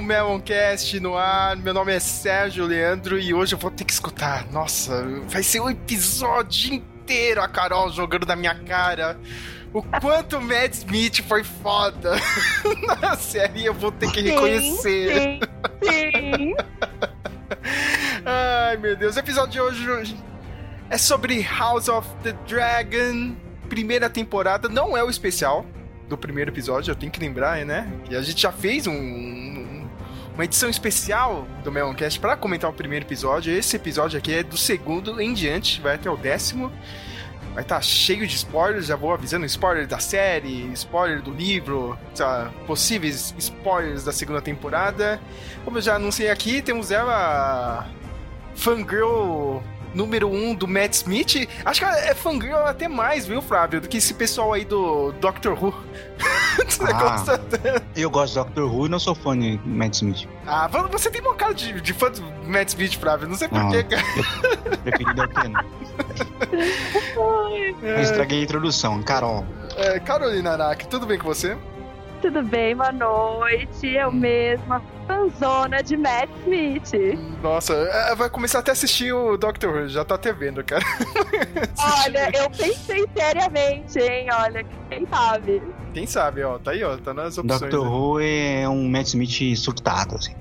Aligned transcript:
o 0.00 0.02
Meloncast 0.02 0.98
no 0.98 1.16
ar. 1.16 1.54
Meu 1.56 1.74
nome 1.74 1.92
é 1.94 2.00
Sérgio 2.00 2.64
Leandro 2.64 3.18
e 3.18 3.34
hoje 3.34 3.54
eu 3.54 3.58
vou 3.58 3.70
ter 3.70 3.84
que 3.84 3.92
escutar. 3.92 4.46
Nossa, 4.50 5.04
vai 5.28 5.42
ser 5.42 5.60
um 5.60 5.68
episódio 5.68 6.72
inteiro 6.74 7.42
a 7.42 7.46
Carol 7.46 7.90
jogando 7.92 8.26
na 8.26 8.34
minha 8.34 8.54
cara. 8.54 9.18
O 9.74 9.82
quanto 9.82 10.38
o 10.38 10.40
Mad 10.40 10.72
Smith 10.72 11.22
foi 11.28 11.44
foda 11.44 12.16
na 13.02 13.14
série, 13.14 13.66
eu 13.66 13.74
vou 13.74 13.92
ter 13.92 14.10
que 14.10 14.22
reconhecer. 14.22 15.38
Sim, 15.38 15.40
sim. 15.84 16.54
Ai, 18.24 18.76
meu 18.78 18.96
Deus. 18.96 19.16
O 19.16 19.18
episódio 19.18 19.70
de 19.70 19.90
hoje 19.90 20.16
é 20.88 20.96
sobre 20.96 21.42
House 21.42 21.88
of 21.88 22.08
the 22.22 22.32
Dragon, 22.48 23.36
primeira 23.68 24.08
temporada. 24.08 24.66
Não 24.68 24.96
é 24.96 25.04
o 25.04 25.10
especial 25.10 25.64
do 26.08 26.16
primeiro 26.18 26.50
episódio, 26.50 26.90
eu 26.90 26.96
tenho 26.96 27.12
que 27.12 27.20
lembrar, 27.20 27.64
né? 27.64 27.86
Que 28.06 28.16
a 28.16 28.22
gente 28.22 28.42
já 28.42 28.50
fez 28.50 28.88
um, 28.88 28.92
um- 28.92 29.79
uma 30.40 30.46
edição 30.46 30.70
especial 30.70 31.46
do 31.62 31.70
Meloncast 31.70 32.18
para 32.18 32.34
comentar 32.34 32.70
o 32.70 32.72
primeiro 32.72 33.04
episódio. 33.04 33.52
Esse 33.52 33.76
episódio 33.76 34.16
aqui 34.16 34.32
é 34.32 34.42
do 34.42 34.56
segundo 34.56 35.20
em 35.20 35.34
diante, 35.34 35.82
vai 35.82 35.96
até 35.96 36.08
o 36.08 36.16
décimo. 36.16 36.72
Vai 37.52 37.62
estar 37.62 37.82
cheio 37.82 38.26
de 38.26 38.36
spoilers, 38.36 38.86
já 38.86 38.96
vou 38.96 39.12
avisando 39.12 39.44
spoiler 39.44 39.86
da 39.86 39.98
série, 39.98 40.72
spoiler 40.72 41.20
do 41.20 41.30
livro, 41.30 41.98
lá, 42.18 42.50
possíveis 42.66 43.34
spoilers 43.36 44.02
da 44.02 44.12
segunda 44.12 44.40
temporada. 44.40 45.20
Como 45.62 45.76
eu 45.76 45.82
já 45.82 45.96
anunciei 45.96 46.30
aqui, 46.30 46.62
temos 46.62 46.90
ela, 46.90 47.86
fangirl 48.54 49.60
número 49.94 50.28
um 50.30 50.54
do 50.54 50.66
Matt 50.68 50.92
Smith. 50.94 51.48
Acho 51.64 51.80
que 51.80 51.86
é 51.86 52.14
fangirl 52.14 52.56
até 52.64 52.88
mais, 52.88 53.26
viu, 53.26 53.40
Flávio, 53.42 53.80
do 53.80 53.88
que 53.88 53.96
esse 53.98 54.14
pessoal 54.14 54.52
aí 54.52 54.64
do 54.64 55.12
Doctor 55.20 55.52
Who. 55.62 55.74
Você 56.68 56.82
Ah. 56.84 56.92
gosta 56.92 57.38
tanto? 57.38 57.82
Eu 57.96 58.10
gosto 58.10 58.32
de 58.34 58.38
Doctor 58.40 58.72
Who 58.74 58.86
e 58.86 58.88
não 58.88 58.98
sou 58.98 59.14
fã 59.14 59.38
de 59.38 59.60
Matt 59.64 59.94
Smith. 59.94 60.28
Ah, 60.46 60.68
você 60.90 61.10
tem 61.10 61.20
uma 61.20 61.34
cara 61.34 61.54
de, 61.54 61.80
de 61.80 61.92
fã 61.92 62.10
do 62.10 62.22
Matt 62.46 62.68
Smith, 62.68 62.98
Flávio. 62.98 63.28
Não 63.28 63.36
sei 63.36 63.48
porquê, 63.48 63.84
cara. 63.84 64.02
Preferido 64.82 65.22
é 65.22 65.24
o 65.24 65.28
Ken. 65.28 65.52
Eu 67.82 68.00
estraguei 68.00 68.40
a 68.40 68.42
introdução. 68.42 69.02
Carol. 69.02 69.44
É, 69.76 69.98
Carolina 70.00 70.52
Araki, 70.52 70.86
tudo 70.88 71.06
bem 71.06 71.18
com 71.18 71.24
você? 71.26 71.56
Tudo 72.20 72.42
bem, 72.42 72.76
boa 72.76 72.92
noite. 72.92 73.86
Eu 73.86 74.12
mesma, 74.12 74.82
fanzona 75.10 75.82
de 75.82 75.96
Matt 75.96 76.28
Smith. 76.42 77.18
Nossa, 77.42 77.74
é, 77.74 78.14
vai 78.14 78.30
começar 78.30 78.60
até 78.60 78.70
a 78.70 78.72
assistir 78.72 79.12
o 79.12 79.36
Doctor 79.36 79.74
Who, 79.74 79.88
já 79.88 80.04
tá 80.04 80.14
até 80.14 80.32
vendo, 80.32 80.62
cara. 80.62 80.84
Olha, 82.04 82.30
eu 82.36 82.48
pensei 82.50 83.04
seriamente, 83.16 83.98
hein? 83.98 84.28
Olha, 84.32 84.64
quem 84.88 85.06
sabe? 85.06 85.62
Quem 85.92 86.06
sabe, 86.06 86.42
ó, 86.44 86.58
tá 86.58 86.70
aí, 86.70 86.84
ó, 86.84 86.96
tá 86.96 87.12
nas 87.12 87.36
opções. 87.38 87.60
Doctor 87.60 87.84
né? 87.84 87.90
Who 87.90 88.20
é 88.20 88.68
um 88.68 88.88
Matt 88.88 89.08
Smith 89.08 89.56
surtado, 89.56 90.14
assim. 90.14 90.34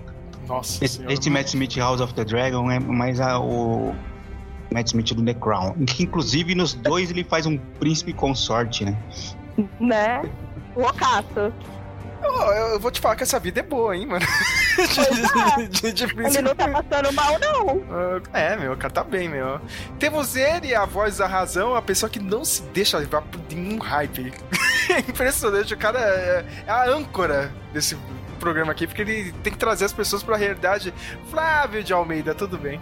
Nossa 0.47 0.83
Esse, 0.83 0.95
senhora. 0.97 1.13
esse 1.13 1.29
Matt 1.29 1.47
Smith 1.47 1.75
House 1.77 2.01
of 2.01 2.13
the 2.13 2.23
Dragon 2.25 2.69
é 2.71 2.79
mais 2.79 3.19
a- 3.19 3.39
o 3.39 3.95
Matt 4.71 4.87
Smith 4.87 5.13
do 5.13 5.23
The 5.25 5.33
Crown. 5.33 5.73
Que, 5.85 6.03
inclusive, 6.03 6.53
nos 6.53 6.73
dois 6.75 7.09
ele 7.09 7.23
faz 7.23 7.45
um 7.47 7.57
príncipe 7.57 8.13
consorte, 8.13 8.85
né? 8.85 8.95
Né? 9.79 10.21
Loucaço. 10.75 11.51
Eu, 12.21 12.79
vou 12.79 12.91
te 12.91 12.99
falar 12.99 13.15
que 13.15 13.23
essa 13.23 13.39
vida 13.39 13.59
é 13.59 13.63
boa, 13.63 13.95
hein, 13.95 14.05
mano. 14.05 14.25
é. 14.77 15.67
de, 15.67 15.91
de 15.91 16.03
Ele 16.03 16.41
não 16.41 16.55
tá 16.55 16.67
passando 16.67 17.13
mal, 17.13 17.37
não. 17.39 17.83
É, 18.33 18.55
meu, 18.55 18.73
o 18.73 18.77
cara 18.77 18.93
tá 18.93 19.03
bem, 19.03 19.29
meu. 19.29 19.59
Temos 19.97 20.35
ele, 20.35 20.75
a 20.75 20.85
voz 20.85 21.17
da 21.17 21.27
razão, 21.27 21.75
a 21.75 21.81
pessoa 21.81 22.09
que 22.09 22.19
não 22.19 22.43
se 22.43 22.61
deixa 22.63 22.97
levar 22.97 23.21
por 23.21 23.41
nenhum 23.49 23.79
hype. 23.79 24.33
É 24.89 25.01
impressionante, 25.01 25.71
o 25.71 25.77
cara 25.77 25.99
é, 25.99 26.45
é 26.65 26.71
a 26.71 26.89
âncora 26.89 27.53
desse 27.71 27.95
programa 28.39 28.71
aqui, 28.71 28.87
porque 28.87 29.03
ele 29.03 29.31
tem 29.43 29.53
que 29.53 29.59
trazer 29.59 29.85
as 29.85 29.93
pessoas 29.93 30.23
pra 30.23 30.35
realidade. 30.35 30.91
Flávio 31.29 31.83
de 31.83 31.93
Almeida, 31.93 32.33
tudo 32.33 32.57
bem? 32.57 32.81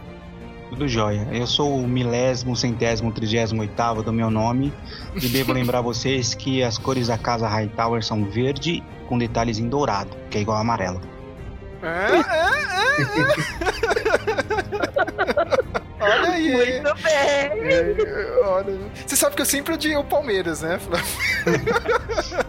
Tudo 0.69 0.87
jóia. 0.87 1.27
Eu 1.31 1.47
sou 1.47 1.77
o 1.77 1.87
milésimo, 1.87 2.55
centésimo, 2.55 3.11
trigésimo 3.11 3.61
oitavo 3.61 4.03
do 4.03 4.11
meu 4.11 4.29
nome. 4.29 4.73
E 5.15 5.27
devo 5.27 5.53
lembrar 5.53 5.81
vocês 5.81 6.33
que 6.33 6.61
as 6.61 6.77
cores 6.77 7.07
da 7.07 7.17
casa 7.17 7.47
Hightower 7.47 8.03
são 8.03 8.25
verde 8.25 8.83
com 9.07 9.17
detalhes 9.17 9.59
em 9.59 9.69
dourado, 9.69 10.15
que 10.29 10.37
é 10.37 10.41
igual 10.41 10.57
ao 10.57 10.61
amarelo. 10.61 11.01
Ah, 11.81 12.07
ah, 12.27 12.51
ah, 12.57 13.33
ah. 15.75 15.81
Olha 16.01 16.29
aí. 16.29 16.81
Muito 16.81 16.95
bem. 17.03 17.13
É, 17.13 18.39
olha, 18.43 18.77
você 19.05 19.15
sabe 19.15 19.35
que 19.35 19.41
eu 19.41 19.45
sempre 19.45 19.73
odiei 19.73 19.95
o 19.97 20.03
Palmeiras, 20.03 20.61
né? 20.61 20.77
Flávio? 20.79 21.07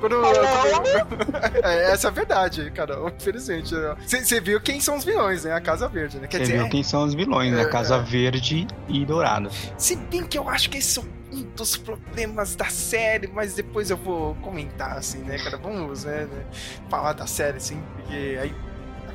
Quando- 0.00 0.16
quando- 0.20 1.62
É, 1.64 1.92
essa 1.92 2.08
é 2.08 2.10
a 2.10 2.12
verdade, 2.12 2.70
cara. 2.72 2.98
Infelizmente. 3.16 3.74
Você 4.04 4.24
você 4.24 4.40
viu 4.40 4.60
quem 4.60 4.80
são 4.80 4.96
os 4.96 5.04
vilões, 5.04 5.44
né? 5.44 5.52
A 5.52 5.60
Casa 5.60 5.88
Verde, 5.88 6.18
né? 6.18 6.28
Você 6.30 6.44
viu 6.44 6.68
quem 6.68 6.82
são 6.82 7.04
os 7.04 7.14
vilões, 7.14 7.52
É, 7.52 7.56
né? 7.56 7.64
Casa 7.66 7.98
Verde 8.00 8.66
e 8.88 9.04
Dourado. 9.06 9.50
se 9.78 9.96
bem 9.96 10.24
que 10.24 10.36
eu 10.38 10.48
acho 10.48 10.68
que 10.70 10.78
esse 10.78 10.98
é 10.98 11.02
um 11.32 11.42
dos 11.56 11.76
problemas 11.76 12.54
da 12.56 12.66
série, 12.66 13.26
mas 13.28 13.54
depois 13.54 13.90
eu 13.90 13.96
vou 13.96 14.34
comentar, 14.36 14.98
assim, 14.98 15.18
né, 15.18 15.38
cara? 15.38 15.56
Vamos, 15.56 16.04
né, 16.04 16.26
né, 16.30 16.44
falar 16.90 17.12
da 17.14 17.26
série, 17.26 17.56
assim, 17.56 17.80
porque 17.96 18.38
aí 18.42 18.54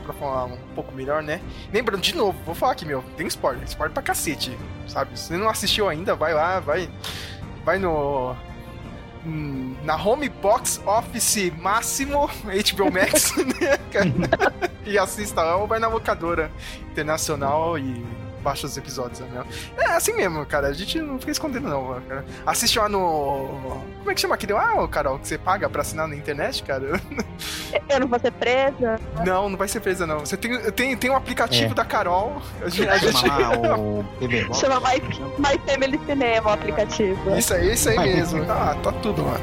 pra 0.07 0.15
falar 0.15 0.45
um 0.45 0.57
pouco 0.73 0.93
melhor, 0.93 1.21
né? 1.21 1.41
Lembrando, 1.71 2.01
de 2.01 2.15
novo, 2.15 2.37
vou 2.45 2.55
falar 2.55 2.71
aqui, 2.71 2.85
meu, 2.85 3.03
tem 3.15 3.27
spoiler, 3.27 3.63
spoiler 3.65 3.93
pra 3.93 4.01
cacete, 4.01 4.57
sabe? 4.87 5.17
Se 5.17 5.27
você 5.27 5.37
não 5.37 5.49
assistiu 5.49 5.89
ainda, 5.89 6.15
vai 6.15 6.33
lá, 6.33 6.59
vai, 6.59 6.89
vai 7.63 7.77
no... 7.77 8.35
Na 9.83 10.01
home 10.01 10.29
box 10.29 10.81
office 10.85 11.51
máximo 11.59 12.29
HBO 12.47 12.91
Max, 12.91 13.35
né, 13.59 13.77
cara? 13.91 14.13
e 14.85 14.97
assista 14.97 15.41
lá 15.43 15.57
ou 15.57 15.67
vai 15.67 15.79
na 15.79 15.87
locadora 15.89 16.49
internacional 16.89 17.77
e 17.77 18.05
baixa 18.47 18.65
os 18.65 18.77
episódios, 18.77 19.19
né? 19.19 19.43
É 19.77 19.85
assim 19.91 20.13
mesmo, 20.13 20.45
cara. 20.45 20.67
A 20.67 20.73
gente 20.73 20.99
não 21.01 21.19
fica 21.19 21.31
escondendo, 21.31 21.67
não, 21.67 21.99
cara. 22.07 22.23
Assiste 22.45 22.79
lá 22.79 22.87
no. 22.87 23.81
Como 23.99 24.11
é 24.11 24.13
que 24.13 24.21
chama 24.21 24.35
aquele 24.35 24.53
lá, 24.53 24.87
Carol, 24.87 25.19
que 25.19 25.27
você 25.27 25.37
paga 25.37 25.69
pra 25.69 25.81
assinar 25.81 26.07
na 26.07 26.15
internet, 26.15 26.63
cara? 26.63 26.99
Eu 27.89 27.99
não 27.99 28.07
vou 28.07 28.19
ser 28.19 28.31
presa. 28.31 28.99
Não, 29.25 29.49
não 29.49 29.57
vai 29.57 29.67
ser 29.67 29.81
presa, 29.81 30.07
não. 30.07 30.19
Você 30.21 30.37
tem, 30.37 30.71
tem, 30.71 30.95
tem 30.95 31.09
um 31.09 31.15
aplicativo 31.15 31.71
É. 31.71 31.75
da 31.75 31.83
Carol. 31.83 32.41
A 32.63 32.69
gente, 32.69 32.89
a 32.89 32.97
gente- 32.97 33.25
o 33.77 34.03
TV. 34.19 34.47
Chama 34.53 34.79
mais, 34.79 35.01
mais 35.37 35.59
Family 35.65 35.99
Cinema 36.05 36.49
o 36.49 36.53
aplicativo. 36.53 37.35
Isso 37.37 37.53
aí, 37.53 37.73
isso 37.73 37.89
aí 37.89 37.95
Vai. 37.95 38.13
mesmo. 38.13 38.45
Tá, 38.45 38.75
tá 38.75 38.91
tudo 38.93 39.25
lá. 39.25 39.37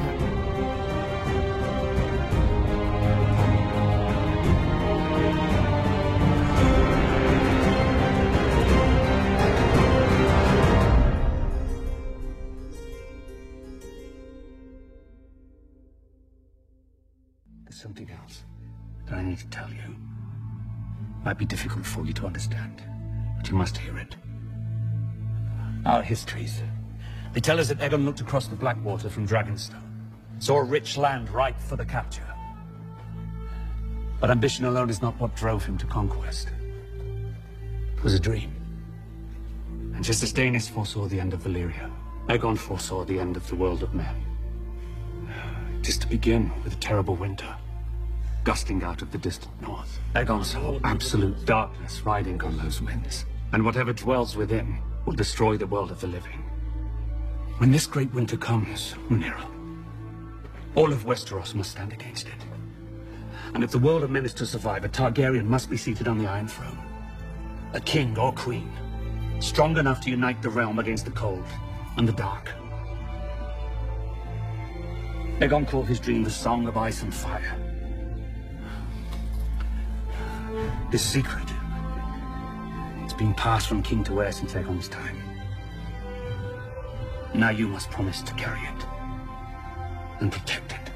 I 19.15 19.23
need 19.23 19.39
to 19.39 19.47
tell 19.47 19.69
you. 19.69 19.95
Might 21.23 21.37
be 21.37 21.45
difficult 21.45 21.85
for 21.85 22.05
you 22.05 22.13
to 22.13 22.25
understand, 22.25 22.83
but 23.37 23.49
you 23.49 23.55
must 23.55 23.77
hear 23.77 23.97
it. 23.97 24.15
Our 25.85 26.03
histories. 26.03 26.61
They 27.33 27.39
tell 27.39 27.59
us 27.59 27.69
that 27.69 27.81
Egon 27.81 28.05
looked 28.05 28.21
across 28.21 28.47
the 28.47 28.55
Blackwater 28.55 29.09
from 29.09 29.27
Dragonstone, 29.27 29.81
saw 30.39 30.57
a 30.57 30.63
rich 30.63 30.97
land 30.97 31.29
ripe 31.29 31.59
for 31.59 31.75
the 31.75 31.85
capture. 31.85 32.27
But 34.19 34.31
ambition 34.31 34.65
alone 34.65 34.89
is 34.89 35.01
not 35.01 35.19
what 35.19 35.35
drove 35.35 35.65
him 35.65 35.77
to 35.77 35.85
conquest. 35.85 36.49
It 37.97 38.03
was 38.03 38.13
a 38.13 38.19
dream. 38.19 38.53
And 39.95 40.03
just 40.03 40.23
as 40.23 40.33
Danis 40.33 40.69
foresaw 40.69 41.07
the 41.07 41.19
end 41.19 41.33
of 41.33 41.41
Valyria, 41.43 41.89
Egon 42.29 42.55
foresaw 42.55 43.05
the 43.05 43.19
end 43.19 43.37
of 43.37 43.47
the 43.47 43.55
world 43.55 43.81
of 43.83 43.93
men. 43.93 44.15
Is 45.83 45.97
to 45.99 46.07
begin 46.07 46.51
with 46.63 46.73
a 46.73 46.77
terrible 46.77 47.15
winter, 47.15 47.55
gusting 48.45 48.83
out 48.83 49.01
of 49.01 49.11
the 49.11 49.17
distant 49.17 49.59
north. 49.59 49.99
Aegon 50.13 50.45
saw 50.45 50.79
absolute 50.83 51.45
darkness 51.45 52.01
riding 52.05 52.41
on 52.43 52.55
those 52.57 52.79
winds, 52.79 53.25
and 53.51 53.65
whatever 53.65 53.91
dwells 53.91 54.37
within 54.37 54.77
will 55.05 55.13
destroy 55.13 55.57
the 55.57 55.67
world 55.67 55.89
of 55.91 55.99
the 55.99 56.07
living. 56.07 56.43
When 57.57 57.71
this 57.71 57.87
great 57.87 58.13
winter 58.13 58.37
comes, 58.37 58.93
Rhaenyra, 59.09 59.49
all 60.75 60.93
of 60.93 61.05
Westeros 61.05 61.55
must 61.55 61.71
stand 61.71 61.91
against 61.91 62.27
it. 62.27 62.45
And 63.55 63.63
if 63.63 63.71
the 63.71 63.79
world 63.79 64.03
of 64.03 64.11
men 64.11 64.25
is 64.25 64.33
to 64.35 64.45
survive, 64.45 64.85
a 64.85 64.89
Targaryen 64.89 65.45
must 65.45 65.69
be 65.69 65.77
seated 65.77 66.07
on 66.07 66.19
the 66.19 66.27
Iron 66.27 66.47
Throne. 66.47 66.77
A 67.73 67.79
king 67.79 68.17
or 68.17 68.31
queen, 68.31 68.71
strong 69.39 69.77
enough 69.77 70.01
to 70.01 70.11
unite 70.11 70.41
the 70.43 70.49
realm 70.49 70.77
against 70.77 71.05
the 71.05 71.11
cold 71.11 71.45
and 71.97 72.07
the 72.07 72.13
dark. 72.13 72.51
Aegon 75.39 75.67
called 75.67 75.87
his 75.87 75.99
dream 75.99 76.23
the 76.23 76.29
Song 76.29 76.67
of 76.67 76.77
Ice 76.77 77.01
and 77.01 77.13
Fire. 77.13 77.64
This 80.91 81.03
secret, 81.03 81.51
it's 83.03 83.13
been 83.13 83.33
passed 83.33 83.67
from 83.67 83.83
king 83.83 84.03
to 84.05 84.21
heir 84.21 84.31
since 84.31 84.53
Aegon's 84.53 84.87
time. 84.87 85.17
Now 87.33 87.49
you 87.49 87.67
must 87.67 87.89
promise 87.91 88.21
to 88.21 88.33
carry 88.35 88.61
it 88.61 88.85
and 90.21 90.31
protect 90.31 90.71
it. 90.71 90.91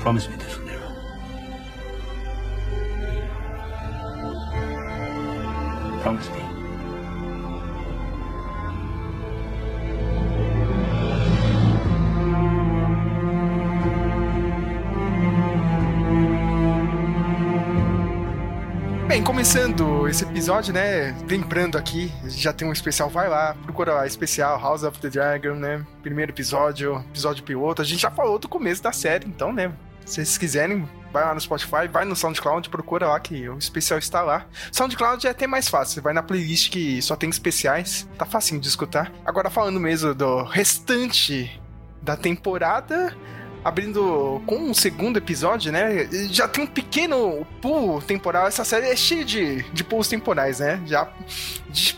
Promise 0.00 0.28
me 0.28 0.36
this, 0.36 0.54
Rhaenyra. 0.54 0.88
Promise 6.02 6.30
me. 6.30 6.57
Começando 19.38 20.08
esse 20.08 20.24
episódio, 20.24 20.74
né? 20.74 21.16
Lembrando 21.28 21.78
aqui, 21.78 22.12
já 22.24 22.52
tem 22.52 22.66
um 22.66 22.72
especial, 22.72 23.08
vai 23.08 23.28
lá, 23.28 23.54
procura 23.62 23.94
lá, 23.94 24.04
especial 24.04 24.60
House 24.60 24.82
of 24.82 24.98
the 24.98 25.08
Dragon, 25.08 25.54
né? 25.54 25.86
Primeiro 26.02 26.32
episódio, 26.32 26.96
episódio 27.08 27.44
piloto. 27.44 27.80
A 27.80 27.84
gente 27.84 28.00
já 28.00 28.10
falou 28.10 28.36
do 28.40 28.48
começo 28.48 28.82
da 28.82 28.90
série, 28.90 29.28
então, 29.28 29.52
né? 29.52 29.72
Se 30.04 30.16
vocês 30.16 30.36
quiserem, 30.36 30.88
vai 31.12 31.24
lá 31.24 31.34
no 31.34 31.40
Spotify, 31.40 31.86
vai 31.88 32.04
no 32.04 32.16
SoundCloud, 32.16 32.68
procura 32.68 33.06
lá 33.06 33.20
que 33.20 33.48
o 33.48 33.56
especial 33.56 34.00
está 34.00 34.22
lá. 34.22 34.44
SoundCloud 34.72 35.24
é 35.24 35.30
até 35.30 35.46
mais 35.46 35.68
fácil, 35.68 35.94
você 35.94 36.00
vai 36.00 36.12
na 36.12 36.22
playlist 36.24 36.72
que 36.72 37.00
só 37.00 37.14
tem 37.14 37.30
especiais, 37.30 38.08
tá 38.18 38.26
facinho 38.26 38.60
de 38.60 38.66
escutar. 38.66 39.12
Agora 39.24 39.48
falando 39.48 39.78
mesmo 39.78 40.16
do 40.16 40.42
restante 40.42 41.62
da 42.02 42.16
temporada, 42.16 43.16
abrindo 43.64 44.42
com 44.46 44.56
um 44.56 44.74
segundo 44.74 45.18
episódio, 45.18 45.72
né? 45.72 46.08
Já 46.30 46.48
tem 46.48 46.64
um 46.64 46.66
pequeno 46.66 47.46
pulo 47.60 48.00
temporal. 48.00 48.46
Essa 48.46 48.64
série 48.64 48.86
é 48.86 48.96
cheia 48.96 49.24
de, 49.24 49.62
de 49.72 49.84
pulos 49.84 50.08
temporais, 50.08 50.60
né? 50.60 50.80
Já 50.86 51.10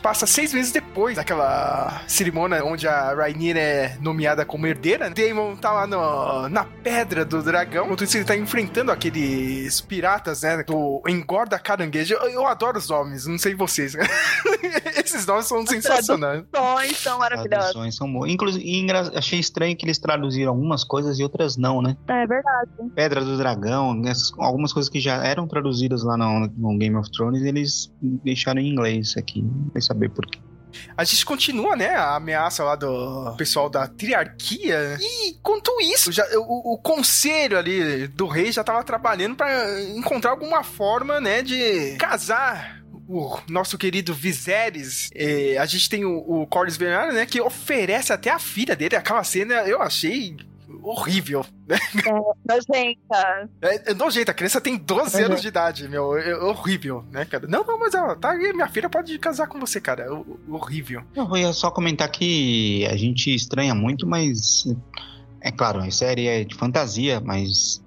passa 0.02 0.26
seis 0.26 0.52
meses 0.52 0.72
depois 0.72 1.16
daquela 1.16 2.02
cerimônia 2.06 2.64
onde 2.64 2.88
a 2.88 3.14
Rhaenyra 3.14 3.60
é 3.60 3.96
nomeada 4.00 4.44
como 4.44 4.66
herdeira. 4.66 5.10
Daemon 5.10 5.56
tá 5.56 5.72
lá 5.72 5.86
no, 5.86 6.48
na 6.48 6.64
pedra 6.64 7.24
do 7.24 7.42
dragão, 7.42 7.84
enquanto 7.84 8.04
isso 8.04 8.16
ele 8.16 8.24
tá 8.24 8.36
enfrentando 8.36 8.90
aqueles 8.90 9.80
piratas, 9.80 10.42
né? 10.42 10.62
Do 10.64 11.02
engorda 11.06 11.58
caranguejo. 11.58 12.14
Eu, 12.14 12.30
eu 12.30 12.46
adoro 12.46 12.78
os 12.78 12.88
nomes, 12.88 13.26
não 13.26 13.38
sei 13.38 13.54
vocês. 13.54 13.94
Esses 14.96 15.26
nomes 15.26 15.46
são 15.46 15.66
sensacionais. 15.66 16.44
Traduções 16.50 16.96
são 16.98 17.18
maravilhosas. 17.18 17.70
Traduções 17.70 17.96
são 17.96 18.12
boas. 18.12 18.30
Inclusive, 18.30 18.86
achei 19.14 19.38
estranho 19.38 19.76
que 19.76 19.84
eles 19.84 19.98
traduziram 19.98 20.52
algumas 20.52 20.84
coisas 20.84 21.18
e 21.18 21.22
outras 21.22 21.49
não, 21.56 21.80
né? 21.82 21.96
É 22.08 22.26
verdade. 22.26 22.70
Pedra 22.94 23.24
do 23.24 23.36
Dragão, 23.38 24.00
essas- 24.06 24.32
algumas 24.38 24.72
coisas 24.72 24.88
que 24.90 25.00
já 25.00 25.24
eram 25.24 25.46
traduzidas 25.48 26.02
lá 26.02 26.16
no, 26.16 26.46
no 26.56 26.78
Game 26.78 26.96
of 26.96 27.10
Thrones, 27.10 27.42
eles 27.42 27.92
deixaram 28.00 28.60
em 28.60 28.68
inglês 28.68 29.14
aqui. 29.16 29.42
Não 29.42 29.70
sei 29.72 29.82
saber 29.82 30.10
por 30.10 30.26
quê. 30.26 30.38
A 30.96 31.02
gente 31.02 31.26
continua, 31.26 31.74
né, 31.74 31.88
a 31.96 32.14
ameaça 32.14 32.62
lá 32.62 32.76
do 32.76 33.34
pessoal 33.36 33.68
da 33.68 33.88
triarquia. 33.88 34.96
E 35.00 35.34
quanto 35.42 35.70
isso, 35.80 36.12
já, 36.12 36.24
o, 36.38 36.74
o 36.74 36.78
conselho 36.78 37.58
ali 37.58 38.06
do 38.06 38.26
rei 38.28 38.52
já 38.52 38.62
tava 38.62 38.84
trabalhando 38.84 39.34
pra 39.34 39.48
encontrar 39.96 40.30
alguma 40.30 40.62
forma, 40.62 41.20
né, 41.20 41.42
de 41.42 41.96
casar 41.96 42.80
o 43.08 43.36
nosso 43.48 43.76
querido 43.76 44.14
Viserys. 44.14 45.10
A 45.60 45.66
gente 45.66 45.88
tem 45.90 46.04
o, 46.04 46.18
o 46.18 46.46
Corlys 46.46 46.76
Velaryon, 46.76 47.14
né, 47.14 47.26
que 47.26 47.40
oferece 47.40 48.12
até 48.12 48.30
a 48.30 48.38
filha 48.38 48.76
dele. 48.76 48.94
Aquela 48.94 49.24
cena 49.24 49.54
eu 49.66 49.82
achei 49.82 50.36
horrível. 50.82 51.44
Nojenta. 52.48 53.48
É, 53.62 53.90
é 53.90 53.94
nojento, 53.94 54.30
a 54.30 54.34
criança 54.34 54.60
tem 54.60 54.76
12 54.76 55.18
Uhum. 55.18 55.26
anos 55.26 55.42
de 55.42 55.48
idade, 55.48 55.88
meu. 55.88 56.16
É 56.16 56.34
horrível, 56.36 57.04
né, 57.10 57.24
cara? 57.24 57.46
Não, 57.46 57.64
não, 57.64 57.78
mas 57.78 57.94
ó, 57.94 58.14
tá 58.14 58.30
aí, 58.30 58.52
minha 58.52 58.68
filha 58.68 58.88
pode 58.88 59.18
casar 59.18 59.46
com 59.46 59.58
você, 59.58 59.80
cara. 59.80 60.04
É 60.04 60.10
ho- 60.10 60.38
horrível. 60.48 61.02
Eu 61.14 61.36
ia 61.36 61.52
só 61.52 61.70
comentar 61.70 62.10
que 62.10 62.86
a 62.90 62.96
gente 62.96 63.34
estranha 63.34 63.74
muito, 63.74 64.06
mas 64.06 64.64
é 65.40 65.50
claro, 65.50 65.80
a 65.80 65.90
série 65.90 66.26
é 66.26 66.44
de 66.44 66.54
fantasia, 66.54 67.20
mas 67.20 67.82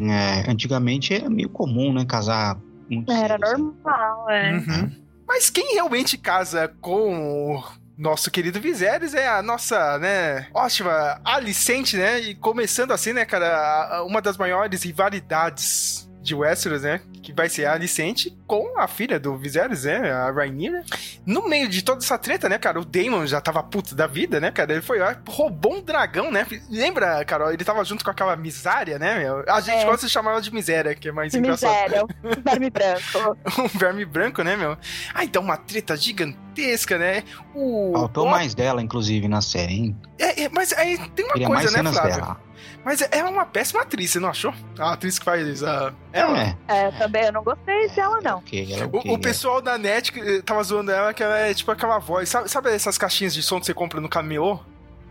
é, 0.00 0.50
antigamente 0.50 1.14
era 1.14 1.28
meio 1.30 1.48
comum, 1.48 1.92
né, 1.92 2.04
casar 2.04 2.58
muito 2.90 3.10
Era 3.12 3.34
cedo, 3.38 3.44
assim. 3.44 3.62
normal, 3.62 4.30
é. 4.30 4.52
Uhum. 4.52 4.92
Mas 5.26 5.50
quem 5.50 5.74
realmente 5.74 6.16
casa 6.16 6.68
com 6.80 7.62
nosso 7.96 8.30
querido 8.30 8.60
Viserys 8.60 9.14
é 9.14 9.26
a 9.26 9.42
nossa, 9.42 9.98
né, 9.98 10.48
ótima 10.52 11.20
Alicente, 11.24 11.96
né? 11.96 12.20
E 12.20 12.34
começando 12.34 12.92
assim, 12.92 13.12
né, 13.12 13.24
cara, 13.24 14.02
uma 14.04 14.20
das 14.20 14.36
maiores 14.36 14.82
rivalidades 14.82 16.06
de 16.26 16.34
Westeros, 16.34 16.82
né? 16.82 17.00
Que 17.22 17.32
vai 17.32 17.48
ser 17.48 17.64
a 17.64 17.72
Alicente 17.72 18.36
com 18.46 18.78
a 18.78 18.86
filha 18.86 19.18
do 19.18 19.36
Viserys, 19.36 19.84
né? 19.84 20.10
A 20.12 20.30
Rhaenyra. 20.30 20.82
No 21.24 21.48
meio 21.48 21.68
de 21.68 21.82
toda 21.82 21.98
essa 22.04 22.18
treta, 22.18 22.48
né, 22.48 22.58
cara? 22.58 22.78
O 22.80 22.84
Daemon 22.84 23.26
já 23.26 23.40
tava 23.40 23.62
puto 23.62 23.94
da 23.94 24.06
vida, 24.06 24.38
né, 24.40 24.50
cara? 24.50 24.72
Ele 24.72 24.82
foi 24.82 24.98
lá, 24.98 25.16
roubou 25.28 25.74
um 25.74 25.82
dragão, 25.82 26.30
né? 26.30 26.46
Lembra, 26.70 27.24
Carol? 27.24 27.52
Ele 27.52 27.64
tava 27.64 27.84
junto 27.84 28.04
com 28.04 28.10
aquela 28.10 28.36
misária, 28.36 28.98
né? 28.98 29.18
meu? 29.18 29.44
A 29.48 29.60
gente 29.60 29.78
É. 29.82 29.84
gosta 29.84 30.06
de 30.06 30.12
chamar 30.12 30.32
ela 30.32 30.40
de 30.42 30.52
miséria, 30.52 30.94
que 30.94 31.08
é 31.08 31.12
mais 31.12 31.34
engraçado 31.34 31.72
miséria. 31.72 32.04
um 32.04 32.42
Verme 32.44 32.70
branco. 32.70 33.38
um 33.62 33.78
verme 33.78 34.04
branco, 34.04 34.42
né, 34.42 34.56
meu? 34.56 34.76
Ah, 35.14 35.24
então 35.24 35.42
uma 35.42 35.56
treta 35.56 35.96
gigantesca, 35.96 36.98
né? 36.98 37.22
O. 37.54 37.92
Faltou 37.94 38.26
o- 38.26 38.30
mais 38.30 38.54
dela, 38.54 38.82
inclusive, 38.82 39.28
na 39.28 39.40
série, 39.40 39.74
hein? 39.74 39.96
É, 40.18 40.42
é, 40.44 40.48
mas 40.48 40.72
aí 40.72 40.96
tem 41.10 41.24
uma 41.24 41.32
Queria 41.34 41.48
mais 41.48 41.62
coisa, 41.62 41.76
né, 41.82 41.90
cenas 41.90 41.94
Flávio? 41.94 42.14
dela. 42.20 42.40
Mas 42.84 43.00
é 43.02 43.24
uma 43.24 43.44
péssima 43.44 43.82
atriz, 43.82 44.10
você 44.10 44.20
não 44.20 44.28
achou? 44.28 44.54
A 44.78 44.92
atriz 44.92 45.18
que 45.18 45.24
faz 45.24 45.62
a. 45.62 45.92
Ela. 46.12 46.38
É, 46.38 46.56
É, 46.68 46.90
também 46.92 47.24
eu 47.24 47.32
não 47.32 47.42
gostei 47.42 47.88
dela, 47.90 48.20
não. 48.20 48.38
ok, 48.38 48.72
ela 48.72 48.84
é 48.84 48.86
O, 48.86 49.14
o 49.14 49.18
pessoal 49.18 49.60
da 49.60 49.76
net 49.76 50.12
que, 50.12 50.20
eh, 50.20 50.42
tava 50.42 50.62
zoando 50.62 50.90
ela 50.92 51.12
que 51.12 51.22
ela 51.22 51.38
é 51.38 51.52
tipo 51.52 51.70
aquela 51.70 51.98
voz. 51.98 52.28
Sabe, 52.28 52.48
sabe 52.48 52.70
essas 52.74 52.96
caixinhas 52.96 53.34
de 53.34 53.42
som 53.42 53.58
que 53.58 53.66
você 53.66 53.74
compra 53.74 54.00
no 54.00 54.08
camelô? 54.08 54.60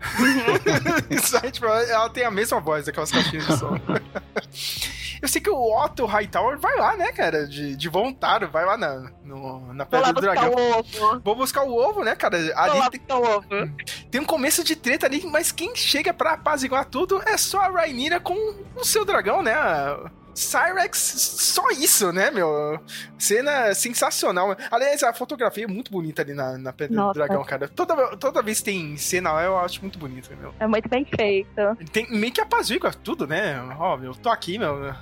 Isso 1.10 1.36
aí, 1.42 1.50
tipo, 1.50 1.66
ela, 1.66 1.82
ela 1.82 2.10
tem 2.10 2.24
a 2.24 2.30
mesma 2.30 2.60
voz 2.60 2.84
daquelas 2.86 3.10
caixinhas 3.10 3.46
de 3.46 3.56
som. 3.58 3.78
Eu 5.20 5.28
sei 5.28 5.40
que 5.40 5.50
o 5.50 5.84
Otto 5.84 6.04
Hightower 6.06 6.58
vai 6.58 6.76
lá, 6.76 6.96
né, 6.96 7.10
cara? 7.12 7.46
De, 7.46 7.74
de 7.76 7.88
voluntário, 7.88 8.50
vai 8.50 8.64
lá 8.64 8.76
na, 8.76 9.10
no- 9.24 9.72
na 9.72 9.86
Pedra 9.86 10.12
do 10.12 10.20
buscar 10.20 10.34
Dragão. 10.34 10.54
o 10.54 10.78
ovo. 10.78 11.20
Vou 11.24 11.34
buscar 11.36 11.62
o 11.64 11.74
ovo, 11.74 12.02
né, 12.04 12.14
cara? 12.14 12.36
Ali 12.56 12.78
tem, 12.90 13.74
tem 14.10 14.20
um 14.20 14.24
começo 14.24 14.62
de 14.62 14.76
treta 14.76 15.06
ali, 15.06 15.24
mas 15.26 15.50
quem 15.52 15.74
chega 15.74 16.12
pra 16.12 16.32
apaziguar 16.32 16.84
tudo 16.84 17.22
é 17.26 17.36
só 17.36 17.60
a 17.60 17.68
Rhaenyra 17.68 18.20
com 18.20 18.34
o 18.76 18.84
seu 18.84 19.04
dragão, 19.04 19.42
né? 19.42 19.52
A 19.54 20.10
Cyrex, 20.36 20.98
só 20.98 21.70
isso, 21.70 22.12
né, 22.12 22.30
meu? 22.30 22.78
Cena 23.18 23.74
sensacional. 23.74 24.54
Aliás, 24.70 25.02
a 25.02 25.12
fotografia 25.12 25.64
é 25.64 25.66
muito 25.66 25.90
bonita 25.90 26.20
ali 26.22 26.34
na, 26.34 26.58
na 26.58 26.72
Pedra 26.72 26.94
Nossa. 26.94 27.12
do 27.14 27.16
Dragão, 27.16 27.44
cara. 27.44 27.68
Toda, 27.68 28.16
toda 28.16 28.42
vez 28.42 28.58
que 28.58 28.66
tem 28.66 28.96
cena 28.96 29.32
lá, 29.32 29.44
eu 29.44 29.58
acho 29.58 29.80
muito 29.80 29.98
bonito, 29.98 30.30
meu. 30.38 30.54
É 30.60 30.66
muito 30.66 30.88
bem 30.88 31.04
feito. 31.04 31.48
Tem 31.90 32.06
meio 32.10 32.32
que 32.32 32.40
apazigua 32.40 32.92
tudo, 32.92 33.26
né? 33.26 33.58
Ó, 33.78 33.96
meu, 33.96 34.14
tô 34.14 34.28
aqui, 34.28 34.58
meu. 34.58 34.94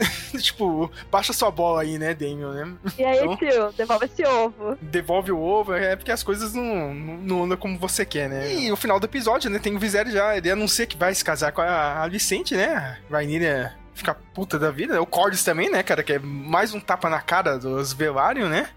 tipo, 0.40 0.90
baixa 1.10 1.32
sua 1.32 1.50
bola 1.50 1.82
aí, 1.82 1.98
né, 1.98 2.14
Damian, 2.14 2.52
né? 2.52 2.74
E 2.98 3.04
aí, 3.04 3.18
Então- 3.18 3.36
tio, 3.36 3.70
devolve 3.76 4.06
esse 4.06 4.24
ovo. 4.24 4.76
devolve 4.80 5.30
o 5.30 5.38
ovo, 5.38 5.74
é 5.74 5.94
porque 5.94 6.10
as 6.10 6.22
coisas 6.22 6.54
não, 6.54 6.94
não, 6.94 7.16
não 7.18 7.44
andam 7.44 7.58
como 7.58 7.78
você 7.78 8.04
quer, 8.04 8.28
né? 8.28 8.54
E 8.54 8.72
o 8.72 8.76
final 8.76 8.98
do 8.98 9.04
episódio, 9.04 9.50
né, 9.50 9.58
tem 9.58 9.76
o 9.76 9.78
Viserys 9.78 10.14
já, 10.14 10.36
ele 10.36 10.50
anuncia 10.50 10.86
que 10.86 10.96
vai 10.96 11.14
se 11.14 11.24
casar 11.24 11.52
com 11.52 11.60
a 11.60 12.02
Alicente, 12.02 12.56
né? 12.56 12.98
A 13.10 13.12
Rhaenyra 13.12 13.74
fica 13.94 14.14
puta 14.14 14.58
da 14.58 14.70
vida, 14.70 15.00
o 15.00 15.06
Corlys 15.06 15.44
também, 15.44 15.70
né, 15.70 15.82
cara, 15.82 16.02
que 16.02 16.14
é 16.14 16.18
mais 16.18 16.72
um 16.74 16.80
tapa 16.80 17.08
na 17.10 17.20
cara 17.20 17.58
dos 17.58 17.92
Velaryon, 17.92 18.48
né? 18.48 18.68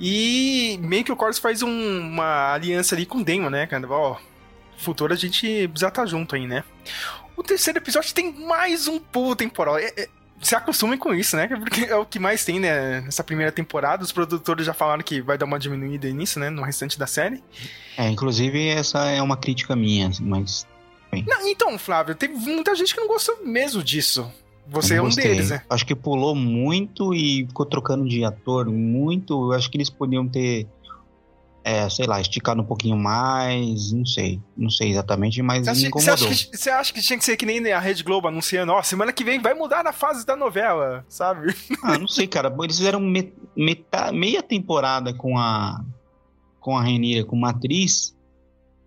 E 0.00 0.78
meio 0.80 1.04
que 1.04 1.12
o 1.12 1.16
Corlys 1.16 1.38
faz 1.38 1.62
um- 1.62 2.00
uma 2.00 2.52
aliança 2.52 2.94
ali 2.94 3.04
com 3.04 3.18
o 3.18 3.24
Daemon, 3.24 3.50
né, 3.50 3.66
cara? 3.66 3.88
Ó, 3.88 4.16
futuro 4.76 5.12
a 5.12 5.16
gente 5.16 5.66
precisa 5.68 5.88
estar 5.88 6.06
junto 6.06 6.36
aí, 6.36 6.46
né? 6.46 6.62
O 7.36 7.42
terceiro 7.42 7.78
episódio 7.78 8.14
tem 8.14 8.32
mais 8.46 8.86
um 8.86 8.98
pulo 8.98 9.34
temporal. 9.34 9.78
É- 9.78 9.92
é- 9.96 10.08
se 10.40 10.54
acostumem 10.54 10.96
com 10.96 11.12
isso, 11.12 11.36
né? 11.36 11.48
Porque 11.58 11.84
é 11.86 11.96
o 11.96 12.06
que 12.06 12.20
mais 12.20 12.44
tem, 12.44 12.60
né? 12.60 13.00
Nessa 13.00 13.24
primeira 13.24 13.50
temporada. 13.50 14.04
Os 14.04 14.12
produtores 14.12 14.64
já 14.64 14.72
falaram 14.72 15.02
que 15.02 15.20
vai 15.20 15.36
dar 15.36 15.46
uma 15.46 15.58
diminuída 15.58 16.08
nisso, 16.10 16.38
né? 16.38 16.48
No 16.48 16.62
restante 16.62 16.96
da 16.96 17.08
série. 17.08 17.42
É, 17.96 18.08
inclusive, 18.08 18.68
essa 18.68 19.04
é 19.06 19.20
uma 19.20 19.36
crítica 19.36 19.74
minha, 19.74 20.08
mas 20.20 20.64
Não, 21.26 21.46
então, 21.48 21.78
Flávio, 21.78 22.14
teve 22.14 22.34
muita 22.34 22.74
gente 22.74 22.94
que 22.94 23.00
não 23.00 23.08
gostou 23.08 23.38
mesmo 23.44 23.82
disso. 23.82 24.30
Você 24.66 24.96
é 24.96 25.00
um 25.00 25.06
gostei. 25.06 25.24
deles, 25.28 25.50
né? 25.50 25.62
Acho 25.70 25.86
que 25.86 25.94
pulou 25.94 26.34
muito 26.34 27.14
e 27.14 27.46
ficou 27.46 27.64
trocando 27.64 28.06
de 28.06 28.22
ator 28.24 28.66
muito. 28.68 29.50
Eu 29.52 29.56
acho 29.56 29.70
que 29.70 29.78
eles 29.78 29.88
podiam 29.88 30.28
ter, 30.28 30.66
é, 31.64 31.88
sei 31.88 32.06
lá, 32.06 32.20
esticado 32.20 32.60
um 32.60 32.64
pouquinho 32.66 32.96
mais. 32.96 33.90
Não 33.92 34.04
sei. 34.04 34.38
Não 34.54 34.68
sei 34.68 34.90
exatamente, 34.90 35.40
mas 35.40 35.64
Você 35.64 35.64
me 35.64 35.70
acha, 35.70 35.80
você, 35.80 36.10
acha 36.10 36.24
incomodou. 36.24 36.28
que, 36.50 36.56
você 36.58 36.70
acha 36.70 36.92
que 36.92 37.00
tinha 37.00 37.18
que 37.18 37.24
ser 37.24 37.36
que 37.38 37.46
nem 37.46 37.72
a 37.72 37.78
Rede 37.80 38.04
Globo 38.04 38.28
anunciando, 38.28 38.72
ó, 38.72 38.82
semana 38.82 39.10
que 39.10 39.24
vem 39.24 39.40
vai 39.40 39.54
mudar 39.54 39.82
na 39.82 39.92
fase 39.92 40.26
da 40.26 40.36
novela, 40.36 41.02
sabe? 41.08 41.54
Ah, 41.82 41.96
não 41.96 42.06
sei, 42.06 42.26
cara. 42.26 42.54
Eles 42.62 42.76
fizeram 42.76 43.00
me- 43.00 43.32
meta- 43.56 44.12
meia 44.12 44.42
temporada 44.42 45.14
com 45.14 45.38
a 45.38 45.82
com 46.60 46.76
a 46.76 46.82
Renira, 46.82 47.24
com 47.24 47.34
uma 47.36 47.50
atriz, 47.50 48.14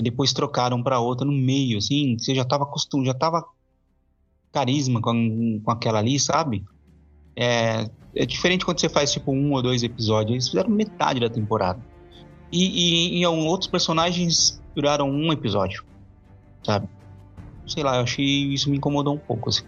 depois 0.02 0.34
trocaram 0.34 0.82
pra 0.82 1.00
outra 1.00 1.26
no 1.26 1.32
meio, 1.32 1.78
assim. 1.78 2.18
Você 2.18 2.34
já 2.36 2.46
tava 2.46 2.64
acostumado, 2.64 3.08
já 3.08 3.14
tava 3.14 3.46
carisma 4.52 5.02
com, 5.02 5.62
com 5.64 5.72
aquela 5.72 6.00
ali, 6.00 6.20
sabe? 6.20 6.64
É, 7.36 7.90
é 8.16 8.26
diferente 8.26 8.66
quando 8.66 8.80
você 8.80 8.90
faz 8.90 9.12
tipo 9.12 9.32
um 9.32 9.54
ou 9.54 9.62
dois 9.62 9.84
episódios. 9.84 10.32
Eles 10.32 10.50
fizeram 10.50 10.70
metade 10.70 11.20
da 11.20 11.30
temporada. 11.30 11.80
E, 12.52 13.16
e, 13.16 13.20
e 13.20 13.24
alguns 13.24 13.46
outros 13.46 13.70
personagens 13.70 14.62
duraram 14.76 15.10
um 15.10 15.32
episódio, 15.32 15.86
sabe? 16.64 16.88
Sei 17.66 17.84
lá, 17.84 17.98
eu 17.98 18.04
achei 18.04 18.26
isso 18.26 18.70
me 18.70 18.78
incomodou 18.78 19.16
um 19.16 19.18
pouco, 19.18 19.50
assim. 19.50 19.64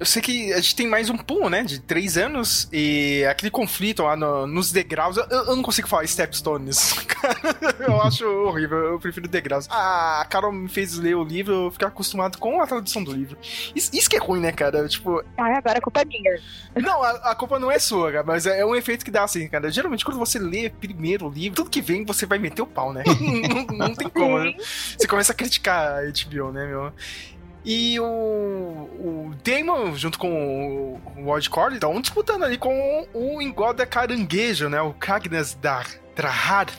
Eu 0.00 0.06
sei 0.06 0.22
que 0.22 0.52
a 0.52 0.60
gente 0.60 0.76
tem 0.76 0.86
mais 0.86 1.10
um 1.10 1.16
pulo, 1.16 1.50
né? 1.50 1.64
De 1.64 1.80
três 1.80 2.16
anos. 2.16 2.68
E 2.72 3.24
aquele 3.28 3.50
conflito 3.50 4.04
lá 4.04 4.14
no- 4.16 4.46
nos 4.46 4.70
degraus. 4.70 5.16
Eu, 5.16 5.24
eu 5.28 5.56
não 5.56 5.62
consigo 5.62 5.88
falar 5.88 6.06
stepstones. 6.06 6.92
Cara, 7.08 7.74
eu 7.80 8.00
acho 8.02 8.24
horrível. 8.24 8.78
Eu 8.78 9.00
prefiro 9.00 9.26
degraus. 9.26 9.66
A 9.68 10.24
Carol 10.30 10.52
me 10.52 10.68
fez 10.68 10.96
ler 10.96 11.16
o 11.16 11.24
livro, 11.24 11.52
eu 11.66 11.70
fiquei 11.72 11.88
acostumado 11.88 12.38
com 12.38 12.62
a 12.62 12.66
tradução 12.66 13.02
do 13.02 13.10
livro. 13.12 13.36
Isso, 13.74 13.90
isso 13.92 14.08
que 14.08 14.14
é 14.16 14.20
ruim, 14.20 14.40
né, 14.40 14.52
cara? 14.52 14.86
Tipo, 14.86 15.20
Ai, 15.36 15.54
agora 15.54 15.78
a 15.78 15.82
culpa 15.82 16.00
é 16.02 16.04
minha. 16.04 16.40
não, 16.76 17.02
a, 17.02 17.10
a 17.32 17.34
culpa 17.34 17.58
não 17.58 17.68
é 17.70 17.78
sua, 17.80 18.12
cara, 18.12 18.24
mas 18.24 18.46
é 18.46 18.64
um 18.64 18.76
efeito 18.76 19.04
que 19.04 19.10
dá 19.10 19.24
assim, 19.24 19.48
cara. 19.48 19.68
Geralmente, 19.68 20.04
quando 20.04 20.18
você 20.18 20.38
lê 20.38 20.70
primeiro 20.70 21.26
o 21.26 21.30
livro, 21.30 21.56
tudo 21.56 21.70
que 21.70 21.82
vem 21.82 22.04
você 22.04 22.24
vai 22.24 22.38
meter 22.38 22.62
o 22.62 22.66
pau, 22.66 22.92
né? 22.92 23.02
não, 23.68 23.88
não 23.88 23.94
tem 23.96 24.08
como, 24.08 24.38
né? 24.38 24.54
Você 24.96 25.08
começa 25.08 25.32
a 25.32 25.34
criticar 25.34 25.98
a 25.98 26.02
HBO, 26.02 26.52
né, 26.52 26.66
meu? 26.66 26.92
E 27.64 27.98
o, 28.00 28.04
o 28.04 29.30
Damon, 29.44 29.94
junto 29.94 30.18
com 30.18 30.94
o 31.16 31.50
Corley, 31.50 31.74
estão 31.76 32.00
disputando 32.00 32.44
ali 32.44 32.56
com 32.56 33.06
o 33.12 33.42
Engoda 33.42 33.84
Caranguejo, 33.84 34.68
né? 34.68 34.80
O 34.80 34.92
Cagnas 34.94 35.54
Dar. 35.54 35.86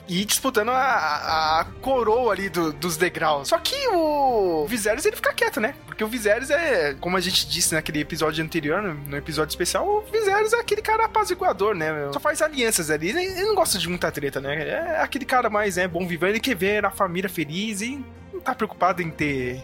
E 0.05 0.25
disputando 0.25 0.67
a, 0.69 1.61
a- 1.61 1.65
coroa 1.81 2.33
ali 2.33 2.49
do- 2.49 2.73
dos 2.73 2.97
degraus. 2.97 3.47
Só 3.47 3.57
que 3.57 3.87
o 3.87 4.65
Viserys 4.67 5.05
ele 5.05 5.15
fica 5.15 5.31
quieto, 5.31 5.61
né? 5.61 5.75
Porque 5.85 6.03
o 6.03 6.07
Viserys 6.09 6.49
é, 6.49 6.93
como 6.99 7.15
a 7.15 7.21
gente 7.21 7.47
disse 7.47 7.73
naquele 7.73 8.01
episódio 8.01 8.43
anterior, 8.43 8.81
no, 8.81 9.15
episódio 9.15 9.51
especial, 9.51 9.87
o 9.87 10.01
Viserys 10.11 10.51
é 10.51 10.59
aquele 10.59 10.81
cara 10.81 11.05
apaziguador, 11.05 11.73
né? 11.73 12.09
Só 12.11 12.19
faz 12.19 12.41
alianças 12.41 12.89
ali. 12.89 13.09
Ele, 13.11 13.23
ele 13.23 13.43
não 13.43 13.55
gosta 13.55 13.77
de 13.77 13.87
muita 13.87 14.11
treta, 14.11 14.41
né? 14.41 14.67
É 14.67 15.01
aquele 15.01 15.23
cara 15.23 15.49
mais 15.49 15.77
é, 15.77 15.87
bom 15.87 16.05
vivendo, 16.05 16.31
ele 16.31 16.39
quer 16.41 16.55
ver 16.55 16.83
a 16.85 16.91
família 16.91 17.29
feliz 17.29 17.79
e 17.79 18.03
não 18.33 18.41
tá 18.41 18.53
preocupado 18.53 19.01
em 19.01 19.09
ter. 19.09 19.63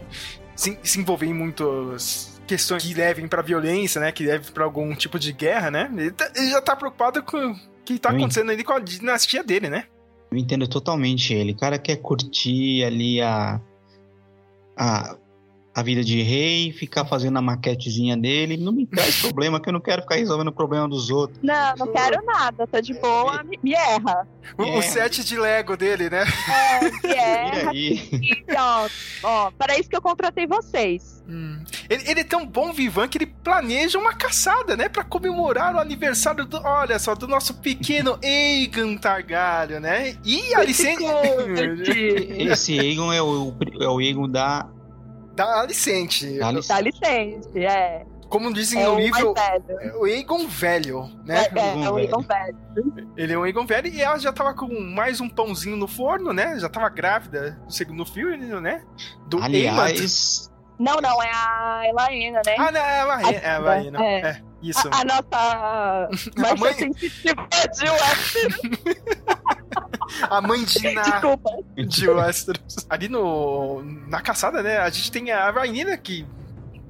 Se, 0.55 0.77
se 0.83 0.99
envolver 0.99 1.25
em 1.27 1.33
muitas 1.33 2.39
questões 2.47 2.83
que 2.83 2.93
levem 2.93 3.27
pra 3.27 3.41
violência, 3.41 3.99
né? 3.99 4.11
Que 4.11 4.23
levem 4.25 4.51
pra 4.51 4.63
algum 4.63 4.93
tipo 4.95 5.17
de 5.19 5.31
guerra, 5.33 5.69
né? 5.71 5.91
Ele, 5.95 6.11
tá- 6.11 6.31
ele 6.35 6.49
já 6.49 6.61
tá 6.61 6.75
preocupado 6.75 7.21
com 7.23 7.37
o 7.51 7.55
que 7.83 7.97
tá 7.99 8.11
Eu 8.11 8.17
acontecendo 8.17 8.51
ali 8.51 8.63
com 8.63 8.73
a 8.73 8.79
dinastia 8.79 9.43
dele, 9.43 9.69
né? 9.69 9.85
Eu 10.31 10.37
entendo 10.37 10.67
totalmente 10.67 11.33
ele. 11.33 11.51
O 11.53 11.57
cara 11.57 11.77
quer 11.79 11.97
curtir 11.97 12.83
ali 12.83 13.21
a, 13.21 13.59
a, 14.77 15.15
a 15.75 15.83
vida 15.83 16.01
de 16.05 16.21
rei, 16.21 16.71
ficar 16.71 17.03
fazendo 17.03 17.37
a 17.37 17.41
maquetezinha 17.41 18.15
dele. 18.15 18.55
Não 18.55 18.71
me 18.71 18.85
traz 18.85 19.19
problema, 19.19 19.59
que 19.59 19.67
eu 19.67 19.73
não 19.73 19.81
quero 19.81 20.03
ficar 20.03 20.15
resolvendo 20.15 20.47
o 20.47 20.53
problema 20.53 20.87
dos 20.87 21.09
outros. 21.09 21.37
Não, 21.43 21.75
não 21.77 21.91
quero 21.91 22.23
nada. 22.25 22.65
Tô 22.65 22.79
de 22.79 22.93
boa, 22.93 23.43
me, 23.43 23.59
me 23.61 23.73
erra. 23.73 24.25
O, 24.57 24.63
o 24.63 24.77
É. 24.77 24.81
set 24.81 25.21
de 25.25 25.37
Lego 25.37 25.75
dele, 25.75 26.09
né? 26.09 26.23
É, 26.49 26.81
me 26.85 26.91
E 27.03 27.13
erra. 27.13 27.69
aí? 27.71 28.09
E, 28.13 28.45
ó, 28.57 28.87
ó, 29.23 29.51
para 29.51 29.77
isso 29.77 29.89
que 29.89 29.97
eu 29.97 30.01
contratei 30.01 30.47
vocês. 30.47 31.21
Hum. 31.27 31.61
Ele, 31.89 32.03
ele 32.09 32.19
é 32.21 32.23
tão 32.23 32.45
bom 32.45 32.71
vivan 32.71 33.07
que 33.09 33.17
ele 33.17 33.25
planeja 33.25 33.97
uma 33.99 34.13
caçada, 34.13 34.77
né? 34.77 34.87
Pra 34.87 35.03
comemorar 35.03 35.75
o 35.75 35.79
aniversário 35.79 36.45
do. 36.45 36.57
Olha 36.63 36.97
só, 36.99 37.15
do 37.15 37.27
nosso 37.27 37.55
pequeno 37.55 38.17
Aegon 38.23 38.95
Targaryen, 38.95 39.81
né? 39.81 40.15
E 40.23 40.53
a 40.55 40.63
licença. 40.63 41.01
Esse 42.37 42.79
Aegon 42.79 43.11
é 43.11 43.21
o, 43.21 43.53
é 43.81 43.87
o 43.89 43.97
Aegon 43.99 44.29
da, 44.29 44.67
Alicente. 45.43 46.37
da 46.39 46.47
Alice. 46.47 46.67
Dá 46.69 46.79
licença, 46.81 47.49
é. 47.59 48.05
Como 48.29 48.51
dizem 48.51 48.81
É 48.81 48.85
no 48.85 48.95
o 48.95 48.99
livro. 48.99 49.33
é 49.37 49.93
o 49.97 50.03
Aegon 50.05 50.47
velho, 50.47 51.09
né? 51.23 51.45
É, 51.55 51.59
é, 51.59 51.83
é 51.83 51.89
o. 51.89 51.99
Egon 51.99 52.21
velho. 52.21 52.57
Ele 53.15 53.33
é 53.33 53.37
um 53.37 53.45
Egon 53.45 53.65
velho 53.65 53.87
e 53.87 54.01
ela 54.01 54.17
já 54.17 54.33
tava 54.33 54.53
com 54.53 54.67
mais 54.81 55.21
um 55.21 55.29
pãozinho 55.29 55.77
no 55.77 55.87
forno, 55.87 56.33
né? 56.33 56.57
Já 56.59 56.67
tava 56.67 56.89
grávida 56.89 57.61
no 57.63 57.71
segundo 57.71 58.03
filme, 58.05 58.37
né? 58.59 58.83
Do. 59.27 59.41
Aliás, 59.41 60.51
Não, 60.79 60.95
não, 60.97 61.21
é 61.21 61.29
a 61.31 61.83
Elaina, 61.87 62.41
né? 62.45 62.55
Ah, 62.57 62.71
não, 62.71 62.81
é 62.81 62.99
a 62.99 63.05
Laena. 63.59 63.97
É 63.99 64.01
a. 64.01 64.03
É. 64.03 64.19
É, 64.31 64.41
isso. 64.61 64.89
A, 64.91 65.01
a 65.01 65.05
nossa 65.05 66.09
A 66.51 66.55
mãe- 66.57 66.73
sensitiva 66.73 67.47
de 67.77 67.89
Westeros. 67.89 68.61
A 70.29 70.41
mãe 70.41 70.63
de. 70.63 70.79
Desculpa. 70.79 71.49
de 71.75 72.09
Westeros. 72.09 72.85
Ali 72.89 73.07
no, 73.07 73.83
na 74.07 74.21
caçada, 74.21 74.61
né? 74.61 74.77
A 74.77 74.89
gente 74.89 75.11
tem 75.11 75.31
a 75.31 75.49
Rainina 75.51 75.97
que 75.97 76.25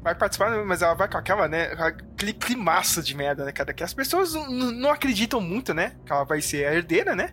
vai 0.01 0.13
participar, 0.13 0.63
mas 0.65 0.81
ela 0.81 0.93
vai 0.93 1.07
com 1.07 1.17
aquela, 1.17 1.47
né? 1.47 1.71
Aquele 1.77 2.33
climaço 2.33 3.01
de 3.01 3.15
merda, 3.15 3.45
né, 3.45 3.51
cara? 3.51 3.73
Que 3.73 3.83
as 3.83 3.93
pessoas 3.93 4.33
não 4.33 4.91
acreditam 4.91 5.41
muito, 5.41 5.73
né? 5.73 5.95
Que 6.05 6.11
ela 6.11 6.23
vai 6.23 6.41
ser 6.41 6.65
a 6.65 6.73
herdeira, 6.73 7.15
né? 7.15 7.31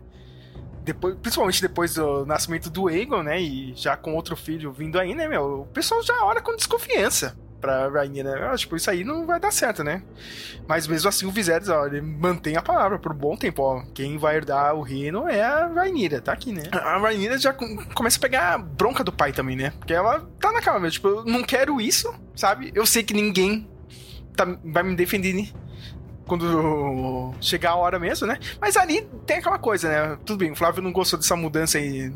Depois, 0.83 1.15
principalmente 1.17 1.63
depois 1.63 1.95
do 1.95 2.27
nascimento 2.27 2.69
do 2.69 2.89
Aegon, 2.89 3.23
né? 3.23 3.41
E 3.41 3.75
já 3.77 3.97
com 3.97 4.15
outro 4.15 4.35
filho 4.35 4.73
vindo 4.73 4.99
aí, 4.99 5.15
né, 5.15 5.29
meu? 5.29 5.61
O 5.61 5.67
pessoal 5.67 6.03
já 6.03 6.25
olha 6.25 6.41
com 6.41 6.57
desconfiança 6.57 7.37
pra 7.63 7.89
Rainha, 7.89 8.25
né? 8.25 8.51
Ah, 8.53 8.57
tipo, 8.57 8.77
isso 8.77 8.91
aí 8.91 9.05
não 9.05 9.25
vai 9.25 9.39
dar 9.41 9.53
certo, 9.53 9.83
né? 9.83 10.03
Mas 10.69 10.87
mesmo 10.87 11.09
assim, 11.09 11.25
o 11.25 11.31
Viserys, 11.31 11.69
ó, 11.69 11.87
ele 11.87 12.01
mantém 12.03 12.57
a 12.57 12.63
palavra 12.63 12.99
por 12.99 13.13
um 13.13 13.17
bom 13.17 13.37
tempo, 13.37 13.63
ó. 13.63 13.83
Quem 13.95 14.19
vai 14.19 14.37
herdar 14.37 14.75
o 14.75 14.83
reino 14.83 15.29
é 15.29 15.43
a 15.43 15.67
Rainira, 15.69 16.21
tá 16.21 16.33
aqui, 16.33 16.53
né? 16.53 16.65
A 16.73 16.99
Rainira 16.99 17.39
já 17.39 17.53
com- 17.53 17.77
começa 17.95 18.19
a 18.19 18.21
pegar 18.21 18.55
a 18.55 18.59
bronca 18.59 19.03
do 19.05 19.13
pai 19.13 19.33
também, 19.33 19.57
né? 19.57 19.73
Porque 19.79 19.95
ela 19.95 20.29
tá 20.41 20.51
na 20.53 20.61
cama, 20.61 20.91
tipo, 20.91 21.07
eu 21.09 21.25
não 21.25 21.43
quero 21.45 21.81
isso, 21.81 22.13
sabe? 22.37 22.73
Eu 22.75 22.85
sei 22.85 23.03
que 23.03 23.15
ninguém 23.15 23.67
tá- 24.37 24.59
vai 24.65 24.83
me 24.83 24.95
defender, 24.97 25.33
né? 25.33 25.49
Quando 26.27 27.33
chegar 27.41 27.71
a 27.73 27.77
hora 27.77 27.99
mesmo, 27.99 28.27
né? 28.27 28.39
Mas 28.61 28.77
ali 28.77 29.03
tem 29.27 29.39
aquela 29.39 29.59
coisa, 29.59 29.89
né? 29.89 30.19
Tudo 30.25 30.39
bem, 30.39 30.53
o 30.53 30.57
Flávio 30.57 30.83
não 30.83 30.93
gostou 30.93 31.19
dessa 31.19 31.37
mudança 31.37 31.79
aí 31.79 32.13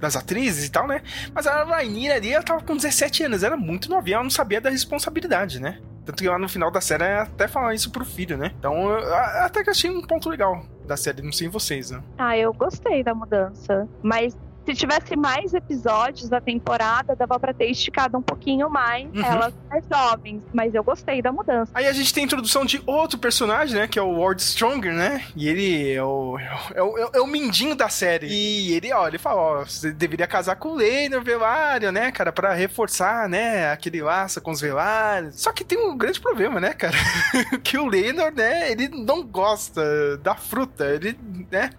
das 0.00 0.16
atrizes 0.16 0.66
e 0.66 0.70
tal, 0.70 0.86
né? 0.86 1.02
Mas 1.34 1.46
a 1.46 1.64
Rainira 1.64 2.14
ali, 2.14 2.32
ela 2.32 2.42
tava 2.42 2.62
com 2.62 2.76
17 2.76 3.24
anos, 3.24 3.42
era 3.42 3.56
muito 3.56 3.90
novinha, 3.90 4.16
ela 4.16 4.24
não 4.24 4.30
sabia 4.30 4.60
da 4.60 4.70
responsabilidade, 4.70 5.60
né? 5.60 5.78
Tanto 6.04 6.22
que 6.22 6.28
lá 6.28 6.38
no 6.38 6.48
final 6.48 6.70
da 6.70 6.80
série 6.80 7.04
até 7.04 7.46
fala 7.46 7.74
isso 7.74 7.90
pro 7.90 8.04
filho, 8.04 8.38
né? 8.38 8.52
Então, 8.58 8.90
eu 8.90 9.14
até 9.14 9.62
que 9.62 9.70
achei 9.70 9.90
um 9.90 10.00
ponto 10.00 10.30
legal 10.30 10.64
da 10.86 10.96
série, 10.96 11.20
não 11.20 11.32
sei 11.32 11.48
vocês, 11.48 11.90
né? 11.90 12.02
Ah, 12.16 12.36
eu 12.36 12.52
gostei 12.52 13.02
da 13.02 13.14
mudança. 13.14 13.86
Mas 14.02 14.34
se 14.68 14.74
tivesse 14.74 15.16
mais 15.16 15.54
episódios 15.54 16.28
da 16.28 16.40
temporada, 16.42 17.16
dava 17.16 17.40
pra 17.40 17.54
ter 17.54 17.70
esticado 17.70 18.18
um 18.18 18.22
pouquinho 18.22 18.68
mais 18.68 19.06
Uhum. 19.14 19.24
elas 19.24 19.54
mais 19.70 19.82
jovens. 19.90 20.42
Mas 20.52 20.74
eu 20.74 20.84
gostei 20.84 21.22
da 21.22 21.32
mudança. 21.32 21.70
Aí 21.74 21.86
a 21.86 21.92
gente 21.92 22.12
tem 22.12 22.24
a 22.24 22.26
introdução 22.26 22.64
de 22.66 22.82
outro 22.84 23.18
personagem, 23.18 23.74
né? 23.76 23.88
Que 23.88 23.98
é 23.98 24.02
o 24.02 24.18
Ward 24.20 24.42
Stronger, 24.42 24.92
né? 24.92 25.24
E 25.34 25.48
ele 25.48 25.90
é 25.92 26.02
o, 26.02 26.38
é 26.74 26.82
o, 26.82 26.98
é 26.98 27.04
o- 27.06 27.10
é 27.14 27.20
o 27.20 27.26
mindinho 27.26 27.74
da 27.74 27.88
série. 27.88 28.26
E 28.26 28.72
ele, 28.74 28.92
ó, 28.92 29.08
ele 29.08 29.16
fala, 29.18 29.40
ó, 29.40 29.64
você 29.64 29.90
deveria 29.90 30.26
casar 30.26 30.56
com 30.56 30.68
o 30.70 30.74
Leinor 30.74 31.22
Velário, 31.22 31.90
né, 31.90 32.12
cara? 32.12 32.30
Pra 32.30 32.52
reforçar, 32.52 33.26
né, 33.28 33.70
aquele 33.72 34.02
laço 34.02 34.40
com 34.42 34.50
os 34.50 34.60
Velários. 34.60 35.40
Só 35.40 35.50
que 35.52 35.64
tem 35.64 35.78
um 35.78 35.96
grande 35.96 36.20
problema, 36.20 36.60
né, 36.60 36.74
cara? 36.74 36.96
que 37.64 37.78
o 37.78 37.86
Leinor, 37.86 38.32
né, 38.34 38.70
ele 38.70 38.88
não 38.88 39.22
gosta 39.24 40.18
da 40.18 40.34
fruta. 40.34 40.84
Ele, 40.84 41.18
né? 41.50 41.70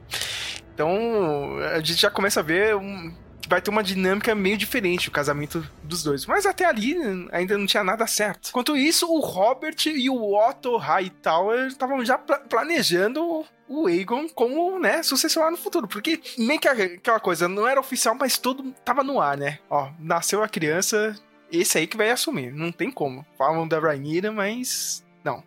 Então, 0.79 1.57
a 1.74 1.79
gente 1.79 1.95
já 2.00 2.09
começa 2.09 2.39
a 2.39 2.43
ver 2.43 2.74
um, 2.74 3.13
que 3.41 3.50
vai 3.50 3.62
ter 3.62 3.69
uma 3.69 3.83
dinâmica 3.83 4.33
meio 4.33 4.55
diferente 4.55 5.09
o 5.09 5.12
casamento 5.12 5.62
dos 5.83 6.01
dois. 6.03 6.25
Mas 6.25 6.45
até 6.45 6.63
ali 6.63 6.95
ainda 7.33 7.57
não 7.57 7.65
tinha 7.65 7.83
nada 7.83 8.07
certo. 8.07 8.48
Enquanto 8.48 8.77
isso, 8.77 9.05
o 9.12 9.19
Robert 9.19 9.75
e 9.88 10.09
o 10.09 10.33
Otto 10.33 10.77
Hightower 10.77 11.67
estavam 11.67 12.05
já 12.05 12.17
pla- 12.17 12.39
planejando 12.39 13.45
o 13.67 13.88
Aegon 13.88 14.29
como, 14.29 14.79
né, 14.79 15.03
sucessor 15.03 15.43
lá 15.43 15.51
no 15.51 15.57
futuro. 15.57 15.86
Porque 15.86 16.21
meio 16.38 16.62
que 16.62 16.69
aquela 16.69 17.19
coisa, 17.19 17.50
não 17.50 17.67
era 17.67 17.77
oficial, 17.77 18.15
mas 18.17 18.38
tudo 18.38 18.74
tava 18.86 19.03
no 19.03 19.19
ar, 19.19 19.36
né? 19.36 19.59
Ó, 19.69 19.89
nasceu 20.00 20.41
a 20.41 20.48
criança, 20.48 21.13
esse 21.51 21.77
aí 21.77 21.88
que 21.88 21.98
vai 21.98 22.09
assumir. 22.09 22.53
Não 22.53 22.71
tem 22.71 22.89
como. 22.89 23.25
Falam 23.38 23.67
da 23.67 23.81
Rhaenyra, 23.81 24.31
mas... 24.31 25.05
Não. 25.25 25.43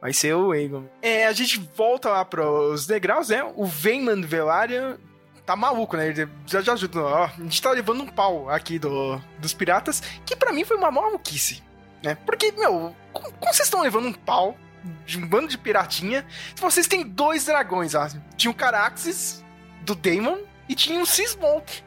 Vai 0.00 0.12
ser 0.12 0.34
o 0.34 0.52
Aegon. 0.52 0.84
É, 1.02 1.26
a 1.26 1.32
gente 1.32 1.58
volta 1.74 2.08
lá 2.10 2.24
pros 2.24 2.86
degraus, 2.86 3.28
né? 3.30 3.42
O 3.56 3.66
Veyman 3.66 4.22
Velaryon 4.22 4.96
tá 5.44 5.56
maluco, 5.56 5.96
né? 5.96 6.08
Ele 6.08 6.28
já, 6.46 6.60
já 6.60 6.74
ajuda. 6.74 7.00
Ó, 7.02 7.24
a 7.24 7.32
gente 7.42 7.60
tá 7.60 7.70
levando 7.70 8.02
um 8.02 8.06
pau 8.06 8.48
aqui 8.48 8.78
do, 8.78 9.20
dos 9.38 9.52
piratas, 9.52 10.00
que 10.24 10.36
pra 10.36 10.52
mim 10.52 10.64
foi 10.64 10.76
uma 10.76 10.90
maluquice, 10.90 11.62
né? 12.02 12.16
Porque, 12.24 12.52
meu, 12.52 12.94
como, 13.12 13.32
como 13.32 13.52
vocês 13.52 13.66
estão 13.66 13.82
levando 13.82 14.06
um 14.06 14.12
pau 14.12 14.56
de 15.04 15.18
um 15.18 15.26
bando 15.26 15.48
de 15.48 15.58
piratinha 15.58 16.24
se 16.54 16.62
vocês 16.62 16.86
têm 16.86 17.02
dois 17.02 17.46
dragões, 17.46 17.94
ó? 17.96 18.06
Tinha 18.36 18.50
o 18.50 18.54
Caraxes, 18.54 19.44
do 19.82 19.96
Daemon, 19.96 20.38
e 20.68 20.74
tinha 20.76 21.00
o 21.02 21.06
Seasmoke, 21.06 21.82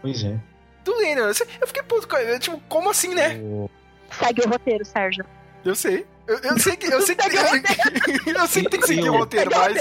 pois 0.00 0.24
é. 0.24 0.36
do 0.84 0.96
Lenor. 0.96 1.32
Eu 1.60 1.66
fiquei 1.68 1.82
puto, 1.84 2.08
com 2.08 2.16
ele, 2.16 2.38
tipo, 2.40 2.60
como 2.68 2.90
assim, 2.90 3.14
né? 3.14 3.36
O- 3.36 3.70
Segue 4.10 4.42
o 4.44 4.48
roteiro, 4.48 4.84
Sérgio. 4.84 5.24
Eu 5.64 5.74
sei. 5.76 6.06
Eu, 6.26 6.38
eu 6.38 6.58
sei 6.58 6.76
que. 6.76 6.86
Eu 6.86 7.00
sei 7.02 7.14
que, 7.16 7.22
eu 8.30 8.46
sei 8.46 8.62
que 8.62 8.70
tem 8.70 8.80
que 8.80 8.86
seguir 8.86 9.10
o 9.10 9.18
roteiro, 9.18 9.50
mas. 9.56 9.76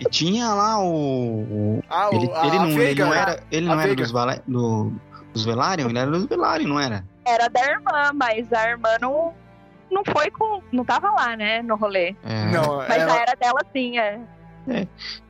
E 0.00 0.04
tinha 0.06 0.48
lá 0.54 0.80
o. 0.82 0.88
o- 1.42 1.82
Ah, 1.88 2.08
o- 2.10 2.14
ele, 2.14 2.30
a- 2.34 2.46
ele 2.46 2.56
a 2.56 2.58
não, 2.60 2.68
ele 2.68 2.76
Veiga, 2.78 3.04
não 3.04 3.12
né? 3.12 3.20
era, 3.20 3.42
ele 3.50 3.66
não 3.66 3.80
era 3.80 3.94
dos, 3.94 4.10
Vala- 4.10 4.42
do- 4.46 4.92
dos 5.32 5.44
Velaryon, 5.44 5.90
ele 5.90 5.98
era 5.98 6.10
dos 6.10 6.24
Velaryon, 6.26 6.68
não 6.68 6.80
era? 6.80 7.04
Era 7.26 7.48
da 7.48 7.60
irmã, 7.60 8.10
mas 8.14 8.50
a 8.52 8.70
irmã 8.70 8.88
não, 9.00 9.34
não 9.90 10.02
foi 10.04 10.30
com. 10.30 10.62
Não 10.72 10.84
tava 10.84 11.10
lá, 11.10 11.36
né? 11.36 11.60
No 11.62 11.76
rolê. 11.76 12.14
É, 12.24 12.46
Não, 12.50 12.78
Mas 12.78 12.90
ela, 13.02 13.12
a 13.12 13.16
era 13.20 13.34
dela 13.34 13.60
sim, 13.72 13.98
é. 13.98 14.20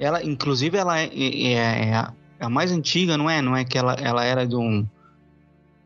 Ela, 0.00 0.22
inclusive, 0.24 0.76
ela 0.78 0.98
é, 1.00 1.06
é- 1.06 1.52
é 1.54 1.94
a, 1.94 2.12
é 2.40 2.44
a 2.44 2.48
mais 2.48 2.70
antiga, 2.72 3.16
não 3.16 3.28
é? 3.28 3.40
Não 3.42 3.56
é 3.56 3.64
que 3.64 3.76
ela, 3.78 3.94
ela 3.94 4.24
era 4.24 4.46
de 4.46 4.54
um. 4.56 4.86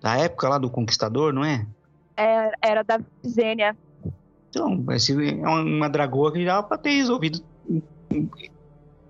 Da 0.02 0.18
época 0.18 0.48
lá 0.48 0.58
do 0.58 0.68
Conquistador, 0.68 1.32
não 1.32 1.44
é? 1.44 1.64
É- 2.16 2.50
Era 2.60 2.82
da 2.82 2.98
Visênia. 3.22 3.76
Então, 4.52 4.84
esse 4.90 5.12
é 5.12 5.48
uma 5.48 5.88
dragoa 5.88 6.30
que 6.30 6.44
dava 6.44 6.62
pra 6.62 6.76
ter 6.76 6.90
resolvido. 6.90 7.42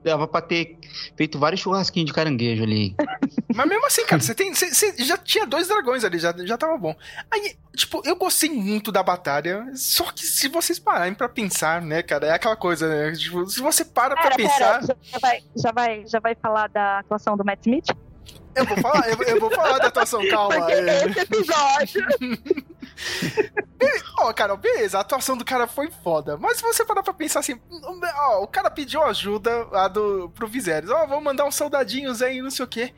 Dava 0.04 0.28
pra 0.28 0.40
ter 0.40 0.78
feito 1.16 1.36
vários 1.38 1.60
churrasquinhos 1.60 2.06
de 2.06 2.12
caranguejo 2.12 2.62
ali. 2.62 2.94
Mas 3.54 3.68
mesmo 3.68 3.86
assim, 3.86 4.06
cara, 4.06 4.22
você, 4.22 4.34
tem, 4.36 4.54
você, 4.54 4.72
você 4.72 4.94
já 5.04 5.16
tinha 5.16 5.44
dois 5.44 5.66
dragões 5.66 6.04
ali, 6.04 6.18
já, 6.18 6.32
já 6.44 6.56
tava 6.56 6.76
bom. 6.78 6.94
Aí, 7.30 7.56
tipo, 7.74 8.00
eu 8.04 8.14
gostei 8.16 8.50
muito 8.50 8.90
da 8.92 9.02
batalha, 9.02 9.66
só 9.74 10.10
que 10.12 10.24
se 10.24 10.46
vocês 10.48 10.78
pararem 10.78 11.14
pra 11.14 11.28
pensar, 11.28 11.82
né, 11.82 12.02
cara, 12.02 12.26
é 12.26 12.30
aquela 12.32 12.56
coisa, 12.56 12.88
né? 12.88 13.12
Tipo, 13.12 13.44
se 13.48 13.60
você 13.60 13.84
para 13.84 14.14
pra 14.14 14.24
Pera, 14.30 14.36
pensar. 14.36 14.80
pera, 14.80 14.96
já 15.02 15.18
vai, 15.20 15.40
já, 15.56 15.72
vai, 15.72 16.04
já 16.06 16.20
vai 16.20 16.34
falar 16.36 16.68
da 16.68 17.00
atuação 17.00 17.36
do 17.36 17.44
Matt 17.44 17.60
Smith? 17.66 17.86
Eu 18.54 18.66
vou 18.66 18.76
falar, 18.78 19.08
eu, 19.08 19.22
eu 19.22 19.40
vou 19.40 19.50
falar 19.50 19.78
da 19.78 19.86
atuação, 19.86 20.20
calma. 20.28 20.56
Porque 20.56 20.72
é. 20.72 21.06
esse 21.06 21.20
episódio. 21.20 22.06
Ó, 24.18 24.32
cara, 24.32 24.54
beleza, 24.56 24.98
a 24.98 25.00
atuação 25.00 25.36
do 25.36 25.44
cara 25.44 25.66
foi 25.66 25.90
foda. 26.04 26.36
Mas 26.36 26.58
se 26.58 26.62
você 26.62 26.84
parar 26.84 27.02
pra 27.02 27.12
pensar 27.14 27.40
assim, 27.40 27.58
ó, 28.16 28.42
o 28.42 28.46
cara 28.46 28.70
pediu 28.70 29.02
ajuda 29.02 29.64
lá 29.70 29.88
do, 29.88 30.30
pro 30.34 30.46
Viserys. 30.46 30.90
Ó, 30.90 31.06
vamos 31.06 31.24
mandar 31.24 31.44
uns 31.44 31.54
soldadinhos 31.56 32.22
aí, 32.22 32.40
não 32.42 32.50
sei 32.50 32.64
o 32.64 32.68
quê. 32.68 32.92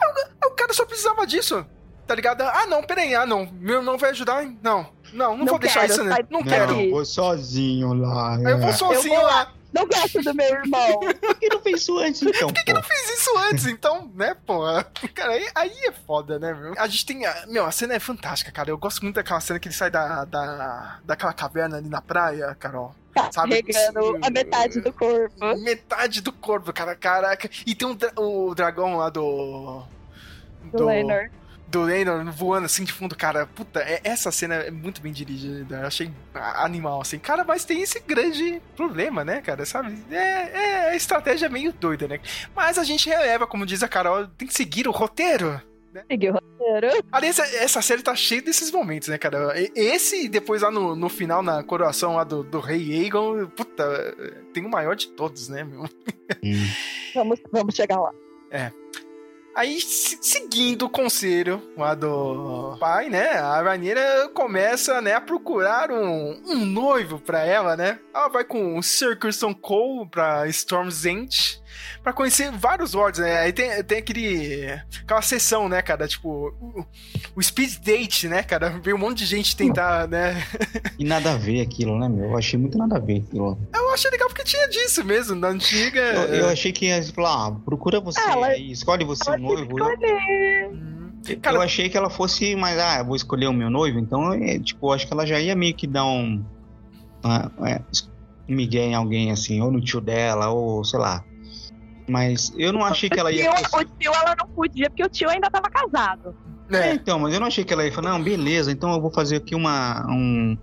Aí 0.00 0.08
o- 0.08 0.26
aí 0.44 0.50
o 0.50 0.54
cara 0.54 0.72
só 0.72 0.84
precisava 0.84 1.26
disso. 1.26 1.64
Tá 2.06 2.14
ligado? 2.14 2.42
Ah, 2.42 2.66
não, 2.66 2.82
peraí, 2.82 3.14
ah, 3.14 3.26
não. 3.26 3.46
Meu 3.52 3.82
não 3.82 3.98
vai 3.98 4.10
ajudar? 4.10 4.42
hein? 4.42 4.58
Não, 4.62 4.82
não, 5.12 5.30
não, 5.30 5.38
Não 5.38 5.46
vou 5.46 5.58
deixar 5.58 5.80
quero, 5.80 5.92
isso, 5.92 6.04
né? 6.04 6.16
Não 6.30 6.40
daqui. 6.40 6.50
quero. 6.50 6.74
Não, 6.76 6.90
vou 6.90 7.04
sozinho 7.04 7.92
lá. 7.94 8.36
Aí 8.36 8.44
eu 8.44 8.58
vou 8.58 8.68
é. 8.68 8.72
sozinho 8.72 9.14
Eu 9.14 9.20
vou 9.20 9.26
lá. 9.28 9.52
Não 9.72 9.86
gosto 9.86 10.22
do 10.22 10.34
meu 10.34 10.46
irmão. 10.46 10.98
Por 11.00 11.34
que 11.38 11.48
não 11.48 11.60
fez 11.62 11.82
isso 11.82 11.98
antes, 11.98 12.22
então, 12.22 12.48
pô? 12.48 12.82
Fiz 12.82 13.20
isso 13.20 13.38
antes, 13.38 13.66
então, 13.66 14.10
né, 14.14 14.34
porra. 14.46 14.84
Cara, 15.14 15.32
aí, 15.32 15.46
aí 15.54 15.72
é 15.84 15.92
foda, 15.92 16.38
né, 16.38 16.54
meu? 16.54 16.74
A 16.78 16.86
gente 16.88 17.04
tem. 17.04 17.26
a- 17.26 17.44
Meu, 17.46 17.66
a 17.66 17.70
cena 17.70 17.94
é 17.94 17.98
fantástica, 18.00 18.50
cara. 18.50 18.70
Eu 18.70 18.78
gosto 18.78 19.02
muito 19.02 19.16
daquela 19.16 19.40
cena 19.40 19.58
que 19.60 19.68
ele 19.68 19.74
sai 19.74 19.90
da, 19.90 20.24
da, 20.24 20.98
daquela 21.04 21.32
caverna 21.32 21.76
ali 21.76 21.88
na 21.88 22.00
praia, 22.00 22.56
Carol. 22.58 22.94
Sabe? 23.32 23.62
Carregando 23.62 24.18
a 24.24 24.30
metade 24.30 24.80
do 24.80 24.92
corpo. 24.92 25.56
Metade 25.58 26.20
do 26.20 26.32
corpo, 26.32 26.72
cara, 26.72 26.94
caraca. 26.94 27.50
E 27.66 27.74
tem 27.74 27.86
um 27.88 27.94
dra- 27.94 28.12
o 28.16 28.54
dragão 28.54 28.96
lá 28.96 29.10
do. 29.10 29.82
Do 30.72 30.86
Lenor. 30.86 31.30
Do 31.70 31.82
Lenor 31.82 32.24
voando 32.32 32.64
assim 32.64 32.82
de 32.82 32.92
fundo, 32.92 33.14
cara. 33.14 33.46
Puta, 33.46 33.80
é- 33.80 34.00
essa 34.02 34.32
cena 34.32 34.54
é 34.54 34.70
muito 34.70 35.02
bem 35.02 35.12
dirigida. 35.12 35.80
Eu 35.80 35.86
achei 35.86 36.10
animal, 36.34 37.00
assim. 37.02 37.18
Cara, 37.18 37.44
mas 37.44 37.64
tem 37.64 37.82
esse 37.82 38.00
grande 38.00 38.60
problema, 38.74 39.22
né, 39.24 39.42
cara? 39.42 39.66
Sabe? 39.66 39.96
É, 40.10 40.16
é 40.16 40.90
a 40.90 40.96
estratégia 40.96 41.46
é 41.46 41.48
meio 41.50 41.72
doida, 41.72 42.08
né? 42.08 42.20
Mas 42.56 42.78
a 42.78 42.84
gente 42.84 43.08
releva, 43.08 43.46
como 43.46 43.66
diz 43.66 43.82
a 43.82 43.88
Carol, 43.88 44.26
tem 44.28 44.48
que 44.48 44.54
seguir 44.54 44.88
o 44.88 44.90
roteiro. 44.92 45.60
Seguiu 46.10 46.32
o 46.32 46.34
roteiro. 46.34 47.04
Aliás, 47.10 47.38
essa 47.38 47.82
série 47.82 48.02
tá 48.02 48.14
cheia 48.14 48.40
desses 48.42 48.70
momentos, 48.70 49.08
né, 49.08 49.18
cara? 49.18 49.52
Esse, 49.74 50.24
e 50.24 50.28
depois 50.28 50.62
lá 50.62 50.70
no, 50.70 50.94
no 50.94 51.08
final, 51.08 51.42
na 51.42 51.62
coroação 51.62 52.14
lá 52.16 52.24
do, 52.24 52.42
do 52.42 52.60
rei 52.60 53.02
Aegon, 53.02 53.46
puta, 53.48 53.84
tem 54.52 54.64
o 54.64 54.70
maior 54.70 54.94
de 54.96 55.08
todos, 55.08 55.48
né, 55.48 55.64
meu? 55.64 55.82
Hum. 56.44 56.66
Vamos, 57.14 57.40
vamos 57.52 57.74
chegar 57.74 57.98
lá. 58.00 58.12
Aí, 59.54 59.80
se- 59.80 60.18
seguindo 60.22 60.84
o 60.86 60.90
conselho 60.90 61.60
lá 61.76 61.94
do 61.94 62.76
pai, 62.78 63.08
né? 63.08 63.30
A 63.30 63.60
Rhaenyra 63.60 64.28
começa, 64.32 65.00
né, 65.00 65.14
a 65.14 65.20
procurar 65.20 65.90
um, 65.90 66.40
um 66.46 66.64
noivo 66.64 67.18
pra 67.18 67.44
ela, 67.44 67.76
né? 67.76 67.98
Ela 68.14 68.28
vai 68.28 68.44
com 68.44 68.78
o 68.78 68.82
Sir 68.82 69.18
Cole 69.60 70.08
pra 70.08 70.46
Storm's 70.46 71.04
End 71.04 71.60
pra 72.02 72.12
conhecer 72.12 72.50
vários 72.52 72.92
lords, 72.94 73.20
né? 73.20 73.38
Aí 73.40 73.52
tem, 73.52 73.82
tem 73.84 73.98
aquele... 73.98 74.66
aquela 75.02 75.22
sessão, 75.22 75.68
né, 75.68 75.80
cara? 75.82 76.06
Tipo, 76.08 76.54
o, 76.60 76.84
o 77.36 77.42
speed 77.42 77.78
date, 77.84 78.28
né, 78.28 78.42
cara? 78.42 78.70
Veio 78.82 78.96
um 78.96 79.00
monte 79.00 79.18
de 79.18 79.26
gente 79.26 79.56
tentar, 79.56 80.06
né? 80.08 80.42
E 80.98 81.04
nada 81.04 81.32
a 81.32 81.36
ver 81.36 81.60
aquilo, 81.60 81.98
né, 81.98 82.08
meu? 82.08 82.30
Eu 82.30 82.36
achei 82.38 82.58
muito 82.58 82.76
nada 82.78 82.96
a 82.96 83.00
ver 83.00 83.24
aquilo. 83.26 83.58
Eu 83.74 83.92
achei 83.94 84.10
legal 84.10 84.28
porque 84.28 84.44
tinha 84.44 84.68
disso 84.68 85.04
mesmo, 85.04 85.34
na 85.34 85.48
antiga... 85.48 86.00
Eu, 86.00 86.34
eu 86.34 86.48
achei 86.48 86.72
que 86.72 86.86
ia 86.86 87.02
falar, 87.12 87.46
ah, 87.48 87.50
procura 87.64 88.00
você 88.00 88.20
Ah, 88.20 88.32
ela- 88.32 88.46
aí, 88.48 88.70
escolhe 88.70 89.04
você 89.04 89.36
noivo. 89.36 89.62
escolher. 89.78 90.68
Hum, 90.72 91.10
Eu, 91.28 91.40
Cara- 91.40 91.56
eu 91.56 91.60
achei 91.62 91.88
que 91.88 91.96
ela 91.96 92.08
fosse, 92.10 92.54
mas 92.56 92.78
ah, 92.78 92.98
eu 93.00 93.04
vou 93.04 93.16
escolher 93.16 93.46
o 93.48 93.52
meu 93.52 93.68
noivo, 93.70 93.98
então, 93.98 94.32
é, 94.32 94.58
tipo, 94.58 94.86
eu 94.88 94.92
acho 94.92 95.06
que 95.06 95.12
ela 95.12 95.26
já 95.26 95.38
ia 95.40 95.54
meio 95.54 95.74
que 95.74 95.86
dar 95.86 96.04
um. 96.06 96.42
ah, 97.22 97.50
é, 97.66 97.80
um 98.48 98.54
migué 98.54 98.84
em 98.86 98.94
alguém, 98.94 99.30
assim, 99.30 99.60
ou 99.60 99.70
no 99.70 99.80
tio 99.80 100.00
dela, 100.00 100.48
ou 100.48 100.82
sei 100.84 100.98
lá. 100.98 101.22
Mas 102.08 102.52
eu 102.56 102.72
não 102.72 102.84
achei 102.84 103.08
que 103.10 103.18
ela 103.20 103.28
O 103.28 103.32
ia. 103.32 103.52
tio, 103.52 103.78
o 103.80 103.84
tio 103.84 104.12
ela 104.14 104.34
não 104.38 104.48
podia, 104.48 104.88
porque 104.88 105.04
o 105.04 105.08
tio 105.08 105.28
ainda 105.28 105.50
tava 105.50 105.68
casado. 105.70 106.34
É, 106.70 106.76
É, 106.90 106.94
então, 106.94 107.18
mas 107.18 107.32
eu 107.34 107.40
não 107.40 107.46
achei 107.46 107.64
que 107.64 107.72
ela 107.72 107.84
ia 107.84 107.92
falar, 107.92 108.10
não, 108.12 108.22
beleza, 108.22 108.70
então 108.72 108.92
eu 108.92 109.00
vou 109.00 109.10
fazer 109.10 109.36
aqui 109.36 109.54
uma. 109.54 110.04
Um, 110.08 110.56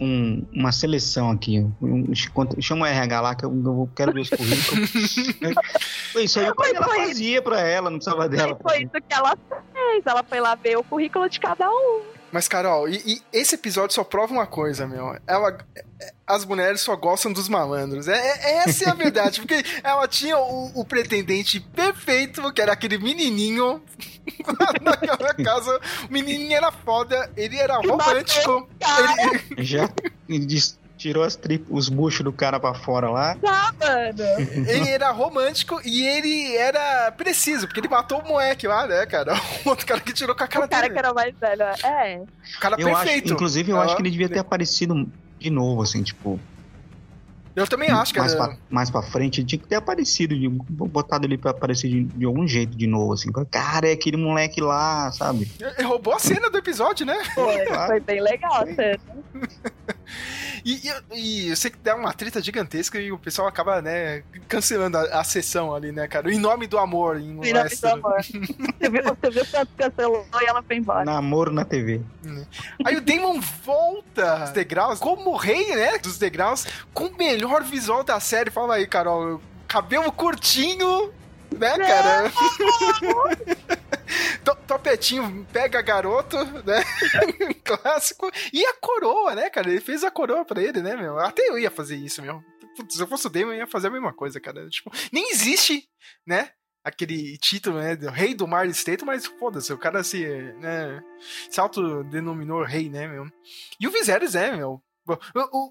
um- 0.00 0.44
uma 0.52 0.72
seleção 0.72 1.30
aqui. 1.30 1.60
Um, 1.80 2.12
chama 2.60 2.82
o 2.84 2.86
RH 2.86 3.20
lá 3.20 3.34
que 3.34 3.44
eu, 3.44 3.50
eu 3.52 3.88
quero 3.94 4.12
ver 4.12 4.20
os 4.22 4.30
currículos. 4.30 4.90
Isso 6.16 6.38
aí 6.40 6.50
o 6.50 6.54
Mas 6.58 6.76
foi- 6.76 7.06
fazia 7.06 7.40
pra 7.42 7.60
ela, 7.60 7.90
não 7.90 7.98
precisava 7.98 8.28
dela. 8.28 8.56
E 8.58 8.62
foi 8.62 8.78
isso 8.82 8.90
que 8.92 9.14
ela 9.14 9.36
fez. 9.72 10.02
Ela 10.06 10.22
foi 10.24 10.40
lá 10.40 10.54
ver 10.56 10.76
o 10.78 10.84
currículo 10.84 11.28
de 11.28 11.38
cada 11.40 11.68
um. 11.68 12.02
Mas, 12.34 12.48
Carol, 12.48 12.88
e, 12.88 12.96
e 13.06 13.22
esse 13.32 13.54
episódio 13.54 13.94
só 13.94 14.02
prova 14.02 14.32
uma 14.32 14.44
coisa, 14.44 14.88
meu. 14.88 15.16
Ela, 15.24 15.56
as 16.26 16.44
mulheres 16.44 16.80
só 16.80 16.96
gostam 16.96 17.32
dos 17.32 17.48
malandros. 17.48 18.08
É, 18.08 18.12
é- 18.16 18.56
essa 18.66 18.86
é 18.86 18.88
a 18.90 18.94
verdade, 18.94 19.40
porque 19.40 19.62
ela 19.84 20.08
tinha 20.08 20.36
o, 20.36 20.80
o 20.80 20.84
pretendente 20.84 21.60
perfeito, 21.60 22.52
que 22.52 22.60
era 22.60 22.72
aquele 22.72 22.98
menininho. 22.98 23.80
Naquela 24.82 25.32
casa, 25.32 25.80
o 26.10 26.12
menininho 26.12 26.56
era 26.56 26.72
foda, 26.72 27.30
ele 27.36 27.56
era 27.56 27.76
romântico. 27.76 28.68
Ele, 29.48 29.64
Já 29.64 29.88
tirou 31.04 31.22
as 31.22 31.36
tri- 31.36 31.62
os 31.68 31.90
buchos 31.90 32.24
do 32.24 32.32
cara 32.32 32.58
pra 32.58 32.72
fora 32.72 33.10
lá. 33.10 33.34
tá, 33.34 33.74
mano. 33.78 34.14
ele 34.70 34.88
era 34.88 35.10
romântico 35.10 35.78
e 35.84 36.02
ele 36.06 36.56
era 36.56 37.12
preciso, 37.12 37.66
porque 37.66 37.80
ele 37.80 37.88
matou 37.88 38.20
o 38.20 38.26
moleque 38.26 38.66
lá, 38.66 38.86
né, 38.86 39.04
cara? 39.04 39.34
O 39.66 39.68
outro 39.68 39.84
cara 39.86 40.00
que 40.00 40.14
tirou 40.14 40.34
com 40.34 40.44
a 40.44 40.48
cara 40.48 40.64
O 40.64 40.68
cara 40.68 40.82
dele. 40.82 40.94
que 40.94 40.98
era 40.98 41.12
mais 41.12 41.34
velho. 41.38 41.62
É. 41.62 42.22
O 42.56 42.60
cara 42.60 42.76
Eu 42.80 42.88
acho, 42.88 43.04
perfeito. 43.04 43.32
inclusive, 43.34 43.70
eu 43.70 43.78
acho 43.80 43.92
Ah, 43.92 43.96
que 43.96 44.02
ele 44.02 44.10
devia 44.10 44.28
ter 44.30 44.38
aparecido 44.38 45.06
de 45.38 45.50
novo, 45.50 45.82
assim, 45.82 46.02
tipo, 46.02 46.40
Eu 47.54 47.66
também 47.66 47.90
acho 47.90 48.12
que 48.14 48.18
mais, 48.18 48.32
era. 48.32 48.46
pra, 48.48 48.56
mais 48.70 48.88
pra 48.90 49.02
frente. 49.02 49.44
Tinha 49.44 49.58
que 49.58 49.66
ter 49.68 49.76
aparecido, 49.76 50.34
de, 50.34 50.48
botado 50.48 51.26
ele 51.26 51.36
pra 51.36 51.50
aparecer 51.50 51.88
de, 51.90 52.04
de 52.04 52.24
algum 52.24 52.48
jeito 52.48 52.74
de 52.76 52.86
novo, 52.86 53.12
assim. 53.12 53.30
Cara, 53.50 53.88
é 53.88 53.92
aquele 53.92 54.16
moleque 54.16 54.60
lá, 54.62 55.12
sabe? 55.12 55.50
Ele 55.60 55.86
roubou 55.86 56.14
a 56.14 56.18
cena 56.18 56.48
do 56.48 56.56
episódio, 56.56 57.04
né? 57.04 57.22
Foi, 57.34 57.58
Claro. 57.66 57.86
foi 57.88 58.00
bem 58.00 58.20
legal. 58.22 58.64
Foi. 58.74 58.98
E, 60.64 60.80
e, 61.12 61.18
e 61.18 61.48
eu 61.50 61.56
sei 61.56 61.70
que 61.70 61.78
dá 61.78 61.94
uma 61.94 62.12
treta 62.12 62.40
gigantesca 62.40 62.98
e 62.98 63.12
o 63.12 63.18
pessoal 63.18 63.46
acaba, 63.46 63.82
né, 63.82 64.22
cancelando 64.48 64.96
a, 64.96 65.20
a 65.20 65.24
sessão 65.24 65.74
ali, 65.74 65.92
né, 65.92 66.08
cara? 66.08 66.32
Em 66.32 66.38
nome 66.38 66.66
do 66.66 66.78
amor, 66.78 67.18
em 67.18 67.30
Em 67.30 67.34
nome 67.34 67.52
do 67.52 67.88
amor. 67.88 68.16
Você 68.24 68.90
viu, 68.90 69.02
você 69.20 69.30
viu 69.30 69.46
quanto 69.50 69.70
cancelou 69.76 70.26
e 70.42 70.44
ela 70.46 70.62
foi 70.62 70.76
embora. 70.76 71.04
Namoro 71.04 71.52
na 71.52 71.64
TV. 71.64 72.00
Aí 72.84 72.96
o 72.96 73.00
Damon 73.00 73.40
volta 73.64 74.36
dos 74.40 74.50
degraus, 74.50 74.98
como 74.98 75.36
rei, 75.36 75.74
né, 75.74 75.98
dos 75.98 76.18
degraus, 76.18 76.66
com 76.92 77.06
o 77.06 77.16
melhor 77.16 77.62
visual 77.62 78.04
da 78.04 78.20
série. 78.20 78.50
Fala 78.50 78.74
aí, 78.74 78.86
Carol, 78.86 79.40
cabelo 79.66 80.12
curtinho, 80.12 81.12
né, 81.58 81.78
cara? 81.78 82.32
To- 84.44 84.56
Topetinho 84.66 85.46
pega 85.52 85.80
garoto, 85.82 86.36
né? 86.64 86.82
Clássico. 87.64 88.30
E 88.52 88.64
a 88.64 88.74
coroa, 88.74 89.34
né, 89.34 89.50
cara? 89.50 89.68
Ele 89.70 89.80
fez 89.80 90.04
a 90.04 90.10
coroa 90.10 90.44
pra 90.44 90.62
ele, 90.62 90.80
né, 90.82 90.96
meu? 90.96 91.18
Até 91.18 91.42
eu 91.48 91.58
ia 91.58 91.70
fazer 91.70 91.96
isso, 91.96 92.22
meu. 92.22 92.42
Putz, 92.76 92.96
se 92.96 93.02
eu 93.02 93.06
fosse 93.06 93.26
o 93.26 93.30
Damon, 93.30 93.52
eu 93.52 93.58
ia 93.58 93.66
fazer 93.66 93.88
a 93.88 93.90
mesma 93.90 94.12
coisa, 94.12 94.40
cara. 94.40 94.68
Tipo, 94.68 94.90
nem 95.12 95.30
existe, 95.30 95.88
né? 96.26 96.50
Aquele 96.84 97.38
título, 97.38 97.78
né? 97.78 97.96
Do 97.96 98.10
rei 98.10 98.34
do 98.34 98.46
Mar 98.46 98.66
State, 98.68 99.04
mas 99.04 99.26
foda-se, 99.26 99.72
o 99.72 99.78
cara 99.78 100.04
se, 100.04 100.26
né, 100.60 101.02
se 101.50 101.58
autodenominou 101.58 102.62
rei, 102.62 102.90
né, 102.90 103.08
meu? 103.08 103.26
E 103.80 103.86
o 103.86 103.90
Viserys 103.90 104.34
é, 104.34 104.54
meu. 104.54 104.82
Eu, 105.06 105.18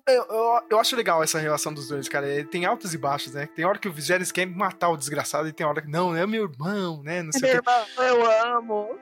eu, 0.07 0.27
eu, 0.29 0.61
eu 0.71 0.79
acho 0.79 0.95
legal 0.95 1.23
essa 1.23 1.39
relação 1.39 1.73
dos 1.73 1.87
dois, 1.87 2.07
cara. 2.07 2.27
É, 2.27 2.43
Tem 2.43 2.65
altos 2.65 2.93
e 2.93 2.97
baixos, 2.97 3.33
né? 3.33 3.47
Tem 3.55 3.65
hora 3.65 3.79
que 3.79 3.87
o 3.87 3.91
Viserys 3.91 4.31
quer 4.31 4.45
matar 4.45 4.89
o 4.89 4.97
desgraçado 4.97 5.47
e 5.47 5.53
tem 5.53 5.65
hora 5.65 5.81
que 5.81 5.89
não, 5.89 6.15
é 6.15 6.25
meu 6.27 6.43
irmão, 6.43 7.01
né? 7.03 7.23
Não 7.23 7.31
sei 7.31 7.41
o 7.41 7.43
Meu 7.53 7.55
irmão, 7.55 7.85
eu 7.97 8.55
amo. 8.57 8.99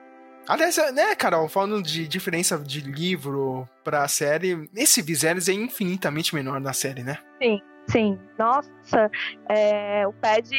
Aliás, 0.47 0.75
né, 0.93 1.13
Carol, 1.15 1.47
falando 1.47 1.83
de 1.83 2.07
diferença 2.07 2.57
de 2.57 2.81
livro 2.81 3.67
pra 3.83 4.07
série, 4.07 4.67
esse 4.75 5.01
Viserys 5.01 5.47
é 5.47 5.53
infinitamente 5.53 6.33
menor 6.33 6.59
na 6.59 6.73
série, 6.73 7.03
né? 7.03 7.19
Sim, 7.87 8.19
nossa, 8.39 9.09
é, 9.49 10.07
o 10.07 10.13
Pad 10.13 10.49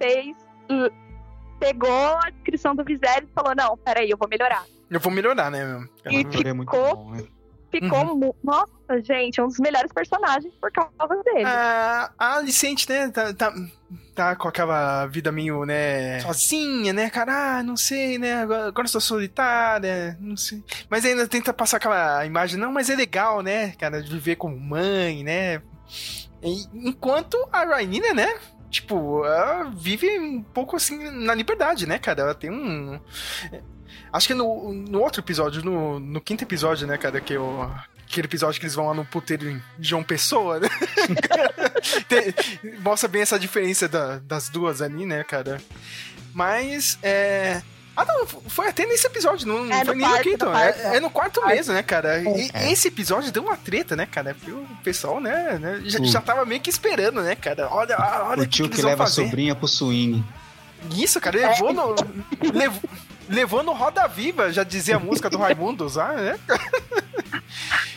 fez. 0.00 0.36
Pegou 1.58 1.90
a 2.18 2.30
descrição 2.30 2.74
do 2.74 2.84
Viserys 2.84 3.28
e 3.28 3.32
falou: 3.32 3.54
Não, 3.54 3.76
peraí, 3.78 4.10
eu 4.10 4.16
vou 4.18 4.28
melhorar. 4.28 4.64
Eu 4.90 5.00
vou 5.00 5.10
melhorar, 5.12 5.50
né, 5.50 5.64
meu? 5.64 5.80
E 6.12 6.48
é 6.48 6.52
muito 6.52 6.70
ficou- 6.70 6.96
bom, 6.96 7.10
né? 7.12 7.24
Ficou. 7.70 8.14
Uhum. 8.14 8.32
Nossa, 8.42 9.02
gente, 9.02 9.40
um 9.40 9.48
dos 9.48 9.58
melhores 9.58 9.92
personagens 9.92 10.52
por 10.60 10.70
causa 10.70 11.22
dele. 11.24 11.44
A, 11.44 12.10
a 12.18 12.36
Alicente, 12.36 12.88
né, 12.88 13.08
tá, 13.08 13.34
tá, 13.34 13.54
tá 14.14 14.36
com 14.36 14.48
aquela 14.48 15.06
vida 15.06 15.32
meio, 15.32 15.64
né, 15.64 16.20
sozinha, 16.20 16.92
né, 16.92 17.10
cara, 17.10 17.58
ah, 17.58 17.62
não 17.62 17.76
sei, 17.76 18.18
né, 18.18 18.42
agora, 18.42 18.68
agora 18.68 18.88
sou 18.88 19.00
solitária, 19.00 20.16
não 20.20 20.36
sei. 20.36 20.62
Mas 20.88 21.04
ainda 21.04 21.26
tenta 21.26 21.52
passar 21.52 21.78
aquela 21.78 22.24
imagem, 22.24 22.58
não, 22.58 22.72
mas 22.72 22.88
é 22.88 22.94
legal, 22.94 23.42
né, 23.42 23.72
cara, 23.72 24.02
de 24.02 24.10
viver 24.10 24.36
como 24.36 24.58
mãe, 24.58 25.24
né. 25.24 25.60
Enquanto 26.72 27.36
a 27.52 27.64
Rainina, 27.64 28.14
né, 28.14 28.38
tipo, 28.70 29.24
ela 29.24 29.64
vive 29.70 30.18
um 30.18 30.42
pouco 30.42 30.76
assim 30.76 31.10
na 31.10 31.34
liberdade, 31.34 31.86
né, 31.86 31.98
cara? 31.98 32.22
Ela 32.22 32.34
tem 32.34 32.50
um. 32.50 33.00
Acho 34.12 34.28
que 34.28 34.34
no, 34.34 34.72
no 34.72 35.00
outro 35.00 35.20
episódio, 35.20 35.64
no, 35.64 35.98
no 36.00 36.20
quinto 36.20 36.44
episódio, 36.44 36.86
né, 36.86 36.96
cara, 36.98 37.20
que 37.20 37.32
eu. 37.34 37.70
Aquele 38.08 38.28
episódio 38.28 38.60
que 38.60 38.66
eles 38.66 38.74
vão 38.76 38.86
lá 38.86 38.94
no 38.94 39.04
puteiro 39.04 39.50
em 39.50 39.60
João 39.80 40.02
Pessoa, 40.04 40.60
né? 40.60 40.68
Tem, 42.08 42.32
mostra 42.80 43.08
bem 43.08 43.22
essa 43.22 43.36
diferença 43.38 43.88
da, 43.88 44.18
das 44.18 44.48
duas 44.48 44.80
ali, 44.80 45.04
né, 45.04 45.24
cara? 45.24 45.60
Mas, 46.32 46.98
é. 47.02 47.60
Ah, 47.96 48.04
não, 48.04 48.26
foi 48.26 48.68
até 48.68 48.84
nesse 48.84 49.06
episódio, 49.06 49.48
não, 49.48 49.72
É, 49.72 49.82
foi 49.84 49.94
no 49.94 50.00
nem 50.00 50.06
no 50.06 50.12
quarto, 50.12 50.22
quinto. 50.28 50.44
no 50.44 50.56
é, 50.56 50.96
é 50.96 51.00
no 51.00 51.10
quarto 51.10 51.46
mesmo, 51.46 51.72
né, 51.72 51.82
cara? 51.82 52.20
E 52.20 52.50
É. 52.52 52.70
esse 52.70 52.88
episódio 52.88 53.32
deu 53.32 53.42
uma 53.42 53.56
treta, 53.56 53.96
né, 53.96 54.04
cara? 54.06 54.34
Porque 54.34 54.50
o 54.52 54.66
pessoal, 54.84 55.18
né, 55.18 55.58
né, 55.58 55.80
já, 55.86 55.98
já 56.04 56.20
tava 56.20 56.44
meio 56.44 56.60
que 56.60 56.68
esperando, 56.68 57.22
né, 57.22 57.34
cara? 57.34 57.68
Olha, 57.72 57.96
olha 57.98 58.40
O 58.40 58.44
o 58.44 58.46
que, 58.46 58.48
tio 58.48 58.66
eles 58.66 58.76
que 58.76 58.82
vão 58.82 58.90
leva 58.90 59.04
a 59.04 59.06
sobrinha 59.06 59.54
pro 59.54 59.66
swing. 59.66 60.22
Isso, 60.94 61.18
cara, 61.20 61.38
levou 61.48 61.72
no. 61.72 61.94
levou, 62.52 62.82
levou 63.28 63.62
no 63.62 63.72
Roda 63.72 64.06
Viva, 64.06 64.52
já 64.52 64.62
dizia 64.62 64.96
a 64.96 65.00
música 65.00 65.30
do 65.30 65.38
Raimundos, 65.38 65.96
ah, 65.98 66.12
né? 66.12 66.38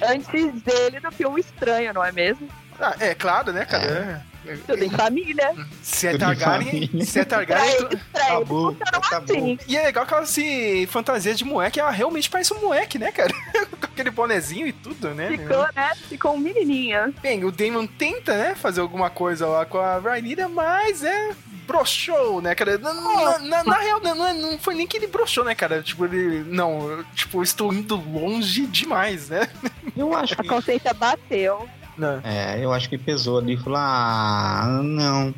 Antes 0.02 0.62
dele 0.62 1.00
do 1.00 1.12
que 1.12 1.26
um 1.26 1.38
estranho, 1.38 1.94
não 1.94 2.04
é 2.04 2.12
mesmo? 2.12 2.48
Ah, 2.80 2.96
é 3.00 3.14
claro, 3.14 3.52
né, 3.52 3.66
cara? 3.66 4.26
Tudo 4.66 4.84
em 4.84 4.90
família. 4.90 5.54
Se 5.84 6.08
é 6.08 6.18
Targaryen, 6.18 7.04
se 7.04 7.20
é 7.20 7.26
Targaryen. 7.26 7.68
eles, 7.76 7.88
pra 8.12 8.22
eles 8.22 8.32
Acabou, 8.32 8.72
funcionam 8.76 9.00
acabou. 9.00 9.36
assim. 9.38 9.60
E 9.68 9.78
é 9.78 9.84
legal 9.84 10.06
que 10.06 10.14
ela 10.14 10.26
se 10.26 10.88
fantasia 10.92 11.34
de 11.36 11.44
moleque, 11.46 11.80
ela 11.80 11.92
realmente 11.92 12.30
parece 12.30 12.54
um 12.54 12.62
moleque, 12.62 12.98
né, 12.98 13.12
cara? 13.12 13.34
Com 13.80 13.86
aquele 13.86 14.12
bonezinho 14.12 14.68
e 14.68 14.74
tudo, 14.74 15.10
né? 15.14 15.30
Ficou, 15.30 15.68
né? 15.76 15.92
Ficou 16.08 16.34
um 16.34 16.38
menininho. 16.38 17.14
Bem, 17.22 17.44
o 17.44 17.52
Damon 17.52 17.86
tenta, 17.86 18.36
né, 18.38 18.56
fazer 18.56 18.82
alguma 18.82 19.10
coisa 19.10 19.46
lá 19.48 19.66
com 19.66 19.78
a 19.78 19.98
Rhaenyra, 20.00 20.48
mas 20.48 21.04
é 21.04 21.32
broxou, 21.68 22.42
né, 22.42 22.56
cara? 22.56 22.78
Na, 22.80 22.94
na- 22.94 23.40
na- 23.40 23.64
na 23.64 23.78
real, 23.78 24.00
não, 24.02 24.26
é- 24.26 24.34
não 24.34 24.58
foi 24.58 24.74
nem 24.74 24.88
que 24.88 24.98
ele 24.98 25.06
broxou, 25.08 25.44
né, 25.44 25.54
cara? 25.54 25.84
Tipo, 25.84 26.06
ele... 26.06 26.44
Não, 26.48 26.90
eu, 26.90 27.04
tipo, 27.14 27.38
eu 27.40 27.44
estou 27.44 27.72
indo 27.72 27.96
longe 27.96 28.66
demais, 28.68 29.30
né? 29.30 29.48
Eu 29.96 30.16
acho 30.16 30.34
A 30.34 30.38
que. 30.38 30.48
consciência 30.50 30.94
bateu. 30.94 31.70
Não. 32.00 32.22
É, 32.24 32.64
eu 32.64 32.72
acho 32.72 32.90
que 32.90 32.98
pesou 32.98 33.38
ali 33.38 33.54
e 33.54 33.58
falou: 33.58 33.78
ah, 33.78 34.80
não. 34.82 35.34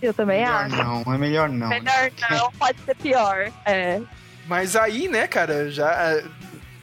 Eu 0.00 0.12
também 0.12 0.40
melhor 0.40 0.64
acho. 0.64 0.76
não, 0.76 1.14
é 1.14 1.18
melhor 1.18 1.48
não. 1.48 1.68
Melhor 1.68 2.10
não, 2.30 2.52
pode 2.52 2.78
ser 2.80 2.94
pior. 2.96 3.50
É. 3.64 4.00
Mas 4.46 4.76
aí, 4.76 5.08
né, 5.08 5.26
cara, 5.26 5.70
já. 5.70 6.22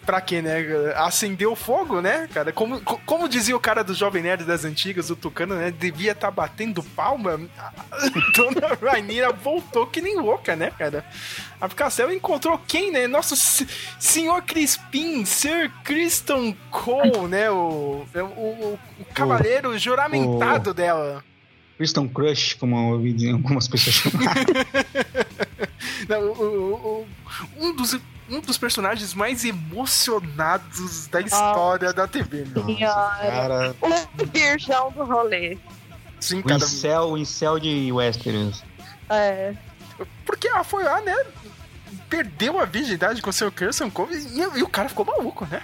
Pra 0.09 0.21
quê, 0.21 0.41
né? 0.41 0.65
Acendeu 0.95 1.55
fogo, 1.55 2.01
né, 2.01 2.27
cara? 2.33 2.51
Como, 2.51 2.81
co- 2.81 2.99
como 3.05 3.29
dizia 3.29 3.55
o 3.55 3.59
cara 3.59 3.83
do 3.83 3.93
Jovem 3.93 4.23
Nerd 4.23 4.43
das 4.43 4.65
antigas, 4.65 5.11
o 5.11 5.15
Tucano, 5.15 5.53
né? 5.53 5.69
Devia 5.69 6.13
estar 6.13 6.31
batendo 6.31 6.81
palma. 6.81 7.39
A 7.59 7.71
Dona 8.35 8.75
Rainira 8.81 9.31
voltou 9.31 9.85
que 9.85 10.01
nem 10.01 10.15
louca, 10.19 10.55
né, 10.55 10.71
cara? 10.71 11.05
A 11.61 11.69
Castel 11.69 12.11
encontrou 12.11 12.57
quem, 12.67 12.91
né? 12.91 13.05
Nosso 13.05 13.35
se- 13.35 13.67
senhor 13.99 14.41
Crispim, 14.41 15.23
Sir 15.25 15.71
Kristen 15.83 16.57
Cole, 16.71 17.27
né? 17.29 17.51
O, 17.51 18.03
o, 18.15 18.19
o, 18.19 18.79
o 19.01 19.05
cavaleiro 19.13 19.77
juramentado 19.77 20.73
dela. 20.73 21.23
Kristen 21.77 22.07
Crush, 22.07 22.55
como 22.55 22.75
ouvi 22.93 23.29
algumas 23.29 23.67
pessoas 23.67 23.93
chamam. 24.11 24.25
Não, 26.09 26.21
o- 26.31 26.73
o- 26.73 27.07
um, 27.63 27.75
dos, 27.75 27.95
um 28.29 28.39
dos 28.41 28.57
personagens 28.57 29.13
mais 29.13 29.43
emocionados 29.45 31.07
da 31.07 31.21
história 31.21 31.91
da 31.93 32.07
TV, 32.07 32.45
meu. 32.45 32.63
Senhora. 32.65 33.19
Cara, 33.21 33.75
O 33.81 34.25
virgão 34.25 34.91
do 34.91 35.03
rolê. 35.03 35.57
Sim, 36.19 36.39
o 36.39 36.43
cara. 36.43 36.57
incel, 36.57 37.09
o 37.11 37.17
incel 37.17 37.59
de 37.59 37.91
Westeros. 37.91 38.63
É. 39.09 39.53
Porque 40.25 40.47
ela 40.47 40.63
foi 40.63 40.83
lá, 40.83 41.01
né? 41.01 41.15
Perdeu 42.09 42.59
a 42.59 42.65
virgindade 42.65 43.21
com 43.21 43.29
o 43.29 43.33
seu 43.33 43.51
Kirsten 43.51 43.89
Cove 43.89 44.15
e, 44.15 44.59
e 44.59 44.63
o 44.63 44.67
cara 44.67 44.89
ficou 44.89 45.05
maluco, 45.05 45.45
né? 45.49 45.61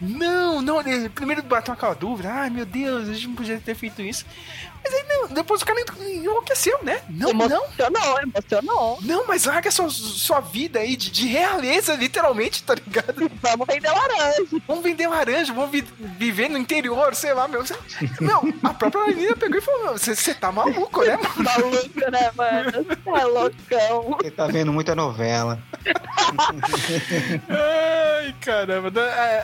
Não, 0.00 0.60
não, 0.60 0.80
ele 0.80 1.08
primeiro 1.08 1.42
bateu 1.42 1.72
aquela 1.72 1.94
dúvida. 1.94 2.28
Ai, 2.32 2.50
meu 2.50 2.66
Deus, 2.66 3.08
a 3.08 3.12
gente 3.12 3.28
não 3.28 3.36
podia 3.36 3.60
ter 3.60 3.74
feito 3.76 4.02
isso. 4.02 4.26
Mas 4.84 4.94
aí 4.94 5.04
não, 5.08 5.28
depois 5.28 5.62
o 5.62 5.64
cara 5.66 5.80
enlouqueceu, 6.00 6.78
né? 6.82 7.00
Não, 7.08 7.32
não, 7.32 7.46
emocionou, 7.46 8.20
emocionou. 8.20 8.98
não, 9.02 9.26
mas 9.26 9.44
larga 9.44 9.70
sua, 9.70 9.88
sua 9.90 10.40
vida 10.40 10.80
aí 10.80 10.96
de, 10.96 11.10
de 11.10 11.26
realeza, 11.26 11.94
literalmente, 11.94 12.62
tá 12.62 12.74
ligado? 12.74 13.30
Vamos 13.40 13.66
vender 13.66 13.90
laranja. 13.90 14.46
Vamos 14.66 14.82
vender 14.82 15.06
laranja, 15.08 15.52
vamos 15.52 15.70
vi- 15.70 15.86
viver 15.98 16.48
no 16.48 16.58
interior, 16.58 17.14
sei 17.14 17.32
lá, 17.32 17.46
meu. 17.48 17.64
Você- 17.64 17.76
Meu, 18.20 18.40
a 18.62 18.74
própria 18.74 19.06
menina 19.06 19.36
pegou 19.36 19.58
e 19.58 19.60
falou: 19.60 19.96
Você 19.98 20.34
tá 20.34 20.50
maluco, 20.52 21.02
né, 21.04 21.16
mano? 21.16 21.32
Maluco, 21.42 22.10
né, 22.10 22.30
mano? 22.36 22.72
Você 22.84 23.10
é 23.20 23.24
loucão. 23.24 24.18
Ele 24.22 24.30
tá 24.30 24.46
vendo 24.46 24.72
muita 24.72 24.94
novela. 24.94 25.58
Ai, 27.48 28.34
caramba. 28.40 28.92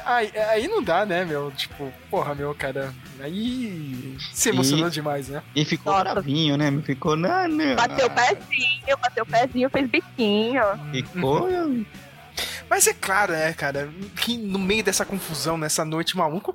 Aí, 0.05 0.33
aí 0.51 0.68
não 0.68 0.83
dá, 0.83 1.05
né, 1.05 1.24
meu? 1.24 1.51
Tipo, 1.53 1.92
porra, 2.11 2.35
meu, 2.35 2.55
cara. 2.55 2.94
Aí 3.20 4.16
se 4.33 4.51
emocionou 4.51 4.88
E- 4.88 4.90
demais, 4.90 5.27
né? 5.28 5.42
E 5.54 5.64
ficou 5.64 5.92
Nossa. 5.92 6.12
bravinho, 6.12 6.56
né? 6.56 6.70
Ficou, 6.84 7.16
não, 7.16 7.48
não. 7.48 7.76
Bateu 7.76 8.06
o 8.06 8.10
pezinho, 8.10 8.98
bateu 9.00 9.24
o 9.24 9.26
pezinho, 9.26 9.70
fez 9.70 9.88
biquinho. 9.88 10.62
Ficou. 10.92 11.48
Mas 12.68 12.86
é 12.86 12.94
claro, 12.94 13.32
né, 13.32 13.52
cara, 13.52 13.88
que 14.16 14.36
no 14.36 14.58
meio 14.58 14.84
dessa 14.84 15.04
confusão, 15.04 15.56
nessa 15.56 15.84
noite 15.84 16.16
maluco, 16.16 16.54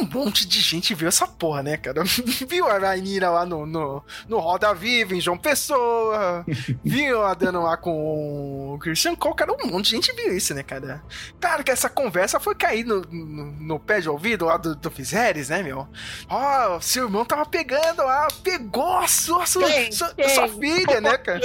um 0.00 0.06
monte 0.06 0.46
de 0.46 0.60
gente 0.60 0.94
viu 0.94 1.08
essa 1.08 1.26
porra, 1.26 1.62
né, 1.62 1.76
cara? 1.76 2.02
viu 2.48 2.66
a 2.66 2.78
Rainira 2.78 3.30
lá 3.30 3.44
no, 3.44 3.66
no, 3.66 4.02
no 4.28 4.38
Roda 4.38 4.72
Viva, 4.74 5.14
em 5.14 5.20
João 5.20 5.38
Pessoa, 5.38 6.44
viu 6.84 7.22
a 7.22 7.34
dando 7.34 7.62
lá 7.62 7.76
com 7.76 8.74
o 8.74 8.78
Christian 8.78 9.14
Cole, 9.14 9.36
cara, 9.36 9.52
um 9.52 9.70
monte 9.70 9.86
de 9.86 9.90
gente 9.96 10.12
viu 10.12 10.36
isso, 10.36 10.54
né, 10.54 10.62
cara? 10.62 11.02
Claro 11.40 11.64
que 11.64 11.70
essa 11.70 11.88
conversa 11.88 12.40
foi 12.40 12.54
cair 12.54 12.84
no, 12.84 13.02
no, 13.02 13.52
no 13.52 13.80
pé 13.80 14.00
de 14.00 14.08
ouvido 14.08 14.46
lá 14.46 14.56
do, 14.56 14.74
do 14.74 14.90
Fizeres, 14.90 15.48
né, 15.48 15.62
meu? 15.62 15.86
Ó, 16.28 16.80
seu 16.80 17.04
irmão 17.04 17.24
tava 17.24 17.46
pegando 17.46 18.02
lá, 18.02 18.28
pegou 18.42 18.96
a 18.96 19.08
sua, 19.08 19.46
sua, 19.46 19.66
Quem? 19.68 19.92
sua, 19.92 20.14
Quem? 20.14 20.28
sua 20.28 20.48
filha, 20.48 21.00
né, 21.00 21.16
cara? 21.18 21.40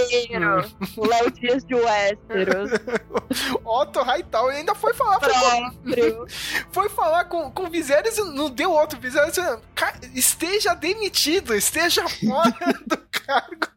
O 0.97 1.07
Léo 1.07 1.31
Dias 1.31 1.63
de 1.63 1.75
Westeros. 1.75 2.71
Otto 3.63 4.01
Hightower 4.01 4.55
ainda 4.55 4.75
foi 4.75 4.93
falar, 4.93 5.19
foi, 5.19 6.25
foi 6.71 6.89
falar 6.89 7.25
com, 7.25 7.49
com 7.51 7.63
o 7.63 7.69
Viserys, 7.69 8.17
não 8.43 8.49
deu 8.49 8.71
outro. 8.71 8.99
"Ca- 9.75 9.93
esteja 10.13 10.73
demitido, 10.73 11.53
esteja 11.55 12.07
fora 12.07 12.53
do 12.85 12.97
cargo. 12.97 13.67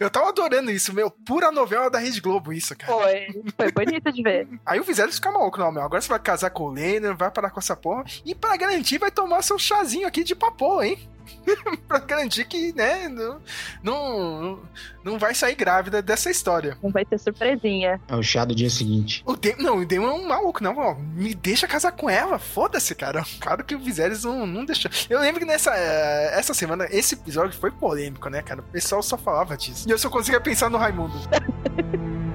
Eu 0.00 0.10
tava 0.10 0.28
adorando 0.30 0.70
isso, 0.70 0.92
meu. 0.92 1.10
Pura 1.10 1.52
novela 1.52 1.88
da 1.90 1.98
Rede 1.98 2.20
Globo, 2.20 2.52
isso, 2.52 2.74
cara. 2.76 2.92
Foi. 2.92 3.26
Foi 3.56 3.70
bonito 3.72 4.10
de 4.12 4.22
ver. 4.22 4.48
Aí 4.66 4.80
o 4.80 4.84
Viserys 4.84 5.14
fica 5.16 5.30
maluco, 5.30 5.58
não, 5.60 5.70
meu. 5.70 5.82
Agora 5.82 6.00
você 6.00 6.08
vai 6.08 6.18
casar 6.18 6.50
com 6.50 6.64
o 6.64 6.70
Lennon, 6.72 7.14
vai 7.16 7.30
parar 7.30 7.50
com 7.50 7.60
essa 7.60 7.76
porra. 7.76 8.04
E 8.24 8.34
pra 8.34 8.56
garantir, 8.56 8.98
vai 8.98 9.10
tomar 9.10 9.42
seu 9.42 9.58
chazinho 9.58 10.08
aqui 10.08 10.24
de 10.24 10.34
papo, 10.34 10.82
hein? 10.82 10.98
pra 11.86 11.98
garantir 11.98 12.44
que, 12.46 12.72
né, 12.72 13.08
não, 13.08 13.40
não, 13.82 14.60
não 15.04 15.18
vai 15.18 15.34
sair 15.34 15.54
grávida 15.54 16.02
dessa 16.02 16.30
história. 16.30 16.76
Não 16.82 16.90
vai 16.90 17.04
ter 17.04 17.18
surpresinha. 17.18 18.00
É 18.08 18.14
o 18.14 18.22
chá 18.22 18.44
do 18.44 18.54
dia 18.54 18.70
seguinte. 18.70 19.22
O 19.26 19.36
não, 19.58 19.78
o 19.78 19.86
Demon 19.86 20.08
é 20.08 20.12
um 20.12 20.28
maluco, 20.28 20.62
não, 20.62 20.76
ó, 20.76 20.94
me 20.94 21.34
deixa 21.34 21.66
casar 21.66 21.92
com 21.92 22.08
ela, 22.08 22.38
foda-se, 22.38 22.94
cara. 22.94 23.24
Claro 23.40 23.64
que 23.64 23.74
o 23.74 23.78
Viserys 23.78 24.24
não, 24.24 24.46
não 24.46 24.64
deixou. 24.64 24.90
Eu 25.08 25.18
lembro 25.18 25.40
que 25.40 25.46
nessa 25.46 25.72
eh, 25.74 26.38
essa 26.38 26.52
semana, 26.52 26.86
esse 26.90 27.14
episódio 27.14 27.58
foi 27.58 27.70
polêmico, 27.70 28.28
né, 28.28 28.42
cara? 28.42 28.60
O 28.60 28.64
pessoal 28.64 29.02
só 29.02 29.16
falava 29.16 29.56
disso. 29.56 29.88
E 29.88 29.90
eu 29.90 29.98
só 29.98 30.10
conseguia 30.10 30.40
pensar 30.40 30.68
no 30.68 30.76
Raimundo. 30.76 31.14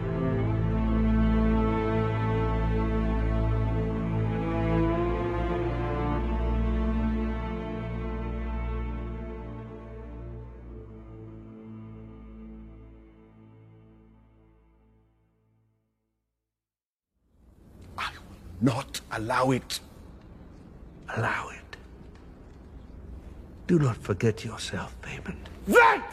not 18.62 19.02
allow 19.12 19.52
it. 19.52 19.80
Allow 21.16 21.50
it. 21.50 21.78
Do 23.68 23.80
not 23.80 23.98
forget 23.98 24.46
yourself, 24.46 24.96
Payment. 25.02 25.50
That 25.68 26.08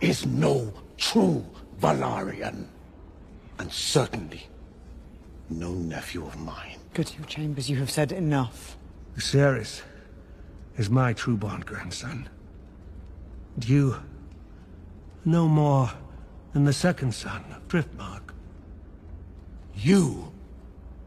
is 0.00 0.26
no 0.26 0.72
true 0.96 1.44
Valarian. 1.80 2.66
And 3.58 3.72
certainly 3.72 4.48
no 5.50 5.72
nephew 5.72 6.26
of 6.26 6.38
mine. 6.38 6.78
Go 6.94 7.02
to 7.02 7.16
your 7.16 7.26
chambers, 7.26 7.70
you 7.70 7.76
have 7.76 7.90
said 7.90 8.12
enough. 8.12 8.76
Viserys 9.16 9.82
is 10.76 10.90
my 10.90 11.12
true-born 11.12 11.60
grandson. 11.60 12.28
And 13.54 13.68
you 13.68 13.96
no 15.24 15.48
more 15.48 15.90
than 16.52 16.64
the 16.64 16.72
second 16.72 17.14
son 17.14 17.44
of 17.54 17.66
Driftmark. 17.68 18.32
You 19.74 20.32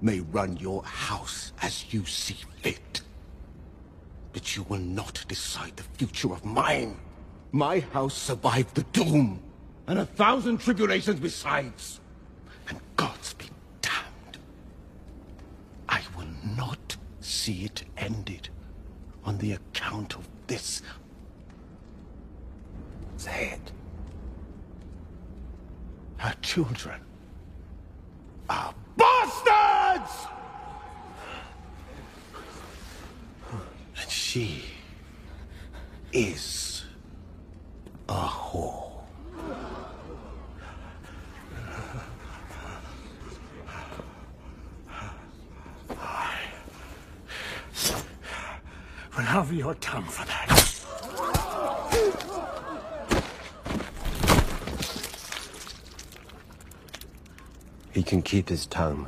may 0.01 0.19
run 0.19 0.57
your 0.57 0.83
house 0.83 1.51
as 1.61 1.93
you 1.93 2.05
see 2.05 2.37
fit. 2.61 3.01
But 4.33 4.55
you 4.55 4.63
will 4.63 4.79
not 4.79 5.25
decide 5.27 5.75
the 5.75 5.83
future 5.83 6.31
of 6.31 6.45
mine. 6.45 6.97
My 7.51 7.79
house 7.79 8.13
survived 8.13 8.75
the 8.75 8.83
doom, 8.83 9.41
and 9.87 9.99
a 9.99 10.05
thousand 10.05 10.59
tribulations 10.59 11.19
besides. 11.19 11.99
And 12.69 12.79
gods 12.97 13.33
be 13.33 13.45
damned. 13.81 14.37
I 15.87 16.01
will 16.17 16.27
not 16.55 16.97
see 17.21 17.63
it 17.63 17.83
ended 17.97 18.49
on 19.23 19.37
the 19.37 19.53
account 19.53 20.15
of 20.15 20.27
this. 20.47 20.81
Say 23.15 23.51
it. 23.53 23.71
Her 26.17 26.33
children 26.41 26.99
are 28.49 28.73
bastards! 28.97 30.27
And 34.01 34.09
she 34.09 34.63
is 36.11 36.85
a 38.09 38.13
whore. 38.13 38.87
will 49.17 49.23
have 49.23 49.51
your 49.51 49.73
tongue 49.75 50.03
for 50.03 50.25
that. 50.25 50.56
He 57.97 58.03
can 58.03 58.21
keep 58.21 58.49
his 58.49 58.67
tongue. 58.67 59.07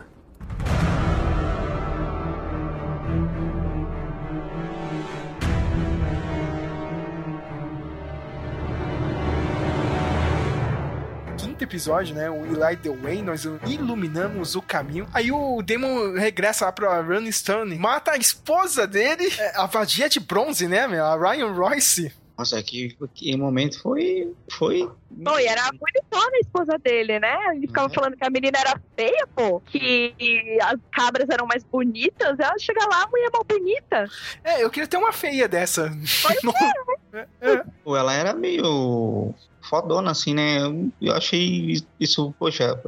Episódio, 11.61 12.15
né? 12.15 12.27
O 12.29 12.45
Eli 12.45 12.77
the 12.77 12.89
Way, 12.89 13.21
nós 13.21 13.43
iluminamos 13.67 14.55
o 14.55 14.61
caminho. 14.61 15.07
Aí 15.13 15.31
o 15.31 15.61
Demon 15.61 16.13
regressa 16.13 16.65
lá 16.65 16.71
pra 16.71 16.99
Run 16.99 17.31
Stone, 17.31 17.77
mata 17.77 18.11
a 18.11 18.17
esposa 18.17 18.87
dele, 18.87 19.31
é, 19.37 19.55
a 19.55 19.67
vadia 19.67 20.09
de 20.09 20.19
bronze, 20.19 20.67
né, 20.67 20.87
meu? 20.87 21.05
A 21.05 21.15
Ryan 21.15 21.51
Royce. 21.51 22.11
Nossa, 22.39 22.63
que, 22.63 22.95
que 23.13 23.35
momento 23.35 23.81
foi. 23.81 24.33
Foi. 24.49 24.89
Pô, 25.25 25.37
e 25.37 25.45
era 25.45 25.61
bonitona 25.73 26.37
a 26.37 26.39
esposa 26.39 26.77
dele, 26.81 27.19
né? 27.19 27.37
Ele 27.53 27.67
ficava 27.67 27.87
Uhum. 27.89 27.93
falando 27.93 28.15
que 28.15 28.23
a 28.25 28.29
menina 28.29 28.57
era 28.57 28.79
feia, 28.95 29.27
pô. 29.35 29.59
Que 29.59 30.15
as 30.63 30.79
cabras 30.89 31.27
eram 31.29 31.45
mais 31.45 31.65
bonitas. 31.65 32.39
Ela 32.39 32.57
chega 32.57 32.79
lá, 32.87 33.03
a 33.03 33.07
mulher 33.07 33.29
mal 33.33 33.43
bonita. 33.43 34.05
É, 34.41 34.63
eu 34.63 34.69
queria 34.69 34.87
ter 34.87 34.95
uma 34.95 35.11
feia 35.11 35.49
dessa. 35.49 35.91
Pô, 37.83 37.97
ela 37.97 38.13
era 38.13 38.33
meio 38.33 39.33
fodona, 39.69 40.11
assim, 40.11 40.33
né? 40.33 40.59
Eu- 41.01 41.13
achei 41.13 41.81
isso, 41.99 42.33
poxa, 42.39 42.79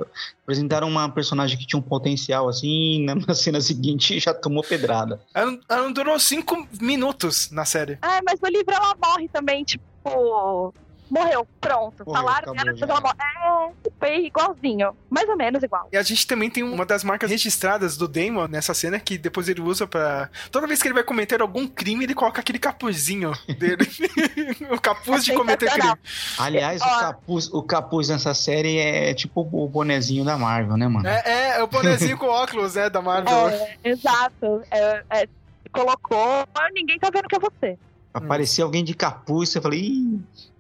apresentaram 0.44 0.88
uma 0.88 1.08
personagem 1.10 1.58
que 1.58 1.66
tinha 1.68 1.80
um 1.80 1.84
potencial, 1.84 2.50
assim, 2.50 3.06
na 3.06 3.16
na 3.16 3.34
cena 3.34 3.62
seguinte 3.62 4.20
já 4.20 4.34
tomou 4.34 4.64
pedrada. 4.64 5.22
Ela, 5.34 5.52
não- 5.52 5.60
ela 5.70 5.82
não 5.84 5.94
durou 5.94 6.20
cinco 6.20 6.68
minutos 6.82 7.50
na 7.52 7.64
série. 7.66 7.94
É, 8.02 8.22
mas 8.26 8.40
no 8.42 8.50
livro 8.50 8.74
ela 8.74 8.96
morre 9.04 9.28
também, 9.30 9.64
tipo. 9.64 10.74
Morreu, 11.12 11.46
pronto. 11.60 12.06
Morreu, 12.06 12.22
Falaram 12.22 12.54
acabou 12.54 12.56
dela, 12.56 12.66
já. 12.66 12.86
depois 12.86 12.90
ela 12.90 13.02
morre. 13.02 13.74
É, 13.86 13.92
foi 14.00 14.26
igualzinho. 14.26 14.96
Mais 15.10 15.28
ou 15.28 15.36
menos 15.36 15.62
igual. 15.62 15.90
E 15.92 15.98
a 15.98 16.02
gente 16.02 16.26
também 16.26 16.50
tem 16.50 16.64
uma 16.64 16.86
das 16.86 17.04
marcas 17.04 17.30
registradas 17.30 17.98
do 17.98 18.08
Damon 18.08 18.48
nessa 18.48 18.74
cena 18.74 18.98
que 18.98 19.18
depois 19.18 19.50
ele 19.50 19.60
usa 19.60 19.86
pra. 19.86 20.30
Toda 20.50 20.66
vez 20.66 20.82
que 20.82 20.88
ele 20.88 20.94
vai 20.94 21.04
cometer 21.04 21.42
algum 21.42 21.68
crime, 21.68 22.06
ele 22.06 22.16
coloca 22.16 22.40
aquele 22.40 22.58
capuzinho 22.58 23.34
dele. 23.60 23.86
o 24.72 24.80
capuz 24.80 25.26
de 25.26 25.34
cometer 25.34 25.70
crime. 25.70 25.94
Aliás, 26.40 26.82
o 26.82 27.00
capuz, 27.00 27.54
o 27.54 27.62
capuz 27.62 28.08
nessa 28.08 28.34
série 28.34 28.78
é 28.78 29.14
tipo 29.14 29.42
o 29.42 29.68
bonezinho 29.68 30.24
da 30.24 30.38
Marvel, 30.38 30.78
né, 30.78 30.88
mano? 30.88 31.06
É, 31.06 31.24
é, 31.26 31.60
é 31.60 31.64
o 31.64 31.68
bonezinho 31.68 32.18
com 32.18 32.28
óculos, 32.28 32.76
né, 32.76 32.90
da 32.90 33.02
Marvel. 33.02 33.50
É, 33.50 33.78
exato. 33.84 34.64
É, 34.72 35.04
é, 35.10 35.28
colocou, 35.74 36.48
ninguém 36.74 36.98
tá 36.98 37.10
vendo 37.14 37.28
que 37.28 37.36
é 37.36 37.40
você. 37.40 37.78
Aparecia 38.14 38.64
alguém 38.64 38.84
de 38.84 38.94
capuz, 38.94 39.50
você 39.50 39.62
fala, 39.62 39.76
ih, 39.76 40.20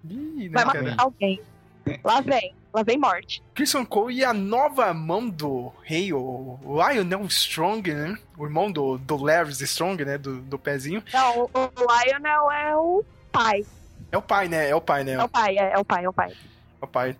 Ih, 0.10 0.50
né, 0.50 0.50
Vai 0.50 0.66
cara? 0.66 0.82
matar 0.84 1.04
alguém. 1.04 1.42
Lá 2.04 2.22
vem. 2.22 2.54
Lá 2.74 2.84
vem 2.84 2.98
morte. 2.98 3.44
Christian 3.54 3.84
Cole 3.84 4.16
e 4.16 4.24
a 4.24 4.34
nova 4.34 4.94
mão 4.94 5.30
do 5.30 5.74
rei, 5.84 6.14
o 6.14 6.58
Lionel 6.64 7.26
Strong, 7.26 7.94
né? 7.94 8.18
O 8.38 8.46
irmão 8.46 8.72
do, 8.72 8.98
do 8.98 9.18
Larry 9.18 9.52
Strong, 9.52 10.06
né? 10.06 10.18
Do, 10.18 10.38
do 10.42 10.58
pezinho. 10.58 11.04
Não, 11.14 11.42
o, 11.42 11.50
o 11.54 11.70
Lionel 12.06 12.50
é 12.52 12.76
o 12.78 13.04
pai. 13.32 13.66
É 14.10 14.18
o 14.18 14.22
pai, 14.22 14.48
né? 14.48 14.70
É 14.70 14.76
o 14.76 14.80
pai, 14.80 15.04
né? 15.04 15.14
É 15.14 15.24
o 15.24 15.28
pai, 15.28 15.58
é, 15.58 15.74
é 15.74 15.78
o 15.78 15.84
pai, 15.84 16.06
é 16.06 16.10
o 16.10 16.14
pai. 16.14 16.32
É 16.82 16.86
o 16.86 16.88
pai. 16.88 17.18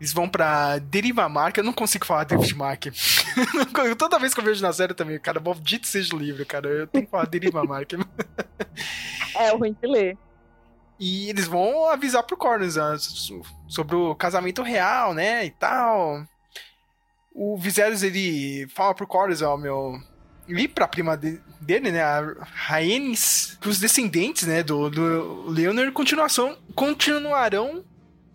Eles 0.00 0.14
vão 0.14 0.26
pra 0.28 0.78
Deriva 0.78 1.28
Mark. 1.28 1.58
Eu 1.58 1.64
não 1.64 1.74
consigo 1.74 2.06
falar 2.06 2.24
Drift 2.24 2.54
Mark. 2.56 2.86
Toda 3.98 4.18
vez 4.18 4.32
que 4.32 4.40
eu 4.40 4.44
vejo 4.44 4.62
na 4.62 4.72
série 4.72 4.94
também, 4.94 5.18
cara, 5.20 5.38
maldito 5.38 5.86
seja 5.86 6.16
o 6.16 6.18
livro, 6.18 6.44
cara. 6.46 6.68
Eu 6.68 6.86
tenho 6.86 7.04
que 7.04 7.10
falar 7.10 7.26
Deriva 7.26 7.62
Mark. 7.64 7.92
É 9.36 9.50
ruim 9.50 9.76
de 9.80 9.86
ler. 9.86 10.16
E 10.98 11.28
eles 11.28 11.46
vão 11.46 11.88
avisar 11.88 12.22
pro 12.22 12.36
Corners 12.36 12.76
né, 12.76 12.96
so- 12.98 13.42
sobre 13.68 13.94
o 13.96 14.14
casamento 14.14 14.62
real, 14.62 15.12
né? 15.14 15.44
E 15.46 15.50
tal. 15.50 16.24
O 17.34 17.56
Viserys, 17.58 18.02
ele 18.02 18.66
fala 18.68 18.94
pro 18.94 19.06
Corners, 19.06 19.40
ó, 19.42 19.56
meu. 19.56 20.00
E 20.48 20.66
pra 20.66 20.88
prima 20.88 21.16
de- 21.16 21.40
dele, 21.60 21.92
né? 21.92 22.02
A 22.02 22.22
Rhaenys, 22.54 23.56
pros 23.60 23.78
descendentes, 23.78 24.46
né? 24.46 24.62
Do, 24.62 24.90
do 24.90 25.44
Leonard, 25.50 25.92
continuação, 25.92 26.56
continuarão 26.74 27.84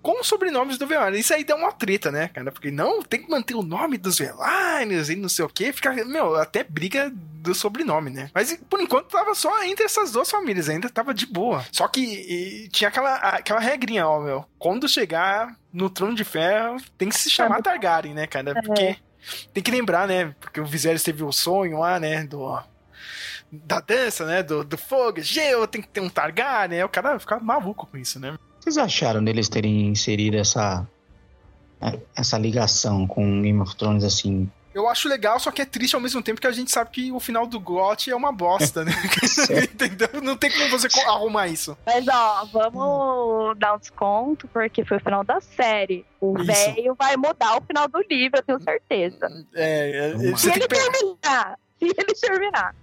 com 0.05 0.21
os 0.21 0.27
sobrenomes 0.27 0.77
do 0.77 0.85
Velaryon. 0.85 1.17
Isso 1.17 1.33
aí 1.33 1.43
dá 1.43 1.55
uma 1.55 1.71
treta, 1.71 2.11
né, 2.11 2.27
cara? 2.27 2.51
Porque 2.51 2.69
não, 2.69 3.01
tem 3.01 3.23
que 3.23 3.31
manter 3.31 3.55
o 3.55 3.63
nome 3.63 3.97
dos 3.97 4.19
Velaryons 4.19 5.09
e 5.09 5.15
não 5.15 5.27
sei 5.27 5.43
o 5.43 5.49
que. 5.49 5.73
Fica, 5.73 5.91
meu, 6.05 6.35
até 6.35 6.63
briga 6.63 7.11
do 7.11 7.55
sobrenome, 7.55 8.11
né? 8.11 8.29
Mas 8.31 8.55
por 8.69 8.79
enquanto 8.79 9.07
tava 9.07 9.33
só 9.33 9.63
entre 9.63 9.83
essas 9.83 10.11
duas 10.11 10.29
famílias, 10.29 10.69
ainda 10.69 10.91
tava 10.91 11.11
de 11.11 11.25
boa. 11.25 11.65
Só 11.71 11.87
que 11.87 12.01
e, 12.01 12.69
tinha 12.69 12.89
aquela, 12.89 13.15
aquela 13.15 13.59
regrinha, 13.59 14.07
ó, 14.07 14.19
meu. 14.19 14.45
Quando 14.59 14.87
chegar 14.87 15.57
no 15.73 15.89
trono 15.89 16.13
de 16.13 16.23
ferro, 16.23 16.77
tem 16.99 17.09
que 17.09 17.17
se 17.17 17.31
chamar 17.31 17.63
Targaryen, 17.63 18.13
né, 18.13 18.27
cara? 18.27 18.61
Porque 18.61 18.97
tem 19.51 19.63
que 19.63 19.71
lembrar, 19.71 20.07
né? 20.07 20.35
Porque 20.39 20.61
o 20.61 20.65
Viserys 20.67 21.01
teve 21.01 21.23
o 21.23 21.31
sonho 21.31 21.79
lá, 21.79 21.99
né? 21.99 22.23
Do. 22.27 22.61
Da 23.51 23.79
dança, 23.79 24.23
né? 24.23 24.43
Do, 24.43 24.63
do 24.63 24.77
fogo, 24.77 25.19
gelo, 25.21 25.65
tem 25.65 25.81
que 25.81 25.87
ter 25.87 26.01
um 26.01 26.09
Targaryen. 26.09 26.77
Aí 26.77 26.83
o 26.83 26.89
cara 26.89 27.17
fica 27.19 27.39
maluco 27.39 27.87
com 27.87 27.97
isso, 27.97 28.19
né? 28.19 28.37
Vocês 28.65 28.77
acharam 28.77 29.23
deles 29.23 29.47
terem 29.47 29.87
inserido 29.87 30.37
essa 30.37 30.85
essa 32.15 32.37
ligação 32.37 33.05
com 33.05 33.41
Game 33.41 33.59
of 33.61 33.75
Thrones 33.75 34.03
assim? 34.03 34.49
Eu 34.73 34.89
acho 34.89 35.07
legal, 35.07 35.39
só 35.39 35.51
que 35.51 35.61
é 35.61 35.65
triste 35.65 35.95
ao 35.95 36.01
mesmo 36.01 36.21
tempo 36.21 36.41
que 36.41 36.47
a 36.47 36.51
gente 36.51 36.69
sabe 36.69 36.89
que 36.89 37.11
o 37.11 37.19
final 37.19 37.47
do 37.47 37.59
GOT 37.59 38.11
é 38.11 38.15
uma 38.15 38.31
bosta, 38.31 38.83
né? 38.83 38.91
Entendeu? 39.71 40.21
Não 40.21 40.35
tem 40.35 40.51
como 40.51 40.69
você 40.69 40.87
arrumar 41.07 41.47
isso. 41.47 41.77
Mas 41.85 42.05
ó, 42.07 42.45
vamos 42.51 43.57
dar 43.57 43.75
um 43.75 43.77
desconto, 43.77 44.47
porque 44.49 44.83
foi 44.83 44.97
o 44.97 44.99
final 44.99 45.23
da 45.23 45.39
série. 45.39 46.05
O 46.19 46.33
velho 46.33 46.95
vai 46.95 47.15
mudar 47.15 47.57
o 47.57 47.61
final 47.61 47.87
do 47.87 47.99
livro, 48.09 48.39
eu 48.39 48.43
tenho 48.43 48.63
certeza. 48.63 49.45
É, 49.53 50.11
é, 50.13 50.35
Se 50.35 50.49
ele 50.49 50.67
terminar, 50.67 51.59
se 51.79 51.85
ele 51.85 52.13
terminar, 52.19 52.75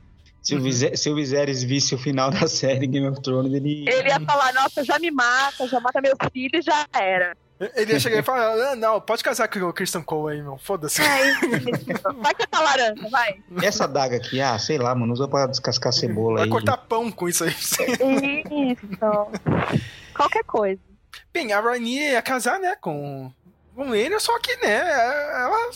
Se 0.42 0.56
o, 0.56 0.60
Viser, 0.60 0.98
se 0.98 1.08
o 1.08 1.14
Viserys 1.14 1.62
visse 1.62 1.94
o 1.94 1.98
final 1.98 2.30
da 2.30 2.48
série 2.48 2.86
Game 2.86 3.06
of 3.06 3.22
Thrones, 3.22 3.52
ele. 3.52 3.84
ele 3.88 4.08
ia 4.08 4.20
falar, 4.20 4.52
nossa, 4.52 4.82
já 4.82 4.98
me 4.98 5.10
mata, 5.10 5.68
já 5.68 5.78
mata 5.78 6.00
meus 6.00 6.18
filhos, 6.32 6.64
já 6.64 6.84
era. 6.92 7.36
Ele 7.76 7.92
ia 7.92 8.00
chegar 8.00 8.18
e 8.18 8.22
falar: 8.22 8.72
ah, 8.72 8.74
não, 8.74 9.00
pode 9.00 9.22
casar 9.22 9.46
com 9.46 9.60
o 9.60 9.72
Christian 9.72 10.02
Cole 10.02 10.34
aí, 10.34 10.42
meu. 10.42 10.58
Foda-se. 10.58 11.00
É. 11.00 11.32
Vai 12.20 12.34
catar 12.34 12.60
laranja, 12.60 13.08
vai. 13.08 13.36
Essa 13.62 13.86
daga 13.86 14.16
aqui, 14.16 14.40
ah, 14.40 14.58
sei 14.58 14.78
lá, 14.78 14.92
mano, 14.96 15.12
usa 15.12 15.28
pra 15.28 15.46
descascar 15.46 15.92
cebola 15.92 16.38
Vai 16.38 16.44
aí. 16.44 16.50
cortar 16.50 16.76
pão 16.76 17.12
com 17.12 17.28
isso 17.28 17.44
aí. 17.44 17.50
Isso. 17.52 18.88
Qualquer 20.12 20.42
coisa. 20.42 20.80
Bem, 21.32 21.52
a 21.52 21.60
Rainha 21.60 22.12
ia 22.12 22.22
casar, 22.22 22.58
né, 22.58 22.74
com, 22.80 23.30
com 23.76 23.94
ele, 23.94 24.18
só 24.18 24.38
que, 24.40 24.56
né, 24.56 24.80
ela 24.80 25.70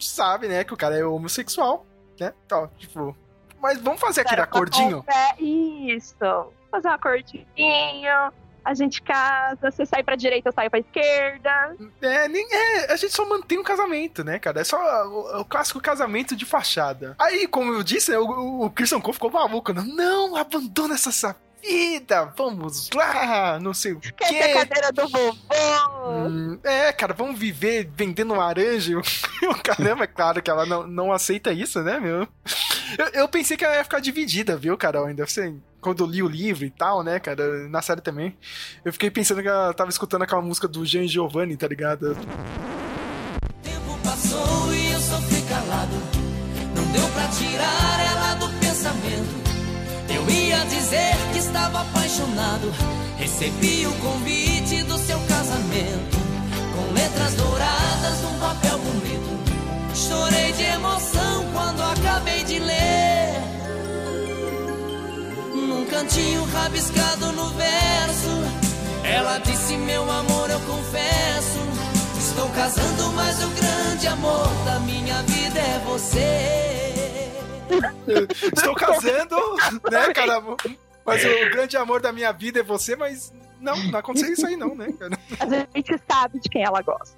sabe, 0.00 0.48
né, 0.48 0.64
que 0.64 0.72
o 0.72 0.76
cara 0.76 0.96
é 0.96 1.04
homossexual, 1.04 1.84
né? 2.18 2.32
Então, 2.46 2.70
tipo. 2.78 3.14
Mas 3.60 3.80
vamos 3.80 4.00
fazer 4.00 4.22
aquele 4.22 4.40
acordinho? 4.40 5.04
Isso. 5.38 6.14
Fazer 6.70 6.88
um 6.88 6.92
acordinho. 6.92 7.46
A 8.64 8.74
gente 8.74 9.00
casa, 9.00 9.70
você 9.70 9.86
sai 9.86 10.02
pra 10.02 10.16
direita, 10.16 10.48
eu 10.48 10.52
saio 10.52 10.68
pra 10.68 10.80
esquerda. 10.80 11.76
É, 12.02 12.26
nem, 12.26 12.44
é, 12.50 12.92
a 12.92 12.96
gente 12.96 13.12
só 13.12 13.24
mantém 13.24 13.58
o 13.58 13.62
casamento, 13.62 14.24
né, 14.24 14.40
cara? 14.40 14.60
É 14.60 14.64
só 14.64 14.76
o, 15.06 15.40
o 15.40 15.44
clássico 15.44 15.80
casamento 15.80 16.34
de 16.34 16.44
fachada. 16.44 17.14
Aí, 17.16 17.46
como 17.46 17.72
eu 17.72 17.84
disse, 17.84 18.10
né, 18.10 18.18
o, 18.18 18.64
o 18.64 18.70
Christian 18.70 19.00
Cole 19.00 19.14
ficou 19.14 19.30
maluco. 19.30 19.72
Né? 19.72 19.84
Não, 19.86 20.34
abandona 20.34 20.94
essa, 20.94 21.10
essa 21.10 21.36
vida, 21.62 22.32
vamos 22.36 22.90
lá, 22.94 23.58
não 23.60 23.74
sei 23.74 23.92
o 23.92 24.00
quê. 24.00 24.12
Quer 24.12 24.28
ter 24.28 24.42
a 24.42 24.54
cadeira 24.54 24.92
do 24.92 25.08
vovô? 25.08 25.36
Hum, 26.06 26.58
é, 26.62 26.92
cara, 26.92 27.12
vamos 27.12 27.38
viver 27.38 27.90
vendendo 27.94 28.34
laranja. 28.34 28.94
Caramba, 29.62 30.04
é 30.04 30.06
claro 30.06 30.42
que 30.42 30.50
ela 30.50 30.64
não, 30.64 30.86
não 30.86 31.12
aceita 31.12 31.52
isso, 31.52 31.82
né, 31.82 31.98
meu? 31.98 32.28
Eu, 32.98 33.06
eu, 33.12 33.28
pensei 33.28 33.56
que 33.56 33.64
ela 33.64 33.76
ia 33.76 33.84
ficar 33.84 34.00
dividida, 34.00 34.56
viu, 34.56 34.76
Carol? 34.76 35.06
Ainda 35.06 35.24
assim, 35.24 35.60
quando 35.80 36.04
eu 36.04 36.06
li 36.06 36.22
o 36.22 36.28
livro 36.28 36.64
e 36.64 36.70
tal, 36.70 37.02
né, 37.02 37.18
cara, 37.18 37.68
na 37.68 37.82
série 37.82 38.00
também. 38.00 38.36
Eu 38.84 38.92
fiquei 38.92 39.10
pensando 39.10 39.42
que 39.42 39.48
ela 39.48 39.74
tava 39.74 39.90
escutando 39.90 40.22
aquela 40.22 40.42
música 40.42 40.68
do 40.68 40.84
Jean 40.84 41.06
Giovanni, 41.06 41.56
tá 41.56 41.66
ligado? 41.66 42.12
O 42.12 43.62
tempo 43.62 43.98
passou 44.04 44.72
e 44.72 44.92
eu 44.92 45.00
sofri 45.00 45.42
calado. 45.42 45.96
Não 46.74 46.92
deu 46.92 47.08
pra 47.08 47.28
tirar 47.28 48.00
ela 48.00 48.34
do 48.34 48.48
pensamento. 48.60 49.45
Ia 50.28 50.64
dizer 50.66 51.16
que 51.32 51.38
estava 51.38 51.80
apaixonado. 51.82 52.72
Recebi 53.18 53.86
o 53.86 53.92
convite 53.94 54.82
do 54.82 54.98
seu 54.98 55.18
casamento. 55.20 56.16
Com 56.74 56.92
letras 56.92 57.34
douradas 57.34 58.20
num 58.22 58.38
papel 58.38 58.78
bonito. 58.78 59.36
Chorei 59.94 60.52
de 60.52 60.62
emoção 60.62 61.46
quando 61.52 61.82
acabei 61.82 62.44
de 62.44 62.58
ler. 62.58 63.40
Num 65.54 65.86
cantinho 65.86 66.44
rabiscado 66.52 67.32
no 67.32 67.48
verso. 67.50 68.66
Ela 69.04 69.38
disse: 69.38 69.76
Meu 69.76 70.02
amor, 70.10 70.50
eu 70.50 70.60
confesso. 70.60 71.60
Estou 72.18 72.48
casando, 72.50 73.12
mas 73.14 73.42
o 73.42 73.48
grande 73.48 74.06
amor 74.08 74.48
da 74.64 74.80
minha 74.80 75.22
vida 75.22 75.58
é 75.58 75.80
você. 75.86 77.35
Estou 78.54 78.74
casando, 78.74 79.36
né, 79.90 80.12
cara? 80.12 80.42
Mas 81.04 81.24
o 81.24 81.50
grande 81.50 81.76
amor 81.76 82.00
da 82.00 82.12
minha 82.12 82.32
vida 82.32 82.60
é 82.60 82.62
você, 82.62 82.96
mas 82.96 83.32
não, 83.60 83.76
não 83.90 83.98
aconteceu 83.98 84.32
isso 84.32 84.46
aí 84.46 84.56
não, 84.56 84.74
né, 84.74 84.92
cara? 84.92 85.18
A 85.72 85.76
gente 85.76 86.00
sabe 86.08 86.40
de 86.40 86.48
quem 86.48 86.64
ela 86.64 86.82
gosta. 86.82 87.16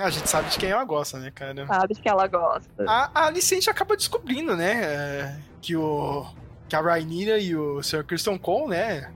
A 0.00 0.10
gente 0.10 0.28
sabe 0.28 0.50
de 0.50 0.58
quem 0.58 0.70
ela 0.70 0.84
gosta, 0.84 1.18
né, 1.18 1.30
cara? 1.30 1.66
Sabe 1.66 1.94
de 1.94 2.00
quem 2.00 2.10
ela 2.10 2.26
gosta. 2.26 2.84
A, 2.86 3.10
a 3.14 3.26
Alicente 3.26 3.70
acaba 3.70 3.96
descobrindo, 3.96 4.56
né, 4.56 4.82
é, 4.84 5.38
que 5.60 5.76
o 5.76 6.26
que 6.68 6.74
a 6.74 6.80
Rhaenyra 6.80 7.38
e 7.38 7.54
o 7.54 7.80
Sr. 7.80 8.04
Kristen 8.04 8.36
Cole, 8.36 8.70
né, 8.70 9.12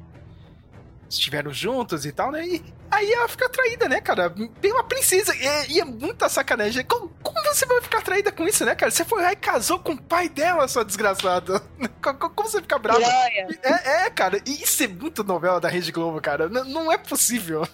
estiveram 1.09 1.53
juntos 1.53 2.07
e 2.07 2.13
tal, 2.13 2.31
né, 2.31 2.47
e 2.47 2.65
aí 2.91 3.13
ela 3.13 3.29
fica 3.29 3.47
atraída, 3.47 3.89
né, 3.89 4.01
cara? 4.01 4.31
Tem 4.61 4.73
uma 4.73 4.85
princesa, 4.85 5.35
e, 5.35 5.75
e 5.75 5.81
é 5.81 5.85
muita 5.85 6.29
sacanagem. 6.29 6.85
Como, 6.85 7.09
como, 7.23 7.41
você 7.45 7.67
vai 7.67 7.81
ficar 7.81 7.99
atraída 7.99 8.33
com 8.33 8.47
isso, 8.47 8.65
né, 8.65 8.75
cara? 8.75 8.91
Você 8.91 9.05
foi 9.05 9.23
lá 9.23 9.33
e 9.33 9.37
casou 9.37 9.79
com 9.79 9.93
o 9.93 10.03
pai 10.03 10.29
dela, 10.29 10.69
sua 10.69 10.85
desgraçada. 10.85 11.63
Como, 12.03 12.49
você 12.49 12.61
fica 12.61 12.79
brava? 12.79 13.01
É, 13.03 14.07
é, 14.07 14.11
cara, 14.11 14.41
e 14.47 14.63
isso 14.63 14.83
é 14.83 14.89
muito 14.89 15.23
novela 15.23 15.61
da 15.61 15.69
Rede 15.69 15.93
Globo, 15.93 16.21
cara. 16.21 16.47
N 16.47 16.65
não 16.73 16.91
é 16.91 16.99
possível. 16.99 17.67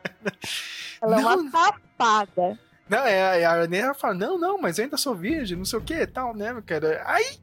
Ela 1.00 1.20
não. 1.20 1.30
é 1.30 1.36
uma 1.36 1.50
safada. 1.50 2.58
Não, 2.88 3.06
é, 3.06 3.44
a 3.44 3.52
Arnea 3.52 3.94
fala, 3.94 4.14
não, 4.14 4.38
não, 4.38 4.58
mas 4.58 4.78
eu 4.78 4.84
ainda 4.84 4.96
sou 4.96 5.14
virgem, 5.14 5.56
não 5.56 5.64
sei 5.64 5.78
o 5.78 5.82
que 5.82 5.94
e 5.94 6.06
tal, 6.06 6.34
né, 6.34 6.54
cara? 6.66 7.02
Aí 7.06 7.38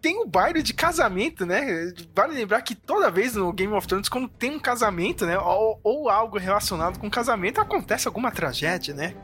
tem 0.00 0.20
o 0.22 0.26
baile 0.26 0.62
de 0.62 0.72
casamento, 0.72 1.44
né? 1.44 1.92
Vale 2.14 2.34
lembrar 2.34 2.62
que 2.62 2.74
toda 2.74 3.10
vez 3.10 3.34
no 3.34 3.52
Game 3.52 3.72
of 3.72 3.86
Thrones, 3.86 4.08
quando 4.08 4.28
tem 4.28 4.52
um 4.52 4.58
casamento, 4.58 5.26
né? 5.26 5.38
Ou, 5.38 5.80
ou 5.82 6.08
algo 6.08 6.38
relacionado 6.38 6.98
com 6.98 7.10
casamento, 7.10 7.60
acontece 7.60 8.06
alguma 8.08 8.30
tragédia, 8.30 8.94
né? 8.94 9.14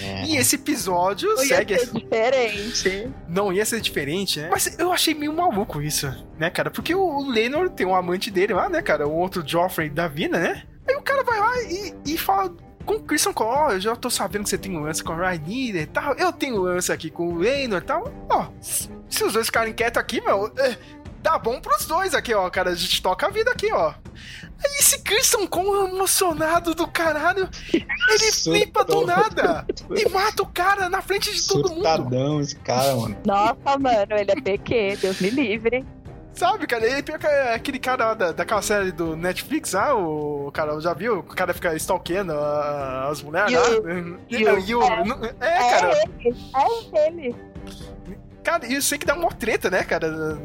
É. 0.00 0.24
E 0.24 0.36
esse 0.36 0.56
episódio 0.56 1.28
Não 1.30 1.38
segue. 1.38 1.74
Ia 1.74 1.80
ser 1.80 1.92
diferente. 1.92 3.12
Não 3.28 3.52
ia 3.52 3.64
ser 3.64 3.80
diferente, 3.80 4.40
né? 4.40 4.48
Mas 4.50 4.78
eu 4.78 4.92
achei 4.92 5.14
meio 5.14 5.32
maluco 5.32 5.80
isso, 5.80 6.06
né, 6.38 6.50
cara? 6.50 6.70
Porque 6.70 6.94
o 6.94 7.28
Lenor 7.28 7.70
tem 7.70 7.86
um 7.86 7.94
amante 7.94 8.30
dele 8.30 8.54
lá, 8.54 8.68
né, 8.68 8.82
cara? 8.82 9.06
O 9.06 9.12
outro 9.12 9.46
Joffrey 9.46 9.88
da 9.90 10.08
vida, 10.08 10.38
né? 10.38 10.64
Aí 10.88 10.96
o 10.96 11.02
cara 11.02 11.22
vai 11.22 11.38
lá 11.38 11.62
e, 11.62 11.94
e 12.06 12.18
fala 12.18 12.54
com 12.84 12.94
o 12.94 13.00
Christian 13.00 13.32
Cole, 13.32 13.50
ó, 13.50 13.70
eu 13.72 13.80
já 13.80 13.96
tô 13.96 14.10
sabendo 14.10 14.44
que 14.44 14.50
você 14.50 14.58
tem 14.58 14.76
um 14.76 14.82
lance 14.82 15.02
com 15.02 15.12
a 15.12 15.16
Rhaenyra 15.16 15.80
e 15.80 15.86
tal, 15.86 16.14
eu 16.14 16.32
tenho 16.32 16.56
um 16.56 16.62
lance 16.62 16.90
aqui 16.92 17.10
com 17.10 17.28
o 17.28 17.38
Lenor 17.38 17.78
e 17.78 17.84
tal, 17.84 18.12
ó, 18.28 18.48
se 18.60 19.24
os 19.24 19.32
dois 19.32 19.46
ficarem 19.46 19.72
quietos 19.72 20.00
aqui, 20.00 20.20
meu, 20.20 20.52
é, 20.58 20.76
dá 21.22 21.38
bom 21.38 21.60
pros 21.60 21.86
dois 21.86 22.14
aqui, 22.14 22.34
ó, 22.34 22.48
cara, 22.50 22.70
a 22.70 22.74
gente 22.74 23.02
toca 23.02 23.26
a 23.26 23.30
vida 23.30 23.50
aqui, 23.50 23.72
ó. 23.72 23.94
Aí 24.62 24.76
esse 24.78 24.98
Christian 25.00 25.46
Cole 25.46 25.90
emocionado 25.90 26.74
do 26.74 26.86
caralho, 26.86 27.48
ele 27.72 28.32
flipa 28.32 28.84
do 28.84 29.06
nada 29.06 29.66
e 29.96 30.06
mata 30.10 30.42
o 30.42 30.46
cara 30.46 30.90
na 30.90 31.00
frente 31.00 31.32
de 31.32 31.46
todo 31.48 31.68
Surtadão 31.68 32.04
mundo. 32.04 32.42
esse 32.42 32.56
cara, 32.56 32.94
mano. 32.94 33.16
Nossa, 33.24 33.78
mano, 33.78 34.06
ele 34.10 34.30
é 34.30 34.40
PQ, 34.40 34.98
Deus 35.00 35.20
me 35.20 35.30
livre. 35.30 35.84
Sabe, 36.40 36.66
cara, 36.66 36.86
ele 36.86 37.02
pior 37.02 37.18
que 37.18 37.26
aquele 37.26 37.78
cara 37.78 38.14
da, 38.14 38.32
daquela 38.32 38.62
série 38.62 38.90
do 38.90 39.14
Netflix, 39.14 39.74
ah, 39.74 39.94
o 39.94 40.50
cara 40.50 40.80
já 40.80 40.94
viu? 40.94 41.18
O 41.18 41.22
cara 41.22 41.52
fica 41.52 41.76
stalkeando 41.76 42.32
as 42.32 43.22
mulheres 43.22 43.52
lá. 43.52 43.68
You, 44.30 44.58
you, 44.60 44.82
é, 45.38 45.46
é, 45.46 45.70
cara. 45.70 45.92
É 45.92 46.02
ele, 46.24 46.36
é 46.94 47.06
ele. 47.08 47.36
Cara, 48.42 48.72
eu 48.72 48.80
sei 48.80 48.96
que 48.96 49.04
dá 49.04 49.14
uma 49.14 49.30
treta, 49.32 49.68
né, 49.68 49.84
cara? 49.84 50.38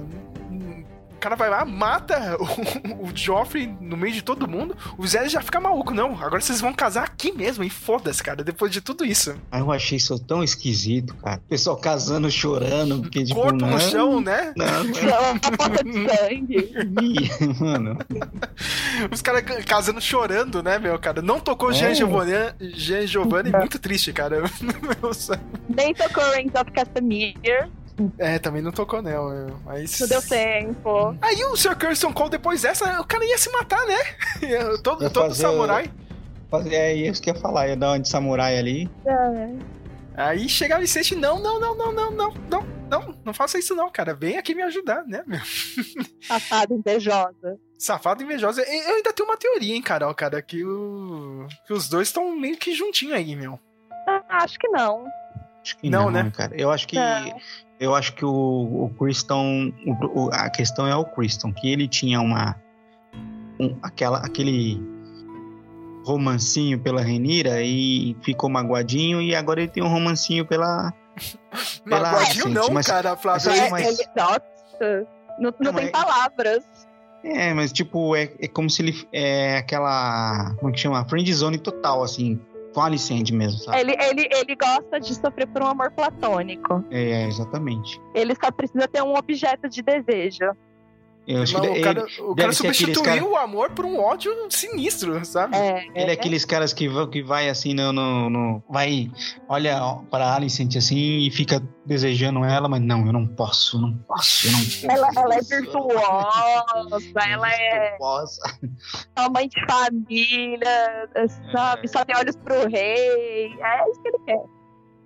O 1.26 1.28
cara 1.28 1.36
vai 1.36 1.50
lá, 1.50 1.66
mata 1.66 2.38
o, 2.40 3.08
o 3.08 3.12
Joffrey 3.16 3.66
no 3.82 3.98
meio 3.98 4.14
de 4.14 4.22
todo 4.22 4.48
mundo. 4.48 4.78
O 4.96 5.08
Zé 5.08 5.28
já 5.28 5.42
fica 5.42 5.60
maluco, 5.60 5.92
não. 5.92 6.12
Agora 6.22 6.40
vocês 6.40 6.62
vão 6.62 6.72
casar 6.72 7.04
aqui 7.04 7.32
mesmo, 7.32 7.64
e 7.64 7.70
foda-se, 7.70 8.22
cara, 8.22 8.44
depois 8.44 8.72
de 8.72 8.80
tudo 8.80 9.04
isso. 9.04 9.36
Ah, 9.52 9.58
eu 9.58 9.72
achei 9.72 9.98
isso 9.98 10.20
tão 10.20 10.44
esquisito, 10.44 11.16
cara. 11.16 11.38
O 11.38 11.50
pessoal 11.50 11.78
casando, 11.78 12.30
chorando, 12.30 13.02
porque 13.02 13.24
tipo. 13.24 13.42
Corpo 13.42 13.58
não, 13.58 13.72
no 13.72 13.80
chão, 13.80 14.22
né? 14.22 14.54
Não, 14.56 14.84
não. 14.84 15.34
de 15.82 16.06
sangue. 16.14 17.60
Mano. 17.60 17.98
Os 19.12 19.24
caras 19.24 19.66
casando 19.66 20.00
chorando, 20.00 20.62
né, 20.62 20.78
meu, 20.78 21.00
cara? 21.00 21.24
Não 21.24 21.40
tocou 21.40 21.72
é. 21.72 21.74
Jean 21.74 21.96
Giovanni, 21.96 22.54
Jean 22.76 23.08
Giovanni 23.08 23.52
muito 23.52 23.80
triste, 23.80 24.14
cara. 24.14 24.44
Nem 25.76 25.92
tocou 25.96 26.24
Reigns 26.34 26.54
of 26.54 26.72
Castamere. 26.72 27.36
É, 28.18 28.38
também 28.40 28.62
não 28.62 28.72
tocou 28.72 29.02
nela, 29.02 29.48
mas... 29.64 30.00
Não 30.00 30.08
deu 30.08 30.22
tempo. 30.22 31.16
Aí 31.22 31.44
o 31.46 31.56
Sr. 31.56 31.78
Kirsten 31.78 32.12
Cole, 32.12 32.30
depois 32.30 32.62
dessa, 32.62 33.00
o 33.00 33.06
cara 33.06 33.26
ia 33.26 33.38
se 33.38 33.50
matar, 33.52 33.86
né? 33.86 33.98
todo 34.84 35.10
todo 35.10 35.34
samurai. 35.34 35.90
É 36.70 36.94
isso 36.94 37.22
que 37.22 37.30
eu 37.30 37.36
ia 37.36 37.42
falar, 37.42 37.68
ia 37.68 37.76
dar 37.76 37.92
uma 37.92 38.00
de 38.00 38.10
samurai 38.10 38.58
ali. 38.58 38.90
É. 39.06 39.76
Aí 40.18 40.48
chega 40.48 40.76
a 40.76 40.80
Vicente, 40.80 41.16
não, 41.16 41.40
não, 41.40 41.60
não, 41.60 41.76
não, 41.76 41.92
não, 41.92 42.12
não, 42.12 42.34
não, 42.50 42.68
não, 42.90 43.16
não 43.26 43.34
faça 43.34 43.60
isso 43.60 43.76
não, 43.76 43.90
cara. 43.90 44.14
Vem 44.14 44.38
aqui 44.38 44.56
me 44.56 44.62
ajudar, 44.62 45.04
né, 45.06 45.24
meu? 45.28 45.42
Safada 46.24 46.74
invejosa. 46.74 47.60
Safada 47.78 48.24
invejosa. 48.24 48.62
Eu 48.62 48.96
ainda 48.96 49.12
tenho 49.12 49.28
uma 49.28 49.38
teoria, 49.38 49.76
hein, 49.76 49.82
Carol, 49.82 50.16
cara, 50.16 50.42
que, 50.42 50.64
o... 50.64 51.48
que 51.68 51.74
os 51.74 51.90
dois 51.90 52.08
estão 52.08 52.34
meio 52.36 52.58
que 52.58 52.74
juntinhos 52.74 53.16
aí, 53.16 53.36
meu. 53.36 53.60
Ah, 54.08 54.24
acho 54.44 54.58
que 54.58 54.68
não. 54.70 55.06
Acho 55.62 55.78
que 55.78 55.90
não, 55.90 56.06
não 56.06 56.12
né? 56.12 56.32
cara. 56.34 56.56
Eu 56.56 56.72
acho 56.72 56.88
que 56.88 56.96
não. 56.96 57.40
Eu 57.80 57.94
acho 57.94 58.14
que 58.14 58.24
o, 58.24 58.30
o 58.86 58.90
Criston. 58.98 59.72
O, 60.14 60.30
a 60.32 60.50
questão 60.50 60.88
é 60.88 60.96
o 60.96 61.06
Criston, 61.06 61.52
que 61.52 61.72
ele 61.72 61.88
tinha 61.88 62.22
uma. 62.22 62.56
Um, 63.60 63.78
aquela, 63.82 64.20
aquele 64.20 64.82
romancinho 66.06 66.80
pela 66.80 67.02
Renira 67.02 67.62
e 67.62 68.16
ficou 68.22 68.50
magoadinho, 68.50 69.22
e 69.22 69.36
agora 69.36 69.62
ele 69.62 69.72
tem 69.72 69.84
um 69.84 69.90
romancinho 69.90 70.46
pela. 70.46 70.94
pela 71.84 72.12
magoadinho 72.12 72.50
não, 72.50 72.70
mas, 72.70 72.88
cara, 72.88 73.16
Flávio. 73.18 73.52
É, 73.52 73.70
mas, 73.70 74.00
ele, 74.00 74.10
nossa, 74.16 74.42
não, 75.40 75.52
não, 75.52 75.54
não 75.60 75.74
tem 75.74 75.92
palavras. 75.92 76.64
É, 77.24 77.54
mas 77.54 77.74
tipo, 77.74 78.16
é, 78.16 78.32
é 78.40 78.48
como 78.48 78.70
se 78.70 78.82
ele. 78.82 79.08
É 79.12 79.58
aquela. 79.58 80.56
Como 80.58 80.70
é 80.70 80.74
que 80.74 80.80
chama? 80.80 81.04
Friend 81.10 81.34
zone 81.34 81.58
total, 81.58 82.04
assim 82.04 82.40
com 82.76 82.82
a 82.82 82.86
Alicente 82.86 83.34
mesmo, 83.34 83.58
sabe? 83.60 83.80
Ele, 83.80 83.96
ele, 84.04 84.30
ele 84.30 84.56
gosta 84.56 85.00
de 85.00 85.16
sofrer 85.16 85.48
por 85.48 85.64
um 85.64 85.68
amor 85.68 85.90
platônico. 85.92 86.84
É, 86.92 87.26
exatamente. 87.26 88.00
Ele 88.14 88.36
só 88.36 88.52
precisa 88.52 88.86
ter 88.86 89.02
um 89.02 89.16
objeto 89.16 89.70
de 89.70 89.82
desejo. 89.82 90.52
Eu 91.28 91.42
acho 91.42 91.60
que 91.60 91.68
o 91.68 91.82
cara, 91.82 92.06
o 92.20 92.36
cara 92.36 92.52
substituiu 92.52 93.04
cara... 93.04 93.26
o 93.26 93.36
amor 93.36 93.72
por 93.72 93.84
um 93.84 94.00
ódio 94.00 94.32
sinistro, 94.50 95.26
sabe? 95.26 95.56
É, 95.56 95.88
ele 95.96 96.06
é, 96.06 96.10
é 96.10 96.12
aqueles 96.12 96.46
caras 96.46 96.72
que, 96.72 96.88
que 97.08 97.24
vai 97.24 97.50
assim 97.50 97.74
no, 97.74 97.92
no, 97.92 98.30
no, 98.30 98.64
Vai, 98.70 99.10
olha 99.50 99.80
pra 100.12 100.36
Alicent 100.36 100.76
assim 100.76 101.26
e 101.26 101.32
fica 101.32 101.62
desejando 101.84 102.46
ela, 102.46 102.70
mas 102.70 102.82
não, 102.82 103.08
eu 103.08 103.14
não 103.14 103.26
posso, 103.26 103.78
eu 103.78 103.82
não 103.82 103.94
posso, 104.08 104.48
eu 104.48 104.52
não 104.52 104.60
posso. 104.60 104.92
Ela, 104.92 105.10
ela 105.16 105.36
é 105.36 105.42
virtuosa, 105.42 107.12
ela 107.28 107.52
é. 107.52 107.90
Virtuosa. 107.90 108.42
Uma 109.18 109.30
mãe 109.30 109.48
de 109.48 109.66
família, 109.66 111.10
sabe? 111.52 111.86
É. 111.86 111.88
Só 111.88 112.06
tem 112.06 112.16
olhos 112.16 112.36
pro 112.36 112.68
rei. 112.70 113.52
É 113.60 113.90
isso 113.90 114.02
que 114.02 114.08
ele 114.10 114.20
quer. 114.26 114.44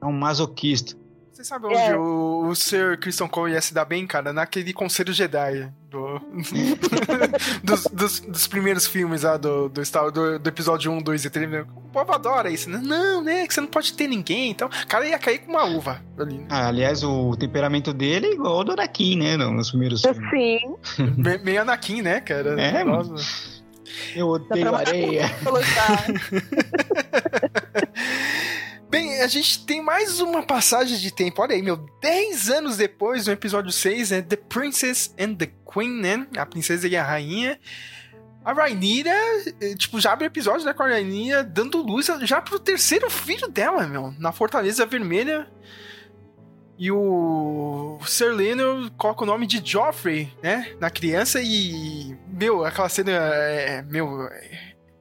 É 0.01 0.05
um 0.05 0.11
masoquista. 0.11 0.97
Você 1.39 1.45
sabe 1.45 1.67
onde 1.67 1.75
É. 1.77 1.95
o, 1.95 2.47
o 2.49 2.53
Sir 2.55 2.99
Christian 2.99 3.29
Cole 3.29 3.53
ia 3.53 3.61
se 3.61 3.73
dar 3.73 3.85
bem, 3.85 4.05
cara? 4.05 4.33
Naquele 4.33 4.73
Conselho 4.73 5.13
Jedi. 5.13 5.71
Do, 5.89 6.19
dos, 7.63 7.83
dos, 7.85 8.19
dos 8.19 8.45
primeiros 8.45 8.85
filmes 8.85 9.23
lá 9.23 9.37
do, 9.37 9.69
do, 9.69 9.81
Star- 9.85 10.11
do, 10.11 10.37
do 10.37 10.49
episódio 10.49 10.91
1, 10.91 11.01
2 11.01 11.23
e 11.23 11.29
3. 11.29 11.49
né? 11.49 11.65
O 11.77 11.89
povo 11.93 12.11
adora 12.11 12.49
isso, 12.51 12.69
né? 12.69 12.81
Não, 12.83 13.23
né? 13.23 13.47
Que 13.47 13.53
você 13.53 13.61
não 13.61 13.69
pode 13.69 13.93
ter 13.93 14.05
ninguém. 14.09 14.51
Então, 14.51 14.67
o 14.67 14.87
cara 14.87 15.07
ia 15.07 15.17
cair 15.17 15.39
com 15.39 15.51
uma 15.53 15.63
uva 15.63 16.01
ali. 16.19 16.39
né? 16.39 16.45
Ah, 16.49 16.67
aliás, 16.67 17.05
o 17.05 17.33
temperamento 17.37 17.93
dele 17.93 18.27
é 18.27 18.33
igual 18.33 18.57
ao 18.57 18.63
do 18.65 18.73
Anakin, 18.73 19.15
né? 19.17 19.37
no- 19.37 19.49
Nos 19.53 19.69
primeiros 19.69 20.01
filmes. 20.01 20.29
Sim. 20.31 20.75
Me- 21.15 21.37
Meio 21.37 21.61
Anakin, 21.61 22.01
né, 22.01 22.19
cara? 22.19 22.59
É, 22.61 22.83
mano. 22.83 23.15
Eu 24.13 24.27
odeio 24.27 24.75
areia. 24.75 25.31
a 29.21 29.27
gente 29.27 29.65
tem 29.65 29.81
mais 29.81 30.19
uma 30.19 30.43
passagem 30.43 30.97
de 30.97 31.11
tempo. 31.11 31.41
Olha 31.41 31.55
aí, 31.55 31.61
meu. 31.61 31.77
10 32.01 32.49
anos 32.49 32.77
depois, 32.77 33.27
no 33.27 33.33
episódio 33.33 33.71
6, 33.71 34.11
é 34.11 34.21
The 34.21 34.35
Princess 34.35 35.13
and 35.19 35.35
the 35.35 35.49
Queen, 35.71 36.01
né? 36.01 36.27
A 36.37 36.45
princesa 36.45 36.87
e 36.87 36.95
a 36.95 37.03
rainha. 37.03 37.59
A 38.43 38.53
Rhaenyra, 38.53 39.11
eh, 39.61 39.75
tipo, 39.75 39.99
já 39.99 40.13
abre 40.13 40.25
episódio, 40.25 40.65
né? 40.65 40.73
Com 40.73 40.83
a 40.83 40.87
Rhaenyra 40.87 41.43
dando 41.43 41.81
luz 41.81 42.07
já 42.23 42.41
pro 42.41 42.57
terceiro 42.57 43.09
filho 43.09 43.47
dela, 43.47 43.85
meu. 43.85 44.13
Na 44.17 44.31
Fortaleza 44.31 44.85
Vermelha. 44.85 45.47
E 46.77 46.89
o 46.89 47.99
Sir 48.05 48.33
Leonard 48.33 48.89
coloca 48.91 49.23
o 49.23 49.27
nome 49.27 49.45
de 49.45 49.61
Joffrey, 49.63 50.33
né? 50.41 50.73
Na 50.79 50.89
criança 50.89 51.41
e... 51.41 52.17
Meu, 52.27 52.63
aquela 52.63 52.87
cena 52.87 53.11
é... 53.11 53.81
Meu... 53.81 54.29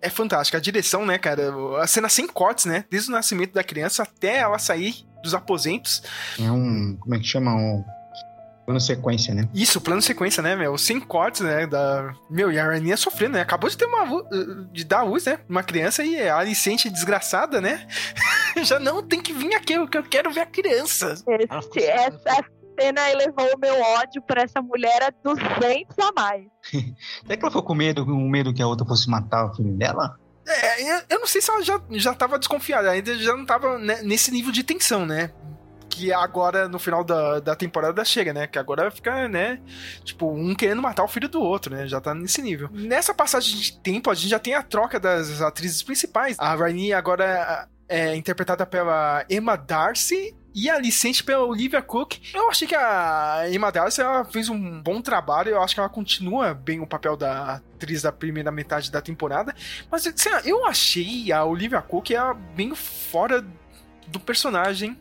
é- 0.00 0.10
fantástica. 0.10 0.58
A 0.58 0.60
direção, 0.60 1.04
né, 1.06 1.18
cara? 1.18 1.52
A 1.82 1.86
cena 1.86 2.08
sem 2.08 2.26
cortes, 2.26 2.64
né? 2.64 2.84
Desde 2.90 3.08
o 3.10 3.12
nascimento 3.12 3.52
da 3.52 3.62
criança 3.64 4.02
até 4.02 4.38
ela 4.38 4.58
sair 4.58 4.94
dos 5.22 5.34
aposentos. 5.34 6.02
É 6.38 6.50
um. 6.50 6.96
Como 7.00 7.14
é 7.14 7.18
que 7.18 7.24
chama? 7.24 7.54
Um. 7.54 7.84
Plano 8.64 8.80
sequência, 8.82 9.34
né? 9.34 9.48
Isso, 9.54 9.80
plano 9.80 10.02
sequência, 10.02 10.42
né, 10.42 10.54
meu? 10.54 10.76
Sem 10.76 11.00
cortes, 11.00 11.40
né? 11.40 11.66
Da... 11.66 12.12
Meu, 12.28 12.52
e 12.52 12.58
a 12.58 12.66
Rainha 12.66 12.98
sofrendo, 12.98 13.32
né? 13.32 13.40
Acabou 13.40 13.70
de 13.70 13.78
ter 13.78 13.86
uma. 13.86 14.02
lu- 14.04 14.26
de 14.70 14.84
dar 14.84 15.02
luz, 15.04 15.24
né? 15.24 15.38
Uma 15.48 15.62
criança 15.62 16.04
e 16.04 16.20
a 16.28 16.36
Alicente 16.36 16.90
desgraçada, 16.90 17.62
né? 17.62 17.86
Já 18.62 18.78
não 18.78 19.02
tem 19.02 19.22
que 19.22 19.32
vir 19.32 19.54
aqui, 19.54 19.86
que 19.86 19.96
eu 19.98 20.02
quero 20.02 20.30
ver 20.30 20.40
a 20.42 20.46
criança. 20.46 21.14
Esse- 21.14 21.82
essa 21.82 22.44
cena 22.78 23.10
elevou 23.10 23.46
o 23.54 23.58
meu 23.58 23.80
ódio 23.80 24.22
por 24.22 24.38
essa 24.38 24.62
mulher 24.62 25.02
a 25.02 25.10
200 25.24 25.98
a 25.98 26.12
mais. 26.12 26.44
Será 27.22 27.36
que 27.36 27.42
ela 27.42 27.50
ficou 27.50 27.62
com 27.62 27.74
medo, 27.74 28.04
com 28.04 28.28
medo 28.28 28.54
que 28.54 28.62
a 28.62 28.66
outra 28.66 28.86
fosse 28.86 29.10
matar 29.10 29.46
o 29.46 29.54
filho 29.54 29.72
dela? 29.72 30.16
É, 30.46 31.04
eu, 31.10 31.20
não 31.20 31.26
sei 31.26 31.42
se 31.42 31.50
ela 31.50 31.62
já, 31.62 31.80
já 31.90 32.14
tava 32.14 32.38
desconfiada, 32.38 32.90
ainda 32.90 33.14
já 33.18 33.36
não 33.36 33.44
tava 33.44 33.78
né, 33.78 34.00
nesse 34.02 34.30
nível 34.30 34.50
de 34.50 34.62
tensão, 34.62 35.04
né? 35.04 35.30
Que 35.90 36.12
agora, 36.12 36.68
no 36.68 36.78
final 36.78 37.02
da, 37.04 37.40
da 37.40 37.54
temporada, 37.54 38.02
chega, 38.04 38.32
né? 38.32 38.46
Que 38.46 38.58
agora 38.58 38.90
fica, 38.90 39.28
né? 39.28 39.60
Tipo, 40.04 40.30
um 40.30 40.54
querendo 40.54 40.80
matar 40.80 41.04
o 41.04 41.08
filho 41.08 41.28
do 41.28 41.42
outro, 41.42 41.74
né? 41.74 41.86
Já 41.86 42.00
tá 42.00 42.14
nesse 42.14 42.40
nível. 42.40 42.70
Nessa 42.72 43.12
passagem 43.12 43.58
de 43.58 43.78
tempo, 43.80 44.10
a 44.10 44.14
gente 44.14 44.28
já 44.28 44.38
tem 44.38 44.54
a 44.54 44.62
troca 44.62 44.98
das 44.98 45.42
atrizes 45.42 45.82
principais. 45.82 46.36
A 46.38 46.54
Rainha 46.54 46.96
agora 46.96 47.68
é 47.88 48.14
interpretada 48.14 48.64
pela 48.64 49.24
Emma 49.28 49.56
Darcy 49.56 50.34
e 50.54 50.68
a 50.68 50.74
Alicente 50.74 51.22
pela 51.22 51.44
Olivia 51.44 51.80
Cook. 51.82 52.16
Eu 52.34 52.48
achei 52.50 52.66
que 52.66 52.74
a 52.74 53.44
Emma 53.50 53.70
Darcy 53.70 54.00
ela 54.00 54.24
fez 54.24 54.48
um 54.48 54.80
bom 54.82 55.00
trabalho. 55.00 55.50
Eu 55.50 55.62
acho 55.62 55.74
que 55.74 55.80
ela 55.80 55.88
continua 55.88 56.54
bem 56.54 56.80
o 56.80 56.86
papel 56.86 57.16
da 57.16 57.54
atriz 57.56 58.02
da 58.02 58.12
primeira 58.12 58.50
metade 58.50 58.90
da 58.90 59.00
temporada. 59.00 59.54
Mas 59.90 60.10
sei 60.16 60.32
lá, 60.32 60.40
eu 60.44 60.66
achei 60.66 61.30
a 61.32 61.44
Olivia 61.44 61.80
Cook 61.80 62.10
ela 62.10 62.34
bem 62.34 62.74
fora 62.74 63.44
do 64.06 64.18
personagem. 64.18 64.98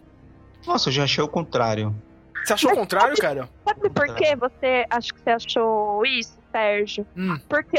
Nossa, 0.65 0.89
eu 0.89 0.93
já 0.93 1.03
achei 1.03 1.23
o 1.23 1.27
contrário. 1.27 1.95
Você 2.43 2.53
achou 2.53 2.71
o 2.71 2.75
contrário, 2.75 3.15
cara? 3.17 3.49
Sabe 3.65 3.89
por 3.89 4.15
que 4.15 4.35
você 4.35 4.85
acho 4.89 5.13
que 5.13 5.21
você 5.21 5.29
achou 5.31 6.05
isso, 6.05 6.36
Sérgio? 6.57 7.05
Hum. 7.15 7.37
Porque 7.47 7.77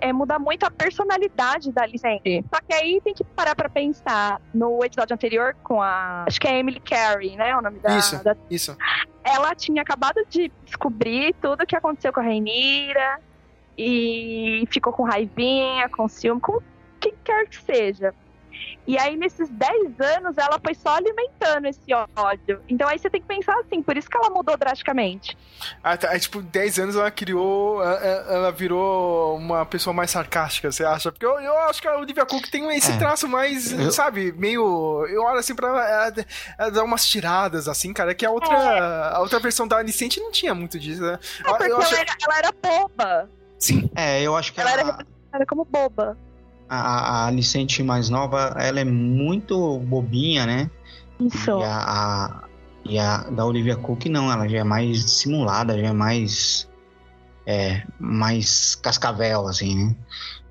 é, 0.00 0.12
muda 0.12 0.38
muito 0.38 0.64
a 0.64 0.70
personalidade 0.70 1.70
da 1.72 1.82
Alicente. 1.82 2.44
Só 2.52 2.60
que 2.60 2.74
aí 2.74 3.00
tem 3.02 3.14
que 3.14 3.22
parar 3.24 3.54
pra 3.54 3.68
pensar 3.68 4.40
no 4.52 4.84
episódio 4.84 5.14
anterior 5.14 5.54
com 5.62 5.80
a. 5.80 6.24
Acho 6.26 6.40
que 6.40 6.48
é 6.48 6.58
Emily 6.58 6.80
Carey, 6.80 7.36
né? 7.36 7.56
O 7.56 7.62
nome 7.62 7.78
da. 7.78 7.96
Isso. 7.96 8.22
da- 8.24 8.36
Isso. 8.50 8.76
ela 9.24 9.54
tinha 9.54 9.82
acabado 9.82 10.20
de 10.28 10.50
descobrir 10.64 11.34
tudo 11.40 11.62
o 11.62 11.66
que 11.66 11.76
aconteceu 11.76 12.12
com 12.12 12.20
a 12.20 12.22
Rainira 12.24 13.20
e 13.76 14.64
ficou 14.70 14.92
com 14.92 15.04
raivinha, 15.04 15.88
com 15.88 16.08
ciúme, 16.08 16.40
com 16.40 16.60
quem 17.00 17.14
quer 17.24 17.46
que 17.48 17.56
seja. 17.62 18.12
E 18.86 18.98
aí, 18.98 19.16
nesses 19.16 19.48
10 19.50 20.00
anos, 20.00 20.38
ela 20.38 20.58
foi 20.64 20.74
só 20.74 20.96
alimentando 20.96 21.66
esse 21.66 21.92
ódio. 22.16 22.60
Então 22.68 22.88
aí 22.88 22.98
você 22.98 23.10
tem 23.10 23.20
que 23.20 23.26
pensar 23.26 23.54
assim, 23.60 23.82
por 23.82 23.96
isso 23.98 24.08
que 24.08 24.16
ela 24.16 24.30
mudou 24.30 24.56
drasticamente. 24.56 25.36
Ah, 25.82 25.96
tá, 25.96 26.08
aí, 26.10 26.18
tipo, 26.20 26.40
10 26.40 26.78
anos 26.78 26.96
ela 26.96 27.10
criou. 27.10 27.82
ela- 27.82 28.50
virou 28.52 29.36
uma 29.36 29.66
pessoa 29.66 29.92
mais 29.92 30.10
sarcástica, 30.10 30.72
você 30.72 30.84
acha? 30.84 31.12
Porque 31.12 31.26
eu, 31.26 31.38
eu 31.38 31.58
acho 31.68 31.82
que 31.82 31.86
a 31.88 31.96
Olivia 31.98 32.24
Cook 32.24 32.46
tem 32.50 32.66
esse 32.76 32.90
É. 32.92 32.96
traço 32.96 33.28
mais, 33.28 33.72
Eu- 33.72 33.92
sabe, 33.92 34.32
meio. 34.32 35.06
Eu 35.06 35.22
olho 35.22 35.38
assim 35.38 35.54
pra 35.54 35.68
ela, 35.68 35.88
ela, 35.88 36.14
ela 36.58 36.70
dá 36.70 36.82
umas 36.82 37.06
tiradas, 37.06 37.68
assim, 37.68 37.92
cara, 37.92 38.14
que 38.14 38.24
a 38.24 38.30
outra, 38.30 39.10
a 39.10 39.20
outra 39.20 39.38
versão 39.38 39.68
da 39.68 39.76
Alicente 39.76 40.18
não 40.20 40.32
tinha 40.32 40.54
muito 40.54 40.78
disso, 40.78 41.02
né? 41.02 41.18
É 41.40 41.48
porque 41.48 41.64
eu 41.70 41.76
acho- 41.78 41.94
ela, 41.94 42.00
era, 42.00 42.16
ela 42.22 42.38
era 42.38 42.52
boba. 42.52 43.30
Sim. 43.58 43.90
É, 43.94 44.22
eu 44.22 44.34
acho 44.36 44.52
que 44.52 44.60
Ela 44.60 44.70
ela, 44.70 44.80
era 44.80 44.90
representada 44.92 45.46
como 45.46 45.64
boba. 45.64 46.16
A, 46.68 46.78
a 46.78 47.26
Alicente 47.26 47.82
mais 47.82 48.08
nova, 48.08 48.54
ela 48.58 48.80
é 48.80 48.84
muito 48.84 49.78
bobinha, 49.80 50.46
né? 50.46 50.70
Isso. 51.20 51.50
E 51.50 51.62
a, 51.64 51.78
a- 51.78 52.44
e 52.84 52.98
a 52.98 53.18
da 53.30 53.44
Olivia 53.44 53.76
Cook 53.76 54.06
não, 54.06 54.32
ela 54.32 54.48
já 54.48 54.58
é 54.58 54.64
mais 54.64 55.10
simulada, 55.10 55.78
já 55.78 55.88
é 55.88 55.92
mais 55.92 56.68
é, 57.46 57.82
mais 57.98 58.74
cascavel, 58.76 59.46
assim, 59.48 59.74
né? 59.74 59.96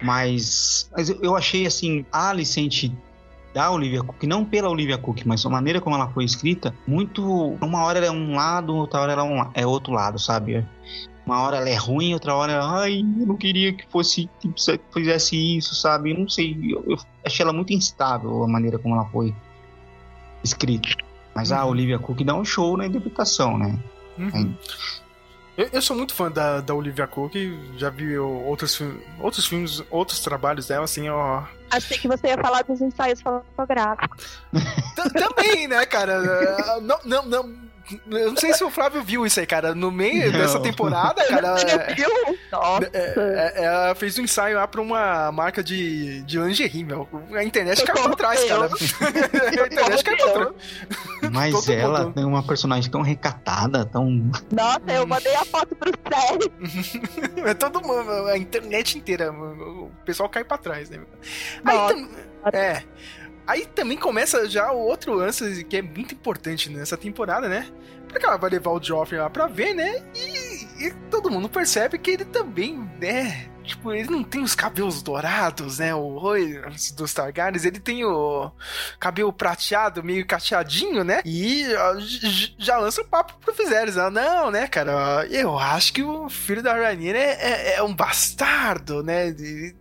Mas, 0.02 0.90
mas 0.96 1.10
eu, 1.10 1.36
achei 1.36 1.66
assim, 1.66 2.06
a 2.12 2.30
Alicente 2.30 2.96
da 3.54 3.72
Olivia 3.72 4.04
Cook, 4.04 4.24
não 4.24 4.46
pela 4.46 4.70
Olivia 4.70 4.98
Cook, 4.98 5.24
mas 5.26 5.44
a 5.46 5.50
maneira 5.50 5.82
como 5.82 5.96
ela 5.96 6.10
foi 6.10 6.24
escrita, 6.26 6.74
muito. 6.88 7.24
Uma 7.62 7.84
hora 7.84 7.98
ela 8.00 8.08
é 8.08 8.12
um 8.12 8.36
lado, 8.36 8.76
outra 8.76 9.00
hora 9.02 9.14
ela 9.14 9.52
é, 9.56 9.62
é 9.62 9.68
outro 9.68 9.94
lado, 9.94 10.20
sabe? 10.20 10.64
Uma 11.28 11.42
hora 11.42 11.58
ela 11.58 11.70
é 11.70 11.76
ruim, 11.76 12.14
outra 12.14 12.34
hora 12.34 12.54
ela, 12.54 12.80
ai, 12.84 13.00
eu 13.02 13.28
não 13.28 13.36
queria 13.36 13.74
que 13.74 13.86
fosse, 13.92 14.30
tipo, 14.40 14.58
se- 14.58 14.80
fizesse 14.94 15.58
isso, 15.58 15.76
sabe? 15.76 16.12
Eu 16.12 16.20
não 16.20 16.30
sei, 16.30 16.58
eu, 16.74 16.82
eu 16.88 16.98
achei 17.26 17.44
ela 17.44 17.52
muito 17.52 17.74
instável 17.74 18.44
a 18.44 18.48
maneira 18.48 18.80
como 18.80 18.96
ela 18.96 19.04
foi 19.10 19.36
escrita. 20.44 20.88
Mas 21.36 21.52
a 21.52 21.64
Uhum. 21.66 21.72
Olivia 21.72 22.00
Cook 22.00 22.22
dá 22.24 22.34
um 22.34 22.46
show 22.46 22.78
na 22.78 22.88
interpretação, 22.88 23.58
né? 23.58 23.78
Uhum. 24.18 24.56
Eu, 25.58 25.70
eu 25.74 25.82
sou 25.82 25.98
muito 25.98 26.14
fã 26.14 26.32
da, 26.32 26.62
da 26.62 26.74
Olivia 26.74 27.06
Cook, 27.08 27.34
já 27.78 27.90
vi 27.90 28.18
outros, 28.18 28.76
filmes, 28.76 29.02
outros 29.20 29.46
filmes, 29.48 29.84
outros 29.90 30.20
trabalhos 30.22 30.68
dela, 30.68 30.86
assim, 30.86 31.10
ó. 31.10 31.44
Achei 31.70 31.98
que 31.98 32.08
você 32.08 32.28
ia 32.28 32.38
falar 32.38 32.64
dos 32.64 32.80
ensaios 32.80 33.20
fotográficos. 33.22 34.40
Também, 35.14 35.68
né, 35.68 35.86
cara? 35.86 36.22
Não, 36.82 37.00
não, 37.04 37.26
não. 37.26 37.67
Eu 38.10 38.32
não 38.32 38.38
sei 38.38 38.54
se 38.54 38.64
o 38.64 38.70
Flávio 38.70 39.02
viu 39.02 39.26
isso 39.26 39.40
aí, 39.40 39.46
cara. 39.46 39.74
No 39.74 39.90
meio 39.92 40.32
Não. 40.32 40.40
dessa 40.40 40.60
temporada, 40.60 41.24
cara. 41.26 41.56
Você 41.58 41.68
é- 41.68 41.94
viu? 41.96 42.10
Nossa. 42.52 42.90
é- 42.94 43.54
é- 43.56 43.64
ela 43.64 43.96
fez 43.96 44.18
um 44.20 44.24
ensaio 44.24 44.58
lá 44.58 44.68
pra 44.68 44.82
uma 44.82 45.32
marca 45.32 45.64
de, 45.64 46.22
de 46.24 46.38
lingerie, 46.40 46.84
meu. 46.84 47.08
A 47.34 47.44
internet 47.44 47.84
caiu 47.86 48.04
pra 48.04 48.16
trás, 48.16 48.44
cara. 48.44 48.66
A 49.64 49.68
internet 49.68 50.04
caiu 50.04 50.18
pra 50.18 50.32
trás. 50.34 50.54
Mas 51.32 51.54
Todo 51.54 51.72
ela 51.72 52.04
mundo. 52.04 52.14
tem 52.14 52.26
uma 52.26 52.44
personagem 52.44 52.92
tão 52.92 53.02
recatada, 53.02 53.86
tão. 53.86 54.10
Nossa, 54.52 54.82
eu 54.90 55.08
mandei 55.08 55.36
a 55.36 55.46
foto 55.46 55.76
pro 55.76 55.92
Sérgio. 56.12 56.52
É 57.48 57.54
todo 57.54 57.82
mundo, 57.82 58.10
a 58.28 58.38
internet 58.38 58.98
inteira. 58.98 59.32
O 59.32 59.92
pessoal 60.06 60.28
cai 60.28 60.44
pra 60.44 60.58
trás, 60.58 60.90
né? 60.90 61.00
Aí 61.64 61.78
tam- 61.88 62.10
é. 62.54 62.84
Aí 63.48 63.66
também 63.66 63.98
começa 63.98 64.48
já 64.50 64.72
o 64.72 64.78
outro 64.78 65.14
lance 65.14 65.64
que 65.64 65.78
é 65.78 65.82
muito 65.82 66.14
importante 66.14 66.70
nessa 66.70 66.98
temporada, 66.98 67.48
né? 67.48 67.72
Porque 68.10 68.26
ela 68.26 68.38
vai 68.38 68.50
levar 68.50 68.72
o 68.72 68.84
Joffrey 68.84 69.20
lá 69.20 69.30
pra 69.30 69.48
ver, 69.48 69.74
né? 69.74 70.04
E, 70.14 70.47
e 70.80 70.92
todo 71.10 71.30
mundo 71.30 71.50
percebe 71.50 71.98
que 71.98 72.12
ele 72.12 72.26
também, 72.26 72.78
né? 73.00 73.50
Tipo, 73.64 73.92
ele 73.92 74.10
não 74.10 74.24
tem 74.24 74.42
os 74.42 74.56
cabelos 74.56 75.02
dourados, 75.02 75.80
né? 75.80 75.94
O 75.94 76.18
Roy 76.18 76.62
dos 76.96 77.14
Targaryens, 77.14 77.66
ele 77.66 77.82
tem 77.82 78.06
o 78.06 78.50
cabelo 78.98 79.34
prateado, 79.34 80.02
meio 80.02 80.26
cacheadinho, 80.26 81.04
né? 81.04 81.22
E 81.26 81.66
já 82.58 82.78
lança 82.78 83.02
o 83.02 83.06
papo 83.06 83.34
pro 83.42 83.54
Viserys. 83.54 83.96
Não, 83.96 84.50
né, 84.50 84.68
cara? 84.68 85.28
Eu 85.30 85.60
acho 85.60 85.92
que 85.92 86.02
o 86.02 86.30
filho 86.30 86.64
da 86.64 86.74
Rhaenyra 86.76 87.18
é, 87.18 87.32
é- 87.32 87.76
é 87.76 87.84
um 87.84 87.94
bastardo, 87.94 89.04
né? 89.04 89.32
De- 89.32 89.76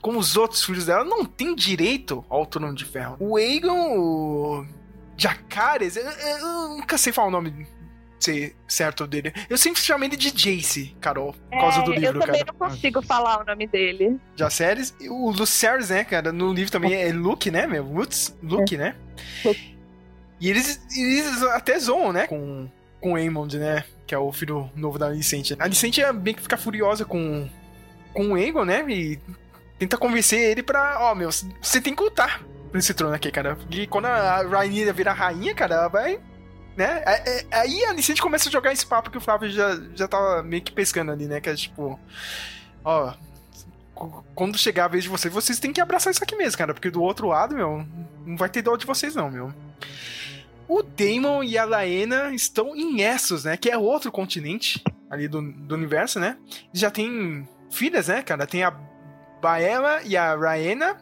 como 0.00 0.18
os 0.18 0.34
outros 0.36 0.64
filhos 0.64 0.86
dela, 0.86 1.04
não 1.04 1.24
tem 1.24 1.54
direito 1.54 2.24
ao 2.30 2.46
trono 2.46 2.74
de 2.74 2.86
ferro. 2.86 3.16
O 3.20 3.36
Aegon, 3.36 3.98
o 3.98 4.66
Jacares, 5.16 5.96
eu, 5.96 6.04
eu 6.04 6.68
nunca 6.70 6.96
sei 6.96 7.12
falar 7.12 7.28
o 7.28 7.32
nome 7.32 7.66
sei- 8.18 8.54
certo 8.68 9.06
dele. 9.06 9.32
Eu 9.48 9.58
sempre 9.58 9.80
chamei 9.82 10.08
ele 10.08 10.16
de 10.16 10.30
Jace, 10.30 10.96
Carol, 11.00 11.34
por 11.50 11.58
causa 11.60 11.82
do 11.82 11.92
É, 11.94 11.98
livro, 11.98 12.18
eu 12.18 12.26
também 12.26 12.44
cara. 12.44 12.56
não 12.58 12.68
consigo 12.68 13.02
falar 13.02 13.40
o 13.40 13.44
nome 13.44 13.66
dele. 13.66 14.18
Jaceres. 14.36 14.94
E 15.00 15.08
o 15.08 15.30
Lucerys, 15.30 15.90
né, 15.90 16.04
cara, 16.04 16.32
no 16.32 16.52
livro 16.52 16.70
também 16.72 16.94
é 16.94 17.12
Luke, 17.12 17.50
né, 17.50 17.66
meu? 17.66 17.84
Lutz, 17.84 18.36
Luke, 18.42 18.76
né? 18.76 18.94
E 20.40 20.50
eles, 20.50 20.80
eles 20.94 21.42
até 21.44 21.78
zoam, 21.78 22.12
né? 22.12 22.26
Com, 22.26 22.68
com 23.00 23.12
o 23.12 23.16
Aemond, 23.16 23.58
né? 23.58 23.84
Que 24.06 24.14
é 24.14 24.18
o 24.18 24.30
filho 24.32 24.70
novo 24.76 24.98
da 24.98 25.06
Alicente. 25.06 25.54
A 25.58 25.64
Alicente 25.64 26.00
é 26.02 26.12
bem 26.12 26.34
que 26.34 26.42
fica 26.42 26.56
furiosa 26.56 27.04
com, 27.04 27.48
com 28.12 28.28
o 28.32 28.34
Aegon, 28.34 28.64
né? 28.64 28.84
E 28.88 29.18
tenta 29.78 29.96
convencer 29.96 30.38
ele 30.38 30.62
pra... 30.62 30.98
Ó, 31.00 31.14
meu, 31.14 31.30
você 31.32 31.80
tem 31.80 31.94
que 31.94 32.02
lutar 32.02 32.42
por 32.70 32.78
esse 32.78 32.92
trono 32.92 33.14
aqui, 33.14 33.30
cara. 33.30 33.56
E 33.70 33.86
quando 33.86 34.06
a 34.06 34.42
Rhaenyra 34.42 34.92
virar 34.92 35.14
rainha, 35.14 35.54
cara, 35.54 35.74
ela 35.74 35.88
vai... 35.88 36.20
Né? 36.76 37.02
É- 37.06 37.30
é- 37.40 37.46
Aí 37.52 37.84
a 37.84 37.90
Alicente 37.90 38.20
começa 38.20 38.48
a 38.48 38.52
jogar 38.52 38.72
esse 38.72 38.84
papo 38.86 39.10
que 39.10 39.18
o 39.18 39.20
Flávio 39.20 39.50
já, 39.50 39.80
já 39.94 40.06
tava 40.06 40.42
meio 40.42 40.62
que 40.62 40.72
pescando 40.72 41.10
ali, 41.12 41.26
né? 41.26 41.40
Que 41.40 41.48
é 41.50 41.54
tipo... 41.54 41.98
Ó... 42.84 43.14
Quando 44.34 44.58
chegar 44.58 44.84
a 44.84 44.88
vez 44.88 45.04
de 45.04 45.08
vocês, 45.08 45.32
vocês 45.32 45.58
têm 45.58 45.72
que 45.72 45.80
abraçar 45.80 46.12
isso 46.12 46.22
aqui 46.22 46.36
mesmo, 46.36 46.58
cara. 46.58 46.74
Porque 46.74 46.90
do 46.90 47.02
outro 47.02 47.28
lado, 47.28 47.54
meu, 47.54 47.82
não 48.26 48.36
vai 48.36 48.50
ter 48.50 48.60
dó 48.60 48.76
de 48.76 48.84
vocês, 48.84 49.14
não, 49.14 49.30
meu. 49.30 49.50
O 50.68 50.82
Daemon 50.82 51.42
e 51.42 51.56
a 51.56 51.64
Laena 51.64 52.34
estão 52.34 52.76
em 52.76 53.00
Essos, 53.00 53.44
né? 53.44 53.56
Que 53.56 53.70
é 53.70 53.78
outro 53.78 54.12
continente 54.12 54.84
ali 55.08 55.28
do, 55.28 55.40
do 55.40 55.74
universo, 55.74 56.20
né? 56.20 56.36
Já 56.74 56.90
tem 56.90 57.48
filhas, 57.70 58.08
né, 58.08 58.20
cara? 58.20 58.46
Tem 58.46 58.64
a 58.64 58.70
Baela 59.40 60.02
e 60.04 60.14
a 60.14 60.36
Rhaena. 60.36 60.98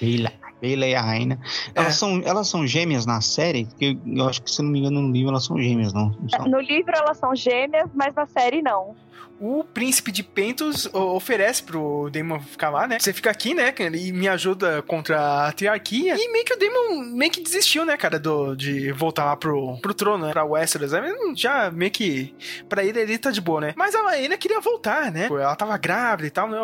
Bela, 0.00 0.30
Bela 0.60 0.86
e 0.86 0.94
a 0.94 1.02
Rainha. 1.02 1.38
É. 1.74 1.80
Elas, 1.80 1.94
são, 1.94 2.20
elas 2.24 2.48
são 2.48 2.66
gêmeas 2.66 3.06
na 3.06 3.20
série? 3.20 3.66
Porque 3.66 3.96
eu, 4.04 4.16
eu 4.16 4.28
acho 4.28 4.42
que, 4.42 4.50
se 4.50 4.62
não 4.62 4.70
me 4.70 4.80
engano, 4.80 5.00
no 5.00 5.12
livro 5.12 5.30
elas 5.30 5.44
são 5.44 5.60
gêmeas, 5.60 5.92
não. 5.92 6.10
não 6.20 6.28
são? 6.28 6.46
No 6.46 6.60
livro 6.60 6.92
elas 6.94 7.16
são 7.18 7.34
gêmeas, 7.34 7.90
mas 7.94 8.14
na 8.14 8.26
série 8.26 8.62
não. 8.62 8.94
O 9.40 9.62
príncipe 9.62 10.10
de 10.10 10.22
Pentos 10.22 10.88
oferece 10.92 11.62
pro 11.62 12.10
Daemon 12.10 12.40
ficar 12.40 12.70
lá, 12.70 12.86
né? 12.86 12.98
Você 12.98 13.12
fica 13.12 13.30
aqui, 13.30 13.54
né? 13.54 13.72
E 13.94 14.12
me 14.12 14.28
ajuda 14.28 14.82
contra 14.82 15.46
a 15.46 15.52
triarquia. 15.52 16.16
E 16.16 16.32
meio 16.32 16.44
que 16.44 16.54
o 16.54 16.58
Daemon 16.58 17.02
meio 17.14 17.30
que 17.30 17.40
desistiu, 17.40 17.84
né, 17.84 17.96
cara, 17.96 18.18
do, 18.18 18.54
de 18.54 18.92
voltar 18.92 19.24
lá 19.24 19.36
pro, 19.36 19.78
pro 19.80 19.94
trono, 19.94 20.26
né? 20.26 20.32
Pra 20.32 20.44
Westeros. 20.44 20.92
Já 21.34 21.70
meio 21.70 21.90
que. 21.90 22.34
Pra 22.68 22.84
ele, 22.84 23.00
ele 23.00 23.18
tá 23.18 23.30
de 23.30 23.40
boa, 23.40 23.60
né? 23.60 23.74
Mas 23.76 23.94
a 23.94 24.02
Laena 24.02 24.36
queria 24.36 24.60
voltar, 24.60 25.10
né? 25.12 25.26
Ela 25.30 25.56
tava 25.56 25.76
grávida 25.76 26.26
e 26.26 26.30
tal, 26.30 26.48
né? 26.48 26.58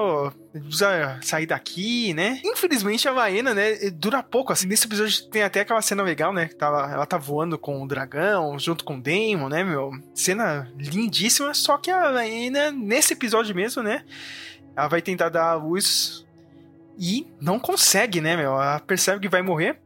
Precisa 0.52 1.18
sair 1.20 1.46
daqui, 1.46 2.14
né? 2.14 2.40
Infelizmente 2.44 3.08
a 3.08 3.12
Laena, 3.12 3.54
né? 3.54 3.74
Dura 3.92 4.22
pouco, 4.22 4.52
assim. 4.52 4.66
Nesse 4.66 4.86
episódio 4.86 5.28
tem 5.28 5.42
até 5.42 5.60
aquela 5.60 5.82
cena 5.82 6.02
legal, 6.02 6.32
né? 6.32 6.46
Que 6.46 6.54
tava, 6.54 6.92
ela 6.92 7.06
tá 7.06 7.18
voando 7.18 7.58
com 7.58 7.82
o 7.82 7.88
dragão, 7.88 8.58
junto 8.58 8.84
com 8.84 8.96
o 8.96 9.00
Daemon, 9.02 9.48
né, 9.48 9.64
meu? 9.64 9.90
Cena 10.14 10.70
lindíssima, 10.78 11.52
só 11.54 11.76
que 11.76 11.90
a 11.90 12.08
Laena, 12.08 12.63
nesse 12.70 13.12
episódio 13.12 13.54
mesmo, 13.54 13.82
né? 13.82 14.04
Ela 14.76 14.88
vai 14.88 15.00
tentar 15.00 15.28
dar 15.28 15.50
a 15.50 15.54
luz 15.54 16.26
e 16.98 17.26
não 17.40 17.58
consegue, 17.58 18.20
né, 18.20 18.36
meu? 18.36 18.52
Ela 18.52 18.80
percebe 18.80 19.20
que 19.20 19.28
vai 19.28 19.42
morrer. 19.42 19.80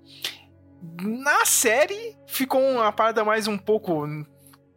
Na 1.00 1.44
série, 1.44 2.16
ficou 2.26 2.60
uma 2.60 2.92
parada 2.92 3.24
mais 3.24 3.46
um 3.46 3.58
pouco. 3.58 4.06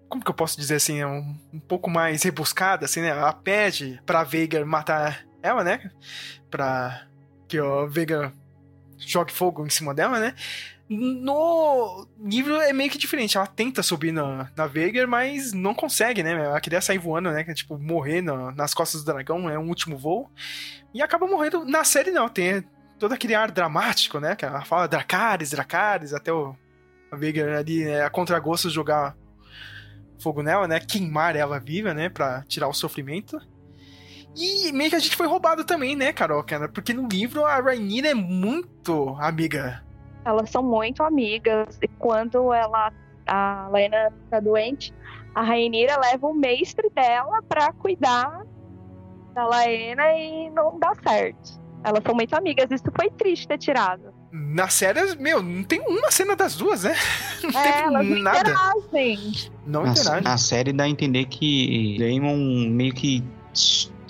Como 0.10 0.24
que 0.24 0.30
eu 0.30 0.36
posso 0.36 0.58
dizer 0.58 0.76
assim? 0.76 1.04
Um, 1.04 1.38
um 1.54 1.60
pouco 1.60 1.90
mais 1.90 2.24
rebuscada, 2.24 2.86
assim, 2.86 3.02
né? 3.02 3.10
Ela 3.10 3.34
pede 3.34 4.02
pra 4.06 4.24
Veiga 4.24 4.66
matar 4.66 5.26
ela, 5.42 5.64
né? 5.64 5.92
Pra 6.50 7.08
que 7.48 7.60
o 7.60 7.88
Veiga 7.88 8.34
jogue 8.98 9.32
fogo 9.32 9.66
em 9.66 9.70
cima 9.70 9.94
dela, 9.94 10.20
né? 10.20 10.36
No 10.94 12.06
livro 12.20 12.56
é 12.60 12.74
meio 12.74 12.90
que 12.92 12.98
diferente. 12.98 13.38
Ela 13.38 13.48
tenta 13.48 13.82
subir 13.82 14.12
na, 14.12 14.50
na 14.56 14.68
Veiga, 14.68 15.08
mas 15.08 15.54
não 15.54 15.74
consegue, 15.74 16.22
né? 16.22 16.32
Ela 16.34 16.60
queria 16.60 16.82
sair 16.82 16.98
voando, 16.98 17.32
né? 17.32 17.44
Tipo, 17.54 17.78
morrer 17.78 18.22
na- 18.22 18.52
nas 18.52 18.74
costas 18.74 19.02
do 19.04 19.12
dragão, 19.14 19.50
é 19.50 19.58
um 19.58 19.70
último 19.70 19.98
voo. 19.98 20.30
E 20.94 21.02
acaba 21.02 21.26
morrendo. 21.28 21.64
Na 21.66 21.84
série, 21.86 22.12
não. 22.12 22.28
Tem 22.28 22.62
todo 23.00 23.14
aquele 23.14 23.34
ar 23.34 23.50
dramático, 23.52 24.20
né? 24.20 24.36
Que 24.36 24.44
ela 24.46 24.66
fala 24.66 24.88
Dracarys, 24.88 25.52
Dracarys, 25.52 26.14
até 26.14 26.32
o 26.34 26.56
a 27.12 27.16
Veiga 27.16 27.58
ali, 27.60 27.84
né, 27.84 28.04
a 28.04 28.10
contragosto 28.10 28.70
jogar 28.70 29.18
fogo 30.20 30.42
nela, 30.44 30.66
né? 30.68 30.80
Queimar 30.80 31.36
ela 31.36 31.60
viva, 31.60 31.94
né? 31.94 32.10
Pra 32.10 32.44
tirar 32.48 32.68
o 32.68 32.74
sofrimento. 32.74 33.38
E 34.36 34.72
meio 34.72 34.90
que 34.90 34.96
a 34.96 35.00
gente 35.00 35.16
foi 35.18 35.28
roubado 35.28 35.64
também, 35.66 35.94
né, 35.96 36.14
Carol? 36.14 36.44
Porque 36.74 36.94
no 36.94 37.08
livro 37.08 37.44
a 37.46 37.60
Rhaenyra 37.60 38.10
é 38.10 38.14
muito 38.14 39.10
amiga. 39.20 39.84
Elas 40.26 40.50
são 40.50 40.62
muito 40.64 41.04
amigas. 41.04 41.78
E 41.82 41.88
quando 41.88 42.54
ela, 42.54 42.92
a 43.28 43.70
Lena 43.72 44.12
tá 44.30 44.40
doente, 44.40 44.94
a 45.34 45.42
Rainira 45.42 45.98
leva 46.00 46.28
o 46.28 46.34
mestre 46.34 46.90
dela 46.92 47.42
pra 47.48 47.72
cuidar 47.74 48.46
da 49.34 49.46
Laena 49.46 50.14
e 50.14 50.50
não 50.50 50.78
dá 50.80 50.94
certo. 51.04 51.60
Elas 51.84 52.04
são 52.06 52.14
muito 52.14 52.34
amigas. 52.36 52.70
Isso 52.70 52.84
foi 52.96 53.10
triste 53.12 53.48
ter 53.48 53.58
tirado. 53.58 54.14
Na 54.32 54.68
série, 54.70 55.16
meu, 55.16 55.42
não 55.42 55.64
tem 55.64 55.82
uma 55.82 56.10
cena 56.12 56.36
das 56.36 56.56
duas, 56.56 56.84
né? 56.84 56.94
Não 57.44 57.60
É, 57.60 57.82
elas 57.82 58.02
teve 58.08 58.14
não 58.16 58.22
nada. 58.24 58.40
interagem. 58.52 59.32
Não 59.66 59.84
Na, 59.84 59.92
interage. 59.92 60.24
na 60.24 60.38
série 60.38 60.72
dá 60.74 60.84
a 60.86 60.90
entender 60.90 61.26
que 61.26 61.98
Daemon 62.00 62.70
meio 62.70 62.94
que 62.94 63.22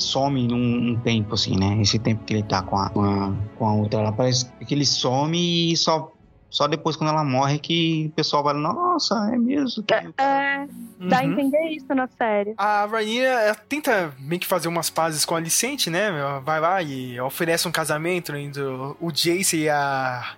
some 0.02 0.48
num 0.48 0.92
um 0.92 1.00
tempo, 1.00 1.36
assim, 1.36 1.58
né? 1.58 1.82
Esse 1.82 1.98
tempo 2.00 2.24
que 2.26 2.34
ele 2.34 2.44
tá 2.44 2.62
com 2.62 2.78
a, 2.78 2.90
com 2.90 3.02
a, 3.04 3.34
com 3.58 3.66
a 3.68 3.74
outra. 3.74 4.00
Ela 4.00 4.12
parece 4.12 4.52
que 4.68 4.74
ele 4.74 4.86
some 4.86 5.72
e 5.72 5.78
só, 5.78 6.12
só 6.50 6.68
depois, 6.68 6.96
quando 6.96 7.12
ela 7.12 7.24
morre, 7.24 7.60
que 7.60 8.08
o 8.08 8.12
pessoal 8.16 8.44
vai, 8.44 8.54
nossa, 8.54 9.16
é 9.34 9.38
mesmo. 9.38 9.84
que- 9.84 9.94
É, 9.94 10.68
dá 11.00 11.20
a 11.20 11.24
Uhum. 11.24 11.32
entender 11.32 11.70
isso 11.70 11.94
na 11.96 12.08
série. 12.18 12.54
A 12.58 12.86
ela 13.20 13.56
tenta 13.56 14.14
meio 14.20 14.40
que 14.42 14.48
fazer 14.48 14.68
umas 14.68 14.90
pazes 14.90 15.24
com 15.24 15.36
a 15.36 15.38
Alicente, 15.38 15.90
né? 15.90 16.10
Vai 16.44 16.60
lá 16.60 16.82
e 16.82 17.20
oferece 17.22 17.68
um 17.68 17.72
casamento 17.72 18.36
entre 18.36 18.62
o 18.64 19.12
Jace 19.12 19.58
e 19.58 19.70
a 19.70 20.36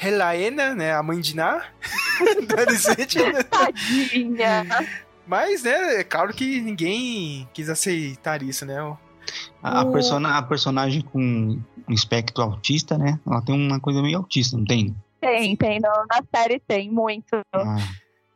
Helaena, 0.00 0.74
né? 0.74 0.92
A 0.94 1.02
mãe 1.02 1.20
de 1.20 1.34
Ná 1.34 1.62
da 2.54 2.62
Alicente. 2.62 3.18
Tadinha. 3.50 4.66
Mas, 5.26 5.62
né? 5.62 6.00
É 6.00 6.04
claro 6.04 6.32
que 6.32 6.60
ninguém 6.60 7.48
quis 7.52 7.68
aceitar 7.68 8.42
isso, 8.42 8.64
né? 8.64 8.78
A, 9.62 9.80
a 9.80 9.84
O- 9.84 9.92
persona- 9.92 10.38
a 10.38 10.42
personagem 10.42 11.02
com 11.02 11.18
um 11.20 11.92
espectro 11.92 12.42
autista, 12.44 12.96
né? 12.96 13.18
Ela 13.26 13.42
tem 13.42 13.54
uma 13.54 13.80
coisa 13.80 14.00
meio 14.00 14.18
autista, 14.18 14.56
não 14.56 14.64
tem? 14.64 14.94
Tem, 15.20 15.56
tem. 15.56 15.80
no- 15.80 16.06
na 16.08 16.22
série 16.34 16.60
tem 16.60 16.90
muito. 16.90 17.40
Ah, 17.52 17.76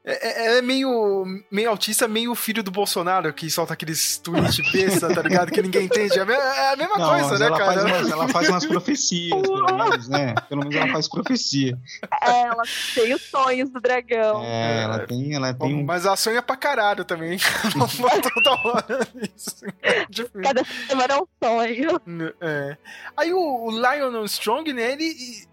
É- 0.05 0.29
é- 0.29 0.47
Ela 0.47 0.59
é 0.59 0.63
meio, 0.63 1.25
meio 1.51 1.69
autista, 1.69 2.09
meio 2.09 2.35
filho 2.35 2.63
do 2.63 2.71
Bolsonaro, 2.71 3.33
que 3.33 3.51
solta 3.51 3.75
aqueles 3.75 4.19
tweets 4.19 4.57
besta, 4.73 5.15
tá 5.15 5.23
ligado? 5.23 5.51
Que 5.51 5.61
ninguém 5.61 5.85
entende. 5.85 6.19
É 6.19 6.23
a 6.23 6.73
é 6.73 6.77
mesma 6.77 6.97
não, 6.97 7.11
coisa, 7.11 7.39
né, 7.39 7.47
ela, 7.47 7.59
cara? 7.59 7.73
faz 7.73 7.85
umas, 7.85 8.11
ela 8.11 8.29
faz 8.29 8.49
umas 8.49 8.67
profecias, 8.67 9.43
pelo 9.43 9.77
menos, 9.77 10.09
né? 10.09 10.35
Pelo 10.49 10.61
menos 10.63 10.77
ela 10.77 10.93
faz 10.93 11.09
profecia. 11.09 11.79
É, 12.23 12.43
ela 12.43 12.63
tem 12.95 13.15
os 13.15 13.23
sonhos 13.23 13.71
do 13.71 13.81
dragão. 13.81 14.43
É, 14.43 14.83
ela 14.85 14.99
tem, 15.01 15.35
ela 15.35 15.53
tem 15.53 15.75
um 15.75 15.85
Mas 15.85 16.07
ela 16.07 16.17
sonha 16.17 16.41
pra 16.41 16.57
caralho 16.57 17.05
também. 17.05 17.39
Toda 18.35 18.51
hora 18.65 19.09
isso. 19.37 19.65
É. 19.83 20.07
Cada 20.43 20.65
semana 20.89 21.15
é 21.15 21.17
um 21.17 21.27
sonho. 21.45 22.01
É. 22.41 22.77
Aí 23.17 23.33
o, 23.35 23.67
o 23.67 23.71
Lionel 23.71 24.25
Strong, 24.25 24.73
né, 24.73 24.93
ele, 24.93 25.47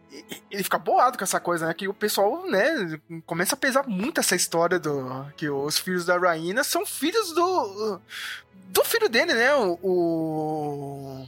ele 0.51 0.63
fica 0.63 0.78
boado 0.78 1.18
com 1.18 1.24
essa 1.24 1.39
coisa, 1.39 1.68
né? 1.68 1.74
Que 1.74 1.88
o 1.88 1.93
pessoal, 1.93 2.45
né, 2.47 2.99
começa 3.26 3.55
a 3.55 3.57
pesar 3.57 3.88
muito 3.88 4.20
essa 4.20 4.36
história 4.36 4.80
do 4.80 5.26
que 5.36 5.49
os 5.49 5.78
filhos 5.78 6.05
da 6.05 6.18
Rainha 6.18 6.63
são 6.63 6.86
filhos 6.86 7.34
do 7.34 7.99
do 8.70 8.84
filho 8.84 9.09
dele, 9.09 9.34
né? 9.34 9.53
O 9.55 9.78
o, 9.82 11.28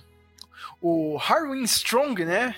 o 0.82 1.20
Harwin 1.20 1.64
Strong, 1.64 2.26
né? 2.26 2.56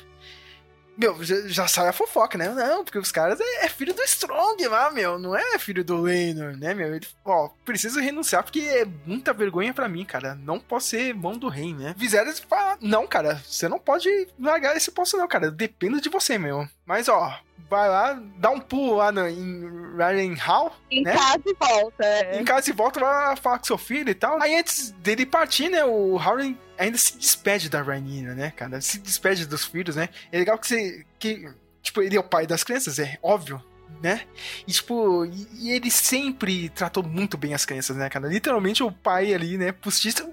Meu, 1.02 1.24
já, 1.24 1.36
já 1.48 1.68
sai 1.68 1.88
a 1.88 1.94
fofoca, 1.94 2.38
né? 2.38 2.48
Não, 2.50 2.84
porque 2.84 3.00
os 3.00 3.12
caras 3.12 3.40
é, 3.42 3.66
é 3.66 3.70
filho 3.70 3.92
do 3.92 4.04
Strong 4.04 4.68
lá, 4.68 4.92
meu. 4.92 5.18
Não 5.18 5.36
é 5.36 5.58
filho 5.58 5.84
do 5.84 6.00
Lenor, 6.00 6.56
né, 6.56 6.76
meu? 6.76 6.94
Ele, 6.96 7.08
ó, 7.26 7.50
preciso 7.66 8.00
renunciar 8.00 8.44
porque 8.44 8.60
é 8.60 8.86
muita 9.06 9.34
vergonha 9.34 9.74
pra 9.74 9.90
mim, 9.90 10.06
cara. 10.06 10.36
Não 10.36 10.60
posso 10.60 10.90
ser 10.90 11.16
mão 11.16 11.34
do 11.36 11.50
rei, 11.50 11.74
né? 11.74 11.96
Viserys 11.98 12.40
fala, 12.40 12.78
não, 12.80 13.08
cara, 13.08 13.42
você 13.44 13.68
não 13.68 13.80
pode 13.80 14.28
largar 14.40 14.78
esse 14.78 14.92
posto 14.92 15.18
não, 15.18 15.28
cara. 15.28 15.50
Depende 15.50 16.00
de 16.02 16.10
você, 16.10 16.38
meu. 16.38 16.68
Mas, 16.86 17.10
ó, 17.10 17.34
vai 17.68 17.90
lá, 17.90 18.22
dá 18.38 18.52
um 18.52 18.60
pulo 18.60 18.98
lá 18.98 19.12
no, 19.12 19.28
em 19.28 19.96
Rarenhal, 19.98 20.76
Em 20.92 21.04
né? 21.04 21.14
casa 21.14 21.42
e 21.46 21.54
volta. 21.58 22.06
é. 22.06 22.40
em 22.40 22.44
casa 22.46 22.70
e 22.70 22.74
volta 22.74 23.00
vai 23.00 23.36
falar 23.38 23.58
com 23.60 23.64
seu 23.66 23.78
filho 23.78 24.10
e 24.10 24.14
tal. 24.14 24.40
Aí 24.42 24.56
antes 24.60 24.92
dele 24.92 25.26
partir, 25.26 25.70
né, 25.70 25.84
o 25.84 26.16
Howard 26.18 26.56
ainda 26.82 26.98
se 26.98 27.18
despede 27.18 27.70
da 27.70 27.82
Rhaenyra, 27.82 28.34
né, 28.36 28.52
cara? 28.56 28.82
Se 28.82 29.00
despede 29.00 29.46
dos 29.46 29.66
filhos, 29.66 29.96
né? 29.96 30.10
É 30.32 30.38
legal 30.40 30.58
que 30.58 30.68
você... 30.68 31.06
Que, 31.20 31.48
tipo, 31.82 32.02
ele 32.02 32.16
é 32.16 32.20
o 32.20 32.24
pai 32.24 32.46
das 32.48 32.64
crianças, 32.64 33.00
é 33.00 33.18
óbvio, 33.22 33.62
né? 34.02 34.22
E, 34.68 34.72
tipo, 34.72 35.26
e, 35.26 35.48
e 35.60 35.72
ele 35.72 35.92
sempre 35.92 36.70
tratou 36.70 37.04
muito 37.04 37.38
bem 37.38 37.54
as 37.54 37.66
crianças, 37.66 37.96
né, 37.98 38.10
cara? 38.10 38.28
Literalmente 38.28 38.82
o 38.84 38.92
pai 38.92 39.34
ali, 39.34 39.58
né, 39.58 39.72
postista... 39.72 40.28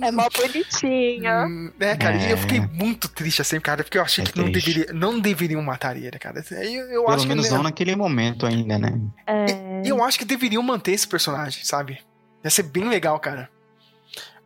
É 0.00 0.10
mó 0.12 0.28
bonitinha. 0.36 1.46
Hum, 1.46 1.72
né, 1.78 1.96
cara? 1.96 2.16
E 2.16 2.30
eu 2.30 2.36
É. 2.36 2.40
fiquei 2.40 2.60
muito 2.60 3.08
triste 3.08 3.42
assim, 3.42 3.58
cara, 3.60 3.82
porque 3.82 3.98
eu 3.98 4.02
achei 4.02 4.24
É 4.24 4.26
que 4.28 4.38
não, 4.38 4.50
deveria, 4.50 4.92
não 4.92 5.18
deveriam 5.20 5.62
matar 5.62 5.96
ele, 5.96 6.18
cara. 6.18 6.44
Eu, 6.50 6.60
eu 6.62 7.04
Pelo 7.04 7.10
acho 7.10 7.26
menos 7.26 7.48
que 7.48 7.54
não 7.54 7.62
naquele 7.62 7.96
momento 7.96 8.46
ainda, 8.46 8.78
né? 8.78 9.00
É. 9.26 9.82
eu 9.84 10.02
acho 10.04 10.18
que 10.18 10.24
deveriam 10.24 10.62
manter 10.62 10.92
esse 10.92 11.06
personagem, 11.08 11.64
sabe? 11.64 11.98
Ia 12.44 12.50
ser 12.50 12.62
bem 12.64 12.88
legal, 12.88 13.18
cara. 13.18 13.50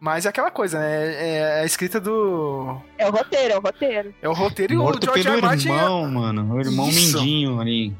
Mas 0.05 0.27
é 0.27 0.31
aquela 0.31 0.51
coisa, 0.51 0.81
né? 0.81 1.37
É 1.37 1.61
a 1.61 1.65
escrita 1.65 2.01
do. 2.01 2.77
É 2.99 3.07
o 3.09 3.13
roteiro, 3.13 3.55
é 3.55 3.57
o 3.57 3.61
roteiro. 3.61 4.15
É 4.21 4.29
o 4.29 4.33
roteiro 4.33 4.73
e 4.73 4.77
o 4.77 4.81
Morto 4.83 5.05
George 5.05 5.23
pelo. 5.23 5.41
Martin. 5.41 5.69
irmão, 5.69 6.11
mano. 6.11 6.55
O 6.57 6.61
irmão 6.61 6.89
Isso. 6.89 7.19
Mindinho 7.19 7.61
ali. 7.61 7.95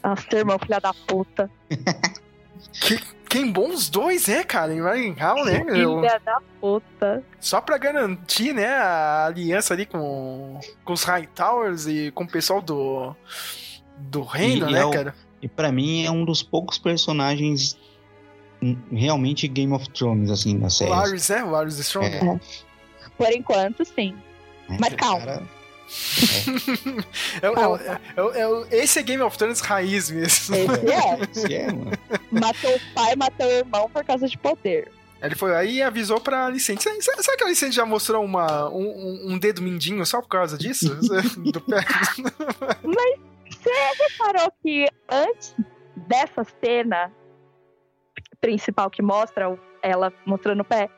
Nossa, 0.00 0.22
teu 0.28 0.38
irmão, 0.38 0.56
filha 0.60 0.78
da 0.78 0.94
puta. 0.94 1.50
Que, 2.72 3.00
quem 3.28 3.50
bom 3.50 3.68
os 3.70 3.88
dois, 3.88 4.28
é, 4.28 4.44
cara? 4.44 4.72
Em 4.72 4.80
Ryan 4.80 5.12
Hall, 5.18 5.44
né? 5.44 5.64
Eu- 5.66 5.96
Filha 6.00 6.20
da 6.24 6.40
puta. 6.60 7.24
Só 7.40 7.60
pra 7.60 7.78
garantir, 7.78 8.52
né, 8.52 8.68
a 8.68 9.26
aliança 9.26 9.74
ali 9.74 9.86
com, 9.86 10.60
com 10.84 10.92
os 10.92 11.02
Hightowers 11.02 11.86
e 11.88 12.12
com 12.12 12.22
o 12.22 12.28
pessoal 12.28 12.62
do, 12.62 13.12
do 13.98 14.22
reino, 14.22 14.68
E 14.68 14.72
né, 14.72 14.80
é 14.82 14.84
o- 14.84 14.90
cara? 14.92 15.14
E 15.42 15.48
pra 15.48 15.72
mim 15.72 16.04
é 16.04 16.10
um 16.12 16.24
dos 16.24 16.42
poucos 16.44 16.78
personagens 16.78 17.74
hum, 17.74 17.89
realmente 18.92 19.46
Game 19.48 19.72
of 19.72 19.88
Thrones, 19.90 20.30
assim, 20.30 20.58
da 20.58 20.66
O 20.66 20.70
série. 20.70 20.90
Varys? 20.90 21.30
O 21.30 21.50
Varys 21.50 21.78
Strong. 21.78 22.06
É. 22.14 22.40
Por 23.16 23.32
enquanto, 23.32 23.84
sim. 23.84 24.14
né? 24.68 24.78
Mas 24.80 24.94
calma. 24.94 25.20
cara- 25.26 25.42
É, 27.42 27.46
é, 28.36 28.40
é, 28.40 28.78
é 28.78 28.84
esse 28.84 28.98
é 28.98 29.02
Game 29.02 29.22
of 29.22 29.36
Thrones 29.36 29.60
raiz 29.60 30.10
mesmo. 30.10 30.54
Esse 30.54 30.90
é. 30.90 31.20
Esse 31.32 31.54
é, 31.54 31.66
mano. 31.72 31.90
Matou 32.30 32.74
o 32.74 32.80
pai, 32.94 33.16
matou 33.16 33.46
o 33.46 33.50
irmão 33.50 33.90
por 33.90 34.04
causa 34.04 34.28
de 34.28 34.38
poder. 34.38 34.90
Ele 35.22 35.34
foi 35.34 35.54
aí 35.54 35.76
e 35.76 35.82
avisou 35.82 36.18
pra 36.20 36.46
Alicente. 36.46 36.82
Será, 36.82 37.36
que 37.36 37.42
a 37.44 37.46
Alicente 37.46 37.74
já 37.76 37.84
mostrou 37.84 38.24
uma, 38.24 38.70
um, 38.70 39.32
um- 39.32 39.38
dedo 39.38 39.60
mindinho 39.60 40.06
só 40.06 40.22
por 40.22 40.28
causa 40.28 40.56
disso? 40.56 40.94
Do 41.52 41.60
pé? 41.60 41.80
Você 42.82 43.70
reparou 43.98 44.50
que 44.62 44.86
antes 45.10 45.54
dessa 46.08 46.46
cena 46.64 47.12
principal 48.40 48.90
que 48.90 49.02
mostra 49.02 49.58
ela 49.82 50.12
mostrando 50.26 50.60
o 50.60 50.64
pé, 50.64 50.88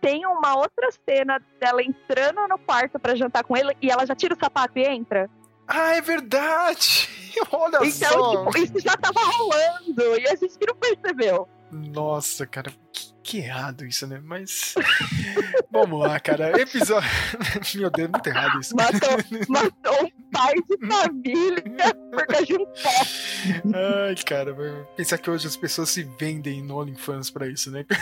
tem 0.00 0.24
uma 0.26 0.56
outra 0.56 0.88
cena 1.06 1.40
dela 1.60 1.82
entrando 1.82 2.46
no 2.48 2.58
quarto 2.58 2.98
pra 2.98 3.14
jantar 3.14 3.44
com 3.44 3.56
ele 3.56 3.76
e 3.82 3.90
ela 3.90 4.06
já 4.06 4.14
tira 4.14 4.34
o 4.34 4.38
sapato 4.38 4.78
e 4.78 4.82
entra. 4.86 5.28
Ah, 5.66 5.94
é 5.94 6.00
verdade! 6.00 7.08
Olha 7.52 7.76
Então, 7.82 7.90
só! 7.90 8.30
tipo, 8.46 8.58
isso 8.58 8.80
já 8.80 8.96
tava 8.96 9.20
rolando 9.20 10.18
e 10.18 10.26
a 10.28 10.34
gente 10.34 10.56
não 10.66 10.74
percebeu. 10.76 11.48
Nossa, 11.72 12.46
cara, 12.46 12.72
que, 12.92 13.12
que 13.22 13.38
errado 13.38 13.84
isso, 13.84 14.06
né? 14.06 14.20
Mas. 14.22 14.74
Vamos 15.70 16.00
lá, 16.00 16.18
cara. 16.18 16.60
Episódio. 16.60 17.08
Meu 17.76 17.90
Deus, 17.90 18.10
muito 18.10 18.26
errado 18.26 18.60
isso. 18.60 18.74
Matou, 18.74 19.18
matou 19.48 20.04
um 20.04 20.30
pai 20.32 20.54
de 20.54 20.88
família 20.88 21.94
por 22.10 22.26
causa 22.26 22.46
de 22.46 22.54
um 22.54 22.64
pé. 22.66 24.08
Ai, 24.08 24.14
cara, 24.26 24.54
pensar 24.96 25.18
que 25.18 25.30
hoje 25.30 25.46
as 25.46 25.56
pessoas 25.56 25.90
se 25.90 26.02
vendem 26.18 26.62
no 26.62 26.80
OnlyFans 26.80 27.30
pra 27.30 27.46
isso, 27.46 27.70
né? 27.70 27.84
Tá? 27.84 27.96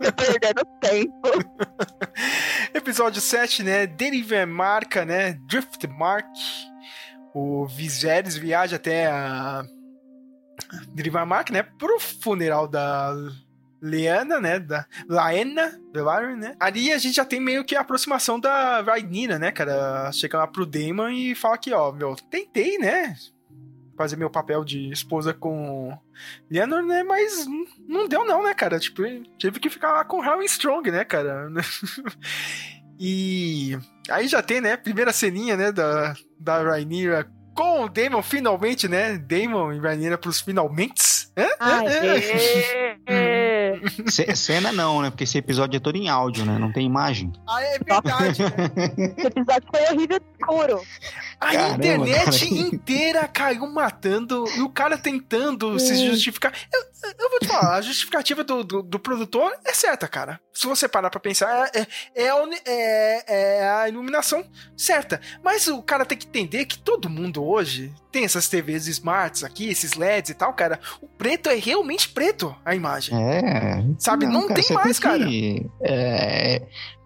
Tô 0.00 0.12
perdendo 0.12 0.64
tempo. 0.80 1.28
Episódio 2.74 3.20
7, 3.20 3.62
né? 3.62 3.86
Deriva 3.86 4.44
marca, 4.46 5.04
né? 5.04 5.38
Driftmark. 5.46 6.26
O 7.34 7.66
Viserys 7.66 8.36
viaja 8.36 8.76
até 8.76 9.06
a 9.06 9.64
Derivamark, 10.88 11.50
né? 11.50 11.62
Pro 11.62 11.98
funeral 11.98 12.66
da 12.66 13.14
Leana, 13.80 14.40
né? 14.40 14.58
Da 14.58 14.86
Laena 15.08 15.80
Velaryon, 15.92 16.36
né? 16.36 16.56
Ali 16.60 16.92
a 16.92 16.98
gente 16.98 17.16
já 17.16 17.24
tem 17.24 17.40
meio 17.40 17.64
que 17.64 17.74
a 17.74 17.80
aproximação 17.80 18.38
da 18.38 18.80
Rhaenyra, 18.80 19.38
né, 19.38 19.50
cara? 19.50 20.10
Chega 20.12 20.38
lá 20.38 20.46
pro 20.46 20.66
Daemon 20.66 21.08
e 21.08 21.34
fala 21.34 21.58
que, 21.58 21.72
ó, 21.72 21.92
meu, 21.92 22.14
tentei, 22.30 22.78
né? 22.78 23.16
Fazer 23.96 24.16
meu 24.16 24.30
papel 24.30 24.64
de 24.64 24.90
esposa 24.90 25.34
com 25.34 25.96
Leonor, 26.50 26.82
né? 26.82 27.02
Mas 27.02 27.46
não 27.86 28.08
deu 28.08 28.24
não, 28.24 28.42
né, 28.42 28.54
cara? 28.54 28.78
Tipo, 28.78 29.02
tive 29.36 29.60
que 29.60 29.68
ficar 29.68 29.92
lá 29.92 30.04
com 30.04 30.20
Harry 30.20 30.44
Strong, 30.46 30.90
né, 30.90 31.04
cara? 31.04 31.50
E 33.04 33.76
aí 34.08 34.28
já 34.28 34.40
tem, 34.40 34.60
né, 34.60 34.76
primeira 34.76 35.12
ceninha, 35.12 35.56
né, 35.56 35.72
da, 35.72 36.14
da 36.38 36.62
Rhaenyra 36.62 37.28
com 37.54 37.84
o 37.84 37.88
Daemon, 37.88 38.22
finalmente, 38.22 38.88
né, 38.88 39.16
Daemon 39.18 39.72
e 39.72 39.78
Rhaenyra 39.78 40.18
pros 40.18 40.40
finalmente. 40.40 41.28
Hã? 41.36 41.48
Ai, 41.60 41.86
é. 43.06 43.41
Ce- 44.08 44.34
Cena 44.36 44.72
não, 44.72 45.02
né? 45.02 45.10
Porque 45.10 45.24
esse 45.24 45.38
episódio 45.38 45.76
é 45.76 45.80
todo 45.80 45.96
em 45.96 46.08
áudio, 46.08 46.44
né? 46.44 46.58
Não 46.58 46.72
tem 46.72 46.86
imagem. 46.86 47.32
Ah, 47.48 47.62
é 47.62 47.78
verdade. 47.78 48.42
Esse 49.18 49.26
episódio 49.26 49.68
foi 49.70 49.82
horrível 49.94 50.18
de 50.18 50.24
escuro. 50.38 50.82
A 51.40 51.52
Caramba, 51.52 51.74
internet 51.74 52.24
cara. 52.48 52.60
inteira 52.60 53.28
caiu 53.28 53.66
matando 53.66 54.44
e 54.56 54.60
o 54.60 54.68
cara 54.68 54.96
tentando 54.96 55.78
se 55.80 55.96
justificar. 56.06 56.52
Eu, 56.72 56.80
eu 57.18 57.30
vou 57.30 57.38
te 57.40 57.46
falar, 57.48 57.76
a 57.76 57.80
justificativa 57.82 58.44
do, 58.44 58.62
do, 58.62 58.82
do 58.82 58.98
produtor 58.98 59.52
é 59.64 59.72
certa, 59.74 60.06
cara. 60.06 60.40
Se 60.52 60.66
você 60.66 60.86
parar 60.88 61.10
pra 61.10 61.18
pensar, 61.18 61.70
é, 61.74 61.86
é, 62.14 62.28
é- 62.66 63.24
é 63.62 63.68
a 63.70 63.88
iluminação 63.88 64.44
certa. 64.76 65.20
Mas 65.42 65.66
o 65.66 65.82
cara 65.82 66.04
tem 66.04 66.16
que 66.16 66.26
entender 66.26 66.64
que 66.66 66.78
todo 66.78 67.10
mundo 67.10 67.44
hoje 67.44 67.92
tem 68.12 68.24
essas 68.24 68.46
TVs 68.48 68.86
smarts 68.86 69.42
aqui, 69.42 69.68
esses 69.68 69.94
LEDs 69.94 70.30
e 70.30 70.34
tal, 70.34 70.52
cara. 70.52 70.78
O 71.00 71.08
preto 71.08 71.48
é 71.48 71.54
realmente 71.56 72.08
preto, 72.10 72.54
a 72.64 72.74
imagem. 72.74 73.16
É. 73.20 73.71
Sabe, 73.98 74.26
não 74.26 74.48
tem 74.48 74.62
você 74.62 74.74
mais, 74.74 74.98
cara. 74.98 75.24
que- 75.26 75.66
É, 75.80 76.56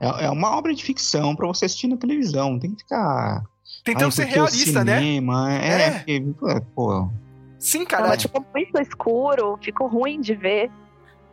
é, 0.01 0.25
é 0.27 0.31
uma 0.31 0.57
obra 0.57 0.75
de 0.75 0.83
ficção 0.85 1.35
pra 1.37 1.47
você 1.47 1.65
assistir 1.67 1.87
na 1.89 1.97
televisão. 1.97 2.53
Não 2.53 2.59
tem 2.59 2.71
que 2.73 2.79
ficar. 2.83 3.43
Tentando 3.85 4.07
"Ai, 4.07 4.11
ser 4.13 4.25
realista, 4.25 4.85
né? 4.85 4.99
cinema, 4.99 5.53
É, 5.53 5.83
É. 5.83 5.91
porque, 5.91 6.25
pô. 6.75 7.09
Sim, 7.59 7.81
Não, 7.81 7.87
cara. 7.87 8.09
mas 8.09 8.23
ficou 8.23 8.45
muito 8.55 8.81
escuro, 8.81 9.59
ficou 9.63 9.87
ruim 9.89 10.21
de 10.21 10.35
ver. 10.35 10.71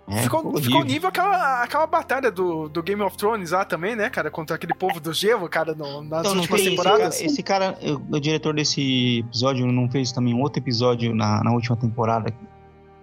É, 0.08 0.22
ficou, 0.24 0.58
ficou 0.62 0.84
nível 0.84 1.08
aquela, 1.08 1.64
aquela 1.64 1.88
batalha 1.88 2.30
do, 2.30 2.68
do 2.68 2.84
Game 2.84 3.02
of 3.02 3.16
Thrones 3.16 3.52
lá 3.52 3.64
também, 3.64 3.96
né, 3.96 4.10
cara? 4.10 4.30
Contra 4.30 4.58
aquele 4.58 4.74
povo 4.74 5.00
do 5.00 5.14
gelo, 5.14 5.48
cara, 5.48 5.74
no- 5.74 6.04
nas 6.04 6.20
Então, 6.22 6.34
não 6.36 6.42
últimas 6.42 6.48
tem 6.62 6.68
esse 6.68 6.70
temporadas. 6.76 7.16
cara, 7.16 7.26
esse 7.26 7.44
cara, 7.44 7.78
o, 8.12 8.16
o 8.18 8.20
diretor 8.20 8.54
desse 8.54 9.20
episódio, 9.20 9.66
não 9.66 9.90
fez 9.90 10.12
também 10.12 10.34
um 10.34 10.42
outro 10.42 10.62
episódio 10.62 11.16
na, 11.16 11.42
na 11.42 11.52
última 11.54 11.78
temporada, 11.78 12.34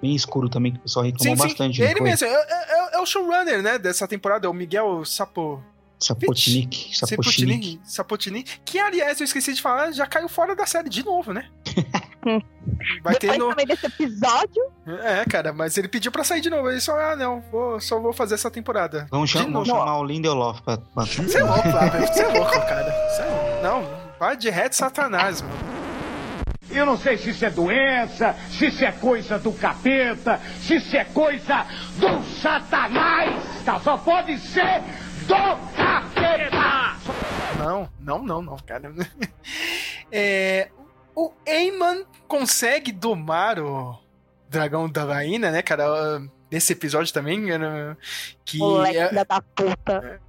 bem 0.01 0.15
escuro 0.15 0.49
também, 0.49 0.73
que 0.73 0.79
o 0.79 0.83
pessoal 0.83 1.05
reclamou 1.05 1.37
Sim, 1.37 1.43
sim, 1.43 1.49
bastante. 1.49 1.83
ele 1.83 2.01
mesmo. 2.01 2.27
É, 2.27 2.31
é- 2.33 2.97
é 2.97 2.99
o 3.01 3.07
showrunner, 3.07 3.63
né, 3.63 3.79
dessa 3.79 4.07
temporada, 4.09 4.47
é 4.47 4.51
o 4.51 4.55
Miguel 4.55 5.05
Sapo... 5.05 5.63
Sapotnik. 5.99 6.97
Sapotnik. 6.97 7.79
Sapotini, 7.85 8.43
que 8.65 8.79
aliás, 8.79 9.21
eu 9.21 9.25
esqueci 9.27 9.53
de 9.53 9.61
falar, 9.61 9.93
já 9.93 10.07
caiu 10.07 10.31
fora 10.31 10.57
da 10.57 10.65
série 10.65 10.89
de 10.89 11.05
novo, 11.05 11.35
né? 11.35 11.47
Vai 13.03 13.15
ter 13.17 13.37
no... 13.39 13.51
também 13.51 13.67
desse 13.67 13.85
episódio, 13.87 14.63
É, 14.87 15.25
cara, 15.27 15.53
mas 15.53 15.77
ele 15.77 15.89
pediu 15.89 16.11
pra 16.11 16.25
sair 16.25 16.41
de 16.41 16.49
novo. 16.49 16.71
Ele 16.71 16.81
só, 16.81 16.99
ah, 16.99 17.15
não, 17.17 17.43
vou, 17.53 17.79
só 17.81 18.01
vou 18.01 18.13
fazer 18.15 18.35
essa 18.37 18.51
temporada. 18.51 19.07
Vamos, 19.11 19.29
cham- 19.29 19.51
vamos 19.53 19.69
chamar 19.69 19.99
o 19.99 20.05
Lindelof 20.05 20.63
pra. 20.63 20.79
pra... 20.79 21.05
Você 21.05 21.39
é 21.39 21.45
louco, 21.45 21.63
Flávio. 21.71 22.07
Você 22.07 22.21
é 22.23 22.29
louco, 22.29 22.51
cara. 22.53 23.09
Você 23.11 23.23
é... 23.23 23.61
Não, 23.63 23.85
vai 24.19 24.37
de 24.37 24.49
reto 24.51 24.77
satanás, 24.77 25.43
mano. 25.43 25.70
Eu 26.73 26.87
não 26.87 26.97
sei 26.97 27.17
se 27.19 27.31
isso 27.31 27.45
é 27.45 27.51
doença, 27.51 28.35
se 28.51 28.67
isso 28.67 28.85
é 28.85 28.93
coisa 28.93 29.39
do 29.39 29.53
capeta, 29.53 30.39
se 30.61 30.77
isso 30.77 30.97
é 30.97 31.05
coisa 31.05 31.67
do 31.99 32.23
satanás. 32.41 33.63
Tá? 33.65 33.79
Só 33.81 33.99
pode 33.99 34.39
ser 34.39 34.81
do 35.27 35.57
capeta. 35.77 36.97
Não, 37.59 37.89
não, 37.99 38.23
não, 38.23 38.43
não, 38.43 38.57
cara. 38.59 38.93
É, 40.13 40.69
o 41.15 41.31
Eamon 41.47 42.03
consegue 42.27 42.91
domar 42.91 43.61
o 43.61 43.97
dragão 44.49 44.89
da 44.91 45.05
Rainha, 45.05 45.53
né, 45.53 45.63
cara? 45.63 46.21
Nesse 46.51 46.73
episódio 46.73 47.15
também, 47.15 47.47
que 48.45 48.59
moleque 48.59 48.97
é- 48.99 49.25
da 49.25 49.41
puta. 49.41 50.21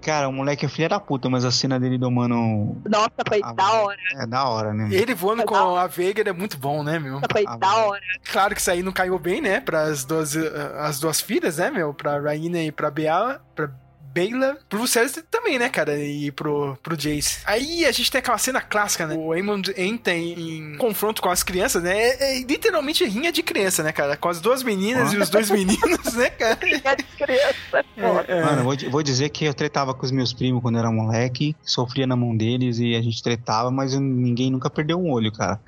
Cara, 0.00 0.28
o 0.28 0.32
moleque 0.32 0.66
é 0.66 0.68
filho 0.68 0.88
da 0.88 0.98
puta, 0.98 1.28
mas 1.28 1.44
a 1.44 1.50
cena 1.50 1.78
dele 1.78 1.98
domando. 1.98 2.80
Nossa, 2.88 3.12
foi 3.26 3.40
da 3.54 3.72
hora. 3.72 3.98
É 4.20 4.26
da 4.26 4.48
hora, 4.48 4.72
né? 4.72 4.88
ele 4.92 5.14
voando 5.14 5.44
com 5.44 5.54
a 5.54 5.86
Veiga 5.86 6.28
é 6.28 6.32
muito 6.32 6.56
bom, 6.56 6.82
né, 6.82 6.98
meu? 6.98 7.20
Foi 7.30 7.44
Ah, 7.46 7.56
da 7.56 7.74
hora. 7.76 8.00
Claro 8.30 8.54
que 8.54 8.60
isso 8.60 8.70
aí 8.70 8.82
não 8.82 8.92
caiu 8.92 9.18
bem, 9.18 9.40
né, 9.40 9.60
para 9.60 9.82
as 9.82 10.04
duas, 10.04 10.34
eh, 10.36 10.50
as 10.78 10.98
duas 10.98 11.20
filhas, 11.20 11.58
né, 11.58 11.70
meu? 11.70 11.92
Pra 11.92 12.18
Rainha 12.20 12.62
e 12.64 12.72
pra 12.72 12.90
Bea, 12.90 13.40
pra 13.54 13.70
Bela, 14.12 14.58
pro 14.68 14.80
Viserys 14.80 15.22
também, 15.30 15.58
né, 15.58 15.68
cara? 15.68 15.98
E 15.98 16.30
pro, 16.30 16.76
pro 16.82 16.96
Jace. 16.96 17.38
Aí 17.46 17.84
a 17.86 17.92
gente 17.92 18.10
tem 18.10 18.18
aquela 18.18 18.38
cena 18.38 18.60
clássica, 18.60 19.06
né? 19.06 19.14
O 19.16 19.32
Aemon 19.32 19.62
entra 19.76 20.14
em, 20.14 20.72
em 20.72 20.76
confronto 20.76 21.22
com 21.22 21.28
as 21.30 21.42
crianças, 21.42 21.82
né? 21.82 21.96
É, 21.98 22.38
é 22.38 22.40
literalmente 22.42 23.04
rinha 23.04 23.32
de 23.32 23.42
criança, 23.42 23.82
né, 23.82 23.92
cara? 23.92 24.16
Com 24.16 24.28
as 24.28 24.40
duas 24.40 24.62
meninas 24.62 25.12
Ah. 25.12 25.14
e 25.14 25.18
os 25.18 25.30
dois 25.30 25.50
meninos, 25.50 26.14
né, 26.14 26.30
cara? 26.30 26.56
Filha 26.60 26.94
de 26.96 27.02
criança, 27.16 27.84
foda. 27.98 28.24
É, 28.28 28.44
Mano, 28.44 28.58
eu 28.60 28.64
vou, 28.64 28.76
di- 28.76 28.88
vou 28.88 29.02
dizer 29.02 29.28
que 29.30 29.44
eu 29.44 29.54
tretava 29.54 29.94
com 29.94 30.04
os 30.04 30.10
meus 30.12 30.32
primos 30.32 30.60
quando 30.62 30.74
eu 30.76 30.80
era 30.80 30.90
moleque, 30.90 31.56
sofria 31.62 32.06
na 32.06 32.16
mão 32.16 32.36
deles 32.36 32.78
e 32.78 32.94
a 32.94 33.02
gente 33.02 33.22
tretava, 33.22 33.70
mas 33.70 33.94
ninguém 33.98 34.50
nunca 34.50 34.68
perdeu 34.68 34.98
um 34.98 35.10
olho, 35.10 35.32
cara. 35.32 35.60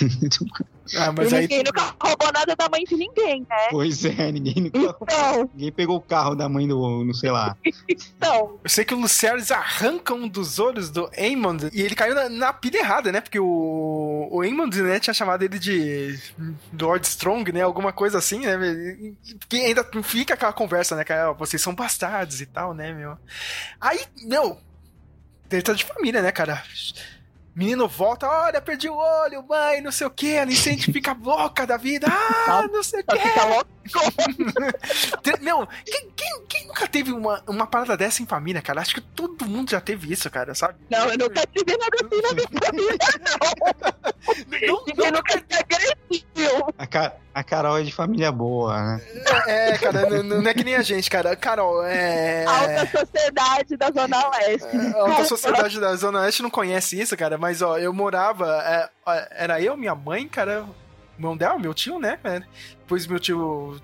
Ah, 0.96 1.12
mas 1.12 1.32
e 1.32 1.36
aí. 1.36 1.40
ninguém 1.42 1.62
nunca 1.64 1.94
roubou 2.00 2.32
nada 2.32 2.54
da 2.56 2.68
mãe 2.68 2.84
de 2.84 2.96
ninguém, 2.96 3.46
né? 3.48 3.68
pois 3.70 4.04
é, 4.04 4.32
ninguém 4.32 4.54
nunca. 4.54 4.96
Então, 5.02 5.50
Ninguém 5.54 5.72
pegou 5.72 5.96
o 5.96 6.00
carro 6.00 6.34
da 6.34 6.48
mãe 6.48 6.66
do, 6.66 7.04
não 7.04 7.14
sei 7.14 7.30
lá. 7.30 7.56
então. 7.88 8.58
Eu 8.62 8.70
sei 8.70 8.84
que 8.84 8.94
o 8.94 9.00
Lucerys 9.00 9.50
arranca 9.50 10.14
um 10.14 10.28
dos 10.28 10.58
olhos 10.58 10.90
do 10.90 11.10
Aemon 11.16 11.56
e 11.72 11.82
ele 11.82 11.94
caiu 11.94 12.14
na, 12.14 12.28
na 12.28 12.52
pilha 12.52 12.78
errada, 12.78 13.12
né? 13.12 13.20
Porque 13.20 13.38
o, 13.38 14.28
o 14.30 14.40
Aemon, 14.42 14.66
né, 14.66 15.00
tinha 15.00 15.14
chamado 15.14 15.42
ele 15.42 15.58
de 15.58 16.18
Lord 16.78 17.06
Strong, 17.06 17.52
né? 17.52 17.62
Alguma 17.62 17.92
coisa 17.92 18.18
assim, 18.18 18.40
né? 18.40 18.56
Que 19.48 19.56
ainda 19.56 19.84
fica 20.02 20.34
aquela 20.34 20.52
conversa, 20.52 20.96
né? 20.96 21.04
Que 21.04 21.12
ah, 21.12 21.32
vocês 21.32 21.60
são 21.60 21.74
bastardos 21.74 22.40
e 22.40 22.46
tal, 22.46 22.74
né, 22.74 22.92
meu? 22.92 23.16
Aí, 23.80 24.00
meu, 24.24 24.58
treta 25.48 25.74
de 25.74 25.84
família, 25.84 26.22
né, 26.22 26.30
cara? 26.30 26.62
Menino 27.58 27.88
volta, 27.88 28.28
olha, 28.28 28.62
perdi 28.62 28.88
o 28.88 28.96
olho, 28.96 29.44
mãe, 29.48 29.80
não 29.80 29.90
sei 29.90 30.06
o 30.06 30.10
que, 30.10 30.38
a 30.38 30.42
Alicente 30.42 30.92
fica 30.92 31.12
louca 31.12 31.66
da 31.66 31.76
vida, 31.76 32.06
ah, 32.08 32.62
não 32.72 32.84
sei 32.84 33.00
o 33.00 33.04
que. 33.04 33.18
Fica 33.18 33.44
louco. 33.46 33.77
Meu, 35.40 35.66
quem, 35.84 36.10
quem, 36.16 36.42
quem 36.48 36.66
nunca 36.66 36.86
teve 36.86 37.12
uma, 37.12 37.42
uma 37.46 37.66
parada 37.66 37.96
dessa 37.96 38.22
em 38.22 38.26
família, 38.26 38.62
cara? 38.62 38.80
Acho 38.80 38.94
que 38.94 39.00
todo 39.00 39.46
mundo 39.46 39.70
já 39.70 39.80
teve 39.80 40.12
isso, 40.12 40.30
cara, 40.30 40.54
sabe? 40.54 40.74
Não, 40.90 41.06
eu 41.10 41.18
nunca 41.18 41.42
tive 41.46 41.76
nada 41.76 41.96
assim 41.96 42.22
na 42.22 42.32
minha 42.34 42.48
família, 42.64 42.98
não. 43.24 44.08
Não, 44.68 44.84
Ninguém 44.86 45.10
nunca 45.10 45.32
se 45.32 45.58
agrediu. 45.58 46.74
A, 46.78 47.12
a 47.34 47.44
Carol 47.44 47.78
é 47.78 47.82
de 47.82 47.92
família 47.92 48.32
boa, 48.32 48.82
né? 48.82 49.00
É, 49.46 49.78
cara, 49.78 50.08
não, 50.10 50.40
não 50.40 50.50
é 50.50 50.54
que 50.54 50.64
nem 50.64 50.74
a 50.74 50.82
gente, 50.82 51.08
cara. 51.08 51.36
Carol, 51.36 51.84
é. 51.84 52.44
Alta 52.44 52.98
sociedade 52.98 53.76
da 53.76 53.90
Zona 53.90 54.28
Leste. 54.30 54.76
A 54.94 55.00
alta 55.00 55.24
sociedade 55.24 55.80
da 55.80 55.94
Zona 55.96 56.20
Oeste 56.20 56.42
não 56.42 56.50
conhece 56.50 57.00
isso, 57.00 57.16
cara, 57.16 57.38
mas 57.38 57.62
ó, 57.62 57.78
eu 57.78 57.92
morava. 57.92 58.90
é, 59.06 59.28
era 59.30 59.60
eu, 59.60 59.76
minha 59.76 59.94
mãe, 59.94 60.26
cara. 60.28 60.64
Irmão 61.18 61.36
dela, 61.36 61.58
meu 61.58 61.74
tio, 61.74 61.98
né? 61.98 62.18
Depois 62.78 63.06
meu 63.06 63.18
tio 63.18 63.80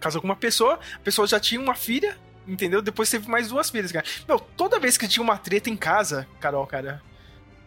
casou 0.00 0.20
com 0.20 0.26
uma 0.28 0.36
pessoa, 0.36 0.78
a 0.94 0.98
pessoa 1.00 1.26
já 1.26 1.38
tinha 1.38 1.60
uma 1.60 1.74
filha, 1.74 2.16
entendeu? 2.46 2.80
Depois 2.80 3.10
teve 3.10 3.28
mais 3.28 3.48
duas 3.48 3.70
filhas, 3.70 3.92
cara. 3.92 4.06
Meu, 4.26 4.38
toda 4.38 4.80
vez 4.80 4.96
que 4.96 5.06
tinha 5.06 5.22
uma 5.22 5.36
treta 5.36 5.68
em 5.68 5.76
casa, 5.76 6.26
Carol, 6.40 6.66
cara, 6.66 7.02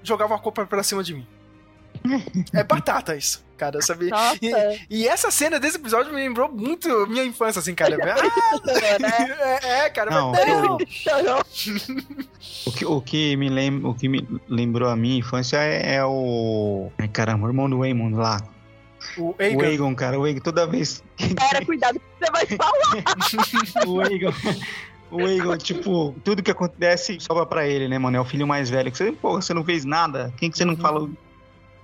jogava 0.01 0.35
a 0.35 0.39
culpa 0.39 0.65
pra 0.65 0.83
cima 0.83 1.03
de 1.03 1.13
mim. 1.13 1.27
É 2.53 2.63
batata 2.63 3.15
isso, 3.15 3.44
cara, 3.55 3.81
sabe? 3.81 4.09
Nossa. 4.09 4.37
E, 4.41 5.01
e 5.01 5.07
essa 5.07 5.31
cena 5.31 5.59
desse 5.59 5.77
episódio 5.77 6.13
me 6.13 6.21
lembrou 6.21 6.49
muito 6.51 7.07
minha 7.07 7.23
infância, 7.23 7.59
assim, 7.59 7.73
cara. 7.73 7.95
Ah, 8.05 8.59
é, 9.63 9.85
é, 9.85 9.89
cara, 9.89 10.11
Não, 10.11 10.31
mas 10.31 10.89
Chorou. 10.89 11.43
O 12.65 12.71
que, 12.71 12.85
o 12.85 13.01
que 13.01 13.35
me 13.35 13.49
lem, 13.49 13.83
o 13.83 13.93
que 13.93 14.07
me 14.07 14.27
lembrou 14.47 14.89
a 14.89 14.95
minha 14.95 15.17
infância 15.17 15.57
é, 15.57 15.95
é 15.95 16.05
o. 16.05 16.91
Ai, 16.97 17.07
caramba, 17.07 17.45
o 17.45 17.49
irmão 17.49 17.69
do 17.69 17.79
Waymond 17.79 18.15
lá. 18.15 18.41
o 19.17 19.29
O 19.29 19.35
Egan, 19.39 19.67
Egon, 19.67 19.95
cara, 19.95 20.19
o 20.19 20.27
Egon, 20.27 20.39
toda 20.41 20.67
vez. 20.67 21.03
Pera, 21.17 21.63
cuidado 21.65 21.99
que 21.99 22.05
você 22.19 22.31
vai 22.31 22.45
falar. 22.45 23.87
o 23.87 24.01
Egon. 24.03 24.33
O 25.11 25.21
Egon, 25.21 25.57
tipo, 25.57 26.15
tudo 26.23 26.43
que 26.43 26.51
acontece 26.51 27.17
sobra 27.19 27.45
pra 27.45 27.67
ele, 27.67 27.87
né, 27.87 27.97
mano? 27.97 28.17
É 28.17 28.19
o 28.19 28.25
filho 28.25 28.47
mais 28.47 28.69
velho. 28.69 28.91
Que 28.91 28.97
você, 28.97 29.11
pô, 29.11 29.33
você 29.33 29.53
não 29.53 29.63
fez 29.63 29.85
nada. 29.85 30.33
Quem 30.37 30.49
que 30.49 30.57
você 30.57 30.65
não 30.65 30.75
falou? 30.75 31.09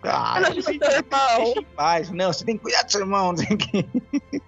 Ah, 0.04 0.36
Eu 0.38 0.42
não 0.42 0.50
deixa 0.52 0.72
sou 0.72 0.80
seu 0.80 0.92
irmão. 0.98 1.54
em 1.58 1.64
paz. 1.76 2.10
Não, 2.10 2.34
você 2.34 2.46
tem 2.46 2.58
que 2.58 2.64
cuidar 2.64 2.84
do 2.84 2.92
seu 2.92 3.02
irmão. 3.02 3.30
o 3.32 3.58
quê. 3.58 3.86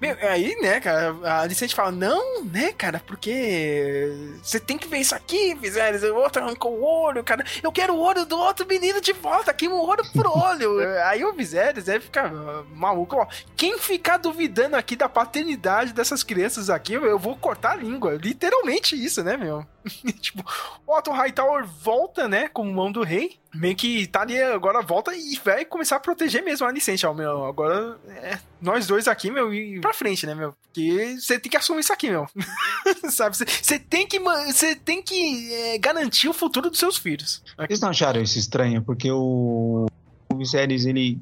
Meu, 0.01 0.17
aí, 0.27 0.55
né, 0.61 0.79
cara, 0.79 1.15
a 1.23 1.41
Alicente 1.41 1.75
fala, 1.75 1.91
não, 1.91 2.43
né, 2.43 2.73
cara, 2.73 3.01
porque 3.05 4.11
você 4.41 4.59
tem 4.59 4.77
que 4.77 4.87
ver 4.87 4.97
isso 4.97 5.15
aqui, 5.15 5.53
Viserys, 5.55 6.03
o 6.03 6.15
outro 6.15 6.43
arrancou 6.43 6.73
o 6.73 6.83
olho, 6.83 7.23
cara, 7.23 7.45
eu 7.61 7.71
quero 7.71 7.93
o 7.93 7.99
olho 8.01 8.25
do 8.25 8.37
outro 8.37 8.65
menino 8.67 8.99
de 8.99 9.13
volta, 9.13 9.51
aqui 9.51 9.67
um 9.67 9.79
olho 9.79 10.03
por 10.11 10.27
olho. 10.27 10.79
aí 11.05 11.23
o 11.23 11.33
Viserys 11.33 11.85
deve 11.85 12.05
ficar 12.05 12.31
maluco, 12.71 13.15
ó, 13.15 13.27
quem 13.55 13.77
ficar 13.77 14.17
duvidando 14.17 14.75
aqui 14.75 14.95
da 14.95 15.07
paternidade 15.07 15.93
dessas 15.93 16.23
crianças 16.23 16.69
aqui, 16.69 16.93
eu 16.93 17.19
vou 17.19 17.37
cortar 17.37 17.71
a 17.71 17.75
língua, 17.75 18.15
literalmente 18.15 18.95
isso, 19.01 19.23
né, 19.23 19.37
meu? 19.37 19.65
tipo, 20.19 20.43
o 20.85 20.97
Otto 20.97 21.11
Hightower 21.11 21.65
volta, 21.65 22.27
né, 22.27 22.49
como 22.49 22.71
mão 22.73 22.91
do 22.91 23.03
rei, 23.03 23.37
meio 23.53 23.75
que 23.75 24.07
tá 24.07 24.21
ali, 24.21 24.41
agora 24.41 24.81
volta 24.81 25.15
e 25.15 25.39
vai 25.43 25.63
começar 25.63 25.97
a 25.97 25.99
proteger 25.99 26.43
mesmo 26.43 26.65
a 26.65 26.69
Alicente, 26.69 27.05
ó, 27.05 27.13
meu, 27.13 27.45
agora 27.45 27.97
é 28.07 28.39
nós 28.61 28.87
dois 28.87 29.07
aqui, 29.07 29.29
meu, 29.29 29.53
e 29.53 29.79
pra 29.79 29.93
frente, 29.93 30.25
né, 30.25 30.33
meu? 30.33 30.53
Porque 30.63 31.17
você 31.19 31.39
tem 31.39 31.51
que 31.51 31.57
assumir 31.57 31.81
isso 31.81 31.93
aqui, 31.93 32.09
meu. 32.09 32.27
Sabe? 33.11 33.35
Você 33.35 33.77
tem 33.77 34.07
que, 34.07 34.19
você 34.19 34.75
tem 34.75 35.01
que 35.03 35.53
é, 35.53 35.77
garantir 35.77 36.27
o 36.27 36.33
futuro 36.33 36.69
dos 36.69 36.79
seus 36.79 36.97
filhos. 36.97 37.43
Vocês 37.57 37.79
não 37.79 37.89
acharam 37.89 38.21
isso 38.21 38.39
estranho? 38.39 38.81
Porque 38.81 39.11
o, 39.11 39.85
o 40.31 40.37
Viserys, 40.37 40.85
ele 40.85 41.19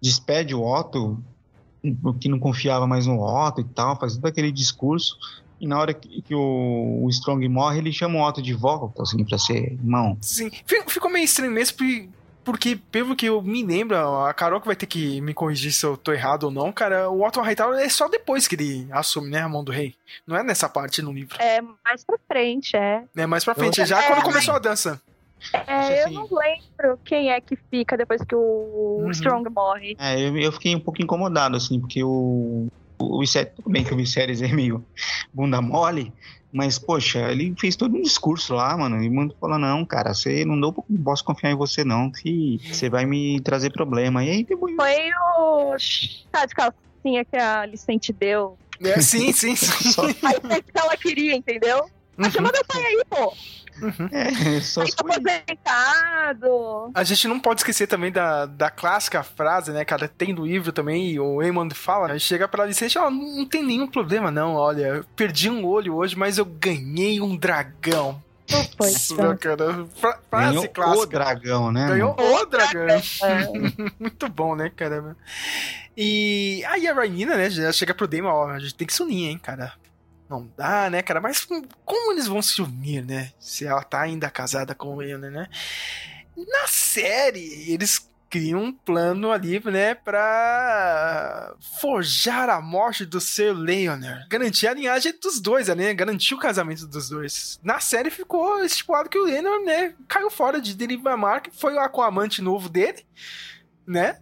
despede 0.00 0.54
o 0.54 0.62
Otto, 0.62 1.22
que 2.20 2.28
não 2.28 2.38
confiava 2.38 2.86
mais 2.86 3.06
no 3.06 3.20
Otto 3.20 3.60
e 3.60 3.64
tal, 3.64 3.98
faz 3.98 4.16
todo 4.16 4.26
aquele 4.26 4.52
discurso. 4.52 5.16
E 5.60 5.66
na 5.66 5.78
hora 5.78 5.92
que, 5.94 6.22
que 6.22 6.34
o, 6.34 7.00
o 7.04 7.08
Strong 7.10 7.48
morre, 7.48 7.78
ele 7.78 7.92
chama 7.92 8.18
o 8.18 8.22
Otto 8.28 8.40
de 8.40 8.54
volta, 8.54 9.02
assim, 9.02 9.24
pra 9.24 9.38
ser 9.38 9.72
irmão. 9.72 10.16
Sim, 10.20 10.50
fi- 10.64 10.84
ficou 10.86 11.10
meio 11.10 11.24
estranho 11.24 11.50
mesmo, 11.50 11.76
porque, 11.76 12.08
porque 12.44 12.76
pelo 12.92 13.16
que 13.16 13.26
eu 13.26 13.42
me 13.42 13.64
lembro, 13.64 13.96
a 13.96 14.32
Carol 14.32 14.60
que 14.60 14.66
vai 14.68 14.76
ter 14.76 14.86
que 14.86 15.20
me 15.20 15.34
corrigir 15.34 15.72
se 15.72 15.84
eu 15.84 15.96
tô 15.96 16.12
errado 16.12 16.44
ou 16.44 16.50
não, 16.52 16.70
cara, 16.72 17.10
o 17.10 17.26
Otto 17.26 17.40
Hightower 17.40 17.78
é 17.80 17.88
só 17.88 18.08
depois 18.08 18.46
que 18.46 18.54
ele 18.54 18.86
assume, 18.92 19.30
né, 19.30 19.40
a 19.40 19.48
mão 19.48 19.64
do 19.64 19.72
rei. 19.72 19.94
Não 20.26 20.36
é 20.36 20.42
nessa 20.44 20.68
parte 20.68 21.02
no 21.02 21.12
livro. 21.12 21.36
É 21.40 21.60
mais 21.60 22.04
pra 22.04 22.16
frente, 22.28 22.76
é. 22.76 23.02
É 23.16 23.26
mais 23.26 23.44
pra 23.44 23.54
frente, 23.54 23.80
Eu- 23.80 23.86
já 23.86 24.00
É, 24.00 24.06
quando 24.06 24.22
começou 24.22 24.54
a 24.54 24.58
dança. 24.60 25.00
É, 25.66 26.00
eu 26.02 26.04
assim- 26.06 26.14
não 26.14 26.28
lembro 26.32 26.98
quem 27.04 27.30
é 27.30 27.40
que 27.40 27.56
fica 27.70 27.96
depois 27.96 28.20
que 28.22 28.34
o 28.34 29.02
Uhum. 29.04 29.10
Strong 29.10 29.48
morre. 29.50 29.96
É, 29.98 30.20
eu, 30.20 30.36
eu 30.36 30.50
fiquei 30.52 30.74
um 30.74 30.80
pouco 30.80 31.00
incomodado, 31.02 31.56
assim, 31.56 31.78
porque 31.80 32.02
o, 32.02 32.66
o 32.98 33.20
Viserys, 33.20 33.52
tudo 33.56 33.70
bem 33.70 33.84
que 33.84 33.92
o 33.92 33.96
Viserys 33.96 34.42
é 34.42 34.48
meio 34.48 34.84
bunda 35.32 35.60
mole, 35.60 36.12
mas, 36.52 36.78
poxa, 36.78 37.30
ele 37.30 37.54
fez 37.58 37.76
todo 37.76 37.96
um 37.96 38.02
discurso 38.02 38.54
lá, 38.54 38.76
mano, 38.76 39.02
e 39.02 39.10
mano 39.10 39.34
falou, 39.38 39.58
não, 39.58 39.84
cara, 39.84 40.14
você 40.14 40.44
não, 40.44 40.58
dou, 40.58 40.84
não 40.88 41.02
posso 41.02 41.22
confiar 41.22 41.50
em 41.50 41.56
você 41.56 41.84
não, 41.84 42.10
que 42.10 42.58
você 42.64 42.88
vai 42.88 43.04
me 43.04 43.38
trazer 43.40 43.70
problema. 43.70 44.24
E 44.24 44.30
aí, 44.30 44.44
depois, 44.44 44.74
Foi 44.74 45.10
o 45.38 45.78
chá 45.78 46.46
de 46.46 46.54
calcinha 46.54 47.24
que 47.24 47.36
a 47.36 47.60
Alicente 47.60 48.12
deu. 48.12 48.56
É, 48.82 49.00
sim, 49.00 49.32
sim, 49.32 49.54
sim. 49.56 49.90
só, 49.90 50.06
Aí 50.06 50.36
o 50.36 50.62
que 50.62 50.78
ela 50.78 50.96
queria, 50.96 51.34
entendeu? 51.34 51.90
Aí 52.18 52.30
chama 52.30 52.50
meu 52.52 52.64
pai 52.64 52.82
aí, 52.84 53.02
pô. 53.08 53.34
é, 54.12 54.60
só 54.60 54.82
Aí 54.82 54.90
tá 54.92 55.04
aposentado. 55.04 56.90
A 56.94 57.04
gente 57.04 57.28
não 57.28 57.38
pode 57.38 57.60
esquecer 57.60 57.86
também 57.86 58.10
da, 58.10 58.46
da 58.46 58.70
clássica 58.70 59.22
frase, 59.22 59.70
né, 59.72 59.84
cara? 59.84 60.08
Tem 60.08 60.32
no 60.32 60.44
livro 60.46 60.72
também, 60.72 61.10
e 61.12 61.20
o 61.20 61.40
Eamon 61.42 61.68
fala, 61.70 62.18
chega 62.18 62.48
pra 62.48 62.64
Alicente, 62.64 62.98
ó, 62.98 63.08
não 63.10 63.46
tem 63.46 63.62
nenhum 63.62 63.86
problema 63.86 64.30
não, 64.30 64.54
olha, 64.54 65.04
perdi 65.14 65.48
um 65.48 65.64
olho 65.64 65.94
hoje, 65.94 66.16
mas 66.16 66.38
eu 66.38 66.44
ganhei 66.44 67.20
um 67.20 67.36
dragão. 67.36 68.22
Isso, 68.80 69.14
meu 69.14 69.36
cara, 69.36 69.86
fra- 69.96 70.18
frase 70.30 70.48
ganhou 70.48 70.64
o 70.64 70.68
clássica. 70.70 71.06
dragão, 71.06 71.70
né? 71.70 71.86
Ganhou 71.86 72.16
o 72.18 72.46
dragão. 72.46 72.80
É. 72.88 73.02
Muito 74.00 74.26
bom, 74.28 74.56
né, 74.56 74.70
cara? 74.74 75.14
E 75.96 76.64
aí 76.68 76.88
a 76.88 76.94
Rainina, 76.94 77.36
né, 77.36 77.50
já 77.50 77.70
chega 77.72 77.92
pro 77.94 78.08
Daemon, 78.08 78.28
ó, 78.30 78.48
a 78.50 78.58
gente 78.58 78.74
tem 78.74 78.86
que 78.86 78.94
se 78.94 79.02
unir, 79.02 79.28
hein, 79.28 79.38
cara. 79.38 79.72
Não 80.28 80.50
dá, 80.56 80.90
né, 80.90 81.02
cara? 81.02 81.20
Mas 81.20 81.46
como 81.84 82.12
eles 82.12 82.26
vão 82.26 82.42
se 82.42 82.60
unir, 82.60 83.04
né? 83.04 83.32
Se 83.38 83.66
ela 83.66 83.82
tá 83.82 84.02
ainda 84.02 84.30
casada 84.30 84.74
com 84.74 85.02
ele, 85.02 85.16
né? 85.16 85.48
Na 86.36 86.66
série, 86.66 87.72
eles 87.72 88.08
criam 88.28 88.62
um 88.62 88.72
plano 88.72 89.32
ali, 89.32 89.58
né, 89.64 89.94
pra 89.94 91.54
forjar 91.80 92.50
a 92.50 92.60
morte 92.60 93.06
do 93.06 93.20
Sir 93.20 93.52
Leonard. 93.54 94.28
Garantir 94.28 94.66
a 94.68 94.74
linhagem 94.74 95.14
dos 95.20 95.40
dois, 95.40 95.68
né? 95.68 95.94
Garantir 95.94 96.34
o 96.34 96.38
casamento 96.38 96.86
dos 96.86 97.08
dois. 97.08 97.58
Na 97.62 97.80
série 97.80 98.10
ficou 98.10 98.62
estipulado 98.62 99.08
que 99.08 99.18
o 99.18 99.24
Leonard, 99.24 99.64
né, 99.64 99.94
caiu 100.06 100.30
fora 100.30 100.60
de 100.60 100.74
Derivamark, 100.74 101.48
foi 101.52 101.72
lá 101.72 101.88
com 101.88 102.00
o 102.00 102.04
amante 102.04 102.42
novo 102.42 102.68
dele, 102.68 103.04
né? 103.86 104.18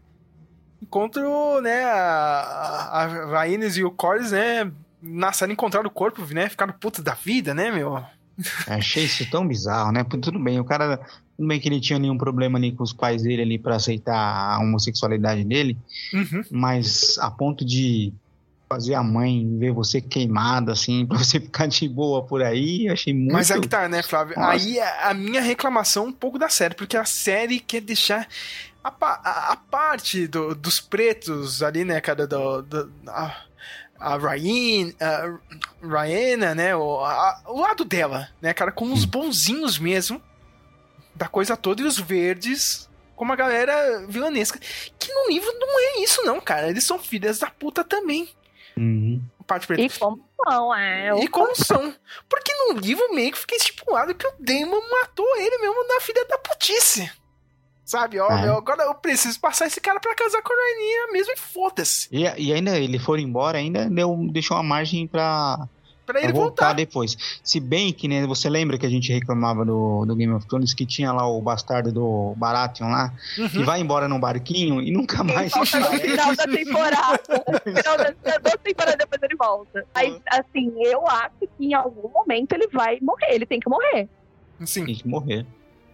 Enquanto, 0.80 1.18
né, 1.62 1.84
a, 1.84 2.90
a 2.92 3.06
Rhaenys 3.06 3.76
e 3.76 3.82
o 3.82 3.90
Corlys, 3.90 4.30
né, 4.30 4.70
na 5.02 5.32
série 5.32 5.52
encontraram 5.52 5.86
o 5.88 5.92
corpo, 5.92 6.24
né, 6.32 6.48
ficaram 6.48 6.72
putos 6.72 7.02
da 7.04 7.14
vida, 7.14 7.52
né, 7.54 7.70
meu? 7.70 8.02
Achei 8.66 9.04
isso 9.04 9.28
tão 9.30 9.46
bizarro, 9.46 9.92
né? 9.92 10.04
Tudo 10.04 10.38
bem, 10.38 10.60
o 10.60 10.64
cara. 10.64 10.98
Tudo 11.36 11.48
bem 11.48 11.60
que 11.60 11.68
ele 11.68 11.80
tinha 11.80 11.98
nenhum 11.98 12.16
problema 12.18 12.58
ali 12.58 12.72
com 12.72 12.82
os 12.82 12.92
pais 12.92 13.22
dele 13.22 13.42
ali 13.42 13.58
pra 13.58 13.76
aceitar 13.76 14.16
a 14.16 14.58
homossexualidade 14.58 15.44
dele, 15.44 15.76
Uhum. 16.12 16.42
mas 16.50 17.18
a 17.18 17.30
ponto 17.30 17.64
de 17.64 18.12
fazer 18.68 18.94
a 18.94 19.02
mãe 19.02 19.56
ver 19.58 19.70
você 19.70 20.00
queimada, 20.00 20.72
assim, 20.72 21.04
pra 21.06 21.18
você 21.18 21.38
ficar 21.40 21.66
de 21.66 21.88
boa 21.88 22.22
por 22.24 22.42
aí, 22.42 22.88
achei 22.88 23.12
muito. 23.14 23.32
Mas 23.32 23.50
é 23.50 23.60
que 23.60 23.68
tá, 23.68 23.86
né, 23.88 24.02
Flávio? 24.02 24.34
Nossa. 24.36 24.50
Aí 24.52 24.80
a, 24.80 25.12
minha 25.14 25.40
reclamação 25.42 26.06
um 26.06 26.12
pouco 26.12 26.38
da 26.38 26.48
série, 26.48 26.74
porque 26.74 26.96
a 26.96 27.04
série 27.04 27.60
quer 27.60 27.80
deixar 27.82 28.26
a, 28.82 28.88
a- 29.00 29.52
a 29.52 29.56
parte 29.56 30.26
do- 30.26 30.54
dos 30.54 30.80
pretos 30.80 31.62
ali, 31.62 31.84
né, 31.84 32.00
cara, 32.00 32.26
do, 32.26 32.62
do- 32.62 32.90
a, 33.08 33.36
a 33.98 34.16
Ryan, 34.16 34.92
a 35.00 35.38
Ryana, 35.86 36.54
né, 36.54 36.74
o, 36.76 37.04
a- 37.04 37.42
o 37.46 37.60
lado 37.60 37.84
dela, 37.84 38.28
né, 38.40 38.52
cara, 38.54 38.72
com 38.72 38.92
os 38.92 39.04
bonzinhos 39.04 39.78
mesmo, 39.78 40.22
da 41.14 41.28
coisa 41.28 41.56
toda, 41.56 41.82
e 41.82 41.84
os 41.84 41.98
verdes 41.98 42.88
com 43.14 43.24
uma 43.24 43.36
galera 43.36 44.04
vilanesca. 44.06 44.58
Que 44.98 45.12
no 45.12 45.28
livro 45.30 45.50
não 45.58 45.80
é 45.80 46.00
isso, 46.00 46.22
não, 46.24 46.38
cara. 46.40 46.68
Eles 46.68 46.84
são 46.84 46.98
filhas 46.98 47.38
da 47.38 47.48
puta 47.50 47.82
também. 47.82 48.28
Uhum. 48.76 49.22
Parte 49.46 49.66
preta. 49.66 49.82
E 49.82 49.88
como 49.98 50.22
não, 50.44 50.74
é. 50.74 51.18
E 51.22 51.28
como 51.28 51.56
são? 51.56 51.94
Porque 52.28 52.52
no 52.54 52.78
livro 52.78 53.14
meio 53.14 53.32
que 53.32 53.38
fica 53.38 53.54
estipulado 53.56 54.14
que 54.14 54.26
o 54.26 54.34
Damon 54.38 54.82
matou 54.90 55.36
ele 55.38 55.56
mesmo 55.58 55.88
na 55.88 56.00
filha 56.00 56.26
da 56.26 56.36
putice. 56.36 57.10
Sabe? 57.86 58.18
Ó, 58.18 58.28
É. 58.28 58.48
agora 58.48 58.82
eu 58.82 58.94
preciso 58.96 59.38
passar 59.38 59.66
esse 59.68 59.80
cara 59.80 60.00
pra 60.00 60.12
casar 60.14 60.42
com 60.42 60.52
a 60.52 60.56
Raininha 60.56 61.12
mesmo 61.12 61.32
e 61.32 61.36
foda-se. 61.36 62.08
E, 62.10 62.22
e 62.36 62.52
ainda 62.52 62.76
ele 62.78 62.98
for 62.98 63.16
embora, 63.18 63.58
ainda 63.58 63.88
deu, 63.88 64.26
deixou 64.32 64.56
uma 64.56 64.62
margem 64.64 65.06
pra, 65.06 65.68
Pra 66.04 66.20
ele 66.20 66.32
voltar 66.32 66.66
voltar. 66.66 66.72
depois. 66.72 67.16
Se 67.44 67.60
bem 67.60 67.92
que, 67.92 68.08
né, 68.08 68.26
você 68.26 68.48
lembra 68.50 68.76
que 68.76 68.84
a 68.86 68.88
gente 68.88 69.12
reclamava 69.12 69.64
do, 69.64 70.04
do 70.04 70.16
Game 70.16 70.32
of 70.34 70.44
Thrones 70.48 70.74
que 70.74 70.84
tinha 70.84 71.12
lá 71.12 71.28
o 71.28 71.40
bastardo 71.40 71.92
do 71.92 72.34
Baratheon 72.36 72.88
lá, 72.90 73.12
que 73.36 73.58
Uhum. 73.58 73.64
vai 73.64 73.80
embora 73.80 74.08
num 74.08 74.18
barquinho 74.18 74.80
e 74.82 74.90
nunca 74.90 75.22
mais. 75.22 75.52
volta 75.52 75.78
no 75.78 75.86
final 76.00 76.34
da 76.34 76.44
temporada. 76.44 77.22
No 77.66 77.72
final 77.72 77.96
da, 77.98 78.04
da 78.32 78.38
duas 78.38 78.56
temporadas 78.64 78.98
depois 78.98 79.22
ele 79.22 79.36
volta. 79.36 79.86
Mas, 79.94 80.12
assim, 80.32 80.72
eu 80.84 81.06
acho 81.06 81.30
que 81.56 81.66
em 81.66 81.74
algum 81.74 82.08
momento 82.08 82.52
ele 82.52 82.66
vai 82.66 82.98
morrer. 83.00 83.28
Ele 83.32 83.46
tem 83.46 83.60
que 83.60 83.68
morrer. 83.70 84.08
Sim. 84.64 84.86
Tem 84.86 84.94
que 84.96 85.06
morrer. 85.06 85.46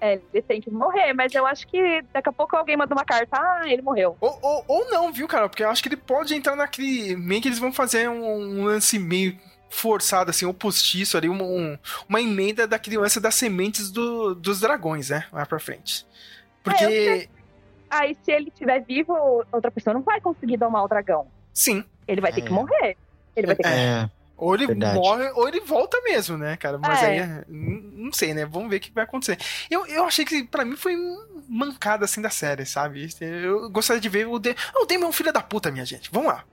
É, 0.05 0.19
ele 0.35 0.43
tem 0.43 0.61
que 0.61 0.69
morrer. 0.69 1.13
Mas 1.13 1.33
eu 1.33 1.47
acho 1.47 1.65
que 1.69 2.03
daqui 2.13 2.29
a 2.29 2.33
pouco 2.33 2.57
alguém 2.57 2.77
manda 2.77 2.93
uma 2.93 3.05
carta. 3.05 3.37
Ah, 3.41 3.63
ele 3.67 3.81
morreu. 3.83 4.17
Ou, 4.21 4.37
ou, 4.43 4.65
ou 4.67 4.91
não, 4.91 5.13
viu, 5.13 5.29
cara? 5.29 5.49
Porque 5.49 5.63
eu 5.63 5.71
acho 5.71 5.81
que 5.81 5.89
ele 5.89 5.97
pode 5.97 6.35
entrar 6.35 6.57
naquele. 6.57 7.15
Meio 7.15 7.41
que 7.41 7.47
eles 7.47 7.61
vão 7.61 7.73
fazer 7.73 8.09
um, 8.11 8.25
um 8.61 8.65
lance 8.65 8.99
meio 8.99 9.39
forçado, 9.71 10.29
assim, 10.31 10.45
um 10.45 10.53
postiço 10.53 11.17
ali, 11.17 11.29
uma, 11.29 11.45
um- 11.45 11.79
uma 12.09 12.21
emenda 12.21 12.67
daquele 12.67 12.99
lance 12.99 13.19
das 13.21 13.37
sementes 13.37 13.91
do- 13.93 14.35
dos 14.35 14.59
dragões, 14.61 15.09
né? 15.11 15.25
Lá 15.33 15.47
pra 15.47 15.59
frente. 15.61 16.05
Porque. 16.65 16.85
É, 16.85 17.23
eu 17.25 17.29
Aí, 17.89 18.17
se 18.25 18.33
ele 18.33 18.49
estiver 18.49 18.81
vivo, 18.81 19.15
outra 19.53 19.71
pessoa 19.71 19.93
não 19.95 20.01
vai 20.03 20.21
conseguir 20.21 20.57
domar 20.57 20.83
o 20.85 20.89
dragão. 20.89 21.27
sim. 21.53 21.85
Ele 22.09 22.21
vai 22.21 22.33
ter 22.33 22.41
É. 22.41 22.45
que 22.45 22.51
morrer. 22.51 22.97
Ele 23.37 23.47
vai 23.47 23.55
ter 23.55 23.63
que 23.63 23.69
É, 23.69 24.11
Ou 24.45 24.55
ele 24.57 24.67
Verdade. 24.67 24.95
morre, 24.99 25.31
ou 25.37 25.47
ele 25.47 25.61
volta 25.61 26.01
mesmo, 26.03 26.37
né, 26.37 26.57
cara? 26.57 26.77
Mas 26.77 27.01
É. 27.01 27.07
aí, 27.07 27.19
é, 27.21 27.45
não 27.49 28.13
sei, 28.13 28.35
né? 28.35 28.45
Vamos 28.45 28.69
ver 28.69 28.79
o 28.79 28.81
que 28.81 28.91
vai 28.91 29.05
acontecer. 29.05 29.39
Eu, 29.71 29.87
eu 29.87 30.05
achei 30.05 30.25
que, 30.25 30.43
pra 30.43 30.65
mim, 30.65 30.75
foi 30.77 30.97
mancada, 31.49 32.05
assim, 32.07 32.21
da 32.21 32.29
série, 32.29 32.67
sabe? 32.67 33.09
Eu 33.21 33.71
gostaria 33.71 34.01
de 34.01 34.09
ver 34.09 34.27
o... 34.27 34.41
De... 34.41 34.55
O 34.81 34.85
Damon 34.85 35.05
é 35.05 35.09
um 35.09 35.13
filho 35.13 35.33
da 35.33 35.41
puta, 35.41 35.71
minha 35.71 35.85
gente. 35.85 36.11
Vamos 36.11 36.27
lá. 36.33 36.45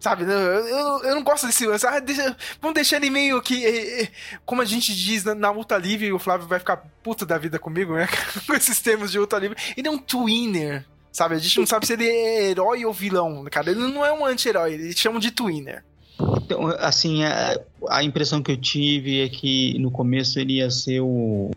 Sabe? 0.00 0.24
Eu, 0.24 0.30
eu, 0.30 0.98
eu 1.04 1.14
não 1.14 1.22
gosto 1.22 1.46
desse. 1.46 1.66
Ah, 1.86 2.00
deixa- 2.00 2.34
vamos 2.62 2.74
deixar 2.74 2.96
ele 2.96 3.10
meio 3.10 3.42
que... 3.42 3.62
eh, 3.62 4.02
eh, 4.04 4.08
Como 4.46 4.62
a 4.62 4.64
gente 4.64 4.94
diz 4.96 5.22
na, 5.22 5.34
na 5.34 5.50
luta 5.50 5.76
livre, 5.76 6.06
e 6.06 6.12
o 6.14 6.18
Flávio 6.18 6.48
vai 6.48 6.58
ficar 6.60 6.78
puto 7.02 7.26
da 7.26 7.36
vida 7.36 7.58
comigo, 7.58 7.94
né? 7.94 8.08
Com 8.46 8.54
esses 8.54 8.80
termos 8.80 9.12
de 9.12 9.18
luta 9.18 9.38
livre. 9.38 9.56
Ele 9.76 9.86
é 9.86 9.90
um 9.90 9.98
twinner, 9.98 10.86
sabe? 11.12 11.34
A 11.34 11.38
gente 11.38 11.58
não 11.58 11.66
sabe 11.66 11.86
se 11.86 11.92
ele 11.92 12.08
é 12.08 12.48
herói 12.50 12.86
ou 12.86 12.92
vilão, 12.94 13.44
cara. 13.50 13.70
Ele 13.70 13.80
não 13.92 14.02
é 14.04 14.10
um 14.12 14.24
anti-herói, 14.24 14.72
eles 14.72 14.98
chamam 14.98 15.20
de 15.20 15.30
twinner. 15.30 15.84
Então, 16.20 16.66
assim, 16.78 17.24
a, 17.24 17.60
a 17.88 18.02
impressão 18.04 18.42
que 18.42 18.52
eu 18.52 18.56
tive 18.56 19.22
é 19.22 19.28
que 19.28 19.78
no 19.78 19.90
começo 19.90 20.38
ele 20.38 20.54
ia 20.54 20.70
ser 20.70 21.00
o 21.00 21.50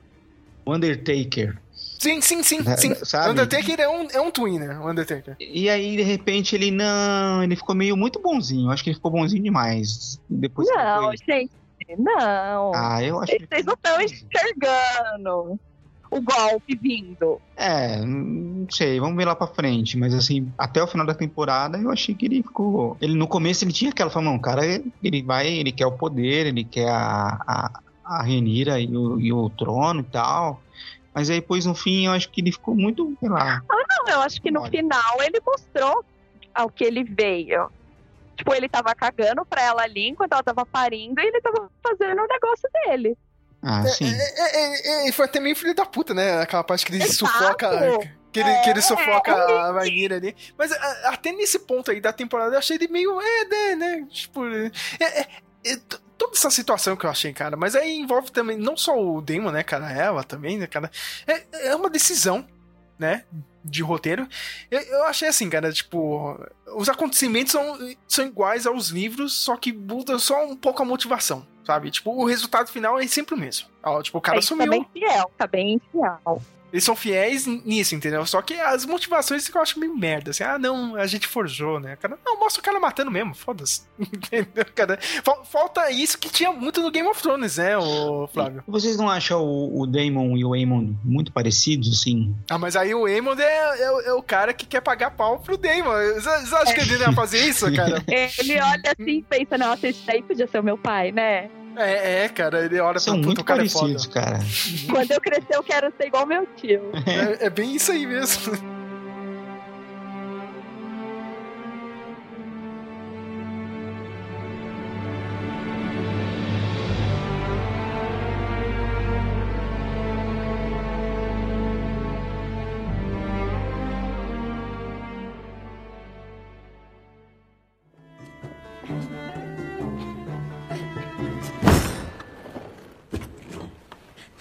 Undertaker. 0.65 1.57
Sim, 1.99 2.21
sim, 2.21 2.43
sim, 2.43 2.61
Né, 2.61 2.77
sim. 2.77 2.93
sabe? 2.95 3.31
Undertaker 3.31 3.79
é 3.79 3.87
um, 3.89 4.07
é 4.11 4.21
um 4.21 4.29
twinner, 4.31 4.81
o 4.81 4.89
Undertaker. 4.89 5.35
E 5.39 5.69
aí, 5.69 5.95
de 5.95 6.03
repente, 6.03 6.55
ele 6.55 6.71
não. 6.71 7.43
Ele 7.43 7.55
ficou 7.55 7.73
meio 7.75 7.95
muito 7.97 8.19
bonzinho. 8.19 8.69
Acho 8.69 8.83
que 8.83 8.89
ele 8.89 8.95
ficou 8.95 9.11
bonzinho 9.11 9.41
demais. 9.43 10.19
Depois 10.29 10.69
que 10.69 10.75
Não, 10.75 11.11
gente, 11.11 11.51
não. 11.97 12.71
Ah, 12.75 13.01
eu 13.01 13.19
acho 13.21 13.31
que. 13.37 13.47
Vocês 13.47 13.65
não 13.65 13.73
estão 13.73 14.01
enxergando 14.01 15.59
o 16.09 16.21
golpe 16.21 16.75
vindo. 16.75 17.41
É, 17.55 17.97
não 18.05 18.67
sei, 18.69 18.99
vamos 18.99 19.17
ver 19.17 19.25
lá 19.25 19.35
pra 19.35 19.47
frente. 19.47 19.97
Mas 19.97 20.13
assim, 20.13 20.51
até 20.57 20.81
o 20.81 20.87
final 20.87 21.05
da 21.05 21.13
temporada 21.13 21.77
eu 21.77 21.91
achei 21.91 22.15
que 22.15 22.25
ele 22.25 22.43
ficou. 22.43 22.97
Ele 23.01 23.15
no 23.15 23.27
começo 23.27 23.63
ele 23.63 23.73
tinha 23.73 23.91
aquela 23.91 24.09
fama, 24.09 24.29
não, 24.29 24.37
o 24.37 24.41
cara, 24.41 24.63
ele 25.03 25.21
vai, 25.23 25.47
ele 25.47 25.71
quer 25.71 25.85
o 25.85 25.91
poder, 25.97 26.47
ele 26.47 26.63
quer 26.63 26.89
a, 26.89 27.39
a, 27.47 27.79
a 28.03 28.23
Renira 28.23 28.79
e 28.79 28.95
o, 28.95 29.19
e 29.19 29.33
o 29.33 29.49
trono 29.49 30.01
e 30.01 30.05
tal. 30.05 30.61
Mas 31.13 31.29
aí 31.29 31.39
depois 31.39 31.65
no 31.65 31.73
fim 31.73 32.05
eu 32.05 32.11
acho 32.11 32.29
que 32.29 32.41
ele 32.41 32.51
ficou 32.51 32.75
muito, 32.75 33.15
sei 33.19 33.29
lá. 33.29 33.61
Não, 33.69 34.13
eu 34.13 34.21
acho 34.21 34.41
que 34.41 34.51
no 34.51 34.61
Olha. 34.61 34.71
final 34.71 35.21
ele 35.21 35.39
mostrou 35.45 36.03
ao 36.53 36.69
que 36.69 36.83
ele 36.83 37.03
veio. 37.03 37.69
Tipo, 38.35 38.53
ele 38.53 38.67
tava 38.67 38.93
cagando 38.93 39.45
pra 39.45 39.61
ela 39.61 39.83
ali 39.83 40.09
enquanto 40.09 40.33
ela 40.33 40.43
tava 40.43 40.65
parindo 40.65 41.21
e 41.21 41.25
ele 41.25 41.39
tava 41.41 41.69
fazendo 41.81 42.21
o 42.21 42.27
negócio 42.27 42.69
dele. 42.73 43.17
Ah, 43.67 43.83
sim. 43.87 44.05
É, 44.13 44.41
é, 44.41 45.05
é, 45.05 45.09
é, 45.09 45.11
foi 45.11 45.25
até 45.25 45.39
meio 45.39 45.55
filho 45.55 45.73
da 45.73 45.85
puta, 45.87 46.13
né? 46.13 46.39
Aquela 46.39 46.63
parte 46.63 46.85
que 46.85 46.91
ele 46.93 47.03
Exato. 47.03 47.15
sufoca. 47.25 47.69
Que 48.31 48.39
ele, 48.41 48.53
que 48.59 48.69
ele 48.69 48.79
É, 48.79 48.81
sufoca 48.81 49.31
é. 49.31 49.57
a 49.59 49.71
Vainira 49.71 50.17
ali. 50.17 50.35
Mas 50.57 50.71
a- 50.71 51.09
até 51.13 51.31
nesse 51.31 51.57
ponto 51.59 51.89
aí 51.89 51.99
da 51.99 52.13
temporada 52.13 52.53
eu 52.53 52.59
achei 52.59 52.75
ele 52.77 52.87
meio. 52.89 53.19
É, 53.19 53.45
né, 53.45 53.75
né? 53.75 54.07
Tipo. 54.09 54.45
É, 54.45 54.71
é, 54.99 55.27
é, 55.65 55.77
toda 56.17 56.33
essa 56.33 56.51
situação 56.51 56.95
que 56.95 57.05
eu 57.05 57.09
achei, 57.09 57.33
cara. 57.33 57.57
Mas 57.57 57.75
aí 57.75 57.97
envolve 57.97 58.29
também 58.31 58.57
não 58.57 58.77
só 58.77 58.95
o 59.01 59.19
Damon, 59.21 59.51
né, 59.51 59.63
cara? 59.63 59.91
Ela 59.91 60.23
também, 60.23 60.57
né, 60.59 60.67
cara? 60.67 60.91
É, 61.25 61.69
é 61.69 61.75
uma 61.75 61.89
decisão, 61.89 62.45
né? 62.99 63.23
De 63.63 63.81
roteiro. 63.81 64.27
Eu, 64.69 64.79
eu 64.81 65.03
achei 65.05 65.27
assim, 65.27 65.49
cara, 65.49 65.71
tipo. 65.73 66.37
Os 66.75 66.87
acontecimentos 66.89 67.53
são, 67.53 67.79
são 68.07 68.25
iguais 68.27 68.67
aos 68.67 68.89
livros, 68.89 69.33
só 69.33 69.55
que 69.57 69.71
muda 69.73 70.19
só 70.19 70.45
um 70.45 70.55
pouco 70.55 70.83
a 70.83 70.85
motivação, 70.85 71.47
sabe? 71.65 71.91
Tipo, 71.91 72.11
o 72.11 72.25
resultado 72.25 72.69
final 72.69 72.99
é 72.99 73.07
sempre 73.07 73.35
o 73.35 73.37
mesmo. 73.37 73.67
Ó, 73.83 74.01
tipo, 74.01 74.17
o 74.17 74.21
cara 74.21 74.37
Aí 74.37 74.43
sumiu. 74.43 74.65
Tá 74.65 74.71
bem 74.71 74.87
fiel, 74.93 75.31
tá 75.37 75.47
bem 75.47 75.81
fiel. 75.91 76.41
Eles 76.75 76.83
são 76.83 76.95
fiéis 76.95 77.45
nisso, 77.47 77.95
entendeu? 77.95 78.25
Só 78.25 78.41
que 78.41 78.53
as 78.53 78.85
motivações 78.85 79.47
que 79.47 79.57
eu 79.57 79.61
acho 79.61 79.79
meio 79.79 79.95
merda. 79.95 80.31
Assim, 80.31 80.43
ah, 80.43 80.59
não, 80.59 80.95
a 80.97 81.07
gente 81.07 81.25
forjou, 81.25 81.79
né? 81.79 81.95
Cara, 81.95 82.17
não, 82.25 82.37
mostra 82.37 82.59
o 82.59 82.63
cara 82.65 82.79
matando 82.81 83.09
mesmo, 83.09 83.33
foda-se. 83.33 83.83
Entendeu, 83.97 84.65
cara? 84.75 84.99
Fal- 85.23 85.45
Falta 85.45 85.89
isso 85.89 86.17
que 86.17 86.29
tinha 86.29 86.51
muito 86.51 86.81
no 86.81 86.91
Game 86.91 87.07
of 87.07 87.21
Thrones, 87.21 87.55
né, 87.57 87.77
o 87.77 88.27
Flávio? 88.27 88.61
Vocês 88.67 88.97
não 88.97 89.09
acham 89.09 89.41
o, 89.41 89.81
o 89.81 89.87
Damon 89.87 90.35
e 90.35 90.43
o 90.43 90.53
Aemon 90.53 90.93
muito 91.03 91.31
parecidos, 91.31 91.93
assim? 92.01 92.35
Ah, 92.49 92.57
mas 92.57 92.75
aí 92.75 92.93
o 92.93 93.05
Aemon 93.05 93.35
é, 93.39 93.81
é, 93.83 93.91
o- 93.91 94.01
é 94.01 94.13
o 94.13 94.21
cara 94.21 94.53
que 94.53 94.65
quer 94.65 94.81
pagar 94.81 95.11
pau 95.11 95.39
pro 95.39 95.55
Damon. 95.57 95.93
Você 96.15 96.29
acha 96.55 96.73
que 96.73 96.81
ele 96.81 96.97
não 96.97 97.07
ia 97.07 97.13
fazer 97.13 97.39
isso, 97.47 97.71
cara? 97.73 98.03
Ele 98.07 98.59
olha 98.59 98.81
assim 98.99 99.19
e 99.19 99.23
pensa, 99.23 99.57
nossa, 99.57 99.87
esse 99.87 100.05
daí 100.05 100.21
podia 100.21 100.45
ser 100.47 100.59
o 100.59 100.63
meu 100.63 100.77
pai, 100.77 101.11
né? 101.13 101.49
É, 101.77 102.23
é, 102.25 102.29
cara, 102.29 102.65
ele 102.65 102.79
olha 102.79 102.99
São 102.99 103.13
pro 103.15 103.21
puto, 103.21 103.27
muito 103.27 103.41
o 103.41 103.43
cara 103.43 103.65
é 103.65 103.69
foda. 103.69 103.87
parecidos, 103.93 104.07
cara. 104.13 104.39
Quando 104.89 105.11
eu 105.11 105.21
crescer, 105.21 105.55
eu 105.55 105.63
quero 105.63 105.91
ser 105.99 106.07
igual 106.07 106.25
meu 106.25 106.45
tio. 106.55 106.91
É, 107.05 107.45
é 107.45 107.49
bem 107.49 107.75
isso 107.75 107.91
aí 107.91 108.05
mesmo. 108.05 108.53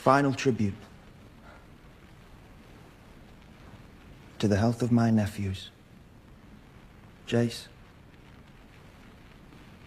Final 0.05 0.35
tribute. 0.35 0.75
To 4.39 4.47
the 4.47 4.59
health 4.59 4.83
of 4.83 4.93
my 4.93 5.11
nephews. 5.11 5.71
Jace. 7.27 7.69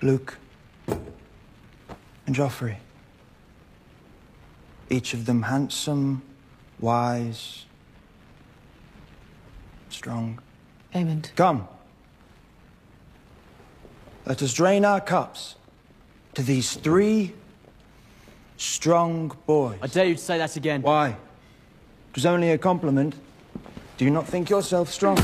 Luke. 0.02 0.40
And 0.88 1.06
Joffrey. 2.36 2.78
Each 4.90 5.14
of 5.14 5.28
them 5.28 5.44
handsome, 5.44 6.24
wise, 6.80 7.68
strong. 9.90 10.40
Aemond. 10.96 11.36
Come. 11.36 11.68
Let 14.26 14.42
us 14.42 14.52
drain 14.52 14.84
our 14.84 15.00
cups 15.00 15.58
to 16.34 16.42
these 16.42 16.74
three 16.74 17.36
strong 18.58 19.36
boys. 19.46 19.80
I 19.82 19.88
dare 19.88 20.06
you 20.06 20.16
to 20.16 20.22
say 20.22 20.38
that 20.38 20.56
again. 20.56 20.82
Why? 20.82 21.10
It 21.10 22.16
was 22.16 22.26
only 22.26 22.52
a 22.52 22.58
compliment. 22.58 23.16
Do 23.98 24.06
you 24.06 24.12
not 24.12 24.28
think 24.28 24.50
yourself 24.50 24.92
strong? 24.92 25.18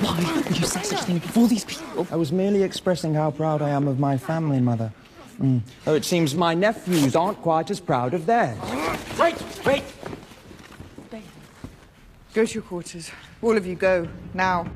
Why 0.00 0.34
would 0.34 0.58
you 0.58 0.66
say 0.66 0.82
such 0.82 1.00
a 1.00 1.04
thing 1.04 1.18
before 1.18 1.48
these 1.48 1.64
people? 1.64 2.06
I 2.10 2.16
was 2.16 2.32
merely 2.32 2.62
expressing 2.62 3.14
how 3.14 3.30
proud 3.30 3.62
I 3.62 3.70
am 3.70 3.88
of 3.88 3.98
my 3.98 4.16
family, 4.16 4.60
Mother. 4.60 4.92
Mm. 5.40 5.62
Though 5.86 5.94
it 5.94 6.04
seems 6.04 6.34
my 6.34 6.52
nephews 6.52 7.16
aren't 7.16 7.40
quite 7.40 7.70
as 7.70 7.80
proud 7.80 8.12
of 8.12 8.26
theirs. 8.26 8.58
Wait, 9.18 9.36
wait! 9.64 9.84
Go 12.32 12.46
to 12.46 12.54
your 12.54 12.62
quarters. 12.62 13.10
All 13.42 13.56
of 13.56 13.66
you 13.66 13.76
go, 13.76 14.06
now. 14.34 14.66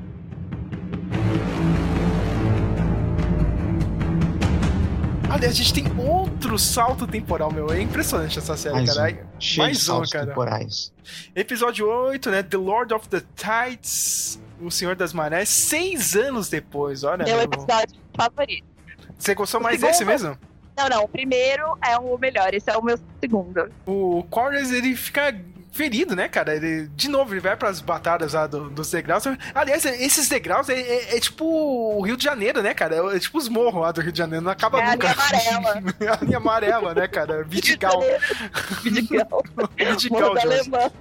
Aliás, 5.29 5.53
a 5.53 5.57
gente 5.57 5.73
tem 5.73 5.85
outro 5.99 6.57
salto 6.57 7.05
temporal, 7.05 7.51
meu. 7.51 7.69
É 7.71 7.81
impressionante 7.81 8.39
essa 8.39 8.55
série, 8.55 8.75
Mais 8.75 8.93
cara. 8.93 9.11
um. 9.11 9.15
Cheio 9.39 9.53
de 9.53 9.59
Mais 9.59 9.77
um, 9.77 9.81
saltos 9.81 10.11
cara. 10.11 10.27
temporais. 10.27 10.93
Episódio 11.35 11.87
8, 11.89 12.31
né? 12.31 12.43
The 12.43 12.57
Lord 12.57 12.93
of 12.93 13.09
the 13.09 13.21
Tides, 13.35 14.39
O 14.61 14.71
Senhor 14.71 14.95
das 14.95 15.11
Marés, 15.11 15.49
seis 15.49 16.15
anos 16.15 16.47
depois, 16.47 17.03
olha. 17.03 17.25
Meu 17.25 17.35
meu. 17.35 17.43
episódio 17.45 17.99
favorito. 18.15 18.63
Você 19.17 19.35
gostou 19.35 19.59
O 19.59 19.63
mais 19.63 19.75
segundo- 19.79 19.91
desse 19.91 20.05
mesmo? 20.05 20.37
Não, 20.77 20.89
não, 20.89 21.03
o 21.03 21.07
primeiro 21.07 21.77
é 21.85 21.97
o 21.97 22.17
melhor, 22.17 22.53
esse 22.53 22.69
é 22.69 22.77
o 22.77 22.81
meu 22.83 22.97
segundo. 23.21 23.69
O 23.85 24.23
Corners, 24.29 24.71
ele 24.71 24.95
fica 24.95 25.35
ferido, 25.75 26.15
né, 26.15 26.27
cara? 26.29 26.55
Ele, 26.55 26.87
de 26.95 27.09
novo, 27.09 27.33
ele 27.33 27.41
vai 27.41 27.55
pras 27.55 27.81
batalhas 27.81 28.33
lá 28.33 28.47
do- 28.47 28.69
dos 28.69 28.89
degraus. 28.89 29.23
Aliás, 29.53 29.83
esses 29.85 30.29
degraus 30.29 30.69
é, 30.69 30.79
é- 30.79 31.17
é 31.17 31.19
tipo 31.19 31.45
o 31.45 32.01
Rio 32.01 32.15
de 32.15 32.23
Janeiro, 32.23 32.61
né, 32.61 32.73
cara? 32.73 33.15
É, 33.15 33.19
tipo 33.19 33.37
os 33.37 33.49
morros 33.49 33.81
lá 33.81 33.91
do 33.91 34.01
Rio 34.01 34.11
de 34.11 34.17
Janeiro, 34.17 34.43
não 34.43 34.51
acaba 34.51 34.79
É 34.79 34.85
a 34.85 34.91
nunca. 34.91 35.07
linha 35.07 35.57
amarela. 35.57 35.93
É 35.99 36.07
a 36.07 36.17
linha 36.21 36.37
amarela, 36.37 36.93
né, 36.93 37.07
cara? 37.07 37.43
Vidigal. 37.43 38.01
Vidigal. 38.83 39.43
Vidigal, 39.77 40.21
Morro 40.21 40.33
da 40.35 40.41
Jorge. 40.41 40.57
Alemã. 40.73 40.91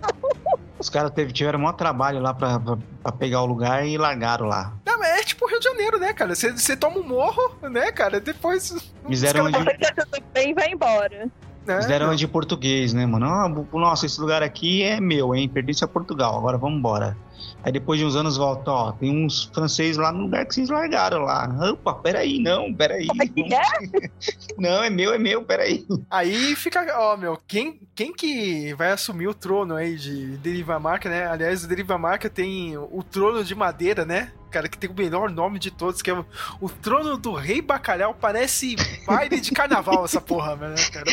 Os 0.79 0.91
caras 0.91 1.13
tiveram 1.33 1.59
maior 1.61 1.73
trabalho 1.75 2.21
lá 2.21 2.35
pra, 2.35 2.59
pra, 2.59 2.77
pra 3.03 3.13
pegar 3.13 3.43
o 3.43 3.47
lugar 3.47 3.87
e 3.87 3.97
largaram 3.97 4.47
lá. 4.47 4.73
Não, 4.85 4.99
mas 4.99 5.21
é 5.21 5.23
tipo 5.23 5.45
o 5.45 5.49
Rio 5.49 5.59
de 5.61 5.65
Janeiro, 5.65 5.99
né, 5.99 6.13
cara? 6.13 6.35
Você, 6.35 6.53
toma 6.77 6.99
um 6.99 7.03
morro, 7.07 7.57
né, 7.63 7.91
cara? 7.93 8.21
Depois. 8.21 8.71
Caras- 8.71 9.55
onde, 9.57 9.57
Você 9.59 9.95
tudo 9.95 10.25
bem 10.33 10.51
e 10.51 10.55
vai 10.55 10.71
embora. 10.71 11.29
Né? 11.67 11.83
fizeram 11.83 12.15
de 12.15 12.27
português, 12.29 12.93
né, 12.93 13.07
mano? 13.07 13.27
Ah, 13.27 13.49
nossa, 13.73 14.07
esse 14.07 14.21
lugar 14.21 14.43
aqui 14.43 14.83
é 14.83 15.01
meu, 15.01 15.35
hein? 15.35 15.49
Pertence 15.49 15.85
a 15.85 15.89
Portugal, 15.89 16.37
agora 16.37 16.59
vamos 16.59 16.79
embora. 16.79 17.17
Aí 17.63 17.73
depois 17.73 17.99
de 17.99 18.05
uns 18.05 18.15
anos 18.15 18.37
volta, 18.37 18.71
ó, 18.71 18.93
tem 18.93 19.25
uns 19.25 19.45
franceses 19.45 19.97
lá 19.97 20.13
no 20.13 20.25
lugar 20.25 20.45
que 20.45 20.55
vocês 20.55 20.69
largaram 20.69 21.21
lá. 21.21 21.49
Opa, 21.73 21.95
peraí, 21.95 22.39
não, 22.39 22.73
peraí. 22.75 23.07
Como 23.07 23.23
é 23.23 23.27
que 23.27 23.55
é? 23.55 24.11
Não, 24.59 24.85
é 24.85 24.91
meu, 24.91 25.15
é 25.15 25.19
meu, 25.19 25.43
peraí. 25.43 25.87
Aí 26.11 26.55
fica, 26.55 26.87
ó, 26.99 27.17
meu, 27.17 27.39
quem, 27.47 27.81
quem 27.95 28.13
que 28.13 28.75
vai 28.75 28.93
assumir 28.93 29.27
o 29.27 29.35
trono 29.35 29.75
aí 29.75 29.97
de 29.97 30.37
Derivamarca, 30.39 31.09
né? 31.09 31.27
Aliás, 31.27 31.65
o 31.65 31.69
Derivamarca 31.69 32.29
tem 32.29 32.77
o 32.77 33.03
trono 33.03 33.43
de 33.43 33.55
madeira, 33.55 34.05
né? 34.05 34.33
Cara, 34.55 34.69
que 34.69 34.79
tem 34.79 34.89
o 34.89 34.95
melhor 34.95 35.33
nome 35.33 35.59
de 35.59 35.69
todos, 35.69 36.01
que 36.01 36.09
é 36.09 36.15
o, 36.15 36.25
o 36.61 36.69
trono 36.69 37.17
do 37.17 37.33
rei 37.33 37.61
bacalhau. 37.61 38.15
Parece 38.15 38.77
baile 39.05 39.41
de 39.41 39.51
carnaval 39.51 40.05
essa 40.05 40.21
porra, 40.21 40.55
né, 40.55 40.77
cara? 40.93 41.07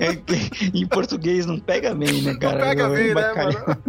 É 0.00 0.16
que 0.16 0.76
em 0.76 0.84
português 0.84 1.46
não 1.46 1.60
pega 1.60 1.94
bem, 1.94 2.20
né, 2.22 2.34
cara? 2.34 2.58
Não 2.58 2.64
pega 2.64 2.88
bem, 2.88 3.14
né, 3.14 3.28
Bacalhau. 3.28 3.64
mano? 3.68 3.82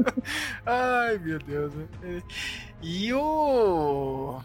Ai, 0.68 1.18
meu 1.18 1.40
Deus. 1.40 1.74
né? 1.74 2.22
E 2.80 3.12
o... 3.12 4.40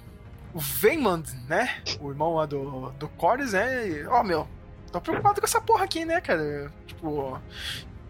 O 0.54 0.58
Veymond, 0.58 1.30
né? 1.46 1.82
O 2.00 2.08
irmão 2.08 2.36
lá 2.36 2.46
do, 2.46 2.92
do 2.92 3.08
Corys, 3.08 3.52
né? 3.52 4.06
Ó, 4.08 4.22
meu, 4.22 4.48
tô 4.90 5.02
preocupado 5.02 5.38
com 5.38 5.46
essa 5.46 5.60
porra 5.60 5.84
aqui, 5.84 6.06
né, 6.06 6.18
cara? 6.22 6.72
Tipo... 6.86 7.38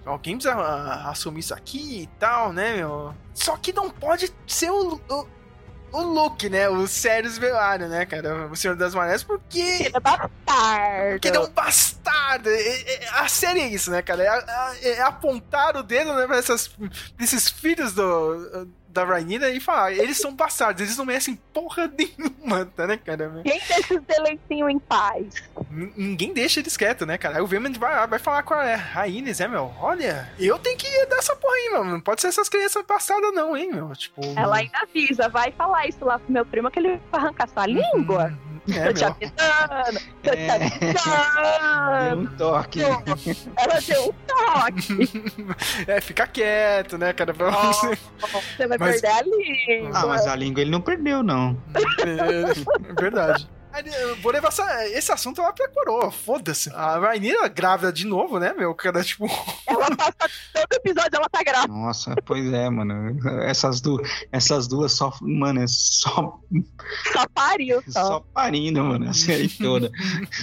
Alguém 0.06 0.36
precisa 0.36 0.54
ah, 0.54 1.10
assumir 1.10 1.40
isso 1.40 1.52
aqui 1.52 2.02
e 2.02 2.06
tal, 2.20 2.52
né, 2.52 2.76
meu? 2.76 3.12
Só 3.34 3.56
que 3.56 3.72
não 3.72 3.90
pode 3.90 4.32
ser 4.46 4.70
o... 4.70 4.94
o 4.94 5.39
o 5.92 6.00
Luke, 6.02 6.48
né? 6.48 6.68
O 6.68 6.86
Sirius 6.86 7.38
Velário, 7.38 7.88
né, 7.88 8.04
cara? 8.06 8.46
O 8.46 8.56
Senhor 8.56 8.76
das 8.76 8.94
Marés, 8.94 9.22
porque 9.22 9.58
Ele 9.60 9.92
é 9.96 10.00
bastardo. 10.00 11.10
porque 11.12 11.28
ele 11.28 11.36
é 11.36 11.40
um 11.40 11.50
bastardo. 11.50 12.50
A 13.12 13.28
série 13.28 13.60
é 13.60 13.68
isso, 13.68 13.90
né, 13.90 14.02
cara? 14.02 14.22
É, 14.22 14.88
é- 14.88 14.92
é 14.98 15.02
apontar 15.02 15.76
o 15.76 15.82
dedo 15.82 16.14
né, 16.14 16.26
pra 16.26 16.36
essas, 16.38 16.68
pra 16.68 16.88
esses 17.20 17.48
filhos 17.48 17.92
do, 17.92 18.68
da 18.92 19.04
Rainira 19.04 19.50
e 19.50 19.60
falar, 19.60 19.92
eles 19.92 20.18
são 20.18 20.34
bastardos, 20.34 20.82
eles 20.82 20.96
não 20.96 21.04
merecem 21.04 21.38
porra 21.52 21.90
nenhuma, 21.96 22.66
tá, 22.76 22.86
né, 22.86 22.96
cara? 22.96 23.30
Quem 23.44 23.60
deixa 23.68 23.94
os 23.94 24.02
deleitinhos 24.04 24.70
em 24.70 24.78
paz? 24.78 25.26
N- 25.70 25.92
Ninguém 25.96 26.32
deixa 26.32 26.60
eles 26.60 26.76
quietos, 26.76 27.06
né, 27.06 27.16
cara? 27.16 27.36
Aí 27.36 27.42
o 27.42 27.46
Veman 27.46 27.72
vai, 27.72 28.06
vai 28.06 28.18
falar 28.18 28.42
com 28.42 28.54
a 28.54 28.74
Rainha, 28.76 29.32
né, 29.38 29.48
meu? 29.48 29.72
Olha, 29.80 30.28
eu 30.38 30.58
tenho 30.58 30.76
que 30.76 31.06
dar 31.06 31.16
essa 31.18 31.36
porra 31.36 31.54
aí, 31.54 31.70
meu. 31.72 31.84
Não 31.84 32.00
pode 32.00 32.20
ser 32.20 32.28
essas 32.28 32.48
crianças 32.48 32.84
bastardas, 32.86 33.32
não, 33.34 33.56
hein, 33.56 33.72
meu? 33.72 33.92
Tipo. 33.94 34.20
Ela 34.36 34.56
ainda 34.56 34.78
avisa, 34.80 35.28
vai 35.28 35.52
falar 35.52 35.86
isso 35.86 36.04
lá 36.04 36.18
pro 36.18 36.32
meu 36.32 36.44
primo 36.44 36.70
que 36.70 36.78
ele 36.78 37.00
vai 37.10 37.20
arrancar 37.20 37.48
sua 37.48 37.66
língua. 37.66 38.36
É, 38.68 38.84
tô 38.86 38.92
te 38.92 39.00
meu. 39.00 39.08
avisando, 39.10 40.00
tô 40.22 40.30
te 40.30 40.36
É. 40.38 40.50
avisando. 40.50 42.08
Deu 42.10 42.18
um 42.18 42.26
toque. 42.36 42.80
Ela 42.82 43.80
deu 43.86 44.08
um 44.08 44.12
toque. 44.26 45.22
É, 45.86 46.00
fica 46.00 46.26
quieto, 46.26 46.98
né, 46.98 47.12
cara? 47.12 47.34
Ó, 47.38 47.50
você. 47.72 47.98
Você 48.56 48.66
vai 48.66 48.78
Mas- 48.78 49.00
perder 49.00 49.16
a 49.16 49.22
língua. 49.22 49.90
Ah, 49.94 50.06
mas 50.06 50.26
a 50.26 50.36
língua 50.36 50.60
ele 50.60 50.70
não 50.70 50.80
perdeu, 50.80 51.22
não. 51.22 51.56
É, 52.04 52.90
é 52.90 52.92
verdade. 53.00 53.48
Aí, 53.72 53.84
Vou 54.22 54.32
levar 54.32 54.48
essa- 54.48 54.88
esse 54.88 55.12
assunto 55.12 55.40
lá 55.40 55.52
pra 55.52 55.68
coroa, 55.68 56.10
foda-se. 56.10 56.70
A 56.74 56.98
Rainira 56.98 57.46
grávida 57.48 57.92
de 57.92 58.06
novo, 58.06 58.38
né, 58.38 58.52
meu? 58.52 58.74
Cara, 58.74 59.02
tipo. 59.04 59.26
Ela 59.66 59.94
passa 59.96 60.14
todo 60.52 60.72
episódio, 60.72 61.10
ela 61.16 61.28
tá 61.28 61.42
grávida. 61.42 61.72
Nossa, 61.72 62.14
pois 62.26 62.52
é, 62.52 62.68
mano. 62.68 63.18
Essas, 63.44 63.80
du 63.80 64.00
essas 64.32 64.66
duas 64.66 64.92
só, 64.92 65.12
mano, 65.20 65.62
é 65.62 65.66
só, 65.68 66.38
Só 67.12 67.26
pariu, 67.34 67.82
só. 67.88 68.06
só 68.06 68.20
parindo, 68.34 68.82
mano, 68.82 69.08
a 69.08 69.14
série 69.14 69.48
toda. 69.58 69.90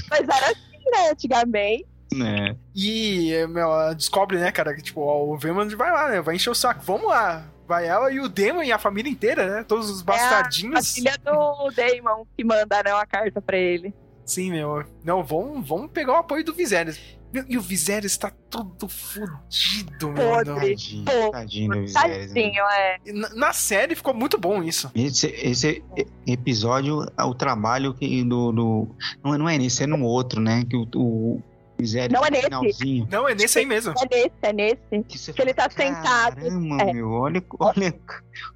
Mas 0.10 0.22
era 0.22 0.52
assim, 0.52 0.92
né, 0.92 1.10
antigamente. 1.12 1.86
né? 2.14 2.56
E, 2.74 3.46
meu, 3.50 3.70
descobre, 3.96 4.38
né, 4.40 4.52
cara, 4.52 4.74
que 4.74 4.82
tipo, 4.82 5.02
ó, 5.02 5.26
o 5.26 5.38
Veman 5.38 5.68
vai 5.76 5.92
lá, 5.92 6.08
né? 6.10 6.22
Vai 6.22 6.36
encher 6.36 6.50
o 6.50 6.56
saco. 6.56 6.82
Vamos 6.84 7.08
lá. 7.08 7.44
Vai 7.68 7.86
ela 7.88 8.12
e 8.12 8.20
o 8.20 8.30
Demon 8.30 8.64
e 8.64 8.72
a 8.72 8.78
família 8.80 9.12
inteira, 9.12 9.46
né? 9.58 9.64
Todos 9.64 9.90
os 9.90 10.00
É 10.00 10.04
a, 10.04 10.04
a 10.04 10.06
bastardinhos. 10.18 10.94
filha 10.94 11.18
do 11.24 11.70
Damon 11.72 12.26
que 12.36 12.44
mandaram 12.44 12.96
a 12.98 13.06
carta 13.06 13.42
pra 13.42 13.58
ele. 13.58 13.94
Sim, 14.26 14.52
meu. 14.52 14.84
Não, 15.04 15.24
vamos, 15.24 15.68
vamos 15.68 15.92
pegar 15.92 16.14
o 16.14 16.18
apoio 16.18 16.44
do 16.44 16.54
Viserys. 16.54 17.00
Meu, 17.34 17.44
E 17.50 17.58
o 17.58 17.62
Viserys 17.62 18.16
tá 18.18 18.32
todo 18.50 18.88
fudido, 18.88 20.10
meu. 20.12 20.30
Podre. 20.30 20.70
Tadinho, 20.72 21.06
Pô, 21.06 21.32
tadinho 21.32 21.72
do 21.74 21.80
Viserys. 21.82 22.34
né? 22.34 22.42
Tadinho, 22.42 22.64
é. 22.64 22.98
Na, 23.14 23.30
na 23.36 23.54
série 23.54 23.96
ficou 23.96 24.14
muito 24.14 24.38
bom 24.38 24.64
isso. 24.64 24.90
Esse, 24.96 25.28
esse 25.28 25.84
episódio, 26.26 27.06
o 27.18 27.34
trabalho 27.36 27.94
que 27.94 28.24
do, 28.24 28.52
do- 28.52 28.96
Não, 29.24 29.38
não 29.38 29.50
é 29.50 29.58
nesse, 29.58 29.84
é 29.84 29.88
no 29.88 30.04
outro, 30.06 30.40
né? 30.42 30.64
Que 30.70 30.76
o, 30.78 30.88
o 30.96 31.42
Viserys 31.80 32.12
Não 32.12 32.26
é 32.26 32.30
nesse. 32.32 32.44
finalzinho. 32.46 33.08
Não, 33.12 33.30
é 33.30 33.36
nesse 33.36 33.60
aí 33.60 33.66
mesmo. 33.66 33.94
É 33.98 34.16
nesse, 34.16 34.32
é 34.42 34.54
nesse. 34.54 35.04
Que, 35.08 35.34
Que 35.34 35.42
ele 35.42 35.54
tá 35.54 35.70
fala, 35.70 35.88
sentado. 35.88 36.36
Caramba, 36.42 36.82
É. 36.84 36.94
meu, 36.94 37.10
olha, 37.12 37.44
olha 37.60 37.94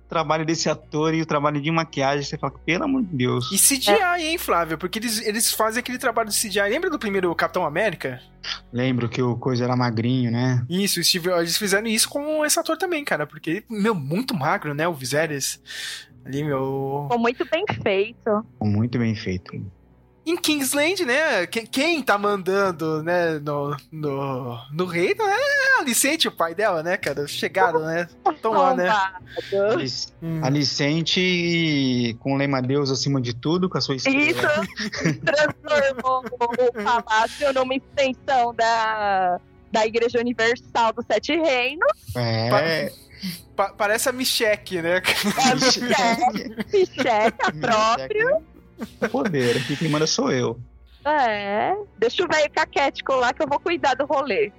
o 0.03 0.07
trabalho 0.09 0.45
desse 0.45 0.69
ator 0.69 1.13
e 1.13 1.21
o 1.21 1.25
trabalho 1.25 1.61
de 1.61 1.69
maquiagem. 1.71 2.23
Você 2.23 2.37
fala, 2.37 2.53
pelo 2.65 2.83
amor 2.85 3.03
de 3.03 3.15
Deus. 3.15 3.51
E 3.51 3.57
CGI, 3.57 4.23
hein, 4.23 4.37
Flávio? 4.37 4.77
Porque 4.77 4.99
eles, 4.99 5.25
eles 5.25 5.51
fazem 5.53 5.79
aquele 5.79 5.97
trabalho 5.97 6.29
de 6.29 6.35
CGI. 6.35 6.61
Lembra 6.69 6.89
do 6.89 6.97
primeiro 6.99 7.33
Capitão 7.35 7.65
América? 7.65 8.19
Lembro 8.73 9.07
que 9.07 9.21
o 9.21 9.35
coisa 9.37 9.63
era 9.65 9.75
magrinho, 9.75 10.31
né? 10.31 10.65
Isso, 10.69 11.03
Steve- 11.03 11.29
eles 11.31 11.57
fizeram 11.57 11.87
isso 11.87 12.09
com 12.09 12.43
esse 12.45 12.59
ator 12.59 12.75
também, 12.77 13.03
cara. 13.05 13.27
Porque, 13.27 13.63
meu, 13.69 13.93
muito 13.93 14.33
magro, 14.35 14.73
né? 14.73 14.87
O 14.87 14.93
Viserys. 14.93 15.61
Ali, 16.25 16.43
meu. 16.43 17.03
Ficou 17.03 17.19
muito 17.19 17.45
bem 17.49 17.65
feito. 17.83 18.45
Muito 18.61 18.97
bem 18.99 19.15
feito. 19.15 19.51
Em 20.25 20.37
Kingsland, 20.37 21.03
né? 21.03 21.47
que- 21.47 21.65
Quem 21.65 22.01
tá 22.03 22.15
mandando, 22.17 23.01
né, 23.01 23.39
no, 23.39 23.75
no, 23.91 24.57
no 24.71 24.85
reino 24.85 25.23
é 25.23 25.77
a 25.77 25.81
Alicente, 25.81 26.27
o 26.27 26.31
pai 26.31 26.53
dela, 26.53 26.83
né, 26.83 26.95
cara? 26.95 27.27
Chegaram, 27.27 27.79
né? 27.81 28.07
Estão 28.29 28.51
lá, 28.51 28.75
né? 28.75 28.87
Hum. 30.21 30.41
Alicente 30.43 32.15
com 32.19 32.33
o 32.33 32.37
lema 32.37 32.61
Deus 32.61 32.91
acima 32.91 33.19
de 33.19 33.33
tudo, 33.33 33.67
com 33.67 33.77
a 33.77 33.81
sua 33.81 33.95
Isso 33.95 34.07
estrela. 34.09 34.63
transformou 35.25 36.23
o 36.39 36.83
palácio 36.83 37.53
numa 37.53 37.73
extensão 37.75 38.53
da, 38.53 39.39
da 39.71 39.85
Igreja 39.87 40.19
Universal 40.19 40.93
dos 40.93 41.05
Sete 41.05 41.35
Reinos. 41.35 41.87
É, 42.15 42.91
Pa- 43.55 43.73
parece 43.77 44.07
a 44.09 44.11
Michelle, 44.11 44.81
né? 44.81 45.01
É 45.37 45.51
a 45.51 45.55
Michelle, 45.55 46.55
Michelle, 46.71 47.33
a 47.39 47.51
própria. 47.51 48.41
poder. 49.11 49.57
Aqui 49.57 49.75
quem 49.75 49.89
manda 49.89 50.07
sou 50.07 50.31
eu. 50.31 50.59
É, 51.05 51.75
deixa 51.97 52.23
o 52.23 52.27
velho 52.27 52.51
caquético 52.51 53.13
lá 53.13 53.33
que 53.33 53.41
eu 53.41 53.47
vou 53.47 53.59
cuidar 53.59 53.95
do 53.95 54.05
rolê. 54.05 54.51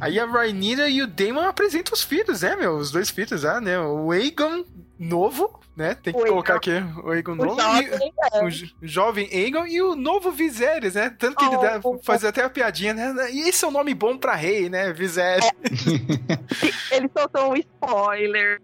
Aí 0.00 0.18
a 0.18 0.26
Rhaenyra 0.26 0.88
e 0.88 1.02
o 1.02 1.06
Daemon 1.06 1.46
apresentam 1.46 1.92
os 1.92 2.02
filhos, 2.02 2.42
né, 2.42 2.56
meu? 2.56 2.76
Os 2.76 2.90
dois 2.90 3.10
filhos, 3.10 3.44
ah, 3.44 3.60
né? 3.60 3.78
O 3.78 4.10
Aegon 4.10 4.64
novo, 4.98 5.60
né? 5.76 5.94
Tem 5.94 6.12
que 6.12 6.18
O 6.18 6.22
Aegon. 6.22 6.32
colocar 6.34 6.54
aqui 6.56 6.70
o 7.02 7.10
Aegon 7.10 7.32
O 7.32 7.34
novo. 7.36 7.60
jovem, 7.60 7.88
e, 7.88 8.12
é. 8.38 8.44
o 8.44 8.50
jo- 8.50 8.74
jovem 8.80 9.28
Aegon 9.32 9.66
e 9.66 9.82
o 9.82 9.96
novo 9.96 10.30
Viserys, 10.30 10.94
né? 10.94 11.10
Tanto 11.18 11.36
que 11.36 11.44
ele 11.44 11.56
Oh, 11.56 11.60
dá- 11.60 11.80
oh, 11.82 11.98
faz 12.02 12.24
até 12.24 12.44
a 12.44 12.48
piadinha, 12.50 12.94
né? 12.94 13.30
E 13.32 13.48
esse 13.48 13.64
é 13.64 13.68
um 13.68 13.72
nome 13.72 13.92
bom 13.92 14.16
pra 14.16 14.34
rei, 14.34 14.68
né? 14.68 14.92
Viserys. 14.92 15.44
Ele 16.92 17.10
soltou 17.16 17.52
um 17.52 17.56
spoiler. 17.56 18.60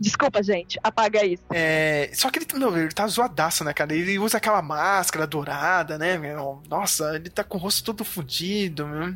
Desculpa, 0.00 0.42
gente, 0.42 0.78
apaga 0.82 1.24
isso. 1.24 1.42
É, 1.52 2.10
só 2.14 2.30
que 2.30 2.38
ele, 2.38 2.46
tá- 2.46 2.58
meu, 2.58 2.74
ele 2.76 2.88
tá 2.88 3.06
zoadaço, 3.06 3.62
né, 3.64 3.72
cara? 3.74 3.94
Ele 3.94 4.18
usa 4.18 4.38
aquela 4.38 4.62
máscara 4.62 5.26
dourada, 5.26 5.98
né, 5.98 6.16
meu? 6.16 6.62
Nossa, 6.68 7.16
ele 7.16 7.28
tá 7.28 7.44
com 7.44 7.58
o 7.58 7.60
rosto 7.60 7.84
todo 7.84 8.04
fudido, 8.04 8.86
meu. 8.86 9.14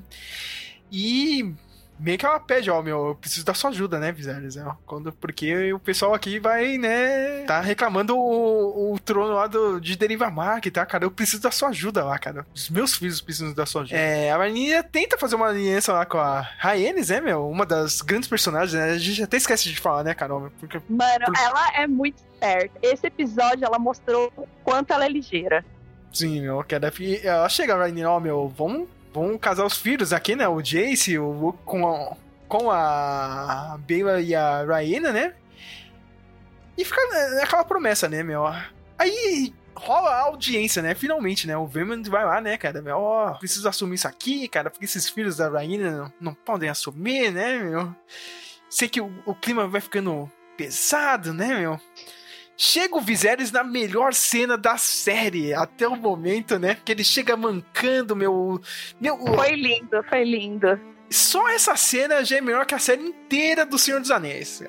E 0.92 1.54
meio 2.01 2.18
que 2.18 2.24
ela 2.26 2.40
pede, 2.40 2.70
ó, 2.70 2.82
meu, 2.82 3.09
eu 3.09 3.14
preciso 3.14 3.44
da 3.44 3.55
sua 3.55 3.70
ajuda, 3.70 3.98
né, 3.98 4.11
Viserys? 4.11 4.57
ó, 4.57 4.74
Quando, 4.86 5.12
porque 5.12 5.72
o 5.72 5.78
pessoal 5.78 6.14
aqui 6.14 6.38
vai, 6.40 6.78
né, 6.78 7.44
tá 7.46 7.61
reclamando 7.61 8.16
o, 8.16 8.94
o 8.94 8.98
trono 8.98 9.34
lá 9.34 9.46
do, 9.46 9.80
de 9.80 9.96
Derivamark, 9.96 10.66
tá, 10.70 10.84
cara? 10.86 11.05
Eu 11.05 11.11
preciso 11.11 11.42
da 11.42 11.51
sua 11.51 11.68
ajuda 11.68 12.05
lá, 12.05 12.18
cara. 12.18 12.46
Os 12.55 12.70
meus 12.70 12.94
filhos 12.94 13.20
precisam 13.20 13.53
da 13.53 13.66
sua 13.66 13.82
ajuda. 13.82 13.96
É, 13.98 14.30
a 14.30 14.38
Marina 14.38 14.82
tenta 14.82 15.18
fazer 15.18 15.36
uma 15.36 15.48
aliança 15.48 15.92
lá 15.92 16.05
com 16.07 16.18
a 16.18 16.40
Rhaenys, 16.59 17.11
né, 17.11 17.20
meu? 17.20 17.48
Uma 17.48 17.66
das 17.66 18.01
grandes 18.01 18.28
personagens, 18.28 18.72
né? 18.72 18.90
A 18.92 18.98
gente 18.98 19.22
até 19.22 19.36
esquece 19.36 19.68
de 19.68 19.78
falar, 19.78 20.03
né, 20.05 20.14
Carol? 20.14 20.51
Porque 20.59 20.80
Mano, 20.88 21.26
Por- 21.26 21.38
ela 21.38 21.72
é 21.76 21.86
muito 21.86 22.16
esperta. 22.32 22.78
Esse 22.82 23.07
episódio 23.07 23.64
ela 23.64 23.78
mostrou 23.78 24.32
o 24.36 24.46
quanto 24.64 24.92
ela 24.92 25.05
é 25.05 25.09
ligeira. 25.09 25.64
Sim, 26.12 26.40
meu, 26.40 26.64
que 26.64 26.74
ela, 26.74 26.90
ela 27.22 27.48
chega, 27.48 27.76
Rainha, 27.76 28.11
ó, 28.11 28.18
meu, 28.18 28.48
vamos, 28.48 28.88
vamos 29.12 29.40
casar 29.40 29.64
os 29.64 29.76
filhos 29.76 30.12
aqui, 30.12 30.36
né? 30.36 30.48
O 30.48 30.61
Jace, 30.61 31.18
o 31.18 31.52
com 31.64 31.86
a, 31.86 32.16
com 32.48 32.70
a 32.70 33.78
Bela 33.80 34.20
e 34.20 34.34
a 34.34 34.64
Raina, 34.64 35.12
né? 35.12 35.34
E 36.76 36.84
fica 36.84 37.00
aquela 37.42 37.64
promessa, 37.64 38.08
né, 38.08 38.22
meu? 38.22 38.44
Aí 38.98 39.54
rola 39.74 40.11
a 40.11 40.20
audiência, 40.22 40.82
né? 40.82 40.94
Finalmente, 40.94 41.46
né? 41.46 41.56
O 41.56 41.66
Vermin 41.66 42.02
vai 42.02 42.24
lá, 42.24 42.40
né, 42.40 42.56
cara? 42.56 42.82
Ó, 42.96 43.30
oh, 43.30 43.38
preciso 43.38 43.68
assumir 43.68 43.96
isso 43.96 44.08
aqui, 44.08 44.48
cara, 44.48 44.70
porque 44.70 44.84
esses 44.84 45.08
filhos 45.08 45.36
da 45.36 45.48
Raina 45.48 45.90
não, 45.90 46.12
não 46.20 46.34
podem 46.34 46.68
assumir, 46.68 47.30
né, 47.30 47.58
meu? 47.58 47.94
Sei 48.68 48.88
que 48.88 49.00
o, 49.00 49.12
o 49.26 49.34
clima 49.34 49.66
vai 49.66 49.80
ficando 49.80 50.30
pesado, 50.56 51.32
né, 51.32 51.58
meu? 51.58 51.80
Chega 52.62 52.94
o 52.94 53.00
Viserys 53.00 53.50
na 53.50 53.64
melhor 53.64 54.12
cena 54.12 54.58
da 54.58 54.76
série 54.76 55.54
até 55.54 55.88
o 55.88 55.96
momento, 55.96 56.58
né? 56.58 56.76
Que 56.84 56.92
ele 56.92 57.02
chega 57.02 57.34
mancando 57.34 58.14
meu. 58.14 58.61
meu 59.00 59.16
foi 59.34 59.56
lindo, 59.56 60.04
foi 60.06 60.24
lindo. 60.24 60.78
Só 61.08 61.48
essa 61.48 61.74
cena 61.74 62.22
já 62.22 62.36
é 62.36 62.42
melhor 62.42 62.66
que 62.66 62.74
a 62.74 62.78
série 62.78 63.02
inteira 63.02 63.64
do 63.64 63.78
Senhor 63.78 63.98
dos 63.98 64.11
Anéis. 64.11 64.62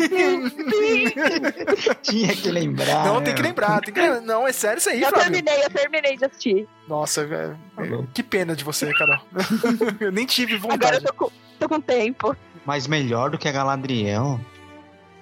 Tinha 2.00 2.34
que 2.34 2.50
lembrar. 2.50 3.04
Não, 3.04 3.22
tem 3.22 3.34
que 3.34 3.42
lembrar. 3.42 3.82
Tem 3.82 3.92
que... 3.92 4.20
Não, 4.20 4.48
é 4.48 4.52
sério 4.52 4.78
isso 4.78 4.88
aí, 4.88 5.02
Eu 5.02 5.10
Flávio. 5.10 5.30
terminei, 5.30 5.62
eu 5.62 5.70
terminei 5.70 6.16
de 6.16 6.24
assistir. 6.24 6.66
Nossa, 6.88 7.26
velho. 7.26 7.58
Que 8.14 8.22
pena 8.22 8.56
de 8.56 8.64
você, 8.64 8.90
Carol. 8.94 9.20
eu 10.00 10.10
nem 10.10 10.24
tive 10.24 10.56
vontade. 10.56 10.86
Agora 10.86 10.96
eu 10.96 11.02
tô 11.02 11.12
com, 11.12 11.30
tô 11.58 11.68
com 11.68 11.80
tempo. 11.82 12.34
Mas 12.64 12.86
melhor 12.86 13.28
do 13.28 13.36
que 13.36 13.46
a 13.46 13.52
Galadriel. 13.52 14.40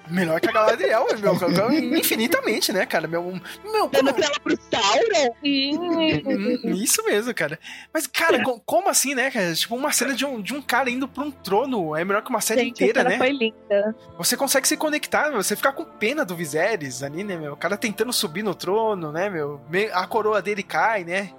Melhor 0.09 0.39
que 0.39 0.49
a 0.49 0.51
Galadriel, 0.51 1.07
meu, 1.19 1.97
infinitamente, 1.97 2.73
né, 2.73 2.85
cara? 2.85 3.07
Meu, 3.07 3.23
meu 3.23 3.89
como... 3.89 4.09
ela 4.09 4.39
pro 4.43 4.57
Sauron? 4.71 5.35
Isso 5.43 7.03
mesmo, 7.05 7.33
cara. 7.33 7.59
Mas, 7.93 8.07
cara, 8.07 8.41
como 8.65 8.89
assim, 8.89 9.13
né, 9.13 9.29
cara? 9.29 9.53
Tipo, 9.53 9.75
uma 9.75 9.91
cena 9.91 10.13
de 10.13 10.25
um, 10.25 10.41
de 10.41 10.53
um 10.53 10.61
cara 10.61 10.89
indo 10.89 11.07
pra 11.07 11.23
um 11.23 11.31
trono 11.31 11.95
é 11.95 12.03
melhor 12.03 12.23
que 12.23 12.29
uma 12.29 12.41
série 12.41 12.61
Gente, 12.61 12.83
inteira, 12.83 13.01
a 13.01 13.03
né? 13.03 13.17
foi 13.17 13.31
linda. 13.31 13.95
Você 14.17 14.35
consegue 14.35 14.67
se 14.67 14.77
conectar, 14.77 15.29
meu. 15.29 15.41
Você 15.41 15.55
fica 15.55 15.71
com 15.71 15.83
pena 15.85 16.25
do 16.25 16.35
Viserys 16.35 17.03
ali, 17.03 17.23
né, 17.23 17.37
meu? 17.37 17.53
O 17.53 17.57
cara 17.57 17.77
tentando 17.77 18.11
subir 18.11 18.43
no 18.43 18.55
trono, 18.55 19.11
né, 19.11 19.29
meu? 19.29 19.61
A 19.93 20.07
coroa 20.07 20.41
dele 20.41 20.63
cai, 20.63 21.03
né? 21.03 21.31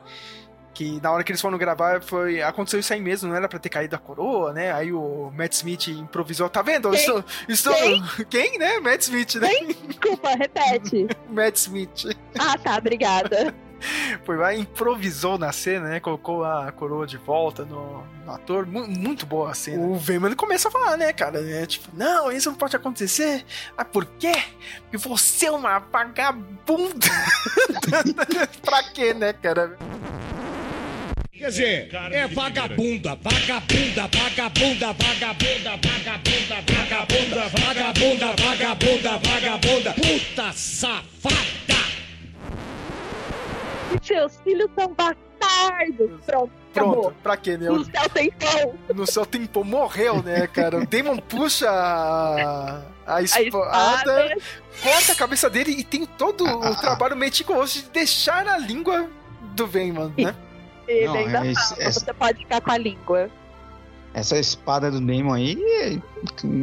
Que 0.80 0.98
na 1.02 1.12
hora 1.12 1.22
que 1.22 1.30
eles 1.30 1.42
foram 1.42 1.58
gravar 1.58 2.00
foi 2.00 2.40
aconteceu 2.40 2.80
isso 2.80 2.90
aí 2.90 3.02
mesmo, 3.02 3.28
não 3.28 3.36
era 3.36 3.46
pra 3.46 3.58
ter 3.58 3.68
caído 3.68 3.94
a 3.94 3.98
coroa, 3.98 4.54
né? 4.54 4.72
Aí 4.72 4.90
o 4.90 5.30
Matt 5.36 5.52
Smith 5.52 5.88
improvisou, 5.88 6.48
tá 6.48 6.62
vendo? 6.62 6.88
Quem? 6.90 6.98
Estou, 6.98 7.24
estou... 7.46 7.74
Quem? 7.74 8.02
Quem, 8.30 8.58
né? 8.58 8.80
Matt 8.80 9.02
Smith, 9.02 9.34
né? 9.34 9.48
Quem? 9.50 9.66
Desculpa, 9.66 10.30
repete. 10.30 11.06
Matt 11.28 11.56
Smith. 11.56 12.16
Ah, 12.38 12.56
tá, 12.56 12.78
obrigada. 12.78 13.54
Foi 14.24 14.38
lá, 14.38 14.54
improvisou 14.54 15.36
na 15.36 15.52
cena, 15.52 15.88
né? 15.88 16.00
Colocou 16.00 16.44
a 16.44 16.72
coroa 16.72 17.06
de 17.06 17.18
volta 17.18 17.62
no, 17.66 18.02
no 18.24 18.32
ator. 18.32 18.66
M 18.66 18.80
muito 18.86 19.26
boa 19.26 19.50
a 19.50 19.54
cena. 19.54 19.86
O 19.86 19.96
Veman 19.96 20.34
começa 20.34 20.68
a 20.68 20.70
falar, 20.70 20.96
né, 20.96 21.12
cara? 21.12 21.40
É, 21.46 21.66
tipo, 21.66 21.88
não, 21.92 22.32
isso 22.32 22.50
não 22.50 22.56
pode 22.56 22.74
acontecer. 22.74 23.44
Ah, 23.76 23.84
por 23.84 24.06
quê? 24.06 24.32
Porque 24.82 24.96
você 24.96 25.44
é 25.44 25.50
uma 25.50 25.78
vagabunda. 25.78 27.06
pra 28.64 28.82
quê, 28.84 29.12
né, 29.12 29.34
cara? 29.34 29.76
Quer 31.41 31.49
dizer, 31.49 31.88
é 32.12 32.28
vagabunda, 32.28 33.16
vagabunda, 33.16 34.11
vagabunda, 34.12 34.93
vagabunda, 34.93 35.70
vagabunda, 35.80 36.61
vagabunda, 36.68 37.49
vagabunda, 37.49 38.26
vagabunda, 38.36 39.18
vagabunda, 39.18 39.95
puta 39.95 40.53
safada! 40.53 41.80
E 43.91 44.07
seus 44.07 44.36
filhos 44.45 44.68
são 44.78 44.93
bastardos. 44.93 46.11
Pronto, 46.26 46.53
Pronto, 46.74 46.91
acabou. 46.91 47.12
pra 47.22 47.38
quê, 47.38 47.57
né? 47.57 47.70
No 47.70 47.86
céu 47.86 48.09
tem 48.11 48.30
pão. 48.32 48.74
No 48.95 49.07
céu 49.07 49.24
tem 49.24 49.47
pão, 49.47 49.64
morreu, 49.64 50.22
né, 50.22 50.47
cara? 50.47 50.76
O 50.76 50.86
Damon 50.86 51.16
puxa 51.16 51.70
a, 51.70 52.82
a 53.07 53.22
espada, 53.22 53.47
espada. 53.49 54.36
corta 54.82 55.12
a 55.12 55.14
cabeça 55.16 55.49
dele 55.49 55.70
e 55.72 55.84
tem 55.84 56.05
todo 56.05 56.45
o 56.45 56.76
trabalho 56.76 57.16
meticuloso 57.16 57.80
de 57.80 57.88
deixar 57.88 58.47
a 58.47 58.59
língua 58.59 59.09
do 59.55 59.66
Vayman, 59.66 60.12
né? 60.18 60.34
Ele 60.91 61.07
Não, 61.07 61.14
ainda 61.16 61.30
é 61.47 61.55
fala, 61.55 61.82
esse- 61.82 62.01
você 62.01 62.12
pode 62.14 62.38
ficar 62.38 62.61
com 62.61 62.72
a 62.72 62.78
língua. 62.78 63.30
Essa 64.12 64.36
espada 64.38 64.91
do 64.91 65.01
Daemon 65.01 65.34
aí 65.34 65.57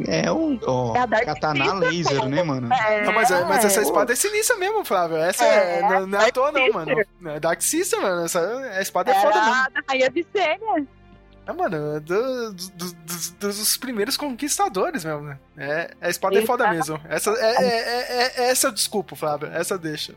é, 0.09 0.25
é 0.25 0.31
um 0.33 0.59
ó, 0.67 0.93
É 0.97 1.23
katana 1.23 1.73
laser, 1.75 2.25
né, 2.27 2.43
mano? 2.43 2.73
É, 2.73 3.05
Não, 3.05 3.13
mas, 3.13 3.29
mas 3.47 3.63
essa 3.63 3.81
espada 3.81 4.11
é 4.11 4.15
sinistra 4.17 4.57
mesmo, 4.57 4.83
Flávio. 4.83 5.15
Essa 5.15 5.45
é, 5.45 5.79
É, 5.79 5.81
não, 5.81 6.05
não 6.07 6.19
é 6.19 6.27
à 6.27 6.31
toa, 6.31 6.51
não, 6.51 6.69
mano. 6.73 6.91
Não 7.21 7.31
É 7.31 7.39
Dark 7.39 7.61
Sister, 7.61 8.01
mano. 8.01 8.25
Essa 8.25 8.41
a 8.77 8.81
espada 8.81 9.11
é 9.11 9.15
Era 9.15 9.21
foda 9.31 9.45
mesmo. 9.45 9.53
a 9.63 9.69
da 9.69 9.81
Rainha 9.87 10.09
Vicênia. 10.09 10.87
É, 11.47 11.53
mano, 11.53 11.95
é 11.95 11.99
do- 12.01 12.51
do- 12.51 12.71
do- 12.73 13.37
dos, 13.39 13.77
primeiros 13.77 14.17
conquistadores 14.17 15.05
mesmo, 15.05 15.21
né? 15.21 15.39
É, 15.57 15.91
a 16.01 16.09
espada 16.09 16.35
é 16.35 16.39
Eita. 16.39 16.47
foda 16.47 16.69
mesmo. 16.69 16.99
Essa, 17.07 17.29
é, 17.31 17.55
é, 17.63 17.63
é- 17.63 18.33
é- 18.47 18.49
essa 18.51 18.67
eu 18.67 18.71
desculpo, 18.73 19.15
Flávio. 19.15 19.47
Essa 19.53 19.77
deixa. 19.77 20.13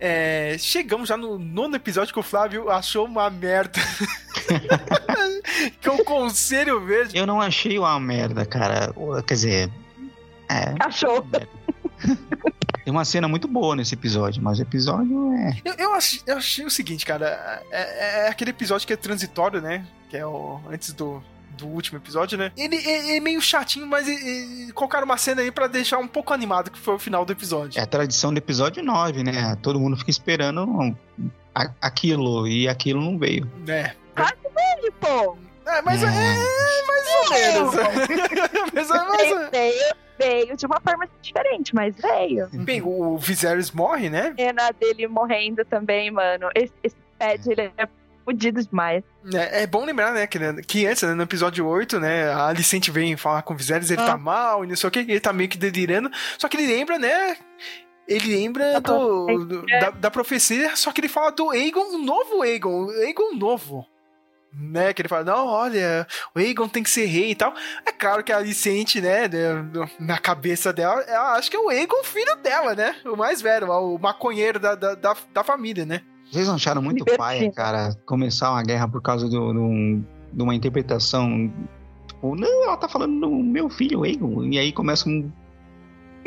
É, 0.00 0.56
chegamos 0.58 1.08
já 1.08 1.16
no 1.16 1.38
nono 1.38 1.76
episódio 1.76 2.12
que 2.12 2.20
o 2.20 2.22
Flávio 2.22 2.70
achou 2.70 3.06
uma 3.06 3.28
merda. 3.28 3.80
que 5.80 5.88
é 5.88 5.92
o 5.92 6.04
Conselho 6.04 6.84
Verde. 6.84 7.16
Eu 7.16 7.26
não 7.26 7.40
achei 7.40 7.78
uma 7.78 7.98
merda, 7.98 8.46
cara. 8.46 8.92
Quer 9.26 9.34
dizer. 9.34 9.70
É. 10.48 10.74
Achou. 10.80 11.26
Tem 12.84 12.92
uma 12.92 13.04
cena 13.04 13.28
muito 13.28 13.46
boa 13.46 13.76
nesse 13.76 13.94
episódio, 13.94 14.42
mas 14.42 14.58
o 14.58 14.62
episódio 14.62 15.32
é. 15.34 15.60
Eu, 15.64 15.74
eu, 15.74 15.94
achei, 15.94 16.20
eu 16.26 16.36
achei 16.38 16.64
o 16.64 16.70
seguinte, 16.70 17.04
cara. 17.04 17.62
É, 17.70 18.24
é 18.24 18.28
aquele 18.28 18.50
episódio 18.50 18.86
que 18.86 18.92
é 18.92 18.96
transitório, 18.96 19.60
né? 19.60 19.84
Que 20.08 20.16
é 20.16 20.24
o. 20.24 20.60
Antes 20.70 20.92
do. 20.92 21.22
Do 21.56 21.66
último 21.66 21.98
episódio, 21.98 22.38
né? 22.38 22.52
Ele 22.56 22.76
é, 22.76 23.16
é 23.16 23.20
meio 23.20 23.40
chatinho, 23.40 23.86
mas 23.86 24.06
e- 24.06 24.68
e 24.68 24.72
colocaram 24.72 25.04
uma 25.04 25.16
cena 25.16 25.42
aí 25.42 25.50
pra 25.50 25.66
deixar 25.66 25.98
um 25.98 26.06
pouco 26.06 26.32
animado, 26.32 26.70
que 26.70 26.78
foi 26.78 26.94
o 26.94 26.98
final 26.98 27.24
do 27.24 27.32
episódio. 27.32 27.78
É 27.78 27.82
a 27.82 27.86
tradição 27.86 28.32
do 28.32 28.38
episódio 28.38 28.82
9, 28.82 29.24
né? 29.24 29.56
Todo 29.60 29.80
mundo 29.80 29.96
fica 29.96 30.10
esperando 30.10 30.96
a- 31.54 31.70
aquilo 31.80 32.46
e 32.46 32.68
aquilo 32.68 33.00
não 33.00 33.18
veio. 33.18 33.50
É. 33.66 33.92
Ele, 34.78 34.90
pô. 35.00 35.36
É, 35.66 35.82
mas 35.82 36.02
é, 36.02 36.06
é 36.06 36.12
mais 36.86 37.06
ou 37.14 37.30
menos. 37.30 37.74
mas 38.72 38.90
é 38.90 39.04
mais 39.04 39.32
ou- 39.32 39.50
Veio, 39.50 39.94
veio 40.18 40.56
de 40.56 40.66
uma 40.66 40.80
forma 40.80 41.08
diferente, 41.20 41.74
mas 41.74 41.94
veio. 41.96 42.48
Bem, 42.52 42.80
o 42.82 43.18
Viserys 43.18 43.70
morre, 43.72 44.08
né? 44.08 44.32
A 44.32 44.36
cena 44.36 44.70
dele 44.78 45.06
morrendo 45.08 45.64
também, 45.64 46.10
mano. 46.10 46.48
Esse, 46.54 46.72
esse 46.82 46.96
pad, 47.18 47.50
ele 47.50 47.72
é 47.76 47.88
fudido 48.24 48.62
demais. 48.62 49.02
É, 49.34 49.62
é 49.62 49.66
bom 49.66 49.84
lembrar, 49.84 50.12
né, 50.12 50.26
que, 50.26 50.38
que 50.62 50.86
antes, 50.86 51.02
né, 51.02 51.14
no 51.14 51.22
episódio 51.22 51.66
8, 51.66 51.98
né, 52.00 52.30
a 52.32 52.46
Alicente 52.48 52.90
vem 52.90 53.16
falar 53.16 53.42
com 53.42 53.54
o 53.54 53.56
Viserys, 53.56 53.90
ele 53.90 54.00
Ah. 54.02 54.06
tá 54.06 54.16
mal 54.16 54.64
e 54.64 54.68
não 54.68 54.76
sei 54.76 54.88
o 54.88 54.90
que, 54.90 55.00
ele 55.00 55.20
tá 55.20 55.32
meio 55.32 55.48
que 55.48 55.58
delirando, 55.58 56.10
só 56.38 56.48
que 56.48 56.56
ele 56.56 56.66
lembra, 56.66 56.98
né, 56.98 57.36
ele 58.06 58.36
lembra 58.36 58.80
do, 58.80 59.44
do- 59.44 59.66
da, 59.66 59.90
da 59.90 60.10
profecia, 60.10 60.74
só 60.76 60.92
que 60.92 61.00
ele 61.00 61.08
fala 61.08 61.30
do 61.30 61.50
Aegon, 61.50 61.94
um 61.96 62.02
novo 62.04 62.42
Aegon, 62.42 62.86
o 62.86 62.90
Aegon 62.90 63.34
novo. 63.34 63.86
Né, 64.50 64.94
que 64.94 65.02
ele 65.02 65.10
fala, 65.10 65.24
não, 65.24 65.46
olha, 65.46 66.06
o 66.34 66.38
Aegon 66.38 66.66
tem 66.68 66.82
que 66.82 66.88
ser 66.88 67.04
rei 67.04 67.32
e 67.32 67.34
tal. 67.34 67.52
É 67.84 67.92
claro 67.92 68.24
que 68.24 68.32
a 68.32 68.38
Alicente, 68.38 68.98
né, 68.98 69.28
né, 69.28 69.68
na 70.00 70.16
cabeça 70.18 70.72
dela, 70.72 71.02
ela 71.02 71.34
acha 71.34 71.50
que 71.50 71.56
é 71.56 71.60
o 71.60 71.68
Aegon 71.68 72.02
filho 72.02 72.34
dela, 72.36 72.74
né, 72.74 72.96
o 73.04 73.14
mais 73.14 73.42
velho, 73.42 73.70
o 73.70 73.98
maconheiro 73.98 74.58
da, 74.58 74.74
da, 74.74 74.94
da, 74.94 75.14
da 75.34 75.44
família, 75.44 75.84
né. 75.84 76.00
Vocês 76.30 76.46
não 76.48 76.54
acharam 76.56 76.82
muito 76.82 77.04
paia, 77.16 77.50
cara, 77.52 77.94
começar 78.06 78.50
uma 78.50 78.62
guerra 78.62 78.86
por 78.88 79.00
causa 79.00 79.28
do- 79.28 79.52
do- 79.52 79.60
um, 79.62 80.04
de 80.32 80.42
uma 80.42 80.54
interpretação. 80.54 81.50
Tipo, 82.06 82.34
não, 82.36 82.64
ela 82.64 82.76
tá 82.76 82.88
falando 82.88 83.18
do 83.20 83.30
meu 83.30 83.68
filho, 83.70 84.04
Egon. 84.04 84.44
E 84.44 84.58
aí 84.58 84.72
começa 84.72 85.08
um. 85.08 85.30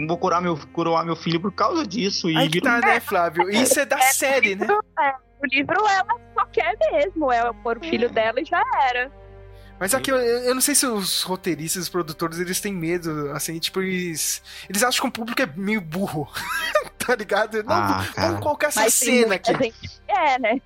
Vou 0.08 0.18
curar 0.18 0.42
meu, 0.42 0.58
coroar 0.74 1.06
meu 1.06 1.16
filho 1.16 1.40
por 1.40 1.52
causa 1.52 1.86
disso. 1.86 2.30
E 2.30 2.36
Aí 2.38 2.50
que 2.50 2.62
tá, 2.62 2.80
né, 2.80 3.00
Flávio? 3.00 3.50
Isso 3.52 3.80
é 3.80 3.86
da 3.86 4.00
série, 4.00 4.56
né? 4.56 4.66
É, 5.00 5.10
o 5.44 5.46
livro 5.52 5.76
ela 5.78 6.06
só 6.34 6.46
quer 6.48 6.76
mesmo, 6.92 7.32
é 7.32 7.52
pôr 7.62 7.78
o 7.78 7.82
filho 7.86 8.10
dela 8.10 8.40
e 8.42 8.46
já 8.46 8.64
era. 8.90 9.12
Mas 9.82 9.94
aqui 9.96 10.12
eu, 10.12 10.16
eu 10.18 10.54
não 10.54 10.62
sei 10.62 10.76
se 10.76 10.86
os 10.86 11.24
roteiristas, 11.24 11.84
os 11.84 11.90
produtores, 11.90 12.38
eles 12.40 12.62
têm 12.62 12.72
medo, 12.72 13.32
assim, 13.32 13.58
tipo, 13.58 13.82
eles. 13.82 14.42
Eles 14.70 14.84
acham 14.84 15.02
que 15.02 15.10
o 15.10 15.12
público 15.12 15.42
é 15.42 15.50
meio 15.58 15.82
burro. 15.82 16.30
tá 17.00 17.16
ligado? 17.16 17.64
Não, 17.64 17.74
Ah, 17.74 18.08
cara. 18.14 18.28
vamos 18.28 18.44
colocar 18.44 18.68
essa 18.68 18.82
Mas 18.82 18.94
cena 18.94 19.36
aqui. 19.36 19.74
É, 20.08 20.38
né? 20.38 20.62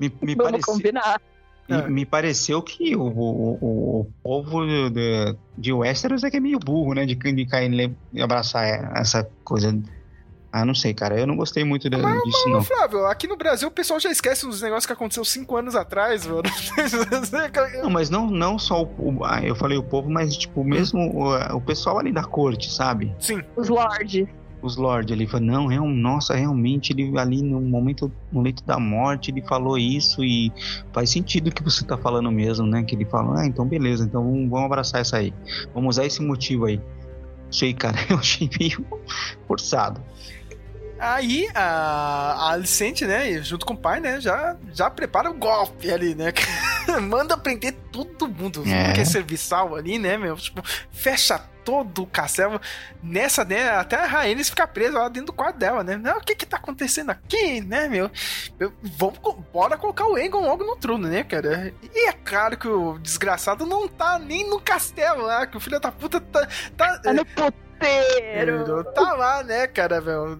Me, 0.00 0.12
me, 0.20 0.34
Vamos 0.34 0.50
parece- 0.50 0.66
combinar. 0.66 1.20
me- 1.68 1.76
É. 1.76 1.88
me 1.88 2.04
pareceu 2.04 2.60
que 2.60 2.96
o, 2.96 3.02
o, 3.02 3.58
o- 3.60 4.00
o 4.00 4.04
povo 4.22 4.66
de, 4.66 4.90
de, 4.90 5.36
de 5.56 5.72
Westeros 5.72 6.24
é 6.24 6.30
que 6.30 6.36
é 6.38 6.40
meio 6.40 6.58
burro, 6.58 6.92
né? 6.94 7.06
De, 7.06 7.14
de 7.14 7.46
cair 7.46 7.96
e 8.12 8.20
abraçar 8.20 8.64
essa 8.98 9.28
coisa. 9.44 9.76
Ah, 10.58 10.64
não 10.64 10.74
sei, 10.74 10.94
cara. 10.94 11.20
Eu 11.20 11.26
não 11.26 11.36
gostei 11.36 11.64
muito 11.64 11.90
da- 11.90 11.98
disso, 11.98 12.48
Ô, 12.48 12.50
não. 12.50 12.62
Flávio, 12.62 13.04
aqui 13.06 13.26
no 13.26 13.36
Brasil 13.36 13.68
o 13.68 13.70
pessoal 13.70 14.00
já 14.00 14.10
esquece 14.10 14.46
uns 14.46 14.62
negócios 14.62 14.86
que 14.86 14.92
aconteceu 14.94 15.22
cinco 15.24 15.54
anos 15.56 15.74
atrás, 15.76 16.24
mano. 16.26 16.42
Não, 17.82 17.90
mas 17.90 18.08
não, 18.10 18.26
não 18.30 18.58
só 18.58 18.82
o, 18.82 19.18
o- 19.18 19.24
ah, 19.24 19.40
eu 19.42 19.54
falei 19.54 19.76
o 19.76 19.82
povo, 19.82 20.08
mas 20.10 20.36
tipo, 20.36 20.64
mesmo 20.64 21.00
o, 21.14 21.56
o 21.56 21.60
pessoal 21.60 21.98
ali 21.98 22.10
da 22.12 22.24
corte, 22.24 22.72
sabe? 22.72 23.14
Sim. 23.18 23.42
Os 23.54 23.68
lords. 23.68 24.26
os 24.62 24.76
Lorde 24.76 25.12
ali. 25.12 25.26
Falou, 25.26 25.46
não, 25.46 25.66
real, 25.66 25.86
nossa, 25.86 26.34
realmente, 26.34 26.92
ele 26.92 27.16
ali 27.18 27.42
no 27.42 27.60
momento, 27.60 28.10
no 28.32 28.40
leito 28.40 28.64
da 28.64 28.78
morte, 28.78 29.30
ele 29.30 29.42
falou 29.42 29.76
isso 29.76 30.24
e 30.24 30.50
faz 30.92 31.10
sentido 31.10 31.48
o 31.48 31.52
que 31.52 31.62
você 31.62 31.84
tá 31.84 31.96
falando 31.98 32.30
mesmo, 32.32 32.66
né? 32.66 32.82
Que 32.82 32.94
ele 32.94 33.04
falou, 33.04 33.34
ah, 33.34 33.46
então 33.46 33.66
beleza, 33.66 34.04
então 34.04 34.22
vamos, 34.24 34.48
vamos 34.48 34.66
abraçar 34.66 35.00
essa 35.02 35.18
aí. 35.18 35.34
Vamos 35.74 35.96
usar 35.96 36.06
esse 36.06 36.22
motivo 36.22 36.64
aí. 36.64 36.80
Sei, 37.50 37.72
cara, 37.74 37.96
eu 38.10 38.16
achei 38.18 38.48
meio 38.58 38.84
forçado. 39.46 40.00
Aí 40.98 41.48
a, 41.54 41.62
a 41.62 42.52
Alicente, 42.52 43.04
né, 43.04 43.42
junto 43.42 43.66
com 43.66 43.74
o 43.74 43.78
pai, 43.78 44.00
né, 44.00 44.20
já, 44.20 44.56
já 44.72 44.88
prepara 44.88 45.30
o 45.30 45.34
golpe 45.34 45.90
ali, 45.92 46.14
né? 46.14 46.32
Manda 47.02 47.36
prender 47.36 47.74
todo 47.92 48.28
mundo 48.28 48.62
É. 48.66 48.92
que 48.92 49.00
é 49.00 49.04
serviçal 49.04 49.74
ali, 49.74 49.98
né, 49.98 50.16
meu? 50.16 50.36
Tipo, 50.36 50.62
fecha 50.90 51.38
todo 51.64 52.04
o 52.04 52.06
castelo. 52.06 52.60
Nessa, 53.02 53.44
né, 53.44 53.68
até 53.70 53.96
a 53.96 54.06
Rhaenys 54.06 54.48
fica 54.48 54.66
presa 54.68 55.00
lá 55.00 55.08
dentro 55.08 55.26
do 55.26 55.32
quarto 55.32 55.58
dela, 55.58 55.82
né? 55.82 55.96
Não, 55.96 56.18
o 56.18 56.20
que 56.20 56.36
que 56.36 56.46
tá 56.46 56.56
acontecendo 56.56 57.10
aqui, 57.10 57.60
né, 57.60 57.88
meu? 57.88 58.08
Eu, 58.58 58.72
vamos, 58.82 59.18
bora 59.52 59.76
colocar 59.76 60.06
o 60.06 60.14
Aegon 60.14 60.42
logo 60.42 60.64
no 60.64 60.76
trono, 60.76 61.08
né, 61.08 61.24
cara? 61.24 61.74
E 61.92 62.08
é 62.08 62.12
claro 62.12 62.56
que 62.56 62.68
o 62.68 62.98
desgraçado 62.98 63.66
não 63.66 63.88
tá 63.88 64.18
nem 64.18 64.48
no 64.48 64.60
castelo 64.60 65.22
lá, 65.22 65.44
que 65.46 65.56
o 65.56 65.60
filho 65.60 65.80
da 65.80 65.90
puta 65.90 66.20
tá... 66.20 66.46
tá 66.76 66.98
Tá 67.00 67.12
no 67.12 67.24
puteiro. 67.78 68.84
Tá 68.92 69.12
lá, 69.14 69.42
né, 69.42 69.66
cara, 69.66 70.00
meu, 70.00 70.38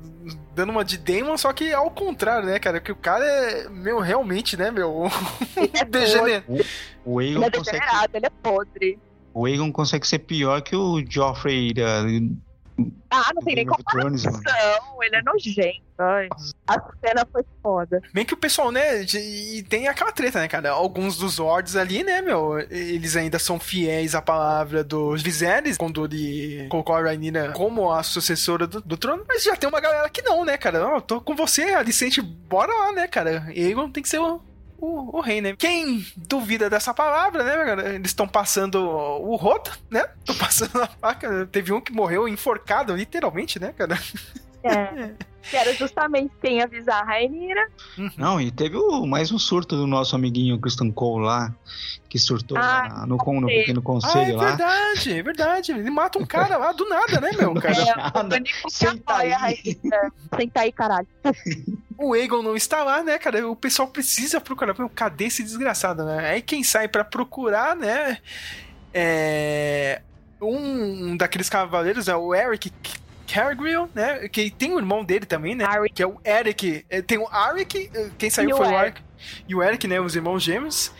dando 0.54 0.70
uma 0.70 0.84
de 0.84 0.98
Damon, 0.98 1.36
só 1.36 1.52
que 1.52 1.72
ao 1.72 1.90
contrário, 1.90 2.46
né, 2.48 2.58
cara, 2.58 2.80
que 2.80 2.90
o 2.92 2.96
cara 2.96 3.24
é, 3.24 3.68
meu, 3.68 3.98
realmente, 4.00 4.56
né, 4.56 4.70
meu, 4.70 5.04
degenerado. 5.88 6.44
O 7.04 7.20
Ele 7.20 7.36
Aegon 7.36 7.46
é 7.46 7.50
consegue, 7.50 7.78
degenerado, 7.78 8.16
ele 8.16 8.26
é 8.26 8.30
podre. 8.30 8.98
o 9.32 9.46
Aegon 9.46 9.72
consegue 9.72 10.06
ser 10.06 10.20
pior 10.20 10.60
que 10.62 10.74
o 10.74 11.02
Joffrey 11.08 11.72
da, 11.74 12.02
Ah, 13.10 13.30
não 13.34 13.42
tem 13.42 13.54
nem 13.54 13.64
mano. 13.64 13.76
comparação. 13.78 14.40
Ele 15.02 15.16
é 15.16 15.22
nojento. 15.22 15.86
Ai, 15.98 16.28
a 16.66 16.74
cena 17.00 17.26
foi 17.32 17.42
foda. 17.62 18.02
Bem 18.12 18.24
que 18.24 18.34
o 18.34 18.36
pessoal, 18.36 18.70
né, 18.70 19.02
e 19.02 19.62
tem 19.62 19.88
aquela 19.88 20.12
treta, 20.12 20.40
né, 20.40 20.48
cara, 20.48 20.70
alguns 20.70 21.16
dos 21.16 21.38
Lords 21.38 21.74
ali, 21.74 22.04
né, 22.04 22.20
meu, 22.20 22.58
eles 22.70 23.16
ainda 23.16 23.38
são 23.38 23.58
fiéis 23.58 24.14
à 24.14 24.20
palavra 24.20 24.84
dos 24.84 25.22
Viserys, 25.22 25.78
quando 25.78 26.04
ele 26.04 26.66
colocou 26.68 26.94
a 26.94 27.00
Rhaenyra 27.00 27.52
como 27.52 27.90
a 27.90 28.02
sucessora 28.02 28.66
do, 28.66 28.82
do 28.82 28.96
trono, 28.98 29.24
mas 29.26 29.42
já 29.42 29.56
tem 29.56 29.68
uma 29.68 29.80
galera 29.80 30.08
que 30.10 30.20
não, 30.20 30.44
né, 30.44 30.58
cara, 30.58 30.86
Ó, 30.86 31.00
tô 31.00 31.18
com 31.20 31.34
você, 31.34 31.62
Alicente, 31.62 32.20
bora 32.20 32.72
lá, 32.72 32.92
né, 32.92 33.08
cara, 33.08 33.44
Aegon 33.48 33.90
tem 33.90 34.02
que 34.02 34.08
ser 34.10 34.18
o, 34.18 34.42
o, 34.78 35.16
o 35.16 35.20
rei, 35.20 35.40
né? 35.40 35.54
Quem 35.56 36.04
duvida 36.16 36.68
dessa 36.70 36.92
palavra, 36.92 37.44
né, 37.44 37.64
cara? 37.64 37.94
Eles 37.94 38.10
estão 38.10 38.26
passando 38.26 38.76
o 38.76 39.36
rodo, 39.36 39.70
né? 39.90 40.06
Estão 40.18 40.36
passando 40.36 40.82
a 40.82 40.86
faca. 40.86 41.46
Teve 41.46 41.72
um 41.72 41.80
que 41.80 41.92
morreu 41.92 42.28
enforcado, 42.28 42.94
literalmente, 42.94 43.58
né, 43.58 43.72
cara? 43.72 43.98
É. 44.62 45.10
Que 45.50 45.56
era 45.56 45.72
justamente 45.74 46.32
quem 46.42 46.60
avisar 46.60 47.02
a 47.02 47.04
Rainira. 47.04 47.68
Não, 48.16 48.40
e 48.40 48.50
teve 48.50 48.76
o, 48.76 49.06
mais 49.06 49.30
um 49.30 49.38
surto 49.38 49.76
do 49.76 49.86
nosso 49.86 50.16
amiguinho 50.16 50.58
Christian 50.58 50.90
Cole 50.90 51.24
lá, 51.24 51.54
que 52.08 52.18
surtou 52.18 52.58
Ah, 52.58 52.88
lá 52.90 53.06
no, 53.06 53.16
no 53.16 53.46
sei. 53.48 53.60
pequeno 53.60 53.78
Ah, 53.78 53.82
é 53.82 53.84
conselho 53.84 54.36
lá. 54.36 54.44
verdade, 54.48 55.12
é 55.12 55.22
verdade. 55.22 55.72
Ele 55.72 55.90
mata 55.90 56.18
um 56.18 56.26
cara 56.26 56.56
lá 56.56 56.72
do 56.72 56.88
nada, 56.88 57.20
né, 57.20 57.30
meu? 57.38 57.54
Cara? 57.60 57.74
É, 58.36 58.40
que 58.40 58.52
Senta 58.70 59.12
apoia 59.14 59.36
a 59.36 59.44
aí. 59.44 59.54
Rainira. 59.64 60.12
Senta 60.36 60.60
aí, 60.60 60.72
caralho. 60.72 61.08
O 61.98 62.12
Aegon 62.12 62.42
não 62.42 62.54
está 62.54 62.84
lá, 62.84 63.02
né, 63.02 63.18
cara? 63.18 63.48
O 63.48 63.56
pessoal 63.56 63.88
precisa 63.88 64.38
procurar. 64.38 64.74
Meu, 64.78 64.86
cadê 64.86 65.24
esse 65.28 65.42
desgraçado, 65.42 66.04
né? 66.04 66.28
Aí 66.28 66.42
quem 66.42 66.62
sai 66.62 66.88
pra 66.88 67.02
procurar, 67.02 67.74
né? 67.74 68.18
É. 68.92 70.02
Um 70.38 71.16
daqueles 71.16 71.48
cavaleiros 71.48 72.06
é 72.06 72.14
o 72.14 72.34
Eric 72.34 72.70
Cargill, 73.26 73.88
né? 73.94 74.28
Que 74.28 74.50
tem 74.50 74.72
o 74.74 74.78
irmão 74.78 75.04
dele 75.04 75.26
também, 75.26 75.54
né? 75.54 75.64
Que 75.94 76.02
é 76.02 76.06
o 76.06 76.18
Eric. 76.24 76.84
É, 76.88 77.02
Tem 77.02 77.18
o 77.18 77.26
Eric, 77.50 77.90
eh, 77.94 78.10
quem 78.18 78.30
saiu 78.30 78.50
E 78.50 78.54
foi 78.56 78.66
o 78.68 78.78
Eric. 78.80 79.02
E 79.48 79.54
o 79.54 79.62
Eric, 79.62 79.86
né? 79.88 80.00
Os 80.00 80.14
irmãos 80.16 80.42
gêmeos. 80.42 80.92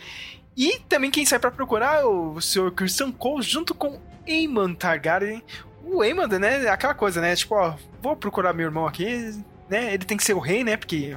E 0.55 0.79
também 0.89 1.11
quem 1.11 1.25
sai 1.25 1.39
pra 1.39 1.51
procurar 1.51 2.01
é 2.01 2.03
o 2.03 2.39
Sr. 2.41 2.71
Christian 2.71 3.11
Cole 3.11 3.43
junto 3.43 3.73
com 3.75 3.99
Aemon 4.27 4.73
Targaryen. 4.73 5.43
O 5.83 6.01
Aemon, 6.01 6.27
né? 6.27 6.67
Aquela 6.67 6.93
coisa, 6.93 7.21
né? 7.21 7.35
Tipo, 7.35 7.55
ó, 7.55 7.75
vou 8.01 8.15
procurar 8.15 8.53
meu 8.53 8.65
irmão 8.65 8.85
aqui, 8.87 9.39
né? 9.69 9.93
Ele 9.93 10.03
tem 10.05 10.17
que 10.17 10.23
ser 10.23 10.33
o 10.33 10.39
rei, 10.39 10.63
né? 10.63 10.75
Porque 10.75 11.15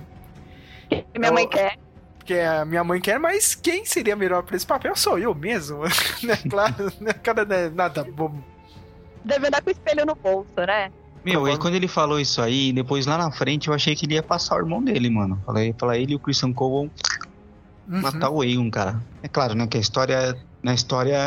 Que 1.13 1.19
minha 1.19 1.33
mãe 1.33 1.45
Eu- 1.45 1.49
quer. 1.49 1.79
que 2.25 2.35
a 2.39 2.65
minha 2.65 2.85
mãe 2.85 3.01
quer, 3.01 3.19
mas 3.19 3.55
quem 3.55 3.85
seria 3.85 4.15
melhor 4.15 4.43
pra 4.43 4.57
esse 4.57 4.67
papel 4.67 4.95
sou 4.95 5.19
eu 5.19 5.35
mesmo, 5.35 5.83
né? 6.23 6.37
Claro, 6.49 6.93
né? 7.01 7.13
Cara, 7.15 7.45
não 7.45 7.57
é 7.57 7.71
nada 7.71 8.05
bobo. 8.05 8.45
Deve 9.25 9.49
andar 9.49 9.63
com 9.63 9.69
o 9.69 9.73
espelho 9.73 10.05
no 10.07 10.15
bolso, 10.15 10.49
né? 10.67 10.91
Meu, 11.25 11.47
e 11.49 11.59
quando 11.59 11.75
ele 11.75 11.89
falou 11.89 12.19
isso 12.19 12.41
aí, 12.41 12.73
depois 12.73 13.07
lá 13.07 13.19
na 13.19 13.31
frente 13.31 13.69
eu 13.69 13.75
achei 13.75 13.95
que 13.95 14.07
ele 14.07 14.15
ia 14.15 14.23
passar 14.23 14.57
o 14.57 14.59
irmão 14.61 14.83
dele, 14.83 15.11
mano. 15.11 15.41
Falei, 15.45 15.75
falar 15.79 15.99
ele 15.99 16.13
e 16.13 16.17
o 16.17 16.21
Christian 16.21 16.53
Cole 16.53 16.89
vão 16.89 16.91
Uhum. 17.89 18.01
matar 18.03 18.31
o 18.31 18.41
Aegon, 18.41 18.71
cara. 18.71 19.03
É 19.23 19.29
claro, 19.29 19.55
né, 19.55 19.67
que 19.67 19.77
a 19.77 19.81
história, 19.81 20.37
na 20.63 20.73
história, 20.73 21.19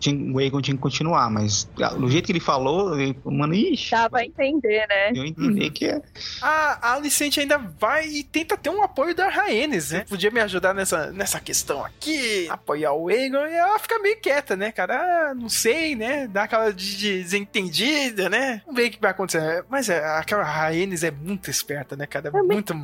tinha- 0.00 0.34
o 0.34 0.38
Aegon 0.38 0.60
tinha 0.60 0.74
que 0.74 0.80
continuar, 0.82 1.30
mas 1.30 1.68
ah, 1.80 1.90
do 1.90 2.08
jeito 2.10 2.26
que 2.26 2.32
ele 2.32 2.40
falou, 2.40 2.98
eu, 3.00 3.14
mano, 3.26 3.54
ixi, 3.54 3.90
Dá 3.92 4.08
pra 4.10 4.24
entender, 4.24 4.86
né? 4.88 5.10
eu 5.14 5.24
entendi 5.24 5.70
que 5.70 5.84
é. 5.86 6.02
A, 6.42 6.88
a 6.90 6.94
Alicente 6.94 7.38
ainda 7.40 7.58
vai 7.58 8.06
e 8.08 8.24
tenta 8.24 8.56
ter 8.56 8.70
um 8.70 8.82
apoio 8.82 9.14
da 9.14 9.28
Rhaenys, 9.28 9.90
né? 9.92 10.04
Podia 10.08 10.30
me 10.30 10.40
ajudar 10.40 10.74
nessa, 10.74 11.12
nessa 11.12 11.38
questão 11.38 11.84
aqui, 11.84 12.48
apoiar 12.48 12.92
o 12.92 13.08
Aegon, 13.08 13.46
e 13.46 13.52
ela 13.54 13.78
fica 13.78 13.98
meio 13.98 14.18
quieta, 14.20 14.56
né, 14.56 14.72
cara? 14.72 15.30
Ah, 15.30 15.34
não 15.34 15.48
sei, 15.48 15.94
né? 15.94 16.26
Dá 16.26 16.44
aquela 16.44 16.72
de, 16.72 16.96
de 16.96 17.22
desentendida, 17.22 18.28
né? 18.28 18.62
Vamos 18.66 18.80
ver 18.80 18.88
o 18.88 18.90
que 18.92 19.00
vai 19.00 19.10
acontecer. 19.10 19.64
Mas 19.68 19.88
é, 19.88 20.04
aquela 20.16 20.42
Rhaenys 20.42 21.04
é 21.04 21.10
muito 21.10 21.50
esperta, 21.50 21.94
né, 21.96 22.06
cara? 22.06 22.30
Muito, 22.42 22.74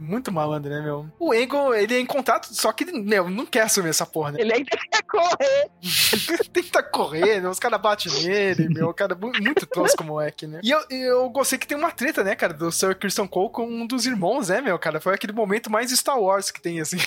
muito 0.00 0.32
malandra, 0.32 0.70
né, 0.78 0.84
meu? 0.84 1.06
O 1.18 1.32
Aegon, 1.32 1.74
ele 1.74 1.94
é 1.94 2.00
em 2.00 2.06
contato, 2.06 2.46
só 2.54 2.72
que, 2.72 2.84
meu, 2.84 3.28
não 3.28 3.44
quer 3.46 3.62
assumir 3.62 3.88
essa 3.90 4.06
porra, 4.06 4.32
né? 4.32 4.40
Ele 4.40 4.52
ainda 4.52 4.70
quer 4.70 5.02
correr. 5.02 5.70
Tenta 6.52 6.82
correr, 6.82 7.40
né? 7.40 7.48
Os 7.48 7.58
caras 7.58 7.80
batem 7.80 8.12
nele, 8.22 8.68
meu. 8.68 8.88
O 8.88 8.94
cara 8.94 9.12
é 9.12 9.16
mu- 9.16 9.32
muito 9.40 9.66
tosco, 9.66 10.02
moleque, 10.04 10.46
né? 10.46 10.60
E 10.62 10.70
eu, 10.70 10.80
eu 10.90 11.28
gostei 11.30 11.58
que 11.58 11.66
tem 11.66 11.76
uma 11.76 11.90
treta, 11.90 12.22
né, 12.24 12.34
cara, 12.34 12.52
do 12.52 12.70
Sir 12.72 12.94
Christian 12.96 13.26
Cole 13.26 13.50
com 13.50 13.66
um 13.66 13.86
dos 13.86 14.06
irmãos, 14.06 14.48
né, 14.48 14.60
meu, 14.60 14.78
cara? 14.78 15.00
Foi 15.00 15.14
aquele 15.14 15.32
momento 15.32 15.70
mais 15.70 15.90
Star 15.90 16.18
Wars 16.20 16.50
que 16.50 16.60
tem, 16.60 16.80
assim. 16.80 16.98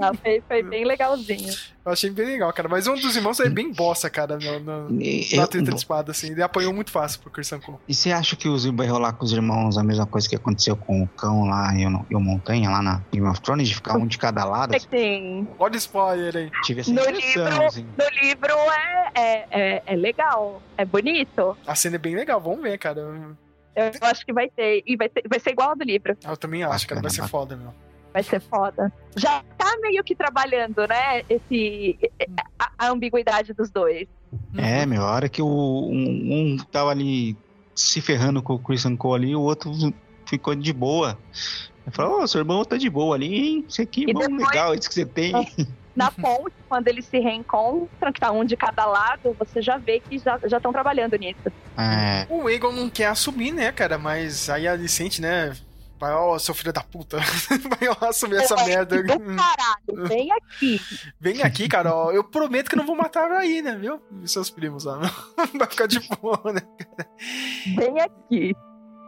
Não, 0.00 0.14
foi, 0.14 0.42
foi 0.46 0.62
bem 0.62 0.84
legalzinho. 0.84 1.54
Eu 1.86 1.92
achei 1.92 2.10
bem 2.10 2.26
legal, 2.26 2.52
cara. 2.52 2.68
Mas 2.68 2.88
um 2.88 2.94
dos 2.94 3.14
irmãos 3.14 3.38
é 3.38 3.48
bem 3.48 3.72
bossa, 3.72 4.10
cara, 4.10 4.36
no, 4.36 4.58
no- 4.88 5.00
E- 5.00 5.36
na 5.36 5.44
eu- 5.44 5.46
treta 5.48 5.70
de 5.70 5.76
espada, 5.76 6.10
assim. 6.10 6.32
Ele 6.32 6.42
apanhou 6.42 6.72
muito 6.74 6.90
fácil 6.90 7.20
pro 7.20 7.30
Cole. 7.30 7.78
E 7.86 7.94
você 7.94 8.10
acha 8.10 8.34
que 8.34 8.48
os- 8.48 8.64
vai 8.66 8.88
rolar 8.88 9.12
com 9.12 9.24
os 9.24 9.32
irmãos 9.32 9.78
a 9.78 9.84
mesma 9.84 10.04
coisa 10.04 10.28
que 10.28 10.34
aconteceu 10.34 10.76
com 10.76 11.00
o 11.04 11.06
cão 11.06 11.44
lá 11.44 11.72
e 11.78 11.86
o, 11.86 12.04
e 12.10 12.16
o 12.16 12.20
Montanha 12.20 12.68
lá 12.70 12.82
na 12.82 13.00
Game 13.12 13.24
of 13.28 13.40
Thrones, 13.40 13.68
de 13.68 13.76
ficar 13.76 13.96
um 13.96 14.04
de 14.06 14.18
cada 14.18 14.44
lado? 14.44 14.74
É 14.74 14.80
que 14.80 14.88
tem. 14.88 15.46
Olha 15.60 15.74
o 15.74 15.76
spoiler 15.76 16.36
aí. 16.36 16.50
Tive 16.64 16.80
essa 16.80 16.90
No 16.92 17.00
impressão, 17.02 17.44
livro, 17.44 17.64
assim. 17.66 17.86
no 17.96 18.20
livro 18.20 18.52
é, 18.72 19.10
é, 19.14 19.46
é, 19.76 19.82
é 19.86 19.94
legal, 19.96 20.60
é 20.76 20.84
bonito. 20.84 21.56
A 21.64 21.76
cena 21.76 21.94
é 21.94 21.98
bem 22.00 22.16
legal, 22.16 22.40
vamos 22.40 22.62
ver, 22.62 22.76
cara. 22.78 23.00
Eu 23.76 23.90
acho 24.08 24.26
que 24.26 24.32
vai 24.32 24.48
ter. 24.48 24.82
E 24.86 24.96
vai 24.96 25.08
ser, 25.08 25.22
vai 25.28 25.38
ser 25.38 25.50
igual 25.50 25.68
ao 25.70 25.76
do 25.76 25.84
livro. 25.84 26.16
Eu 26.26 26.36
também 26.36 26.64
acho, 26.64 26.88
cara. 26.88 27.00
Vai 27.00 27.10
ser 27.10 27.28
foda, 27.28 27.54
meu. 27.56 27.72
Vai 28.16 28.22
ser 28.22 28.40
foda. 28.40 28.90
Já 29.14 29.44
tá 29.58 29.76
meio 29.82 30.02
que 30.02 30.14
trabalhando, 30.14 30.88
né? 30.88 31.22
Esse, 31.28 31.98
a, 32.58 32.70
a 32.78 32.88
ambiguidade 32.88 33.52
dos 33.52 33.68
dois. 33.68 34.08
É, 34.56 34.86
meu, 34.86 35.02
a 35.02 35.10
hora 35.12 35.28
que 35.28 35.42
o, 35.42 35.46
um, 35.46 36.54
um 36.54 36.56
tava 36.72 36.88
ali 36.92 37.36
se 37.74 38.00
ferrando 38.00 38.42
com 38.42 38.54
o 38.54 38.58
Christian 38.58 38.96
Cole 38.96 39.26
ali, 39.26 39.36
o 39.36 39.42
outro 39.42 39.70
ficou 40.24 40.54
de 40.54 40.72
boa. 40.72 41.18
Ele 41.86 41.94
falou, 41.94 42.22
ô, 42.22 42.26
seu 42.26 42.40
irmão 42.40 42.64
tá 42.64 42.78
de 42.78 42.88
boa 42.88 43.14
ali, 43.14 43.34
hein? 43.34 43.64
Isso 43.68 43.82
aqui 43.82 44.08
é 44.08 44.14
bom, 44.14 44.20
depois- 44.20 44.48
legal, 44.48 44.74
isso 44.74 44.88
que 44.88 44.94
você 44.94 45.04
tem. 45.04 45.32
Na 45.94 46.10
ponte, 46.10 46.54
quando 46.70 46.88
eles 46.88 47.04
se 47.04 47.18
reencontram, 47.18 48.12
que 48.12 48.20
tá 48.20 48.30
um 48.30 48.44
de 48.44 48.54
cada 48.56 48.84
lado, 48.86 49.34
você 49.38 49.60
já 49.60 49.76
vê 49.76 50.00
que 50.00 50.18
já 50.18 50.38
estão 50.56 50.70
trabalhando 50.72 51.16
nisso. 51.16 51.52
É, 51.76 52.26
O 52.30 52.46
Aegon 52.48 52.72
não 52.72 52.88
quer 52.88 53.06
assumir, 53.06 53.52
né, 53.52 53.72
cara? 53.72 53.96
Mas 53.98 54.48
aí 54.50 54.66
a 54.68 54.72
Alicente, 54.72 55.20
né? 55.22 55.54
Vai, 55.98 56.12
ó, 56.12 56.38
seu 56.38 56.54
filho 56.54 56.72
da 56.72 56.82
puta. 56.82 57.18
Vai 57.78 57.88
lá 57.88 58.08
assumir 58.10 58.36
essa 58.36 58.56
merda. 58.64 59.02
Do 59.02 59.08
caralho, 59.08 60.08
vem 60.08 60.30
aqui. 60.32 60.80
Vem 61.18 61.42
aqui, 61.42 61.68
cara, 61.68 61.94
ó. 61.94 62.12
Eu 62.12 62.22
prometo 62.22 62.68
que 62.68 62.76
não 62.76 62.86
vou 62.86 62.94
matar 62.94 63.30
aí, 63.32 63.62
né, 63.62 63.74
viu? 63.76 64.00
E 64.22 64.28
seus 64.28 64.50
primos 64.50 64.84
lá, 64.84 64.98
meu. 64.98 65.10
Vai 65.58 65.68
ficar 65.68 65.86
de 65.86 66.00
boa, 66.00 66.52
né? 66.52 66.60
Vem 67.76 68.00
aqui. 68.00 68.54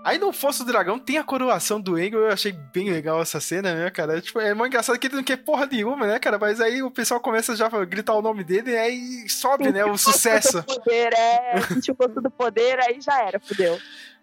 Aí 0.04 0.16
no 0.16 0.32
Fosso 0.32 0.64
do 0.64 0.72
Dragão 0.72 0.98
tem 0.98 1.18
a 1.18 1.24
coroação 1.24 1.80
do 1.80 1.96
Aegon, 1.96 2.18
eu 2.18 2.32
achei 2.32 2.52
bem 2.52 2.88
legal 2.90 3.20
essa 3.20 3.40
cena, 3.40 3.74
né, 3.74 3.90
cara? 3.90 4.20
Tipo, 4.22 4.40
é 4.40 4.54
muito 4.54 4.68
engraçado 4.68 4.98
que 4.98 5.06
ele 5.06 5.16
não 5.16 5.24
quer 5.24 5.36
porra 5.38 5.66
nenhuma, 5.66 6.06
né, 6.06 6.18
cara? 6.18 6.38
Mas 6.38 6.60
aí 6.60 6.82
o 6.82 6.90
pessoal 6.90 7.20
começa 7.20 7.54
já 7.56 7.66
a 7.66 7.84
gritar 7.84 8.14
o 8.14 8.22
nome 8.22 8.44
dele 8.44 8.70
e 8.70 8.76
aí 8.76 9.28
sobe, 9.28 9.70
né, 9.70 9.84
o 9.84 9.98
sucesso. 9.98 10.62
Do 10.62 10.76
poder, 10.76 11.12
é. 11.12 11.60
Sentiu 11.62 11.94
o 11.94 11.96
gosto 11.96 12.20
do 12.22 12.30
poder, 12.30 12.78
aí 12.80 13.00
já 13.00 13.20
era, 13.20 13.40
fudeu. 13.40 13.78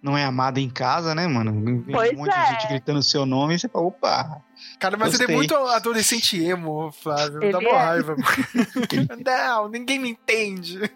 Não 0.06 0.16
é 0.16 0.24
amado 0.24 0.60
em 0.60 0.70
casa, 0.70 1.16
né, 1.16 1.26
mano? 1.26 1.52
Vem 1.66 1.82
Pois 1.92 2.12
um 2.12 2.18
monte 2.18 2.36
é. 2.36 2.44
de 2.44 2.52
gente 2.52 2.68
gritando 2.68 3.00
o 3.00 3.04
seu 3.04 3.26
nome 3.26 3.56
e 3.56 3.60
você 3.60 3.68
fala, 3.68 3.88
opa. 3.88 4.40
Cara, 4.80 4.96
mas 4.98 5.16
ele 5.16 5.24
é 5.24 5.26
Gostei. 5.26 5.36
muito 5.36 5.56
adolescente 5.56 6.44
emo, 6.44 6.92
Flávio. 6.92 7.40
Dá 7.40 7.48
Ele 7.48 7.58
uma 7.58 7.70
é. 7.70 7.86
raiva. 7.86 8.16
não, 9.26 9.68
ninguém 9.68 9.98
me 9.98 10.10
entende. 10.10 10.80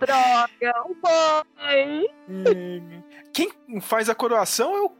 droga, 0.00 0.74
mãe. 1.02 2.06
Quem 3.32 3.52
faz 3.82 4.08
a 4.08 4.14
coroação 4.14 4.74
é 4.74 4.80
o, 4.80 4.92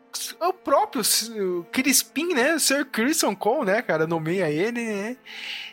é 0.43 0.47
o 0.47 0.53
próprio 0.53 1.03
o 1.03 1.65
Crispin, 1.73 2.35
né? 2.35 2.59
Sir 2.59 2.85
Christian 2.85 3.35
Cole, 3.35 3.67
né, 3.67 3.81
cara? 3.81 4.07
Nomeia 4.07 4.51
ele, 4.51 4.85
né? 4.85 5.17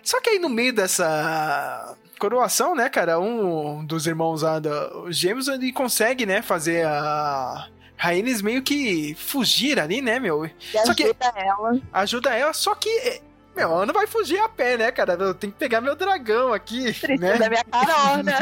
Só 0.02 0.22
que 0.22 0.30
aí 0.30 0.40
no 0.40 0.50
meio 0.50 0.72
dessa 0.72 1.98
coroação, 2.19 2.76
né, 2.76 2.90
cara? 2.90 3.19
Um 3.19 3.85
dos 3.85 4.07
irmãos 4.07 4.41
lá, 4.41 4.60
os 5.06 5.15
gêmeos, 5.18 5.48
ele 5.48 5.72
consegue, 5.72 6.26
né, 6.26 6.41
fazer 6.41 6.85
a. 6.85 7.68
Rhaenys 7.95 8.41
meio 8.41 8.61
que 8.61 9.15
fugir 9.15 9.80
ali, 9.80 10.02
né, 10.02 10.19
meu? 10.19 10.45
E 10.45 10.52
Só 10.85 10.94
que 10.94 11.03
ajuda 11.03 11.34
ela. 11.35 11.80
ajuda 11.94 12.35
ela, 12.35 12.53
só 12.53 12.76
que. 12.76 13.22
Meu, 13.56 13.69
ela 13.72 13.85
não 13.85 13.94
vai 13.94 14.07
fugir 14.07 14.40
a 14.40 14.49
pé, 14.49 14.76
né, 14.77 14.91
cara? 14.91 15.14
Eu 15.14 15.34
tenho 15.34 15.53
que 15.53 15.60
pegar 15.60 15.80
meu 15.80 15.95
dragão 15.95 16.52
aqui, 16.52 16.91
Precisa 16.91 17.15
né? 17.18 17.38
da 17.38 17.48
minha 17.49 17.64
carona. 17.72 18.40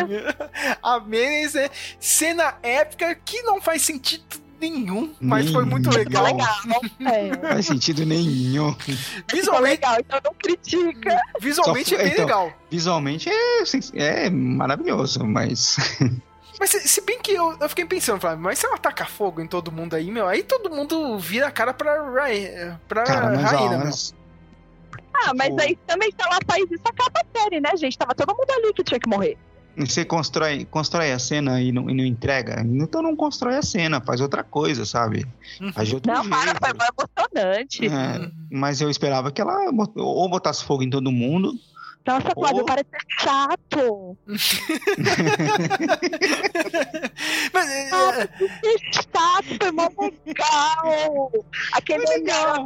a 0.82 1.00
Menes 1.02 1.54
é 1.54 1.70
cena 2.00 2.56
épica 2.64 3.14
que 3.14 3.42
não 3.44 3.62
faz 3.62 3.82
sentido 3.82 4.24
nenhum, 4.62 5.14
mas 5.20 5.50
foi 5.52 5.66
muito 5.66 5.90
Nenhum. 5.90 6.04
legal. 6.06 6.24
Legal. 6.26 6.82
É. 7.14 7.30
Não 7.36 7.50
faz 7.50 7.66
sentido 7.66 8.06
nenhum. 8.06 8.74
Visualmente, 9.34 9.72
legal, 9.82 9.98
então 10.00 10.20
não 10.24 10.34
critica. 10.36 11.20
visualmente 11.42 11.90
Só 11.90 11.96
é 11.96 11.98
foi- 12.00 12.06
bem 12.06 12.14
então. 12.14 12.26
legal. 12.26 12.54
Visualmente 12.70 13.30
é, 13.30 13.64
é 13.96 14.30
maravilhoso, 14.30 15.26
mas. 15.26 15.76
Mas 16.60 16.70
se, 16.70 16.88
se 16.88 17.02
bem 17.02 17.20
que 17.20 17.32
eu, 17.32 17.58
eu 17.60 17.68
fiquei 17.70 17.86
pensando, 17.86 18.20
Flávio, 18.22 18.44
mas 18.44 18.60
se 18.60 18.68
ela 18.68 18.78
tacar 18.78 19.10
fogo 19.10 19.42
em 19.42 19.48
todo 19.48 19.72
mundo 19.72 19.96
aí, 19.96 20.12
meu, 20.12 20.28
aí 20.28 20.44
todo 20.44 20.70
mundo 20.70 21.18
vira 21.18 21.48
a 21.48 21.52
cara 21.52 21.74
pra, 21.74 22.04
Rai- 22.12 22.78
pra 22.88 23.04
Cara, 23.04 23.36
mas, 23.36 23.54
ó, 23.54 23.78
mas 23.80 24.16
Ah, 25.12 25.32
mas 25.36 25.48
Tipo- 25.48 25.62
aí 25.64 25.76
também 25.88 26.12
se 26.12 26.18
ela 26.24 26.38
faz 26.46 26.64
isso, 26.70 26.84
acaba 26.86 27.20
a 27.20 27.40
série, 27.40 27.60
né, 27.60 27.70
gente? 27.78 27.98
Tava 27.98 28.14
todo 28.14 28.36
mundo 28.38 28.52
ali 28.52 28.72
que 28.76 28.84
tinha 28.84 29.00
que 29.00 29.10
morrer. 29.10 29.40
Você 29.78 30.04
constrói, 30.06 30.66
constrói 30.66 31.12
a 31.12 31.20
cena 31.20 31.62
e 31.62 31.72
não, 31.72 31.90
e 31.90 31.94
não 31.94 32.04
entrega, 32.06 32.62
então 32.66 33.02
não 33.02 33.16
constrói 33.16 33.58
a 33.58 33.62
cena, 33.62 34.02
faz 34.02 34.22
outra 34.22 34.44
coisa, 34.44 34.86
sabe? 34.86 35.26
Faz 35.74 35.88
de 35.88 35.96
outro 35.96 36.12
Não, 36.12 36.28
para, 36.30 36.46
jeito. 36.46 36.60
foi 36.64 36.74
mais 36.74 36.90
emocionante. 36.98 37.88
É, 37.88 38.32
mas 38.52 38.82
eu 38.82 38.90
esperava 38.90 39.32
que 39.32 39.42
ela 39.42 39.70
ou 39.96 40.30
botasse 40.30 40.64
fogo 40.64 40.84
em 40.84 40.90
todo 40.90 41.12
mundo, 41.12 41.54
Nossa, 42.06 42.32
Flávio, 42.34 42.64
Oh. 42.64 42.66
parece 42.66 42.88
chato. 43.20 44.18
Mas, 47.54 47.70
é, 47.70 47.90
Ah, 47.92 48.28
que 48.62 48.78
chato, 48.92 49.58
foi 49.62 49.72
mó 49.72 49.88
legal. 50.26 51.32
Aquele 51.74 52.06
legal, 52.06 52.66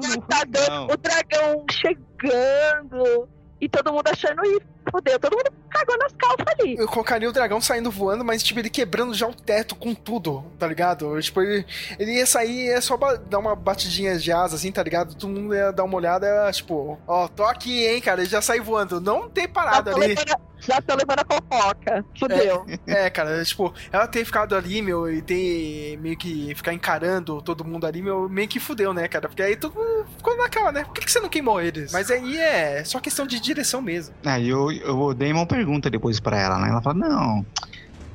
o 0.89 0.97
dragão 0.97 1.65
chegando. 1.69 3.27
E 3.59 3.67
todo 3.69 3.91
mundo 3.93 4.07
achando, 4.07 4.43
ih, 4.45 4.59
fodeu. 4.91 5.19
Todo 5.19 5.35
mundo 5.35 5.51
cagou 5.69 5.97
nas 5.97 6.13
calças 6.13 6.45
ali. 6.59 6.75
eu 6.77 6.87
colocaria 6.87 7.29
o 7.29 7.33
dragão 7.33 7.59
saindo 7.61 7.91
voando, 7.91 8.23
mas 8.23 8.43
tipo, 8.43 8.59
ele 8.59 8.69
quebrando 8.69 9.13
já 9.13 9.27
o 9.27 9.33
teto 9.33 9.75
com 9.75 9.93
tudo, 9.93 10.43
tá 10.57 10.67
ligado? 10.67 11.19
Tipo, 11.21 11.41
ele, 11.41 11.65
ele 11.99 12.13
ia 12.17 12.25
sair, 12.25 12.67
ia 12.67 12.81
só 12.81 12.97
dar 13.29 13.39
uma 13.39 13.55
batidinha 13.55 14.17
de 14.17 14.31
asa, 14.31 14.55
assim, 14.55 14.71
tá 14.71 14.83
ligado? 14.83 15.15
Todo 15.15 15.29
mundo 15.29 15.55
ia 15.55 15.71
dar 15.71 15.83
uma 15.83 15.95
olhada, 15.95 16.51
tipo, 16.51 16.97
ó, 17.07 17.27
tô 17.27 17.43
aqui, 17.43 17.85
hein, 17.85 18.01
cara, 18.01 18.21
ele 18.21 18.29
já 18.29 18.41
sai 18.41 18.59
voando. 18.59 19.01
Não 19.01 19.29
tem 19.29 19.47
parada 19.47 19.91
ali. 19.91 20.07
levando, 20.07 20.35
já 20.59 20.81
tô 20.81 20.95
levando 20.95 21.19
a 21.19 21.25
fofoca. 21.25 22.05
Fudeu. 22.17 22.65
É, 22.87 23.09
cara, 23.09 23.43
tipo, 23.43 23.73
ela 23.91 24.07
ter 24.07 24.23
ficado 24.23 24.55
ali, 24.55 24.81
meu, 24.81 25.11
e 25.11 25.21
ter 25.21 25.97
meio 25.97 26.15
que 26.15 26.53
ficar 26.55 26.73
encarando 26.73 27.41
todo 27.41 27.65
mundo 27.65 27.85
ali, 27.85 28.01
meu, 28.01 28.29
meio 28.29 28.47
que 28.47 28.59
fudeu, 28.59 28.93
né, 28.93 29.07
cara? 29.07 29.27
Porque 29.27 29.41
aí 29.41 29.55
todo 29.55 29.73
mundo 29.75 30.05
ficou 30.17 30.37
naquela, 30.37 30.71
né? 30.71 30.83
Por 30.83 30.93
que, 30.93 31.01
que 31.01 31.11
você 31.11 31.19
não 31.19 31.29
queimou 31.29 31.59
eles? 31.59 31.91
Mas 31.91 32.11
aí 32.11 32.37
é 32.37 32.83
só 32.83 32.99
questão 32.99 33.25
de 33.25 33.39
direção 33.39 33.81
mesmo. 33.81 34.13
Aí 34.23 34.47
eu, 34.49 34.71
eu, 34.71 34.74
o 34.85 35.13
Damon 35.13 35.45
pergunta 35.45 35.89
depois 35.89 36.19
pra 36.19 36.39
ela, 36.39 36.57
né? 36.59 36.69
Ela 36.69 36.81
fala, 36.81 36.95
não, 36.95 37.45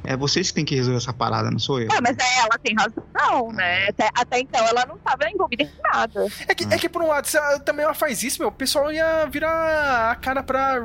é 0.03 0.17
vocês 0.17 0.49
que 0.49 0.55
tem 0.55 0.65
que 0.65 0.75
resolver 0.75 0.97
essa 0.97 1.13
parada, 1.13 1.51
não 1.51 1.59
sou 1.59 1.81
eu. 1.81 1.89
Ah, 1.93 2.01
mas 2.01 2.17
aí 2.19 2.39
ela 2.39 2.59
tem 2.59 2.75
razão, 2.75 3.53
né? 3.53 3.89
Até, 3.89 4.09
até 4.15 4.41
então 4.41 4.67
ela 4.67 4.87
não 4.87 4.97
tava 4.99 5.29
envolvida 5.31 5.65
em 5.65 5.71
nada. 5.83 6.27
É 6.49 6.55
que, 6.55 6.65
é 6.65 6.79
que 6.79 6.89
por 6.89 7.03
um 7.03 7.09
lado, 7.09 7.27
se 7.27 7.37
ela 7.37 7.59
também 7.61 7.85
ela 7.85 7.95
faz 7.95 8.23
isso, 8.23 8.41
meu, 8.41 8.49
o 8.49 8.53
pessoal 8.53 8.91
ia 8.91 9.27
virar 9.27 10.11
a 10.11 10.15
cara 10.17 10.43
pra, 10.43 10.81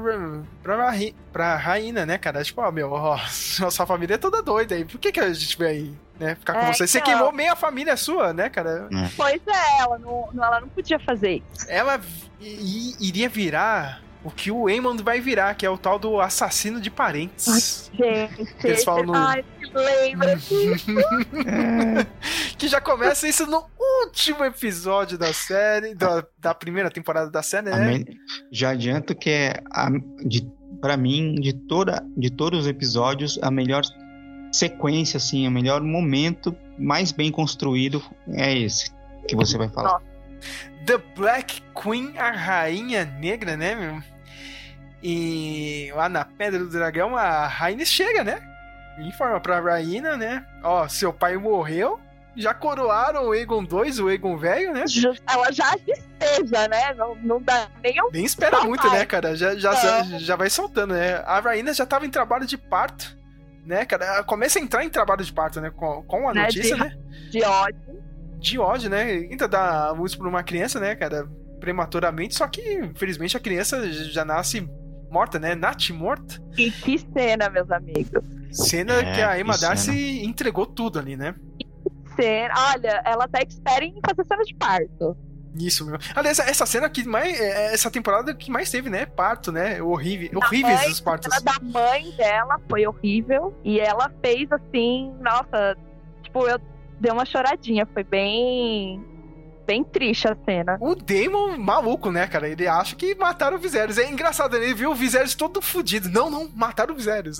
pra, 0.61 0.93
pra 1.31 1.55
rainha, 1.55 2.05
né, 2.05 2.17
cara? 2.17 2.43
Tipo, 2.43 2.61
ó, 2.61 2.71
meu, 2.71 2.91
ó, 2.91 3.17
nossa 3.59 3.85
família 3.85 4.15
é 4.15 4.17
toda 4.17 4.43
doida 4.43 4.75
aí. 4.75 4.83
Por 4.83 4.99
que, 4.99 5.11
que 5.11 5.19
a 5.19 5.31
gente 5.31 5.57
vai 5.57 5.67
aí, 5.67 5.95
né, 6.19 6.35
ficar 6.35 6.53
com 6.53 6.59
É, 6.59 6.73
você? 6.73 6.85
Você 6.85 6.97
então. 6.97 7.11
queimou 7.13 7.31
meia 7.31 7.55
família 7.55 7.95
sua, 7.95 8.33
né, 8.33 8.49
cara? 8.49 8.89
Pois 9.15 9.41
é, 9.47 9.79
ela 9.81 9.97
não, 9.97 10.29
ela 10.33 10.59
não 10.59 10.67
podia 10.67 10.99
fazer 10.99 11.35
isso. 11.37 11.69
Ela 11.69 12.01
iria 12.41 13.29
virar 13.29 14.01
o 14.25 14.31
que 14.31 14.49
o 14.51 14.67
Eamon 14.67 14.97
vai 14.97 15.21
virar, 15.21 15.53
que 15.53 15.65
é 15.65 15.69
o 15.69 15.77
tal 15.77 15.99
do 15.99 16.19
assassino 16.19 16.81
de 16.81 16.89
parentes. 16.89 17.91
Gente, 17.93 18.55
Eles 18.65 18.83
falam 18.83 19.05
no- 19.05 19.13
ai, 19.15 19.45
que 19.59 19.71
lembra 19.71 20.35
disso. 20.35 20.87
que 22.57 22.67
já 22.67 22.81
começa 22.81 23.27
isso 23.27 23.45
no 23.45 23.63
último 24.03 24.43
episódio 24.43 25.15
da 25.15 25.31
série, 25.31 25.93
da, 25.93 26.25
da 26.39 26.55
primeira 26.55 26.89
temporada 26.89 27.29
da 27.29 27.43
série, 27.43 27.69
né? 27.69 28.03
Já 28.51 28.71
adianto 28.71 29.13
que 29.13 29.29
é, 29.29 29.53
a, 29.71 29.89
de, 30.25 30.51
pra 30.81 30.97
mim, 30.97 31.35
de, 31.35 31.53
toda, 31.53 32.03
de 32.17 32.31
todos 32.31 32.61
os 32.61 32.67
episódios, 32.67 33.37
a 33.43 33.51
melhor 33.51 33.83
sequência, 34.51 35.17
assim, 35.17 35.47
o 35.47 35.51
melhor 35.51 35.81
momento 35.83 36.55
mais 36.79 37.11
bem 37.11 37.31
construído 37.31 38.01
é 38.29 38.57
esse 38.57 38.91
que 39.27 39.35
você 39.35 39.55
vai 39.55 39.69
falar. 39.69 40.01
The 40.87 40.97
Black 41.15 41.61
Queen, 41.79 42.17
a 42.17 42.31
rainha 42.31 43.05
negra, 43.05 43.55
né, 43.55 43.75
meu? 43.75 44.14
E 45.07 45.91
lá 45.93 46.09
na 46.09 46.25
Pedra 46.25 46.59
do 46.59 46.69
Dragão, 46.69 47.15
a 47.15 47.45
rainha 47.45 47.85
chega, 47.85 48.23
né? 48.23 48.41
E 48.97 49.07
informa 49.07 49.39
pra 49.39 49.59
rainha, 49.59 50.17
né? 50.17 50.43
Ó, 50.63 50.87
seu 50.87 51.13
pai 51.13 51.37
morreu. 51.37 51.99
Já 52.35 52.53
coroaram 52.55 53.27
o 53.27 53.35
Egon 53.35 53.63
2, 53.63 53.99
o 53.99 54.09
Egon 54.09 54.35
velho, 54.35 54.73
né? 54.73 54.83
Ela 55.31 55.51
já 55.53 55.73
esteja, 55.75 56.67
né? 56.67 56.93
Não, 56.95 57.15
não 57.15 57.41
dá 57.41 57.67
nem 57.83 58.01
um. 58.03 58.09
Nem 58.11 58.25
espera 58.25 58.57
Só 58.57 58.65
muito, 58.65 58.89
né, 58.89 59.05
cara? 59.05 59.35
Já, 59.37 59.55
já, 59.55 59.71
É. 59.73 60.19
já 60.19 60.35
vai 60.35 60.49
soltando, 60.49 60.95
né? 60.95 61.17
A 61.25 61.39
Rainha 61.39 61.73
já 61.73 61.85
tava 61.85 62.05
em 62.05 62.09
trabalho 62.09 62.45
de 62.47 62.57
parto, 62.57 63.15
né, 63.63 63.85
cara? 63.85 64.05
Ela 64.05 64.23
começa 64.23 64.57
a 64.59 64.61
entrar 64.61 64.83
em 64.83 64.89
trabalho 64.89 65.23
de 65.23 65.31
parto, 65.31 65.61
né? 65.61 65.69
Com, 65.69 66.03
com 66.03 66.27
a 66.27 66.33
Né, 66.33 66.41
notícia, 66.41 66.75
de- 66.75 66.81
né? 66.81 66.97
De 67.29 67.43
ódio. 67.43 68.03
De 68.39 68.59
ódio, 68.59 68.89
né? 68.89 69.03
Ainda 69.03 69.47
dá 69.47 69.91
luz 69.91 70.13
pra 70.15 70.27
uma 70.27 70.43
criança, 70.43 70.77
né, 70.79 70.93
cara? 70.95 71.25
Prematuramente, 71.61 72.35
só 72.35 72.47
que, 72.47 72.61
infelizmente, 72.79 73.37
a 73.37 73.39
criança 73.39 73.87
já 73.91 74.25
nasce 74.25 74.67
morta, 75.09 75.39
né? 75.39 75.55
Nat 75.55 75.89
morta. 75.91 76.41
E 76.57 76.71
que 76.71 76.97
cena, 76.99 77.49
meus 77.49 77.69
amigos. 77.71 78.23
Cena 78.51 78.93
É, 78.93 79.13
que 79.15 79.21
a 79.21 79.39
Emma. 79.39 79.57
Darcy 79.57 80.23
entregou 80.25 80.65
tudo 80.65 80.99
ali, 80.99 81.15
né? 81.17 81.35
Cena. 82.15 82.53
Olha, 82.73 83.01
ela 83.05 83.27
tá 83.27 83.39
expert 83.39 83.83
em 83.83 83.99
fazer 84.05 84.25
cena 84.25 84.43
de 84.43 84.55
parto. 84.55 85.17
Isso, 85.57 85.85
meu. 85.85 85.97
Aliás, 86.13 86.37
essa 86.39 86.65
cena 86.65 86.89
que 86.89 87.05
mais. 87.07 87.39
é, 87.39 87.73
Essa 87.73 87.89
temporada 87.89 88.33
que 88.35 88.51
mais 88.51 88.69
teve, 88.69 88.89
né? 88.89 89.05
Parto, 89.05 89.51
né? 89.51 89.81
Horrível. 89.81 90.29
Horríveis 90.35 90.81
mãe, 90.81 90.89
os 90.89 90.99
partos. 90.99 91.33
A 91.33 91.39
da 91.39 91.55
mãe 91.61 92.11
dela 92.11 92.59
foi 92.69 92.85
horrível. 92.85 93.53
E 93.63 93.79
ela 93.79 94.11
fez 94.21 94.51
assim, 94.51 95.13
nossa, 95.21 95.77
tipo, 96.23 96.45
eu 96.47 96.59
dei 96.99 97.11
uma 97.11 97.25
choradinha. 97.25 97.85
Foi 97.93 98.03
bem. 98.03 99.01
Bem 99.65 99.83
triste 99.83 100.27
a 100.27 100.35
cena. 100.45 100.77
O 100.79 100.95
Damon, 100.95 101.57
maluco, 101.57 102.11
né, 102.11 102.27
cara? 102.27 102.47
Ele 102.47 102.67
acha 102.67 102.95
que 102.95 103.15
mataram 103.15 103.57
o 103.57 103.59
Viserys. 103.59 103.97
É 103.97 104.09
engraçado, 104.09 104.55
ele 104.55 104.73
viu 104.73 104.91
o 104.91 104.95
Viserys 104.95 105.33
todo 105.33 105.61
fudido. 105.61 106.09
Não, 106.09 106.29
não, 106.29 106.49
mataram 106.53 106.93
o 106.93 106.97
Viserys. 106.97 107.39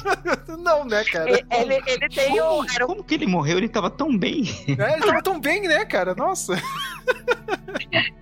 não, 0.58 0.84
né, 0.84 1.04
cara? 1.04 1.30
Ele, 1.30 1.46
ele, 1.50 1.82
ele 1.86 2.08
tem 2.08 2.40
um. 2.40 2.64
Como, 2.64 2.86
como 2.86 3.04
que 3.04 3.14
ele 3.14 3.26
morreu? 3.26 3.58
Ele 3.58 3.68
tava 3.68 3.90
tão 3.90 4.16
bem. 4.16 4.44
É, 4.78 4.94
ele 4.94 5.06
tava 5.06 5.22
tão 5.22 5.38
bem, 5.38 5.62
né, 5.62 5.84
cara? 5.84 6.14
Nossa. 6.14 6.54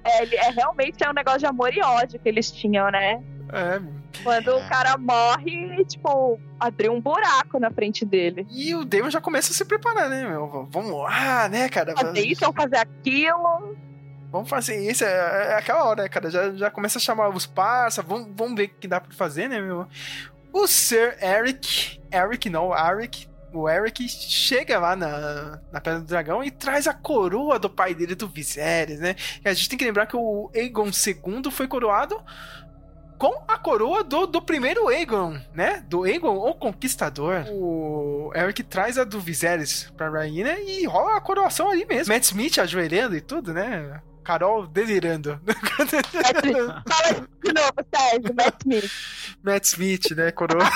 É, 0.05 0.23
ele, 0.23 0.37
é 0.37 0.51
realmente 0.51 1.03
é 1.03 1.11
um 1.11 1.15
negócio 1.15 1.41
de 1.41 1.47
amor 1.47 1.73
e 1.75 1.81
ódio 1.83 2.19
que 2.19 2.29
eles 2.29 2.51
tinham, 2.51 2.91
né? 2.91 3.23
É. 3.53 3.81
Quando 4.23 4.57
o 4.57 4.69
cara 4.69 4.97
morre, 4.97 5.85
tipo, 5.85 6.39
abriu 6.59 6.93
um 6.93 7.01
buraco 7.01 7.59
na 7.59 7.71
frente 7.71 8.05
dele. 8.05 8.47
E 8.51 8.75
o 8.75 8.85
Damon 8.85 9.11
já 9.11 9.21
começa 9.21 9.53
a 9.53 9.55
se 9.55 9.65
preparar, 9.65 10.09
né, 10.09 10.29
meu? 10.29 10.67
Vamos 10.71 10.93
lá, 11.03 11.49
né, 11.49 11.69
cara? 11.69 11.95
Fazer 11.95 12.27
isso, 12.27 12.41
vamos 12.41 12.57
fazer 12.57 12.77
aquilo. 12.77 13.77
Vamos 14.31 14.49
fazer 14.49 14.79
isso. 14.79 15.05
É, 15.05 15.53
é 15.53 15.55
aquela 15.55 15.85
hora, 15.85 16.03
né, 16.03 16.09
cara? 16.09 16.31
Já, 16.31 16.53
já 16.53 16.71
começa 16.71 16.99
a 16.99 17.01
chamar 17.01 17.29
os 17.29 17.47
parça. 17.47 18.03
Vamos, 18.03 18.29
vamos 18.35 18.57
ver 18.57 18.65
o 18.65 18.69
que 18.69 18.89
dá 18.89 19.01
pra 19.01 19.13
fazer, 19.15 19.49
né, 19.49 19.61
meu? 19.61 19.87
O 20.53 20.67
Sir 20.67 21.17
Eric. 21.23 22.01
Eric, 22.13 22.51
não, 22.51 22.73
Eric. 22.77 23.29
O 23.53 23.69
Eric 23.69 24.07
chega 24.09 24.79
lá 24.79 24.95
na, 24.95 25.61
na 25.73 25.81
Pedra 25.81 26.01
do 26.01 26.07
Dragão 26.07 26.45
e 26.45 26.51
traz 26.51 26.87
a 26.87 26.93
coroa 26.93 27.59
do 27.59 27.71
pai 27.71 27.95
dele, 27.95 28.15
do 28.15 28.29
Viserys, 28.29 29.01
né? 29.01 29.17
E 29.43 29.49
a 29.49 29.55
gente 29.55 29.69
tem 29.69 29.79
que 29.79 29.85
lembrar 29.85 30.07
que 30.07 30.17
o 30.17 30.51
Aegon 30.55 30.89
II 30.89 31.51
foi 31.51 31.67
coroado 31.67 32.23
com 33.19 33.43
a 33.49 33.59
coroa 33.59 34.05
do, 34.05 34.27
do 34.27 34.43
primeiro 34.43 34.89
Aegon, 34.89 35.41
né? 35.55 35.83
Do 35.89 36.05
Aegon, 36.05 36.37
o 36.37 36.55
Conquistador. 36.55 37.47
O 37.51 38.31
Eric 38.35 38.63
traz 38.63 38.99
a 38.99 39.05
do 39.05 39.19
Viserys 39.21 39.91
pra 39.97 40.11
rainha 40.11 40.59
e 40.61 40.85
rola 40.87 41.17
a 41.17 41.21
coroação 41.21 41.71
ali 41.71 41.85
mesmo. 41.85 42.13
Matt 42.13 42.25
Smith 42.25 42.59
ajoelhando 42.59 43.17
e 43.17 43.21
tudo, 43.21 43.53
né? 43.53 44.01
Carol 44.23 44.67
delirando. 44.67 45.41
Fala 46.89 47.29
de 47.45 47.53
novo, 47.53 47.75
Sérgio, 47.95 48.35
Matt 48.35 48.61
Smith. 48.63 48.91
Matt 49.43 49.65
Smith, 49.65 50.11
né? 50.17 50.31
Coroa. 50.33 50.69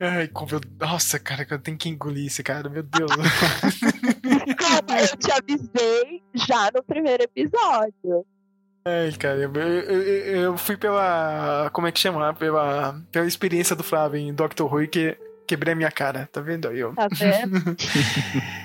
Ai, 0.00 0.28
como 0.28 0.52
eu... 0.52 0.60
Nossa, 0.78 1.18
cara, 1.18 1.44
que 1.44 1.52
eu 1.52 1.58
tenho 1.58 1.76
que 1.76 1.88
engolir 1.88 2.26
esse 2.26 2.40
cara, 2.42 2.70
meu 2.70 2.82
Deus. 2.82 3.10
Como 3.12 3.24
eu 4.98 5.16
te 5.16 5.32
avisei 5.32 6.22
já 6.34 6.70
no 6.74 6.82
primeiro 6.82 7.24
episódio. 7.24 8.26
Ai, 9.04 9.12
cara, 9.18 9.36
eu, 9.38 9.52
eu- 9.54 10.02
eu- 10.02 10.36
eu 10.42 10.58
fui 10.58 10.76
pela. 10.76 11.70
Como 11.72 11.86
é 11.86 11.92
que 11.92 11.98
chama? 12.00 12.32
Pela, 12.34 13.00
pela 13.12 13.26
experiência 13.26 13.74
do 13.76 13.82
Flávio 13.82 14.18
em 14.20 14.32
Doctor 14.32 14.72
Who 14.72 14.86
que 14.88 15.16
quebrei 15.46 15.72
a 15.72 15.76
minha 15.76 15.90
cara, 15.90 16.28
tá 16.32 16.40
vendo 16.40 16.68
aí? 16.68 16.82
ó? 16.82 16.92
Tá 16.92 17.08
vendo? 17.12 17.58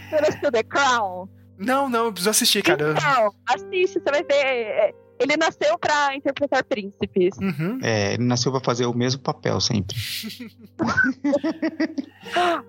Você 0.09 0.51
The 0.51 0.63
Crown? 0.63 1.27
Não, 1.57 1.87
não, 1.89 2.05
eu 2.05 2.11
preciso 2.11 2.29
assistir, 2.31 2.61
cara. 2.63 2.91
Então, 2.91 3.33
assiste, 3.47 3.99
você 3.99 4.11
vai 4.11 4.23
ver. 4.23 4.93
É, 5.19 5.23
Ele 5.23 5.37
nasceu 5.37 5.77
pra 5.77 6.15
interpretar 6.15 6.63
príncipes. 6.63 7.37
Uhum. 7.37 7.79
É, 7.81 8.13
ele 8.13 8.23
nasceu 8.23 8.51
pra 8.51 8.61
fazer 8.61 8.85
o 8.85 8.93
mesmo 8.93 9.21
papel 9.21 9.59
sempre. 9.59 9.97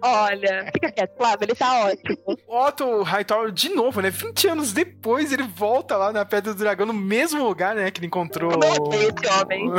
Olha, 0.03 0.71
fica 0.73 0.91
quieto, 0.91 1.16
Flávio, 1.16 1.45
ele 1.45 1.55
tá 1.55 1.87
ótimo. 1.87 2.19
Otto 2.49 3.03
Hightower, 3.03 3.53
de 3.53 3.69
novo, 3.71 4.01
né? 4.01 4.11
20 4.11 4.49
anos 4.49 4.73
depois, 4.73 5.33
ele 5.33 5.45
volta 5.45 5.97
lá 5.97 6.12
na 6.12 6.25
Pedra 6.25 6.53
do 6.53 6.59
Dragão, 6.59 6.87
no 6.87 6.93
mesmo 6.93 7.43
lugar, 7.43 7.75
né? 7.75 7.91
Que 7.91 8.01
ele 8.01 8.07
encontrou. 8.07 8.51
Meu 8.51 8.59
Deus, 8.59 8.95
esse 8.95 9.41
homem. 9.41 9.71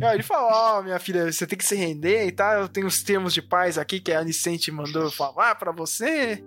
Ele 0.00 0.22
fala: 0.22 0.78
Ó, 0.78 0.82
minha 0.82 0.98
filha, 1.00 1.30
você 1.30 1.44
tem 1.44 1.58
que 1.58 1.64
se 1.64 1.74
render 1.74 2.26
e 2.26 2.32
tal. 2.32 2.60
Eu 2.60 2.68
tenho 2.68 2.86
os 2.86 3.02
termos 3.02 3.34
de 3.34 3.42
paz 3.42 3.76
aqui 3.76 3.98
que 3.98 4.12
a 4.12 4.20
Alicente 4.20 4.70
mandou 4.70 5.10
falar 5.10 5.56
pra 5.56 5.72
você. 5.72 6.42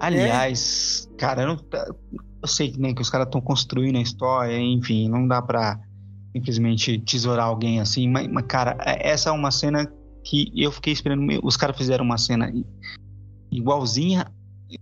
Aliás, 0.00 1.08
cara, 1.16 1.42
eu, 1.42 1.46
não, 1.46 1.56
eu 2.46 2.48
sei 2.48 2.72
né, 2.78 2.94
que 2.94 3.02
os 3.02 3.10
caras 3.10 3.26
estão 3.26 3.40
construindo 3.40 3.96
a 3.96 4.00
história, 4.00 4.56
enfim, 4.58 5.08
não 5.08 5.26
dá 5.26 5.42
pra 5.42 5.78
simplesmente 6.32 6.98
tesourar 7.00 7.46
alguém 7.46 7.80
assim, 7.80 8.08
mas, 8.08 8.28
mas, 8.28 8.44
cara, 8.46 8.76
essa 8.84 9.30
é 9.30 9.32
uma 9.32 9.50
cena 9.50 9.90
que 10.24 10.52
eu 10.54 10.70
fiquei 10.70 10.92
esperando. 10.92 11.40
Os 11.42 11.56
caras 11.56 11.76
fizeram 11.76 12.04
uma 12.04 12.18
cena 12.18 12.52
igualzinha 13.50 14.26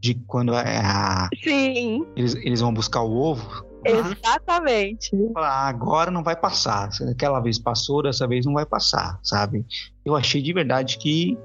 de 0.01 0.15
quando 0.27 0.55
é 0.55 0.78
a- 0.78 1.28
Sim, 1.43 2.05
eles, 2.16 2.35
eles 2.36 2.61
vão 2.61 2.73
buscar 2.73 3.03
o 3.03 3.12
ovo. 3.12 3.65
exatamente. 3.86 5.11
Falar, 5.35 5.49
"Ah, 5.51 5.69
agora 5.69 6.11
não 6.11 6.23
vai 6.23 6.35
passar. 6.35 6.89
Aquela 7.11 7.39
vez 7.41 7.59
passou, 7.59 8.03
dessa 8.03 8.27
vez 8.27 8.47
não 8.47 8.55
vai 8.55 8.65
passar, 8.65 9.19
sabe? 9.23 9.65
Eu 10.05 10.16
achei 10.16 10.41
de 10.43 10.53
verdade 10.55 10.97
que 10.99 11.36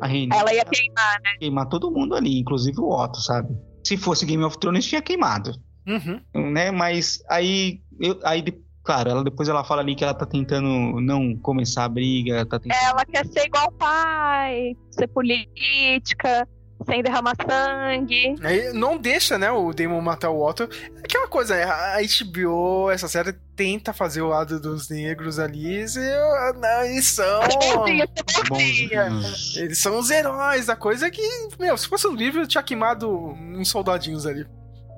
a 0.00 0.06
Rainha 0.06 0.28
Ela 0.34 0.52
ia 0.52 0.64
queimar, 0.64 1.20
né? 1.24 1.30
queimar 1.38 1.66
todo 1.68 1.90
mundo 1.90 2.14
ali, 2.14 2.38
inclusive 2.38 2.78
o 2.80 2.90
Otto, 2.90 3.18
sabe? 3.22 3.48
Se 3.82 3.96
fosse 3.96 4.26
Game 4.26 4.44
of 4.44 4.58
Thrones, 4.58 4.84
tinha 4.84 5.00
queimado, 5.00 5.52
Uhum. 5.86 6.50
né? 6.52 6.70
Mas 6.70 7.22
aí, 7.30 7.80
eu, 8.00 8.18
aí 8.24 8.42
claro, 8.82 9.10
ela, 9.10 9.24
depois 9.24 9.48
ela 9.48 9.64
fala 9.64 9.82
ali 9.82 9.94
que 9.94 10.04
ela 10.04 10.14
tá 10.14 10.24
tentando 10.26 11.00
não 11.00 11.36
começar 11.36 11.84
a 11.84 11.88
briga, 11.88 12.44
tá 12.46 12.58
tentando... 12.58 12.78
Ela 12.82 13.04
quer 13.04 13.26
ser 13.26 13.46
igual 13.46 13.66
o 13.68 13.72
pai, 13.72 14.76
ser 14.90 15.08
política, 15.08 16.46
sem 16.84 17.02
derramar 17.02 17.34
sangue. 17.48 18.34
Aí 18.42 18.72
não 18.72 18.96
deixa, 18.98 19.36
né, 19.38 19.50
o 19.50 19.72
Damon 19.72 20.00
matar 20.00 20.30
o 20.30 20.40
Otto. 20.40 20.64
É 20.94 20.98
Aquela 21.00 21.26
coisa, 21.26 21.56
né, 21.56 21.64
a 21.64 21.96
HBO, 22.00 22.90
essa 22.90 23.08
série 23.08 23.32
tenta 23.56 23.92
fazer 23.92 24.22
o 24.22 24.28
lado 24.28 24.60
dos 24.60 24.88
negros 24.88 25.38
ali. 25.40 25.84
e 25.84 25.98
eu- 25.98 26.54
não, 26.60 26.82
eles 26.84 27.06
são. 27.06 27.40
Eles 29.56 29.78
são 29.78 29.98
os 29.98 30.10
heróis 30.10 30.66
da 30.66 30.76
coisa 30.76 31.10
que, 31.10 31.22
meu, 31.58 31.76
se 31.76 31.88
fosse 31.88 32.06
um 32.06 32.14
livro, 32.14 32.42
eu 32.42 32.46
tinha 32.46 32.62
queimado 32.62 33.10
uns 33.10 33.68
soldadinhos 33.68 34.26
ali. 34.26 34.46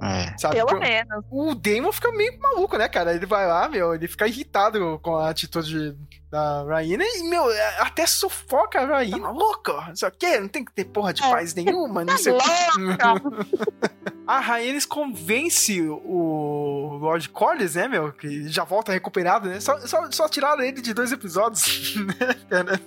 É. 0.02 0.36
Sabe? 0.38 0.56
Pelo 0.56 0.78
menos. 0.78 1.24
O 1.30 1.54
Damon 1.54 1.92
fica 1.92 2.10
meio 2.12 2.38
maluco, 2.40 2.76
né, 2.76 2.88
cara? 2.88 3.14
Ele 3.14 3.26
vai 3.26 3.46
lá, 3.46 3.68
meu, 3.68 3.94
ele 3.94 4.08
fica 4.08 4.26
irritado 4.26 4.98
com 5.02 5.16
a 5.16 5.30
atitude 5.30 5.96
da 6.30 6.62
Raina 6.64 7.02
e, 7.04 7.22
meu, 7.24 7.44
até 7.78 8.06
sufoca 8.06 8.80
a 8.80 8.84
Raina. 8.86 9.30
Louco, 9.30 9.72
não 9.72 9.96
sei 9.96 10.08
o 10.08 10.12
quê, 10.12 10.38
não 10.40 10.48
tem 10.48 10.64
que 10.64 10.72
ter 10.72 10.84
porra 10.84 11.12
de 11.14 11.22
É. 11.24 11.30
paz 11.30 11.54
nenhuma, 11.54 12.04
não 12.04 12.14
Tá 12.14 12.18
sei 12.18 12.32
o 12.32 12.38
quê. 12.38 12.80
louca. 12.80 13.46
A 14.28 14.40
Rhaenys 14.40 14.84
convence 14.84 15.80
o 15.88 16.98
Lord 17.00 17.30
Corlys, 17.30 17.76
né, 17.76 17.88
meu? 17.88 18.12
Que 18.12 18.46
já 18.46 18.62
volta 18.62 18.92
recuperado, 18.92 19.48
né? 19.48 19.58
Só, 19.58 19.78
só, 19.86 20.06
só 20.10 20.28
tiraram 20.28 20.62
ele 20.62 20.82
de 20.82 20.92
dois 20.92 21.10
episódios, 21.12 21.96
né, 22.04 22.34
cara? 22.50 22.78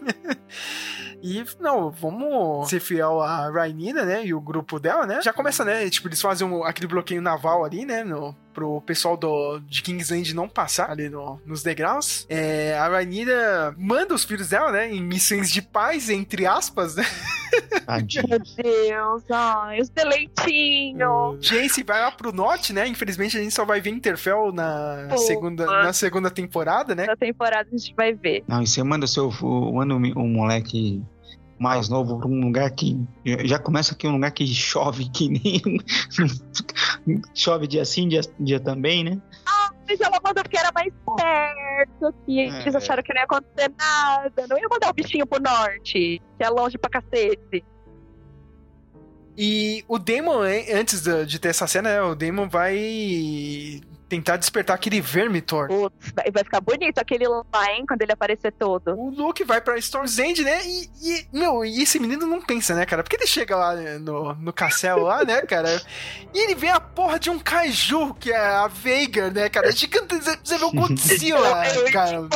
E, 1.23 1.43
não, 1.59 1.89
vamos 1.89 2.69
ser 2.69 2.79
fiel 2.79 3.19
à 3.21 3.49
Rhaenyra, 3.49 4.05
né? 4.05 4.23
E 4.23 4.35
o 4.35 4.39
grupo 4.41 4.79
dela, 4.79 5.07
né? 5.07 5.19
Já 5.23 5.33
começa, 5.33 5.65
né? 5.65 5.89
Tipo, 5.89 6.07
eles 6.09 6.21
fazem 6.21 6.47
um- 6.47 6.63
aquele 6.63 6.85
bloqueio 6.87 7.23
naval 7.23 7.65
ali, 7.65 7.85
né? 7.85 8.03
No, 8.03 8.35
pro 8.53 8.81
pessoal 8.81 9.15
do, 9.17 9.59
de 9.59 9.81
Kingsland 9.81 10.33
não 10.33 10.47
passar 10.47 10.89
ali 10.91 11.09
no- 11.09 11.39
nos 11.45 11.63
degraus. 11.63 12.25
É, 12.29 12.77
a 12.77 12.87
Rhaenyra 12.87 13.73
manda 13.77 14.13
os 14.13 14.23
filhos 14.23 14.49
dela, 14.49 14.71
né? 14.71 14.91
Em 14.91 15.01
missões 15.01 15.51
de 15.51 15.61
paz, 15.61 16.09
entre 16.09 16.45
aspas, 16.45 16.95
né? 16.95 17.03
Tadinho. 17.85 18.23
Meu 18.29 18.39
Deus, 18.39 19.23
ai, 19.31 19.79
os 19.81 19.89
deleitinhos. 19.89 21.37
Jace 21.39 21.83
vai 21.83 22.01
lá 22.01 22.11
pro 22.11 22.31
norte, 22.31 22.73
né? 22.73 22.87
Infelizmente 22.87 23.37
a 23.37 23.41
gente 23.41 23.53
só 23.53 23.65
vai 23.65 23.81
ver 23.81 23.89
Interfell 23.91 24.51
na, 24.51 25.07
Pô, 25.09 25.17
segunda, 25.17 25.65
mano. 25.65 25.83
na 25.83 25.93
segunda 25.93 26.29
temporada, 26.29 26.95
né? 26.95 27.05
Na 27.05 27.15
temporada 27.15 27.67
a 27.71 27.77
gente 27.77 27.93
vai 27.95 28.13
ver. 28.13 28.43
Não, 28.47 28.61
e 28.61 28.67
você 28.67 28.81
manda 28.83 29.07
seu 29.07 29.29
o- 29.41 29.73
manda 29.73 29.93
um, 29.95 30.01
um 30.17 30.27
moleque 30.27 31.01
mais 31.59 31.87
novo 31.89 32.17
pra 32.17 32.27
um 32.27 32.41
lugar 32.41 32.71
que 32.71 32.97
já 33.45 33.59
começa 33.59 33.93
aqui 33.93 34.07
um 34.07 34.13
lugar 34.13 34.31
que 34.31 34.47
chove 34.47 35.07
que 35.09 35.29
nem 35.29 35.61
chove 37.33 37.67
dia 37.67 37.83
sim, 37.85 38.07
dia, 38.07 38.21
dia 38.39 38.59
também, 38.59 39.03
né? 39.03 39.21
Mas 39.87 39.99
ela 39.99 40.19
mandou 40.23 40.43
porque 40.43 40.57
era 40.57 40.71
mais 40.73 40.93
perto, 41.17 42.13
que 42.25 42.39
É. 42.39 42.61
eles 42.61 42.75
acharam 42.75 43.03
que 43.03 43.13
não 43.13 43.19
ia 43.19 43.25
acontecer 43.25 43.73
nada. 43.77 44.47
Não 44.47 44.57
ia 44.57 44.67
mandar 44.69 44.89
o 44.89 44.93
bichinho 44.93 45.25
pro 45.27 45.41
norte, 45.41 46.21
que 46.37 46.43
é 46.43 46.49
longe 46.49 46.77
pra 46.77 46.89
cacete. 46.89 47.63
E 49.37 49.83
o 49.87 49.97
Damon, 49.97 50.45
hein, 50.45 50.65
antes 50.73 51.01
de, 51.01 51.39
ter 51.39 51.49
essa 51.49 51.65
cena, 51.67 51.89
né, 51.89 52.01
o 52.01 52.15
Damon 52.15 52.47
vai 52.47 53.81
tentar 54.11 54.35
despertar 54.35 54.73
aquele 54.73 54.99
Vermitor. 54.99 55.69
Putz, 55.69 56.11
vai, 56.13 56.43
ficar 56.43 56.59
bonito 56.59 56.99
aquele 56.99 57.25
lá, 57.29 57.43
hein, 57.69 57.85
quando 57.87 58.01
ele 58.01 58.11
aparecer 58.11 58.51
todo. 58.51 58.93
O 58.93 59.09
Luke 59.09 59.45
vai 59.45 59.61
pra 59.61 59.77
Storm's 59.77 60.19
End, 60.19 60.43
né? 60.43 60.59
E, 60.65 60.89
e, 61.01 61.27
meu, 61.31 61.63
e 61.63 61.81
esse 61.81 61.97
menino 61.97 62.27
não 62.27 62.41
pensa, 62.41 62.75
né, 62.75 62.85
cara? 62.85 63.03
Porque 63.03 63.15
ele 63.15 63.25
chega 63.25 63.55
lá 63.55 63.73
né, 63.73 63.97
no, 63.97 64.33
no 64.33 64.51
castelo 64.51 65.03
lá, 65.03 65.23
né, 65.23 65.41
cara? 65.43 65.81
E 66.33 66.39
ele 66.43 66.55
vê 66.55 66.67
a 66.67 66.79
porra 66.81 67.17
de 67.17 67.29
um 67.29 67.39
kaiju, 67.39 68.13
que 68.15 68.33
é 68.33 68.37
a 68.37 68.67
Veigar, 68.67 69.31
né, 69.31 69.47
cara? 69.47 69.71
Gigante, 69.71 70.13
você 70.43 70.57
vê 70.57 70.65
o 70.65 70.71
Godzilla, 70.71 71.63
cara. 71.93 72.27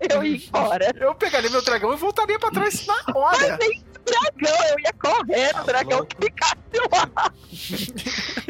Eu 0.00 0.22
ia 0.22 0.36
embora. 0.36 0.92
Eu 1.00 1.14
pegaria 1.14 1.48
meu 1.48 1.62
dragão 1.62 1.94
e 1.94 1.96
voltaria 1.96 2.38
pra 2.38 2.50
trás 2.50 2.86
na 2.86 3.02
hora. 3.14 3.58
Dragão, 4.04 4.64
eu 4.70 4.78
ia 4.80 4.92
correndo, 4.92 5.60
o 5.60 5.64
dragão 5.64 6.06
que 6.06 6.16
ficasse 6.24 6.56
lá. 6.92 7.32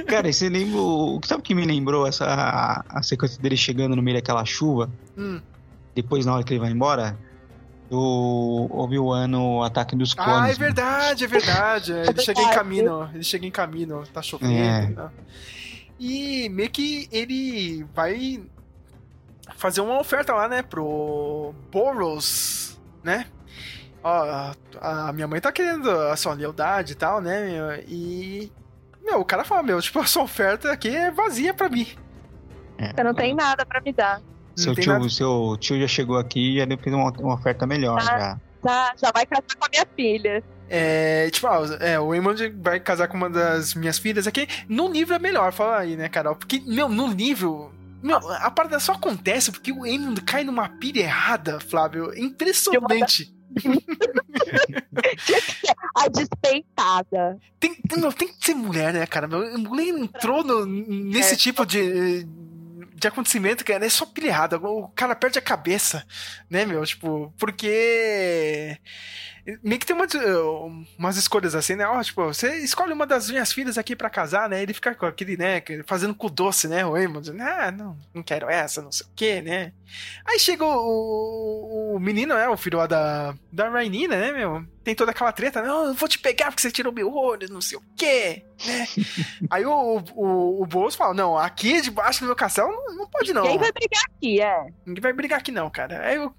Cara, 0.07 0.29
e 0.29 0.33
você 0.33 0.49
lembra. 0.49 0.79
o- 0.81 1.21
Sabe 1.25 1.41
o 1.41 1.43
que 1.43 1.55
me 1.55 1.65
lembrou 1.65 2.07
essa 2.07 2.25
a, 2.27 2.85
a 2.99 3.03
sequência 3.03 3.41
dele 3.41 3.57
chegando 3.57 3.95
no 3.95 4.03
meio 4.03 4.17
daquela 4.17 4.45
chuva? 4.45 4.91
Hum. 5.17 5.41
Depois, 5.95 6.27
na 6.27 6.35
hora 6.35 6.43
que 6.45 6.53
ele 6.53 6.61
vai 6.61 6.71
embora, 6.71 7.17
do 7.89 8.67
Obi-Wan 8.71 9.29
no 9.29 9.63
ataque 9.63 9.95
dos 9.95 10.13
clones. 10.15 10.33
Ah, 10.35 10.39
é 10.39 10.41
mano. 10.49 10.59
verdade, 10.59 11.25
é 11.25 11.27
verdade. 11.27 11.93
Ele 11.93 12.11
É 12.21 12.23
chega 12.23 12.41
em 12.43 12.51
caminho, 12.51 13.11
ele 13.15 13.23
chega 13.25 13.47
em 13.47 13.51
caminho, 13.51 14.03
tá 14.13 14.21
chovendo. 14.23 14.53
É. 14.53 14.87
né? 14.89 15.11
E 16.01 16.49
meio 16.49 16.71
que 16.71 17.09
ele 17.13 17.87
vai 17.95 18.43
fazer 19.57 19.81
uma 19.81 20.01
oferta 20.01 20.33
lá, 20.35 20.49
né, 20.49 20.63
pro 20.63 21.55
Boros, 21.71 22.81
né? 23.05 23.27
Ó, 24.05 24.53
a 24.81 25.13
minha 25.15 25.27
mãe 25.27 25.41
tá 25.41 25.51
querendo 25.51 25.91
a 25.91 26.15
sua 26.15 26.35
lealdade 26.35 26.93
e 26.93 26.95
tal, 26.95 27.23
né? 27.23 27.51
meu? 27.51 27.85
E 27.89 28.53
meu, 29.03 29.21
o 29.21 29.25
cara 29.25 29.45
fala, 29.45 29.63
meu, 29.63 29.81
tipo, 29.81 29.99
a 30.01 30.07
sua 30.07 30.23
oferta 30.23 30.71
aqui 30.71 30.95
é 30.95 31.11
vazia 31.11 31.55
pra 31.55 31.71
mim. 31.71 31.87
É. 32.79 32.93
Você 32.93 33.03
não 33.03 33.15
tem 33.15 33.35
nada 33.35 33.65
pra 33.65 33.81
me 33.81 33.93
dar. 33.93 34.21
Seu 34.55 34.75
tio, 34.75 34.93
nada. 34.93 35.09
seu 35.09 35.57
tio 35.59 35.81
já 35.81 35.89
chegou 35.89 36.17
aqui 36.17 36.55
e 36.55 36.59
já 36.59 36.67
fez 36.77 36.95
uma, 36.95 37.11
uma 37.11 37.35
oferta 37.35 37.67
melhor. 37.67 37.99
Ah. 37.99 38.05
Já. 38.05 38.41
Já, 38.65 38.95
já 38.97 39.13
vai 39.13 39.27
casar 39.27 39.57
com 39.59 39.67
a 39.67 39.69
minha 39.69 39.87
filha. 39.95 40.43
É, 40.71 41.29
tipo, 41.31 41.47
ah, 41.47 41.61
é, 41.81 42.01
o 42.01 42.11
Raymond 42.11 42.49
vai 42.63 42.81
casar 42.81 43.09
com 43.09 43.17
uma 43.17 43.29
das 43.29 43.75
minhas 43.75 43.99
filhas 43.99 44.27
aqui. 44.27 44.49
No 44.69 44.89
livro 44.89 45.15
é 45.15 45.19
melhor, 45.19 45.53
fala 45.53 45.79
aí, 45.79 45.97
né, 45.97 46.09
Carol? 46.09 46.35
Porque, 46.35 46.63
meu, 46.67 46.89
no 46.89 47.07
livro. 47.07 47.73
Meu, 48.03 48.17
a 48.17 48.51
parada 48.51 48.79
só 48.81 48.93
acontece 48.93 49.51
porque 49.51 49.73
o 49.73 49.83
Raymond 49.83 50.21
cai 50.23 50.45
numa 50.45 50.69
pilha 50.69 51.01
errada, 51.01 51.61
Flávio. 51.61 52.13
É 52.13 52.21
impressionante. 52.21 53.35
A 55.97 56.09
despeitada. 56.09 57.39
Tem, 57.61 57.75
tem, 57.75 57.99
não, 58.01 58.11
tem 58.13 58.29
que 58.29 58.45
ser 58.45 58.55
mulher, 58.55 58.93
né, 58.93 59.07
cara? 59.07 59.27
Mulher 59.29 59.89
entrou 59.89 60.43
no- 60.45 60.67
nesse 60.67 61.35
É. 61.35 61.37
tipo 61.37 61.65
de, 61.65 62.27
de 63.05 63.09
acontecimento, 63.09 63.65
cara, 63.65 63.85
é 63.85 63.89
só 63.89 64.07
pilhada. 64.07 64.57
O 64.59 64.89
cara 64.89 65.15
perde 65.15 65.39
a 65.39 65.43
cabeça, 65.43 66.07
né, 66.49 66.65
meu? 66.65 66.85
Tipo, 66.85 67.33
porque. 67.39 68.79
Meio 69.63 69.79
que 69.79 69.85
tem 69.85 69.95
umas, 69.95 71.19
escolhas 71.19 71.55
assim, 71.55 71.75
né? 71.77 71.87
Ó, 71.87 72.03
tipo, 72.03 72.25
você 72.25 72.57
escolhe 72.61 72.95
uma 72.95 73.07
das 73.07 73.29
minhas 73.29 73.53
filhas 73.53 73.77
aqui 73.77 73.95
pra 73.95 74.09
casar, 74.09 74.49
né? 74.49 74.63
Ele 74.63 74.73
fica 74.73 74.95
com 74.95 75.05
aquele, 75.05 75.37
né? 75.37 75.63
Fazendo 75.87 76.15
com 76.15 76.29
doce, 76.31 76.67
né? 76.67 76.85
O 76.87 76.97
dizendo, 77.21 77.43
ah, 77.43 77.71
não, 77.71 77.99
não 78.15 78.23
quero 78.23 78.49
essa, 78.49 78.81
não 78.81 78.91
sei 78.91 79.07
o 79.07 79.11
quê, 79.15 79.43
né? 79.43 79.73
Aí 80.25 80.39
chega 80.39 80.65
o, 80.65 80.71
o, 80.71 81.97
o 81.97 82.01
menino, 82.01 82.35
né? 82.35 82.49
O 82.49 82.57
filho 82.57 82.79
lá 82.79 82.87
da, 82.87 83.35
da 83.53 83.69
Rainina, 83.69 84.17
né, 84.17 84.33
meu? 84.33 84.67
Tem 84.85 84.95
toda 84.95 85.13
aquela 85.13 85.33
treta, 85.33 85.63
não, 85.63 85.87
eu 85.87 85.95
vou 85.95 86.09
te 86.09 86.19
pegar 86.19 86.47
porque 86.47 86.61
você 86.61 86.71
tirou 86.71 86.93
meu 86.93 87.13
olho, 87.13 87.51
não 87.51 87.63
sei 87.63 87.79
o 87.79 87.83
quê, 87.97 88.45
né? 88.67 88.87
Aí 89.51 89.65
o, 89.65 90.05
o, 90.15 90.63
o 90.63 90.67
Boas 90.67 90.95
fala, 90.95 91.15
não, 91.15 91.39
aqui 91.39 91.81
debaixo 91.81 92.21
do 92.21 92.27
meu 92.27 92.37
castelo 92.37 92.71
não, 92.71 92.95
não 92.97 93.09
pode 93.09 93.33
não. 93.33 93.43
Ninguém 93.43 93.59
vai 93.59 93.73
brigar 93.73 94.03
aqui, 94.05 94.41
é. 94.43 94.67
Ninguém 94.85 95.01
vai 95.01 95.13
brigar 95.15 95.39
aqui 95.39 95.51
não, 95.51 95.71
cara. 95.71 96.07
Aí 96.07 96.19
o 96.19 96.35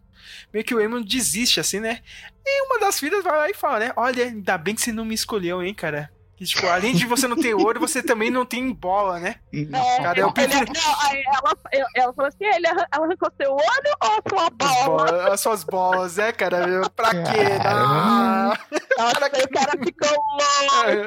meio 0.53 0.63
que 0.63 0.75
o 0.75 0.79
Eamon 0.79 1.01
desiste, 1.01 1.59
assim, 1.59 1.79
né? 1.79 2.01
E 2.45 2.65
uma 2.67 2.79
das 2.79 2.99
filhas 2.99 3.23
vai 3.23 3.35
lá 3.35 3.49
e 3.49 3.53
fala, 3.53 3.79
né? 3.79 3.93
Olha, 3.95 4.25
ainda 4.25 4.57
bem 4.57 4.75
que 4.75 4.81
você 4.81 4.91
não 4.91 5.05
me 5.05 5.15
escolheu, 5.15 5.63
hein, 5.63 5.73
cara. 5.73 6.11
Que, 6.37 6.43
tipo, 6.43 6.67
além 6.67 6.93
de 6.93 7.05
você 7.05 7.27
não 7.29 7.37
ter 7.37 7.53
ouro, 7.53 7.79
você 7.79 8.03
também 8.03 8.29
não 8.29 8.45
tem 8.45 8.69
bola, 8.73 9.19
né? 9.19 9.35
É, 9.53 10.01
cara, 10.03 10.19
eu 10.19 10.25
ele- 10.25 10.33
prefiro... 10.33 10.65
não, 10.73 11.01
aí 11.09 11.23
ela, 11.25 11.57
ela 11.95 12.13
falou 12.13 12.27
assim: 12.27 12.43
ele 12.45 12.67
ela 12.67 12.85
arrancou 12.91 13.31
seu 13.41 13.51
olho 13.53 13.95
ou 14.03 14.21
sua 14.29 14.47
As, 14.59 14.75
bola? 14.85 14.85
bolas, 15.05 15.31
as 15.31 15.39
suas 15.39 15.63
bolas, 15.63 16.19
é, 16.19 16.31
cara? 16.33 16.67
Eu- 16.67 16.89
Pra 16.89 17.11
quê? 17.11 17.39
Ah, 17.65 18.57
Nossa, 18.97 19.25
o 19.27 19.49
cara 19.49 19.71
ficou 19.81 20.09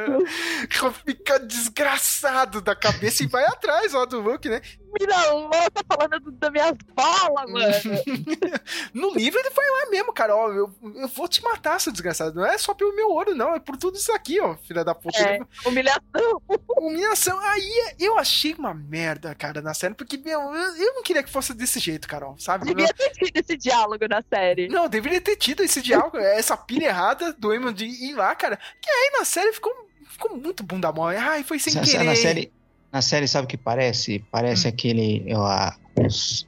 louco. 0.08 0.94
fica 1.04 1.38
desgraçado 1.40 2.60
da 2.60 2.74
cabeça 2.74 3.22
e 3.22 3.26
vai 3.26 3.44
atrás 3.44 3.94
ó, 3.94 4.06
do 4.06 4.20
Luke, 4.20 4.48
né? 4.48 4.60
Mira 4.98 5.30
louca 5.32 5.84
falando 5.86 6.18
do- 6.20 6.32
das 6.32 6.50
minhas 6.50 6.72
bolas, 6.94 7.50
mano. 7.50 7.74
No 8.94 9.10
livro 9.14 9.38
ele 9.38 9.50
vai 9.50 9.66
lá 9.66 9.90
mesmo, 9.90 10.12
cara. 10.12 10.34
Ó, 10.34 10.50
eu, 10.50 10.72
eu 10.94 11.08
vou 11.08 11.28
te 11.28 11.42
matar, 11.42 11.78
seu 11.80 11.92
desgraçado. 11.92 12.34
Não 12.34 12.46
é 12.46 12.56
só 12.56 12.72
pelo 12.74 12.94
meu 12.96 13.10
ouro, 13.10 13.34
não. 13.34 13.54
É 13.54 13.60
por 13.60 13.76
tudo 13.76 13.96
isso 13.96 14.10
aqui, 14.12 14.40
ó, 14.40 14.56
filha 14.56 14.82
da 14.84 14.94
puta. 14.94 15.17
É, 15.24 15.40
humilhação. 15.68 16.42
Humilhação. 16.78 17.38
Aí 17.40 17.94
eu 17.98 18.18
achei 18.18 18.54
uma 18.54 18.72
merda, 18.74 19.34
cara, 19.34 19.60
na 19.60 19.74
série, 19.74 19.94
porque, 19.94 20.16
meu, 20.16 20.40
eu, 20.40 20.76
eu 20.76 20.94
não 20.94 21.02
queria 21.02 21.22
que 21.22 21.30
fosse 21.30 21.52
desse 21.54 21.78
jeito, 21.80 22.06
Carol, 22.08 22.36
sabe? 22.38 22.66
Devia 22.66 22.92
ter 22.92 23.10
tido 23.10 23.36
esse 23.36 23.56
diálogo 23.56 24.06
na 24.08 24.22
série. 24.28 24.68
Não, 24.68 24.88
deveria 24.88 25.20
ter 25.20 25.36
tido 25.36 25.62
esse 25.62 25.80
diálogo, 25.82 26.16
essa 26.18 26.56
pilha 26.56 26.86
errada 26.86 27.32
do 27.32 27.52
Eamon 27.52 27.72
de 27.72 27.86
ir 27.86 28.14
lá, 28.14 28.34
cara. 28.34 28.58
Que 28.80 28.90
aí 28.90 29.10
na 29.18 29.24
série 29.24 29.52
ficou, 29.52 29.72
ficou 30.08 30.36
muito 30.36 30.62
bunda 30.62 30.92
mole. 30.92 31.16
Ai, 31.16 31.42
foi 31.42 31.58
sem 31.58 31.72
sa- 31.72 31.80
querer. 31.80 32.04
Na 32.04 32.14
série, 32.16 32.52
na 32.92 33.02
série, 33.02 33.28
sabe 33.28 33.44
o 33.46 33.48
que 33.48 33.56
parece? 33.56 34.24
Parece 34.30 34.66
Hum. 34.66 34.70
aquele. 34.70 35.24
ó, 35.34 35.46
a- 35.46 35.76
os, 36.06 36.46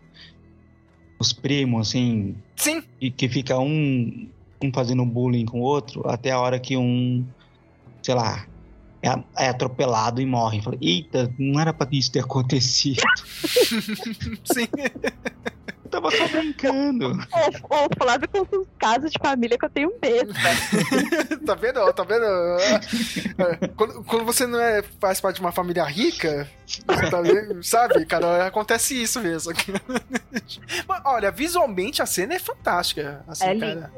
os 1.19 1.33
primos, 1.33 1.89
assim. 1.89 2.37
Sim. 2.57 2.83
E 3.01 3.11
que 3.11 3.29
fica 3.29 3.59
um, 3.59 4.29
um 4.63 4.73
fazendo 4.73 5.05
bullying 5.05 5.45
com 5.47 5.61
o 5.61 5.63
outro 5.65 6.09
até 6.09 6.31
a 6.31 6.39
hora 6.39 6.59
que 6.61 6.77
um. 6.77 7.27
Sei 8.03 8.15
lá. 8.15 8.47
É, 9.03 9.45
é 9.47 9.49
atropelado 9.49 10.21
e 10.21 10.27
morre. 10.27 10.61
Fala, 10.61 10.77
Eita, 10.81 11.33
não 11.39 11.59
era 11.61 11.73
pra 11.73 11.89
isso 11.91 12.13
ter 12.13 12.21
acontecido. 12.21 13.01
Sim. 14.45 14.69
Eu 15.93 16.01
tava 16.01 16.11
só 16.17 16.29
brincando. 16.29 17.09
Ô, 17.69 17.75
ô, 17.75 17.89
Flávio 17.99 18.29
com 18.29 18.41
os 18.59 18.67
casos 18.79 19.11
de 19.11 19.19
família 19.21 19.59
que 19.59 19.65
eu 19.65 19.71
tenho 19.71 19.93
medo, 20.01 20.33
tá 21.45 21.55
vendo? 21.57 21.93
Tá 21.93 22.05
vendo? 22.05 22.25
É, 22.25 23.69
Quando, 23.77 24.05
quando 24.05 24.25
você 24.25 24.47
não 24.47 24.61
é, 24.61 24.83
faz 25.01 25.21
parte 25.21 25.37
de 25.37 25.41
uma 25.41 25.51
família 25.51 25.85
rica, 25.85 26.49
tá 27.11 27.21
vendo? 27.21 27.61
sabe, 27.65 28.07
cara, 28.07 28.47
acontece 28.47 29.01
isso 29.03 29.21
mesmo. 29.21 29.53
Mas, 30.87 31.03
olha, 31.05 31.31
visualmente 31.33 32.01
a 32.01 32.07
cena 32.07 32.35
é 32.35 32.39
fantástica. 32.39 33.25
Assim, 33.27 33.45
É 33.47 33.59
cara. 33.59 33.91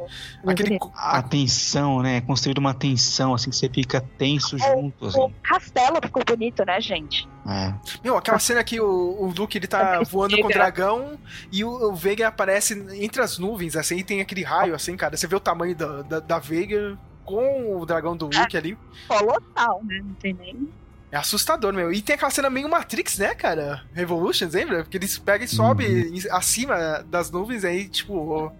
lindo. 0.43 0.51
Aquele, 0.51 0.79
A 0.95 1.23
tensão, 1.23 2.01
né? 2.01 2.23
Construída 2.23 2.59
uma 2.59 2.73
tensão, 2.73 3.35
assim, 3.35 3.51
que 3.51 3.57
você 3.57 3.69
fica 3.69 4.01
tenso 4.17 4.57
junto, 4.57 5.07
assim. 5.07 5.21
O 5.21 5.31
castelo 5.43 5.99
ficou 6.03 6.25
bonito, 6.25 6.65
né, 6.65 6.81
gente? 6.81 7.29
É. 7.47 7.75
Meu, 8.05 8.17
aquela 8.17 8.39
cena 8.39 8.63
que 8.63 8.81
o, 8.81 8.87
o 8.87 9.33
Luke 9.37 9.59
ele 9.59 9.67
tá 9.67 9.97
É 10.01 10.05
voando 10.05 10.37
com 10.37 10.45
o 10.45 10.47
Veiga. 10.47 10.61
dragão 10.61 11.19
e 11.51 11.65
o, 11.65 11.91
o 11.91 11.95
Veiga 11.95 12.29
aparece 12.29 12.75
entre 12.93 13.21
as 13.21 13.37
nuvens, 13.39 13.75
assim, 13.77 13.97
e 13.97 14.05
tem 14.05 14.21
aquele 14.21 14.43
raio, 14.45 14.75
assim, 14.75 14.97
cara. 14.97 15.17
Você 15.17 15.27
vê 15.27 15.35
o 15.35 15.41
tamanho 15.41 15.75
da, 15.75 16.03
da, 16.03 16.21
da 16.21 16.39
Veiga 16.39 16.97
com 17.25 17.77
o 17.77 17.85
dragão 17.85 18.17
do 18.17 18.27
Luke 18.27 18.57
ali. 18.57 18.79
Colossal, 19.09 19.83
né? 19.85 20.01
Não 20.05 20.15
tem 20.15 20.35
nem. 20.35 20.69
É 21.11 21.17
assustador, 21.17 21.73
meu. 21.75 21.93
E 21.93 22.01
tem 22.01 22.15
aquela 22.15 22.31
cena 22.31 22.49
meio 22.49 22.69
Matrix, 22.71 23.19
né, 23.19 23.35
cara? 23.35 23.83
Revolutions, 23.93 24.55
lembra? 24.55 24.83
Porque 24.83 24.97
eles 24.97 25.19
pegam 25.19 25.45
e 25.45 25.49
sobem 25.49 25.87
em- 26.17 26.31
acima 26.31 27.03
das 27.11 27.31
nuvens, 27.31 27.65
aí, 27.67 27.87
tipo, 27.89 28.51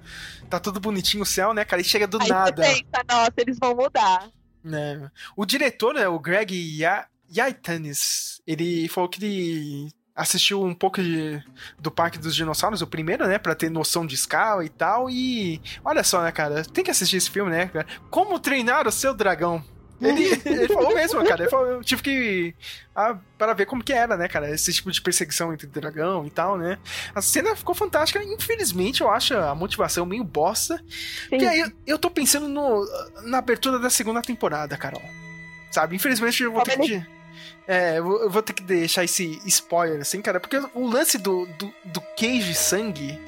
tá 0.51 0.61
tudo 0.61 0.79
bonitinho 0.79 1.23
o 1.23 1.27
céu, 1.27 1.55
né, 1.55 1.65
cara? 1.65 1.81
E 1.81 1.85
chega 1.85 2.07
do 2.07 2.21
Aí 2.21 2.29
nada. 2.29 2.63
você 2.63 2.83
pensa, 2.83 3.05
nossa, 3.09 3.33
eles 3.39 3.59
vão 3.59 3.75
mudar. 3.75 4.29
né? 4.63 5.11
O 5.35 5.47
diretor, 5.47 5.95
né, 5.95 6.07
o 6.07 6.19
Greg 6.19 6.53
Ya- 6.79 7.07
Yaitanes, 7.35 8.41
ele 8.47 8.89
falou 8.89 9.09
que 9.09 9.25
ele 9.25 9.89
assistiu 10.15 10.63
um 10.63 10.75
pouco 10.75 11.03
de- 11.03 11.43
do 11.79 11.91
Parque 11.91 12.19
dos 12.19 12.35
Dinossauros, 12.35 12.83
o 12.83 12.87
primeiro, 12.87 13.27
né, 13.27 13.39
Pra 13.39 13.55
ter 13.55 13.71
noção 13.71 14.07
de 14.07 14.15
escala 14.15 14.65
e 14.65 14.69
tal, 14.69 15.09
e 15.09 15.61
olha 15.85 16.05
só, 16.05 16.23
né, 16.23 16.31
cara, 16.31 16.63
tem 16.65 16.85
que 16.85 16.91
assistir 16.91 17.17
esse 17.17 17.31
filme, 17.31 17.51
né, 17.51 17.67
cara? 17.69 17.87
Como 18.11 18.39
treinar 18.39 18.87
o 18.87 18.93
seu 18.93 19.15
dragão? 19.15 19.65
Ele, 20.01 20.25
ele 20.45 20.69
falou 20.69 20.95
mesmo, 20.95 21.25
cara, 21.25 21.43
ele 21.45 21.51
falou, 21.51 21.67
eu 21.67 21.81
tive 21.85 22.03
que 22.03 22.55
ah, 22.95 23.17
para 23.39 23.55
ver 23.55 23.65
como 23.67 23.83
que 23.85 23.93
era, 23.93 24.17
né, 24.17 24.29
cara, 24.29 24.51
esse 24.51 24.71
tipo 24.73 24.91
de 24.93 25.01
perseguição 25.01 25.53
entre 25.55 25.67
dragão 25.67 26.27
e 26.27 26.31
tal, 26.31 26.59
né? 26.59 26.77
A 27.15 27.23
cena 27.23 27.55
ficou 27.57 27.75
fantástica, 27.75 28.23
infelizmente 28.23 29.01
eu 29.01 29.09
acho 29.09 29.35
a 29.35 29.55
motivação 29.55 30.05
meio 30.05 30.25
bosta, 30.25 30.83
porque 31.31 31.45
aí 31.47 31.61
eu, 31.61 31.73
eu 31.87 31.99
tô 31.99 32.11
pensando 32.11 32.49
no, 32.49 32.85
na 33.23 33.39
abertura 33.39 33.79
da 33.79 33.89
segunda 33.89 34.21
temporada, 34.21 34.77
Carol. 34.77 35.03
Sabe? 35.71 35.97
Infelizmente 35.97 36.43
eu 36.43 36.53
vou 36.53 36.61
ter 36.65 36.77
que. 36.87 37.22
É, 37.67 37.99
eu 37.99 38.31
vou, 38.31 38.43
ter 38.43 38.53
que 38.53 38.63
deixar 38.63 39.05
esse 39.05 39.41
spoiler, 39.47 40.01
assim, 40.01 40.21
cara, 40.21 40.41
porque 40.41 40.61
o 40.75 40.87
lance 40.87 41.19
do, 41.19 41.47
do, 41.59 41.73
do 41.85 42.01
queijo 42.17 42.55
sangue. 42.55 43.19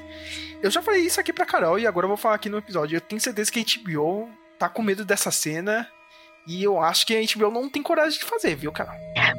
Eu 0.62 0.70
já 0.70 0.81
falei 0.81 1.02
isso 1.02 1.20
aqui 1.20 1.32
pra 1.32 1.44
Carol 1.44 1.78
e 1.78 1.86
agora 1.86 2.05
eu 2.05 2.09
vou 2.09 2.16
falar 2.16 2.36
aqui 2.36 2.48
no 2.48 2.59
episódio. 2.59 2.97
Eu 2.97 3.01
tenho 3.01 3.20
certeza 3.20 3.52
que 3.52 3.60
a 3.60 3.62
HBO 3.82 4.28
tá 4.59 4.68
com 4.68 4.82
medo 4.82 5.05
dessa 5.05 5.31
cena. 5.31 5.86
E 6.47 6.62
eu 6.62 6.81
acho 6.81 7.06
que 7.06 7.16
a 7.16 7.20
HBO 7.20 7.51
não 7.51 7.70
tem 7.70 7.82
coragem 7.82 8.18
de 8.18 8.24
fazer, 8.24 8.55
viu, 8.55 8.72
Carol? 8.72 8.94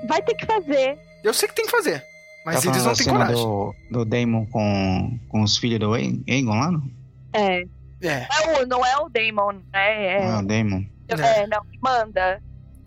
Vai 0.08 0.22
ter 0.22 0.36
que 0.36 0.46
fazer. 0.46 0.98
Eu 1.24 1.34
sei 1.34 1.48
que 1.48 1.56
tem 1.56 1.66
que 1.66 1.72
fazer. 1.72 2.04
Mas 2.46 2.62
Tá 2.64 2.70
eles 2.70 2.86
não 2.86 2.94
têm 2.94 3.08
coragem. 3.08 3.36
Do, 3.36 3.76
do 3.92 4.06
Damon 4.06 4.46
com, 4.46 5.20
com 5.30 5.42
os 5.42 5.58
filhos 5.58 5.80
do 5.80 5.94
Aegon 5.94 6.60
lá, 6.60 6.72
não? 6.72 6.90
É. 7.34 7.64
É. 8.02 8.28
Não 8.30 8.38
é 8.38 8.62
o, 8.62 8.68
não 8.68 8.86
é 8.86 8.98
o 8.98 9.10
Damon, 9.10 9.54
né? 9.74 10.06
É, 10.06 10.20
Não 10.26 10.36
é 10.36 10.40
o 10.40 10.46
Damon. 10.46 10.86
é, 11.10 11.48
não, 11.48 11.66
que 11.66 11.80
manda. 11.82 12.42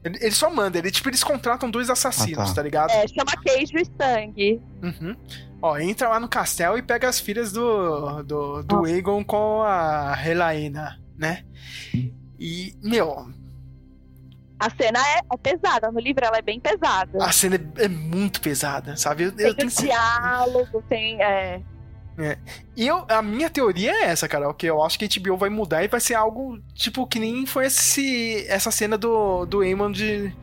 Ele, 0.09 0.19
ele 0.21 0.35
só 0.35 0.51
manda, 0.51 0.79
ele, 0.79 0.91
tipo, 0.91 1.09
eles 1.09 1.23
contratam 1.23 1.71
dois 1.71 1.89
assassinos, 1.91 2.45
Ah, 2.45 2.47
tá. 2.49 2.55
tá 2.55 2.63
ligado? 2.63 2.91
É, 2.91 3.07
chama 3.09 3.33
queijo 3.43 3.77
e 3.79 3.85
sangue. 3.85 4.61
Uhum. 4.83 5.17
Ó, 5.63 5.77
entra 5.79 6.09
lá 6.09 6.21
no 6.21 6.29
castelo 6.29 6.77
e 6.79 6.83
pega 6.83 7.09
as 7.09 7.19
filhas 7.21 7.53
do, 7.53 8.23
do, 8.23 8.63
do 8.63 8.85
Aegon 8.85 9.25
com 9.25 9.63
a 9.63 10.17
Helaena, 10.25 11.01
né? 11.17 11.45
E, 12.39 12.75
meu, 12.83 13.29
A 14.61 14.71
cena 14.71 15.01
é, 15.01 15.21
é 15.33 15.37
pesada, 15.37 15.91
no 15.91 15.99
livro 15.99 16.25
ela 16.25 16.39
é 16.39 16.43
bem 16.43 16.61
pesada. 16.61 17.25
a 17.25 17.33
cena 17.33 17.57
é, 17.77 17.85
é 17.85 17.89
muito 17.89 18.41
pesada, 18.41 18.97
sabe? 18.97 19.25
Eu, 19.25 19.29
eu 19.31 19.55
tem 19.55 19.55
tenho 19.55 19.69
o 19.69 19.75
diálogo, 19.75 20.83
tem. 20.89 21.21
É, 21.23 21.61
É. 22.19 22.37
E 22.77 22.87
eu, 22.87 23.05
a 23.09 23.23
minha 23.23 23.49
teoria 23.49 23.93
é 23.93 24.05
essa, 24.07 24.29
Carol, 24.29 24.53
que 24.53 24.67
eu 24.67 24.83
acho 24.83 24.99
que 24.99 25.05
a 25.05 25.21
HBO 25.21 25.37
vai 25.37 25.49
mudar 25.49 25.85
e 25.85 25.89
vai 25.89 26.01
ser 26.01 26.15
algo, 26.15 26.59
tipo, 26.75 27.07
que 27.07 27.21
nem 27.21 27.47
foi 27.47 27.67
esse, 27.67 28.45
essa 28.49 28.71
cena 28.73 28.99
do, 28.99 29.47
do 29.47 29.61
Aemon 29.61 29.93
de, 29.93 30.35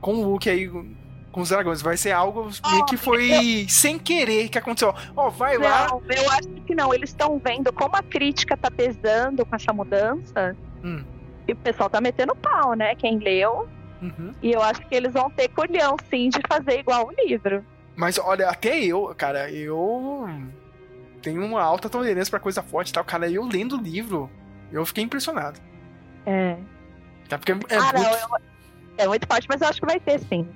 com 0.00 0.14
o 0.14 0.24
Luke 0.24 0.50
aí, 0.50 0.68
com 1.30 1.40
os 1.40 1.50
dragões. 1.50 1.80
Vai 1.80 1.96
ser 1.96 2.10
algo 2.10 2.50
meio 2.68 2.84
que 2.84 2.96
foi 2.96 3.66
sem 3.68 3.96
querer 3.96 4.48
que 4.48 4.58
aconteceu. 4.58 4.92
Ó, 5.16 5.30
vai 5.30 5.56
lá... 5.56 5.86
Não, 5.88 6.02
eu 6.10 6.30
acho 6.32 6.48
que 6.66 6.74
não. 6.74 6.92
Eles 6.92 7.10
estão 7.10 7.38
vendo 7.38 7.72
como 7.72 7.94
a 7.94 8.02
crítica 8.02 8.56
tá 8.56 8.70
pesando 8.70 9.46
com 9.46 9.54
essa 9.54 9.72
mudança. 9.72 10.56
Hum. 10.82 11.04
E 11.46 11.52
o 11.52 11.56
pessoal 11.56 11.88
tá 11.88 12.00
metendo 12.00 12.34
pau, 12.34 12.74
né? 12.74 12.96
Quem 12.96 13.18
leu. 13.18 13.68
Uhum. 14.02 14.34
E 14.42 14.50
eu 14.50 14.62
acho 14.62 14.80
que 14.88 14.94
eles 14.94 15.12
vão 15.12 15.30
ter 15.30 15.48
colhão, 15.48 15.96
sim, 16.08 16.28
de 16.28 16.40
fazer 16.48 16.80
igual 16.80 17.06
o 17.06 17.24
livro. 17.24 17.64
Mas 17.94 18.18
olha, 18.18 18.48
até 18.48 18.82
eu, 18.82 19.14
cara, 19.16 19.50
eu 19.50 20.28
tenho 21.22 21.44
uma 21.44 21.62
alta 21.62 21.88
tolerância 21.88 22.30
pra 22.30 22.40
coisa 22.40 22.62
forte 22.62 22.90
e 22.90 22.92
tal. 22.92 23.04
Cara, 23.04 23.30
eu 23.30 23.44
lendo 23.46 23.76
o 23.76 23.80
livro, 23.80 24.30
eu 24.72 24.84
fiquei 24.86 25.04
impressionado. 25.04 25.60
É. 26.26 26.56
Tá? 27.28 27.38
Porque 27.38 27.52
é 27.52 27.76
ah, 27.76 27.92
não, 27.92 28.02
muito... 28.02 28.16
eu- 28.16 28.50
é 28.98 29.08
muito 29.08 29.26
forte, 29.26 29.46
mas 29.48 29.60
eu 29.62 29.68
acho 29.68 29.80
que 29.80 29.86
vai 29.86 29.98
ter, 30.00 30.18
sim. 30.20 30.46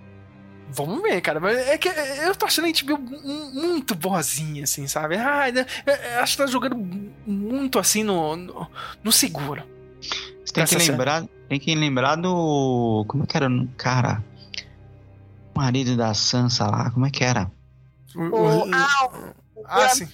Vamos 0.70 1.03
ver, 1.03 1.20
cara. 1.20 1.39
Mas 1.41 1.57
é 1.57 1.78
que 1.78 1.89
eu 1.89 2.35
tô 2.35 2.47
achando 2.47 2.66
a 2.66 2.69
mu- 2.99 3.51
muito 3.53 3.95
boazinha, 3.95 4.65
assim, 4.65 4.86
sabe? 4.86 5.16
Ah, 5.16 5.51
né, 5.53 5.65
eu 6.16 6.20
acho 6.20 6.36
que 6.36 6.43
tá 6.43 6.47
jogando 6.49 6.77
muito 7.27 7.78
assim 7.78 8.03
no, 8.03 8.35
no, 8.36 8.70
no 9.03 9.12
seguro. 9.12 9.62
Você 10.45 10.53
tem 10.53 10.65
que 10.65 10.74
Essa 10.74 10.91
lembrar, 10.93 11.24
tem 11.49 11.61
que 11.61 11.74
lembrar 11.74 12.16
do. 12.16 13.05
Como 13.09 13.23
é 13.23 13.27
que 13.27 13.36
era? 13.36 13.49
o 13.49 13.69
Cara. 13.77 14.23
O 15.55 15.59
marido 15.61 15.97
da 15.97 16.12
Sansa 16.12 16.66
lá, 16.66 16.91
como 16.91 17.07
é 17.07 17.11
que 17.11 17.23
era? 17.23 17.51
O, 18.16 18.20
O, 18.23 18.69
o- 18.69 18.70
ah, 18.74 19.09
Ah, 19.66 19.89
sim. 19.89 20.09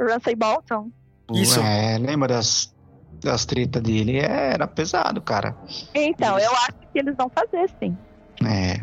Ramsay. 0.00 0.34
Bolton. 0.34 0.90
Isso. 1.32 1.60
É, 1.60 1.98
lembra 1.98 2.28
das, 2.28 2.74
das 3.22 3.44
tretas 3.44 3.82
dele? 3.82 4.18
É, 4.18 4.52
era 4.54 4.66
pesado, 4.66 5.20
cara. 5.22 5.56
Então, 5.94 6.38
eu 6.38 6.50
acho 6.52 6.72
que 6.92 6.98
eles 6.98 7.16
vão 7.16 7.30
fazer, 7.30 7.70
sim. 7.80 7.96
É. 8.44 8.80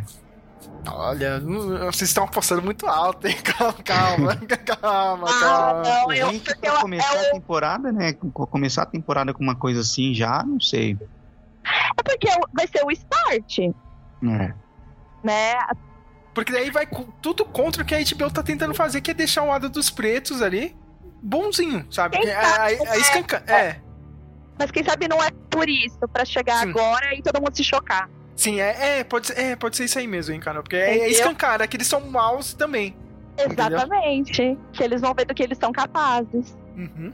Olha, 0.87 1.41
hum, 1.45 1.77
vocês 1.91 2.09
estão 2.09 2.23
apostando 2.23 2.61
muito 2.61 2.87
alto, 2.87 3.27
hein? 3.27 3.35
Calma, 3.43 3.73
calma, 3.83 4.37
calma, 4.65 5.27
Ah, 5.29 5.39
calma. 5.39 5.83
não, 5.83 6.13
eu, 6.13 6.27
porque 6.39 6.55
pra 6.55 6.69
eu, 6.75 6.79
começar 6.81 7.15
eu- 7.15 7.29
a 7.29 7.31
temporada, 7.33 7.91
né? 7.91 8.13
co- 8.13 8.47
Começar 8.47 8.83
a 8.83 8.85
temporada 8.85 9.33
com 9.33 9.43
uma 9.43 9.55
coisa 9.55 9.81
assim 9.81 10.13
já, 10.13 10.41
não 10.43 10.59
sei. 10.59 10.97
é 11.97 12.03
porque 12.03 12.27
vai 12.53 12.65
ser 12.67 12.83
o 12.85 12.91
start, 12.91 13.59
É. 13.59 14.53
né? 15.23 15.57
Porque 16.33 16.51
daí 16.53 16.71
vai 16.71 16.87
tudo 17.21 17.43
contra 17.43 17.83
o 17.83 17.85
que 17.85 17.93
a 17.93 17.99
HBO 17.99 18.31
tá 18.31 18.41
tentando 18.41 18.73
fazer, 18.73 19.01
que 19.01 19.11
é 19.11 19.13
deixar 19.13 19.43
o 19.43 19.47
lado 19.47 19.67
dos 19.69 19.89
pretos 19.89 20.41
ali 20.41 20.75
bonzinho, 21.21 21.85
sabe? 21.91 22.17
Quem 22.19 22.31
a, 22.31 22.43
sabe, 22.43 22.75
a 22.75 22.83
né? 22.85 22.97
escanca... 22.97 23.43
É, 23.47 23.75
Mas 24.57 24.71
quem 24.71 24.83
sabe 24.83 25.07
não 25.07 25.23
é 25.23 25.29
por 25.49 25.69
isso, 25.69 25.99
pra 26.11 26.25
chegar 26.25 26.63
Sim. 26.63 26.69
agora 26.69 27.15
e 27.15 27.21
todo 27.21 27.41
mundo 27.41 27.55
se 27.55 27.63
chocar. 27.63 28.09
sim, 28.35 28.59
é, 28.59 28.99
é, 28.99 29.03
pode 29.03 29.27
ser, 29.27 29.39
é, 29.39 29.55
pode 29.55 29.77
ser 29.77 29.85
isso 29.85 29.99
aí 29.99 30.07
mesmo, 30.07 30.33
hein, 30.33 30.39
cara? 30.39 30.61
Porque 30.61 30.75
é, 30.75 30.79
é 30.79 30.95
Entendeu? 30.95 31.11
escancar, 31.11 31.61
é 31.61 31.67
que 31.67 31.77
eles 31.77 31.87
são 31.87 32.01
maus 32.01 32.53
também. 32.53 32.95
Exatamente. 33.37 34.57
Que 34.73 34.83
eles 34.83 35.01
vão 35.01 35.13
ver 35.13 35.25
do 35.25 35.33
que 35.33 35.43
eles 35.43 35.57
são 35.57 35.71
capazes. 35.71 36.57
Uhum. 36.75 37.13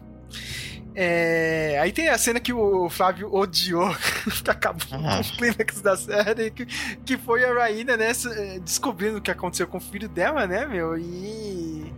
É, 0.97 1.77
aí 1.81 1.91
tem 1.91 2.07
a 2.07 2.17
cena 2.17 2.39
que 2.39 2.53
o 2.53 2.89
Flávio 2.89 3.29
odiou, 3.33 3.93
que 4.43 4.49
acabou 4.49 4.81
Ah. 4.93 5.15
com 5.17 5.21
o 5.21 5.37
clímax 5.37 5.81
da 5.81 5.97
série, 5.97 6.51
que, 6.51 6.65
que 7.05 7.17
foi 7.17 7.43
a 7.43 7.53
Raina, 7.53 7.97
né, 7.97 8.11
eh, 8.11 8.59
descobrindo 8.59 9.17
o 9.17 9.21
que 9.21 9.29
aconteceu 9.29 9.67
com 9.67 9.77
o 9.77 9.81
filho 9.81 10.07
dela, 10.07 10.47
né, 10.47 10.65
meu, 10.65 10.97
e 10.97 11.93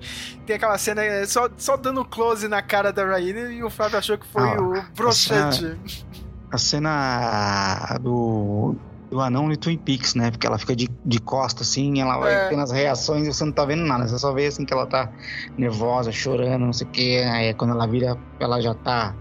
tem 0.48 0.56
aquela 0.56 0.78
cena 0.80 1.04
eh, 1.06 1.26
só, 1.28 1.48
só 1.58 1.78
dando 1.78 2.04
close 2.04 2.48
na 2.48 2.62
cara 2.64 2.92
da 2.92 3.06
Raina 3.06 3.52
e 3.52 3.64
o 3.64 3.70
Flávio 3.70 4.00
achou 4.00 4.18
que 4.18 4.26
foi 4.28 4.42
Ah, 4.42 4.60
o 4.62 4.82
broxante. 4.96 5.78
A 6.52 6.58
cena 6.58 7.98
do, 8.02 8.76
do 9.10 9.22
anão 9.22 9.50
de 9.50 9.58
Twin 9.58 9.78
Peaks, 9.78 10.16
né? 10.16 10.32
Porque 10.32 10.46
ela 10.46 10.58
fica 10.58 10.76
de, 10.76 10.88
de 11.06 11.20
costa 11.20 11.64
assim, 11.64 12.02
ela 12.02 12.18
vai 12.18 12.34
É. 12.34 12.50
tendo 12.50 12.62
as 12.62 12.72
reações 12.72 13.28
e 13.28 13.34
você 13.34 13.46
não 13.46 13.52
tá 13.52 13.66
vendo 13.66 13.84
nada. 13.86 14.08
Você 14.08 14.20
só 14.20 14.34
vê 14.34 14.48
assim 14.48 14.66
que 14.66 14.74
ela 14.74 14.86
tá 14.86 15.12
nervosa, 15.58 16.12
chorando, 16.12 16.66
não 16.66 16.74
sei 16.74 16.88
o 16.88 16.90
que. 16.92 17.18
Aí 17.20 17.54
quando 17.54 17.72
ela 17.72 17.88
vira, 17.88 18.18
ela 18.40 18.62
já 18.62 18.74
tá 18.74 19.16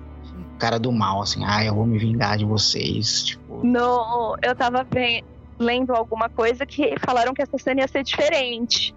cara 0.59 0.79
do 0.79 0.91
mal, 0.93 1.23
assim, 1.23 1.45
ah, 1.45 1.65
eu 1.65 1.75
vou 1.75 1.87
me 1.87 1.99
vingar 1.99 2.37
de 2.39 2.45
vocês. 2.45 3.25
Tipo, 3.25 3.65
No, 3.65 4.37
eu 4.43 4.55
tava 4.55 4.85
ve- 4.93 5.23
lendo 5.59 5.95
alguma 5.95 6.29
coisa 6.29 6.67
que 6.67 6.95
falaram 7.05 7.33
que 7.33 7.43
essa 7.43 7.57
cena 7.59 7.81
ia 7.83 7.89
ser 7.89 8.03
diferente. 8.03 8.95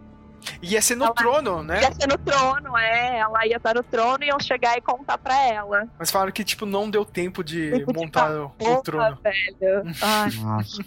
Ia 0.62 0.82
ser 0.82 0.96
no 0.96 1.06
Ela- 1.06 1.14
trono, 1.14 1.64
né? 1.64 1.82
Ia 1.82 1.94
ser 1.94 2.08
no 2.08 2.18
trono, 2.18 2.78
é. 2.78 3.20
Ela 3.20 3.46
ia 3.48 3.58
estar 3.58 3.74
no 3.76 3.84
trono 3.84 4.24
e 4.24 4.28
iam 4.28 4.40
chegar 4.40 4.78
e 4.78 4.82
contar 4.82 5.18
pra 5.18 5.38
ela. 5.48 5.88
Mas 5.98 6.12
falaram 6.12 6.32
que, 6.32 6.44
tipo, 6.44 6.66
não 6.66 6.90
deu 6.90 7.04
tempo 7.06 7.44
de 7.44 7.72
Tempo 7.72 7.94
montar 7.94 8.32
o, 8.32 8.46
o 8.46 8.50
Porra, 8.52 8.82
trono. 8.82 9.18
velho. 9.24 9.84
Ai, 10.02 10.32
nossa. 10.42 10.84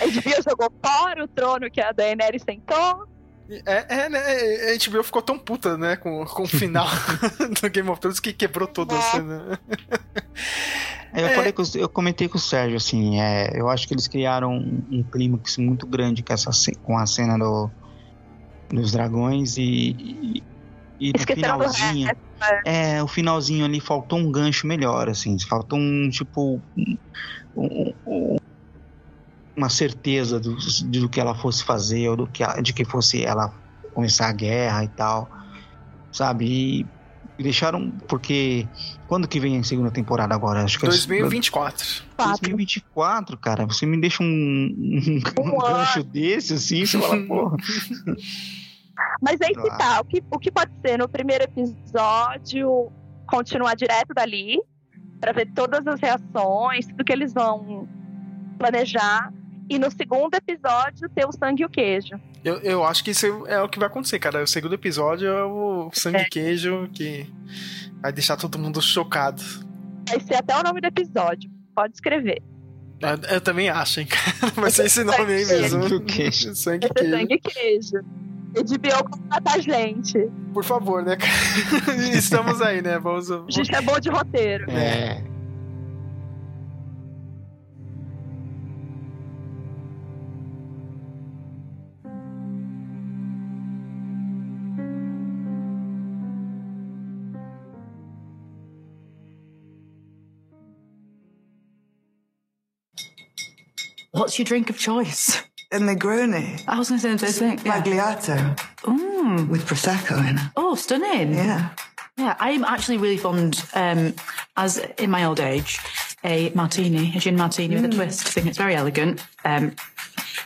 a 0.00 0.06
devia 0.06 0.40
jogou 0.42 0.72
fora 0.84 1.24
o 1.24 1.28
trono 1.28 1.70
que 1.70 1.80
a 1.80 1.92
Daenerys 1.92 2.42
sentou. 2.42 3.08
É, 3.66 4.04
é, 4.04 4.08
né? 4.08 4.20
A 4.70 4.72
gente 4.72 4.88
viu 4.88 5.04
ficou 5.04 5.20
tão 5.20 5.38
puta, 5.38 5.76
né, 5.76 5.96
com, 5.96 6.24
com 6.24 6.44
o 6.44 6.48
final 6.48 6.86
do 7.60 7.68
Game 7.70 7.90
of 7.90 8.00
Thrones 8.00 8.18
que 8.18 8.32
quebrou 8.32 8.66
toda 8.66 8.96
a 8.96 9.02
cena. 9.02 9.60
É, 11.12 11.20
Eu 11.22 11.26
É. 11.26 11.34
falei 11.34 11.52
com, 11.52 11.62
eu 11.74 11.88
comentei 11.88 12.26
com 12.26 12.38
o 12.38 12.40
Sérgio, 12.40 12.76
assim, 12.78 13.20
é, 13.20 13.50
eu 13.54 13.68
acho 13.68 13.86
que 13.86 13.92
eles 13.94 14.08
criaram 14.08 14.50
um, 14.52 14.82
um 14.90 15.02
clímax 15.02 15.58
muito 15.58 15.86
grande 15.86 16.22
com, 16.22 16.32
essa, 16.32 16.50
com 16.82 16.96
a 16.98 17.06
cena 17.06 17.38
do, 17.38 17.70
dos 18.70 18.92
dragões 18.92 19.56
e, 19.56 19.62
e, 19.98 20.46
e 20.98 21.12
no 21.12 21.18
Esqueceram 21.18 21.58
finalzinho. 21.58 22.06
resto. 22.06 22.22
né? 22.40 22.60
É, 22.66 23.02
o 23.02 23.08
finalzinho 23.08 23.64
ali 23.64 23.80
faltou 23.80 24.18
um 24.18 24.30
gancho 24.30 24.66
melhor, 24.66 25.08
assim. 25.08 25.36
Faltou 25.48 25.78
um, 25.78 26.08
tipo. 26.10 26.62
um- 26.76 26.96
um- 27.56 27.94
um- 28.06 28.36
uma 29.56 29.68
certeza 29.68 30.40
do, 30.40 30.56
do 30.90 31.08
que 31.08 31.20
ela 31.20 31.34
fosse 31.36 31.62
fazer, 31.62 32.08
ou 32.08 32.16
do 32.16 32.26
que 32.26 32.42
ela- 32.42 32.60
de 32.60 32.72
que 32.72 32.84
fosse 32.84 33.24
ela 33.24 33.48
começar 33.92 34.28
a 34.28 34.32
guerra 34.32 34.82
e 34.84 34.88
tal. 34.88 35.30
Sabe? 36.12 36.46
E 36.80 36.93
deixaram. 37.42 37.90
Porque. 38.08 38.66
Quando 39.06 39.28
que 39.28 39.38
vem 39.38 39.58
a 39.58 39.62
segunda 39.62 39.90
temporada 39.90 40.34
agora? 40.34 40.62
Acho 40.62 40.78
que 40.78 40.86
é 40.86 40.88
2024. 40.88 42.02
2024, 42.18 43.36
cara. 43.38 43.66
Você 43.66 43.84
me 43.86 44.00
deixa 44.00 44.22
um, 44.22 44.26
um, 44.26 45.20
um 45.40 45.58
gancho 45.58 46.02
desse, 46.02 46.54
assim, 46.54 46.84
você 46.86 46.98
fala, 46.98 47.22
porra. 47.26 47.56
Mas 49.20 49.40
aí 49.40 49.52
que 49.54 49.68
Ah. 49.70 49.76
tá. 49.76 50.00
O 50.00 50.04
que, 50.04 50.22
o 50.30 50.38
que 50.38 50.50
pode 50.50 50.72
ser 50.84 50.98
no 50.98 51.08
primeiro 51.08 51.44
episódio 51.44 52.90
continuar 53.26 53.74
direto 53.74 54.12
dali, 54.14 54.58
pra 55.20 55.32
ver 55.32 55.50
todas 55.54 55.86
as 55.86 56.00
reações, 56.00 56.86
tudo 56.86 57.04
que 57.04 57.12
eles 57.12 57.32
vão 57.32 57.88
planejar. 58.58 59.32
E 59.68 59.78
no 59.78 59.90
segundo 59.90 60.34
episódio 60.34 61.08
ter 61.08 61.26
o 61.26 61.32
sangue 61.32 61.62
e 61.62 61.66
o 61.66 61.70
queijo. 61.70 62.20
Eu, 62.44 62.58
eu 62.58 62.84
acho 62.84 63.02
que 63.02 63.10
isso 63.12 63.26
é 63.46 63.60
o 63.62 63.68
que 63.68 63.78
vai 63.78 63.88
acontecer, 63.88 64.18
cara. 64.18 64.42
O 64.42 64.46
segundo 64.46 64.74
episódio 64.74 65.28
é 65.28 65.44
o 65.44 65.90
sangue 65.94 66.18
É. 66.18 66.24
queijo 66.24 66.88
que 66.92 67.26
vai 68.02 68.12
deixar 68.12 68.36
todo 68.36 68.58
mundo 68.58 68.82
chocado. 68.82 69.42
Vai 70.08 70.20
ser 70.20 70.34
até 70.34 70.54
o 70.58 70.62
nome 70.62 70.80
do 70.80 70.86
episódio. 70.86 71.50
Pode 71.74 71.94
escrever. 71.94 72.42
Eu, 73.00 73.34
eu 73.36 73.40
também 73.40 73.68
acho, 73.70 74.00
hein, 74.00 74.06
cara. 74.06 74.52
Vai 74.56 74.70
ser 74.70 74.86
esse 74.86 75.02
nome 75.02 75.32
aí 75.32 75.44
mesmo. 75.44 75.82
Sangue 75.88 76.00
queijo. 76.04 76.54
Sangue 76.54 76.86
e 76.86 76.90
queijo. 76.94 77.10
sangue 77.16 77.38
queijo. 77.38 77.96
HBO 78.54 79.10
contrata 79.10 79.50
a 79.54 79.58
gente. 79.58 80.30
Por 80.52 80.62
favor, 80.64 81.02
né, 81.02 81.16
cara? 81.16 81.96
Estamos 82.16 82.62
aí, 82.62 82.80
né? 82.80 82.98
Vamos. 82.98 83.30
A 83.30 83.44
gente 83.50 83.74
é 83.74 83.80
bom 83.82 83.98
de 83.98 84.08
roteiro. 84.10 84.70
É. 84.70 85.22
What's 104.14 104.38
your 104.38 104.44
drink 104.44 104.70
of 104.70 104.78
choice? 104.78 105.42
A 105.72 105.78
Negroni. 105.78 106.62
I 106.68 106.78
was 106.78 106.88
going 106.88 107.00
to 107.00 107.18
say 107.18 107.26
the 107.26 107.32
same 107.32 107.58
thing. 107.58 107.66
Yeah. 107.66 107.82
Magliato. 107.82 108.56
Mm. 108.82 109.48
With 109.48 109.66
Prosecco 109.66 110.18
in 110.30 110.38
it. 110.38 110.52
Oh, 110.54 110.76
stunning. 110.76 111.34
Yeah. 111.34 111.70
Yeah, 112.16 112.36
I'm 112.38 112.62
actually 112.62 112.98
really 112.98 113.16
fond, 113.16 113.60
um, 113.74 114.14
as 114.56 114.78
in 114.98 115.10
my 115.10 115.24
old 115.24 115.40
age, 115.40 115.80
a 116.22 116.50
martini, 116.50 117.12
a 117.16 117.18
gin 117.18 117.34
martini 117.34 117.74
with 117.74 117.86
a 117.86 117.88
twist. 117.88 118.28
I 118.28 118.30
think 118.30 118.46
it's 118.46 118.56
very 118.56 118.76
elegant. 118.76 119.26
Um, 119.44 119.74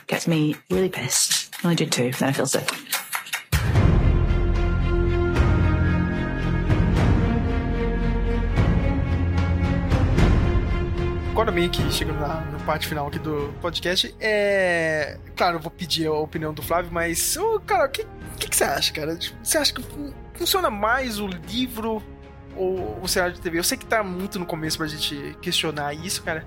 gets 0.07 0.27
me 0.27 0.55
really 0.71 0.89
pissed. 0.89 1.53
I 1.63 1.67
only 1.67 1.75
did 1.75 1.91
two, 1.91 2.11
then 2.13 2.29
I 2.29 2.31
feel 2.31 2.47
sick. 2.47 2.67
Agora 11.31 11.51
meio 11.51 11.69
que 11.69 11.83
chegando 11.91 12.19
na, 12.19 12.41
na 12.51 12.58
parte 12.69 12.87
final 12.87 13.07
aqui 13.07 13.17
do 13.17 13.51
podcast, 13.61 14.15
é. 14.19 15.17
Claro, 15.35 15.55
eu 15.57 15.59
vou 15.59 15.71
pedir 15.71 16.05
a 16.05 16.13
opinião 16.13 16.53
do 16.53 16.61
Flávio, 16.61 16.91
mas. 16.93 17.35
Ô, 17.35 17.59
cara, 17.61 17.87
o 17.87 17.89
que, 17.89 18.05
que, 18.37 18.47
que 18.47 18.55
você 18.55 18.63
acha, 18.63 18.93
cara? 18.93 19.15
Tipo, 19.17 19.35
Você 19.43 19.57
acha 19.57 19.73
que 19.73 19.81
fun- 19.81 20.13
funciona 20.35 20.69
mais 20.69 21.19
o 21.19 21.25
livro 21.25 21.99
ou 22.55 22.99
o 23.01 23.07
cenário 23.07 23.33
de 23.33 23.41
TV? 23.41 23.57
Eu 23.57 23.63
sei 23.63 23.75
que 23.75 23.87
tá 23.87 24.03
muito 24.03 24.37
no 24.37 24.45
começo 24.45 24.77
pra 24.77 24.85
gente 24.85 25.35
questionar 25.41 25.95
isso, 25.95 26.21
cara. 26.23 26.45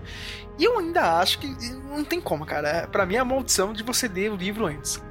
E 0.61 0.63
eu 0.63 0.79
ainda 0.79 1.19
acho 1.19 1.41
que 1.41 1.49
não 1.91 2.05
tem 2.05 2.21
como, 2.21 2.47
cara. 2.47 2.87
Pra 2.87 3.05
mim 3.05 3.17
é 3.17 3.19
a 3.19 3.25
maldição 3.25 3.73
de 3.73 3.83
você 3.83 4.07
ler 4.07 4.31
o 4.31 4.37
livro 4.37 4.67
antes. 4.67 5.03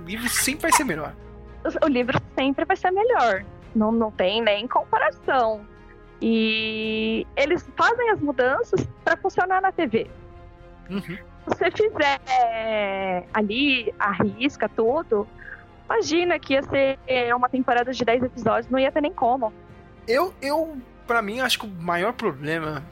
O 0.00 0.04
livro 0.04 0.28
sempre 0.28 0.62
vai 0.62 0.72
ser 0.72 0.82
melhor. 0.82 1.14
O 1.84 1.86
livro 1.86 2.20
sempre 2.36 2.64
vai 2.64 2.76
ser 2.76 2.90
melhor. 2.90 3.44
Não, 3.76 3.92
não 3.92 4.10
tem 4.10 4.42
nem 4.42 4.66
comparação. 4.66 5.64
E 6.20 7.24
eles 7.36 7.64
fazem 7.76 8.10
as 8.10 8.20
mudanças 8.20 8.84
para 9.04 9.16
funcionar 9.16 9.62
na 9.62 9.70
TV. 9.70 10.10
Uhum. 10.90 11.00
Se 11.00 11.58
você 11.58 11.70
fizer 11.70 12.20
ali, 13.34 13.92
arrisca 13.98 14.68
tudo, 14.68 15.26
imagina 15.86 16.38
que 16.38 16.54
ia 16.54 16.62
ser 16.62 16.98
uma 17.34 17.48
temporada 17.48 17.92
de 17.92 18.04
10 18.04 18.22
episódios, 18.24 18.70
não 18.70 18.78
ia 18.78 18.92
ter 18.92 19.00
nem 19.00 19.12
como. 19.12 19.52
Eu, 20.06 20.32
eu, 20.40 20.76
pra 21.06 21.20
mim, 21.20 21.40
acho 21.40 21.58
que 21.58 21.66
o 21.66 21.68
maior 21.68 22.12
problema 22.12 22.82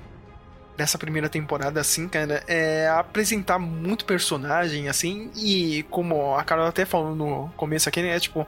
dessa 0.76 0.96
primeira 0.96 1.28
temporada, 1.28 1.80
assim, 1.80 2.08
cara, 2.08 2.42
é 2.48 2.88
apresentar 2.88 3.58
muito 3.58 4.04
personagem, 4.04 4.88
assim, 4.88 5.30
e 5.36 5.84
como 5.90 6.34
a 6.34 6.42
Carol 6.42 6.66
até 6.66 6.84
falou 6.84 7.14
no 7.14 7.50
começo 7.56 7.88
aqui, 7.88 8.00
né, 8.00 8.16
é 8.16 8.20
tipo. 8.20 8.46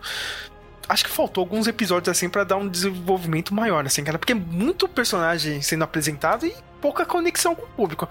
Acho 0.89 1.05
que 1.05 1.11
faltou 1.11 1.43
alguns 1.43 1.67
episódios, 1.67 2.09
assim, 2.09 2.29
pra 2.29 2.43
dar 2.43 2.57
um 2.57 2.69
desenvolvimento 2.69 3.55
maior, 3.55 3.85
assim, 3.87 4.03
cara, 4.03 4.19
porque 4.19 4.33
é 4.33 4.37
muito 4.37 4.89
personagem 4.89 5.63
sendo 5.63 5.85
apresentado 5.85 6.45
e 6.47 6.55
pouca 6.83 7.07
conexão 7.07 7.55
com 7.55 7.63
o 7.63 7.69
público. 7.69 8.09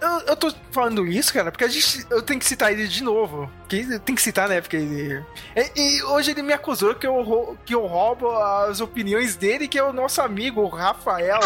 Eu, 0.00 0.20
eu 0.20 0.36
tô 0.36 0.50
falando 0.72 1.06
isso, 1.06 1.34
cara, 1.34 1.52
porque 1.52 1.64
a 1.64 1.68
gente, 1.68 2.06
eu 2.10 2.22
tenho 2.22 2.40
que 2.40 2.46
citar 2.46 2.72
ele 2.72 2.88
de 2.88 3.04
novo. 3.04 3.48
Que 3.68 3.98
tem 4.00 4.14
que 4.14 4.22
citar, 4.22 4.48
né? 4.48 4.60
Porque 4.60 4.76
ele. 4.76 5.22
E, 5.54 5.98
e 5.98 6.02
hoje 6.04 6.30
ele 6.30 6.42
me 6.42 6.54
acusou 6.54 6.94
que 6.94 7.06
eu, 7.06 7.58
que 7.64 7.74
eu 7.74 7.86
roubo 7.86 8.30
as 8.30 8.80
opiniões 8.80 9.36
dele, 9.36 9.68
que 9.68 9.78
é 9.78 9.82
o 9.82 9.92
nosso 9.92 10.22
amigo, 10.22 10.62
o 10.62 10.68
Rafael. 10.68 11.40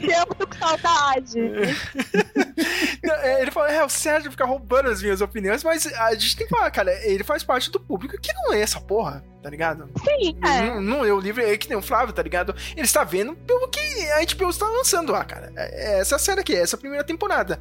Eu 0.00 0.26
tô 0.34 0.46
com 0.46 0.58
saudade. 0.58 1.38
Ele 3.40 3.50
falou, 3.50 3.68
é, 3.68 3.84
o 3.84 3.88
Sérgio 3.88 4.30
fica 4.30 4.44
roubando 4.44 4.88
as 4.88 5.00
minhas 5.00 5.20
opiniões, 5.20 5.62
mas 5.62 5.86
a 5.86 6.12
gente 6.14 6.36
tem 6.36 6.46
que 6.46 6.54
falar, 6.54 6.70
cara, 6.70 6.92
ele 7.04 7.22
faz 7.22 7.44
parte 7.44 7.70
do 7.70 7.78
público 7.78 8.18
que 8.20 8.32
não 8.32 8.52
é 8.52 8.60
essa 8.60 8.80
porra, 8.80 9.24
tá 9.46 9.50
ligado? 9.50 9.88
Sim, 10.04 10.36
é. 10.44 10.60
Não, 10.60 10.80
não 10.80 11.04
é 11.04 11.12
o 11.12 11.20
livro, 11.20 11.40
é 11.40 11.56
que 11.56 11.68
nem 11.68 11.78
o 11.78 11.82
Flávio, 11.82 12.12
tá 12.12 12.20
ligado? 12.20 12.52
Ele 12.72 12.80
está 12.84 13.04
vendo 13.04 13.36
pelo 13.36 13.68
que 13.68 13.78
a 14.10 14.18
HBO 14.34 14.50
está 14.50 14.66
lançando 14.66 15.12
lá, 15.12 15.24
cara. 15.24 15.52
É- 15.54 15.94
é 15.98 16.00
Essa 16.00 16.18
série 16.18 16.40
aqui, 16.40 16.52
essa 16.52 16.76
primeira 16.76 17.04
temporada. 17.04 17.60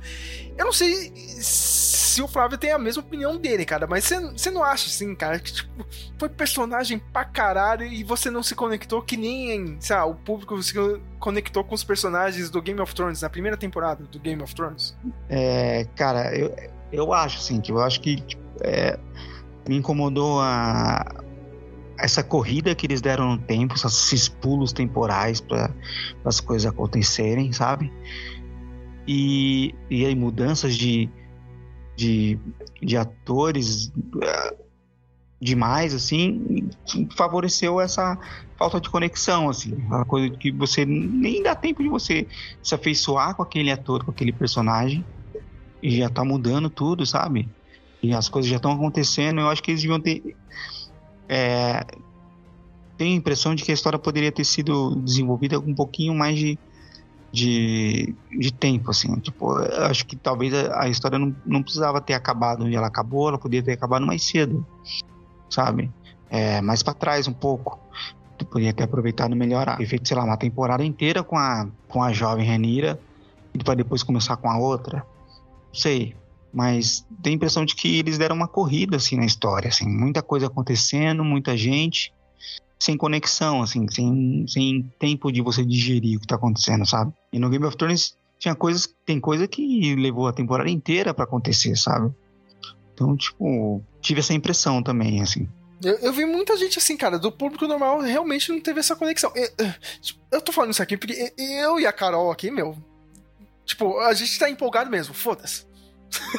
Eu 0.57 0.65
não 0.65 0.73
sei 0.73 1.13
se 1.15 2.23
o 2.23 2.27
Flávio 2.27 2.57
tem 2.57 2.71
a 2.71 2.79
mesma 2.79 3.03
opinião 3.03 3.37
dele, 3.37 3.65
cara, 3.65 3.85
mas 3.85 4.03
você- 4.05 4.19
você 4.19 4.49
não 4.49 4.63
acha, 4.63 4.87
assim, 4.87 5.13
cara, 5.13 5.37
que 5.37 5.53
tipo, 5.53 5.85
foi 6.17 6.27
personagem 6.27 6.97
pra 6.97 7.23
caralho 7.23 7.85
e 7.85 8.03
você 8.03 8.31
não 8.31 8.41
se 8.41 8.55
conectou 8.55 8.99
que 9.03 9.15
nem, 9.15 9.77
sei 9.79 9.95
lá, 9.95 10.05
o 10.05 10.15
público 10.15 10.59
se 10.63 10.73
conectou 11.19 11.63
com 11.63 11.75
os 11.75 11.83
personagens 11.83 12.49
do 12.49 12.63
Game 12.63 12.81
of 12.81 12.95
Thrones, 12.95 13.21
na 13.21 13.29
primeira 13.29 13.55
temporada 13.57 14.03
do 14.05 14.19
Game 14.19 14.41
of 14.41 14.55
Thrones? 14.55 14.97
É, 15.29 15.85
cara, 15.95 16.35
eu, 16.35 16.51
eu 16.91 17.13
acho 17.13 17.37
assim, 17.37 17.61
que 17.61 17.71
eu 17.71 17.79
acho 17.79 18.01
que 18.01 18.15
tipo, 18.21 18.41
é, 18.61 18.97
me 19.67 19.75
incomodou 19.77 20.39
a, 20.41 21.03
essa 21.97 22.23
corrida 22.23 22.75
que 22.75 22.85
eles 22.85 23.01
deram 23.01 23.31
no 23.31 23.37
tempo, 23.37 23.75
esses 23.75 24.27
pulos 24.27 24.73
temporais 24.73 25.39
para 25.41 25.71
as 26.23 26.39
coisas 26.39 26.65
acontecerem, 26.65 27.51
sabe? 27.51 27.91
E, 29.07 29.73
e 29.89 30.05
aí 30.05 30.15
mudanças 30.15 30.75
de, 30.75 31.09
de, 31.95 32.39
de 32.81 32.97
atores 32.97 33.91
eh, 34.21 34.55
demais, 35.39 35.93
assim, 35.93 36.69
favoreceu 37.15 37.79
essa 37.79 38.17
falta 38.57 38.79
de 38.79 38.89
conexão, 38.89 39.49
assim, 39.49 39.73
uma 39.73 40.05
coisa 40.05 40.35
que 40.35 40.51
você 40.51 40.85
nem 40.85 41.43
dá 41.43 41.53
tempo 41.53 41.83
de 41.83 41.89
você 41.89 42.27
se 42.63 42.73
afeiçoar 42.73 43.35
com 43.35 43.43
aquele 43.43 43.71
ator, 43.71 44.03
com 44.03 44.11
aquele 44.11 44.31
personagem, 44.31 45.05
e 45.83 45.97
já 45.97 46.09
tá 46.09 46.23
mudando 46.23 46.69
tudo, 46.69 47.05
sabe? 47.05 47.47
E 48.01 48.13
as 48.13 48.29
coisas 48.29 48.49
já 48.49 48.57
estão 48.57 48.71
acontecendo, 48.71 49.41
eu 49.41 49.49
acho 49.49 49.61
que 49.61 49.71
eles 49.71 49.81
deviam 49.81 49.99
ter. 49.99 50.35
É, 51.27 51.85
tenho 52.97 53.13
a 53.13 53.17
impressão 53.17 53.55
de 53.55 53.63
que 53.63 53.71
a 53.71 53.73
história 53.73 53.99
poderia 53.99 54.31
ter 54.31 54.45
sido 54.45 54.95
desenvolvida 54.95 55.59
com 55.59 55.69
um 55.69 55.75
pouquinho 55.75 56.13
mais 56.13 56.37
de, 56.37 56.57
de, 57.31 58.15
de 58.31 58.53
tempo, 58.53 58.91
assim. 58.91 59.13
Tipo, 59.19 59.57
acho 59.83 60.05
que 60.05 60.15
talvez 60.15 60.53
a, 60.53 60.87
história 60.87 61.19
não, 61.19 61.35
não 61.45 61.61
precisava 61.61 61.99
ter 61.99 62.13
acabado 62.13 62.63
onde 62.63 62.75
ela 62.75 62.87
acabou, 62.87 63.27
ela 63.27 63.37
poderia 63.37 63.63
ter 63.63 63.73
acabado 63.73 64.05
mais 64.05 64.23
cedo, 64.23 64.65
sabe? 65.49 65.91
É, 66.29 66.61
mais 66.61 66.81
para 66.81 66.93
trás 66.93 67.27
um 67.27 67.33
pouco. 67.33 67.79
Tu 68.37 68.45
poderia 68.45 68.73
ter 68.73 68.83
aproveitado 68.83 69.35
melhor, 69.35 69.77
ter 69.77 69.85
feito, 69.85 70.07
sei 70.07 70.17
lá, 70.17 70.23
uma 70.23 70.37
temporada 70.37 70.83
inteira 70.83 71.23
com 71.23 71.37
a, 71.37 71.67
com 71.87 72.03
a 72.03 72.11
jovem 72.11 72.45
Renira 72.45 72.99
e 73.53 73.57
para 73.57 73.75
depois 73.75 74.03
começar 74.03 74.35
com 74.37 74.49
a 74.49 74.57
outra. 74.57 75.05
Sei, 75.73 76.15
mas 76.55 77.05
tem 77.21 77.33
a 77.33 77.35
impressão 77.35 77.65
de 77.65 77.75
que 77.75 77.99
eles 77.99 78.17
deram 78.17 78.33
uma 78.33 78.47
corrida 78.47 78.95
assim 78.95 79.17
na 79.17 79.25
história, 79.25 79.67
assim, 79.67 79.85
muita 79.85 80.23
coisa 80.23 80.47
acontecendo, 80.47 81.21
muita 81.21 81.57
gente, 81.57 82.13
sem 82.79 82.95
conexão, 82.95 83.61
assim, 83.61 83.85
sem, 83.91 84.45
sem 84.47 84.89
tempo 84.97 85.33
de 85.33 85.41
você 85.41 85.65
digerir 85.65 86.17
o 86.17 86.21
que 86.21 86.27
tá 86.27 86.35
acontecendo, 86.35 86.85
sabe? 86.85 87.11
E 87.33 87.37
no 87.37 87.49
Game 87.49 87.65
of 87.65 87.75
Thrones 87.75 88.15
tinha 88.39 88.55
coisas, 88.55 88.87
tem 89.05 89.19
coisa 89.19 89.49
que 89.49 89.95
levou 89.95 90.27
a 90.27 90.33
temporada 90.33 90.69
inteira 90.69 91.13
para 91.13 91.25
acontecer, 91.25 91.75
sabe? 91.75 92.09
Então, 92.93 93.17
tipo, 93.17 93.83
tive 93.99 94.21
essa 94.21 94.33
impressão 94.33 94.81
também, 94.81 95.21
assim. 95.21 95.49
Eu, 95.83 95.95
eu 95.95 96.13
vi 96.13 96.23
muita 96.23 96.55
gente 96.55 96.79
assim, 96.79 96.95
cara, 96.95 97.19
do 97.19 97.33
público 97.33 97.67
normal 97.67 97.99
realmente 97.99 98.49
não 98.49 98.61
teve 98.61 98.79
essa 98.79 98.95
conexão. 98.95 99.29
Eu, 99.35 99.49
eu 100.31 100.41
tô 100.41 100.53
falando 100.53 100.71
isso 100.71 100.81
aqui 100.81 100.95
porque 100.95 101.33
eu 101.37 101.81
e 101.81 101.85
a 101.85 101.91
Carol 101.91 102.31
aqui, 102.31 102.49
meu. 102.49 102.77
Tipo, 103.65 103.99
a 103.99 104.13
gente 104.13 104.39
tá 104.39 104.49
empolgado 104.49 104.89
mesmo, 104.89 105.13
foda-se. 105.13 105.64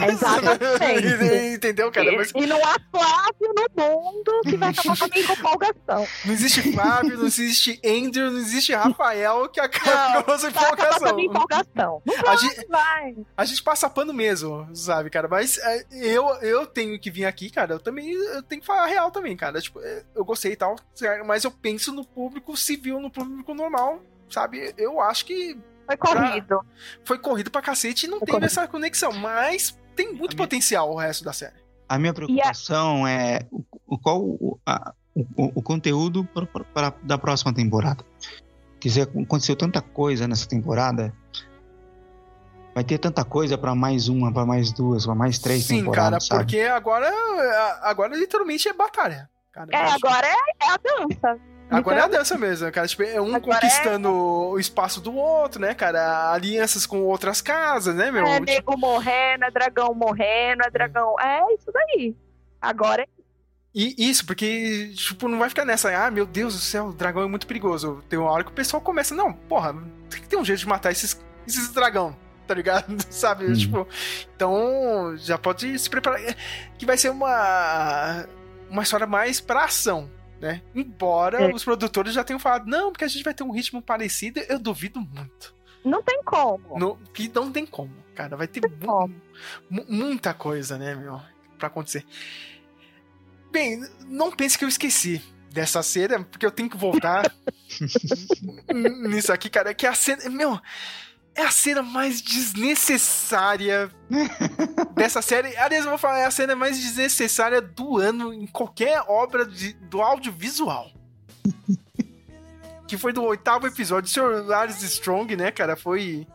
Exatamente. 0.01 1.55
Entendeu, 1.55 1.90
cara? 1.90 2.10
Mas 2.16 2.32
E 2.34 2.47
não 2.47 2.59
há 2.64 2.76
Flávio 2.90 3.55
no 3.76 3.82
mundo 3.82 4.40
que 4.44 4.56
vai 4.56 4.70
acabar 4.70 4.97
com 4.98 5.05
a 5.05 5.09
minha 5.09 5.22
empolgação. 5.32 6.09
não 6.24 6.32
existe 6.32 6.72
Flávio, 6.72 7.18
não 7.18 7.26
existe 7.26 7.80
Andrew, 7.84 8.30
não 8.30 8.38
existe 8.38 8.74
Rafael 8.74 9.48
que 9.48 9.60
acaba 9.60 10.22
com 10.22 10.30
a 10.30 10.34
nossa 10.34 10.48
acabar 10.48 10.76
com 10.76 10.82
a 10.82 10.86
empolgação. 10.86 11.16
minha 11.16 11.28
empolgação. 11.28 12.02
Não 12.05 12.28
A 12.32 12.36
gente- 12.36 12.66
vai. 12.68 13.16
A 13.36 13.44
gente 13.44 13.62
passa 13.62 13.90
pano 13.90 14.12
mesmo, 14.12 14.68
sabe, 14.74 15.10
cara? 15.10 15.28
Mas 15.28 15.59
é, 15.59 15.84
eu, 15.93 16.26
eu 16.43 16.66
tenho 16.66 16.98
que 16.98 17.10
vir 17.10 17.24
aqui, 17.24 17.51
cara. 17.51 17.74
Eu 17.74 17.80
também 17.80 18.10
eu 18.12 18.43
tenho 18.43 18.60
que 18.60 18.66
falar 18.66 18.86
real 18.86 19.10
também, 19.10 19.36
cara. 19.36 19.60
Tipo, 19.60 19.80
é, 19.80 20.05
eu 20.14 20.24
gostei 20.24 20.52
e 20.52 20.56
tal, 20.56 20.76
mas 21.26 21.44
eu 21.44 21.51
penso 21.51 21.93
no 21.93 22.05
público 22.05 22.56
civil, 22.56 23.01
no 23.01 23.10
público 23.10 23.55
normal, 23.55 24.01
sabe? 24.30 24.74
Eu 24.78 25.01
acho 25.01 25.24
que. 25.26 25.56
Foi 25.86 25.96
corrido. 25.96 26.60
Foi 27.04 27.18
corrido 27.18 27.50
pra 27.50 27.62
cacete 27.62 28.06
e 28.06 28.08
não 28.08 28.20
teve 28.20 28.44
essa 28.46 28.66
conexão. 28.68 29.12
Mas 29.12 29.76
tem 29.94 30.12
muito 30.12 30.36
potencial 30.36 30.90
o 30.92 30.96
resto 30.96 31.24
da 31.24 31.32
série. 31.32 31.54
A 31.88 31.98
minha 31.98 32.12
preocupação 32.12 33.06
é 33.06 33.40
o, 33.50 33.62
o- 33.86 33.98
qual 33.98 34.20
o, 34.20 34.58
a- 34.66 34.92
o- 35.14 35.52
o 35.54 35.62
conteúdo 35.62 36.24
pra- 36.24 36.46
pra- 36.46 36.64
pra- 36.64 36.92
da 37.02 37.16
próxima 37.16 37.54
temporada. 37.54 38.04
Quer 38.80 38.88
dizer, 38.88 39.02
aconteceu 39.02 39.56
tanta 39.56 39.80
coisa 39.80 40.26
nessa 40.28 40.46
temporada. 40.48 41.14
Vai 42.74 42.84
ter 42.84 42.98
tanta 42.98 43.24
coisa 43.24 43.56
pra 43.56 43.74
mais 43.74 44.08
uma, 44.08 44.30
pra 44.30 44.44
mais 44.44 44.70
duas, 44.70 45.06
pra 45.06 45.14
mais 45.14 45.38
três 45.38 45.64
Sim, 45.64 45.76
cara, 45.76 45.80
temporadas, 45.84 46.26
sabe? 46.26 46.42
porque 46.44 46.60
agora, 46.60 47.10
agora 47.82 48.14
literalmente 48.14 48.68
é 48.68 48.72
batalha. 48.74 49.30
Cara, 49.50 49.70
É, 49.72 49.78
agora 49.92 50.26
é, 50.26 50.32
é 50.32 50.70
a 50.70 50.76
dança. 50.76 51.40
Agora 51.70 52.01
é 52.01 52.02
a 52.02 52.09
dança 52.09 52.38
mesmo, 52.38 52.70
cara. 52.70 52.86
Tipo, 52.86 53.02
é 53.02 53.20
um 53.20 53.34
Agora 53.34 53.60
conquistando 53.60 54.10
o 54.10 54.59
espaço 54.59 55.01
do 55.01 55.14
outro, 55.14 55.60
né, 55.60 55.74
cara? 55.74 56.32
Alianças 56.32 56.86
com 56.86 57.02
outras 57.02 57.40
casas, 57.40 57.94
né, 57.94 58.10
meu? 58.10 58.26
É 58.26 58.40
Tipo, 58.40 58.47
nego 58.47 58.78
morrendo, 58.78 59.44
é 59.44 59.51
dragão 59.51 59.94
morrendo, 59.94 60.62
é 60.64 60.70
dragão. 60.70 61.18
É 61.20 61.40
isso 61.55 61.70
daí. 61.72 62.14
Agora 62.60 63.02
é 63.02 63.06
E 63.74 63.94
isso, 63.98 64.24
porque, 64.24 64.93
tipo, 64.94 65.28
não 65.28 65.38
vai 65.38 65.48
ficar 65.48 65.64
nessa, 65.64 65.90
ah, 66.06 66.10
meu 66.10 66.24
Deus 66.24 66.55
do 66.55 66.60
céu, 66.60 66.86
o 66.86 66.93
dragão 66.93 67.22
é 67.22 67.26
muito 67.26 67.47
perigoso. 67.47 68.02
Tem 68.09 68.18
uma 68.18 68.30
hora 68.30 68.44
que 68.44 68.51
o 68.51 68.55
pessoal 68.55 68.80
começa, 68.80 69.14
não, 69.14 69.32
porra, 69.32 69.74
tem 70.09 70.22
que 70.22 70.28
ter 70.28 70.36
um 70.36 70.44
jeito 70.44 70.60
de 70.60 70.68
matar 70.68 70.93
esses, 70.93 71.20
esses 71.47 71.72
dragão, 71.72 72.16
tá 72.47 72.55
ligado? 72.55 72.97
Sabe? 73.10 73.52
Tipo, 73.56 73.86
então 74.34 75.14
já 75.16 75.36
pode 75.36 75.78
se 75.78 75.90
preparar. 75.90 76.20
Que 76.78 76.86
vai 76.86 76.97
ser 76.97 77.10
uma, 77.10 78.24
uma 78.70 78.82
história 78.82 79.06
mais 79.06 79.40
pra 79.40 79.64
ação, 79.64 80.09
né? 80.40 80.62
Embora 80.74 81.42
É. 81.42 81.54
os 81.54 81.64
produtores 81.64 82.12
já 82.14 82.22
tenham 82.24 82.38
falado, 82.40 82.66
não, 82.66 82.90
porque 82.92 83.04
a 83.04 83.08
gente 83.08 83.22
vai 83.24 83.34
ter 83.34 83.42
um 83.42 83.50
ritmo 83.52 83.80
parecido, 83.82 84.40
eu 84.48 84.58
duvido 84.58 85.00
muito. 85.00 85.54
Não 85.84 86.02
tem 86.02 86.22
como. 86.24 86.78
No, 86.78 86.96
que 87.14 87.30
não 87.34 87.50
tem 87.52 87.64
como, 87.64 87.92
cara. 88.14 88.36
Vai 88.36 88.48
ter 88.48 88.60
mu- 88.84 89.08
mu- 89.70 89.86
muita 89.88 90.34
coisa, 90.34 90.76
né, 90.76 90.94
meu, 90.94 91.20
pra 91.58 91.68
acontecer. 91.68 92.04
Bem, 93.52 93.80
não 94.06 94.30
pense 94.32 94.58
que 94.58 94.64
eu 94.64 94.68
esqueci 94.68 95.22
dessa 95.50 95.82
cena, 95.82 96.22
porque 96.24 96.44
eu 96.44 96.50
tenho 96.50 96.68
que 96.68 96.76
voltar 96.76 97.32
nisso 99.08 99.32
aqui, 99.32 99.48
cara. 99.48 99.72
Que 99.74 99.86
a 99.86 99.94
cena. 99.94 100.28
Meu, 100.28 100.60
é 101.36 101.42
a 101.42 101.50
cena 101.50 101.82
mais 101.82 102.20
desnecessária 102.22 103.90
dessa 104.94 105.20
série. 105.22 105.56
Aliás, 105.56 105.84
eu 105.84 105.90
vou 105.90 105.98
falar, 105.98 106.20
é 106.20 106.26
a 106.26 106.30
cena 106.30 106.56
mais 106.56 106.78
desnecessária 106.78 107.60
do 107.60 107.98
ano 107.98 108.32
em 108.32 108.46
qualquer 108.46 109.02
obra 109.06 109.44
de- 109.44 109.74
do 109.74 110.00
audiovisual. 110.00 110.90
Que 112.88 112.96
foi 112.96 113.12
do 113.12 113.22
oitavo 113.24 113.66
episódio. 113.66 114.08
O 114.08 114.12
Sr. 114.12 114.46
Lars 114.46 114.80
Strong, 114.82 115.36
né, 115.36 115.50
cara? 115.50 115.76
Foi. 115.76 116.26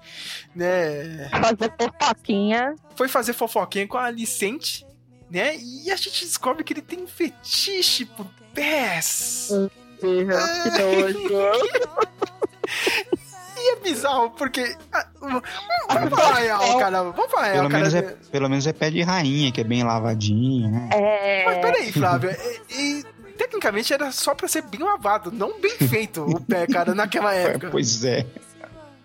Né. 0.54 1.30
Fazer 1.30 1.74
fofoquinha. 1.80 2.76
Foi 2.96 3.08
fazer 3.08 3.34
fofoquinha 3.34 3.88
com 3.88 3.98
a 3.98 4.04
Alicente, 4.06 4.86
né? 5.30 5.56
E 5.58 5.90
a 5.90 5.96
gente 5.96 6.26
descobre 6.26 6.64
que 6.64 6.74
ele 6.74 6.82
tem 6.82 7.02
um 7.04 7.08
fetiche 7.08 8.04
por 8.06 8.28
pés. 8.54 9.50
Que 10.00 10.26
nojo. 10.26 11.72
E 13.64 13.74
é 13.74 13.76
bizarro, 13.80 14.32
porque. 14.32 14.76
ah, 14.92 15.08
Vamos 15.20 16.10
falar 16.10 16.36
real, 16.40 16.80
cara. 16.80 17.04
Vamos 17.04 17.32
falar 17.32 17.44
real, 17.44 17.56
Pelo 17.58 17.70
cara. 17.70 17.84
menos, 17.84 17.96
é, 17.96 18.02
pelo 18.32 18.50
menos 18.50 18.68
é 18.68 18.74
pé 18.74 18.90
de 18.90 19.02
rainha, 19.04 19.52
que 19.52 19.62
é 19.62 19.64
bem 19.64 19.84
lavadinho, 19.84 20.72
né? 20.72 20.90
É. 20.92 21.46
Mas 21.46 21.58
peraí, 21.60 21.92
Flávio. 21.92 22.32
e, 22.72 23.00
e, 23.00 23.04
tecnicamente 23.38 23.94
era 23.94 24.12
só 24.12 24.34
pra 24.34 24.48
ser 24.48 24.64
bem 24.64 24.82
lavado, 24.82 25.32
não 25.32 25.60
bem 25.60 25.78
feito 25.88 26.24
o 26.24 26.42
pé, 26.42 26.66
cara, 26.66 26.96
naquela 26.96 27.34
época. 27.36 27.70
Pois 27.70 28.04
é. 28.04 28.26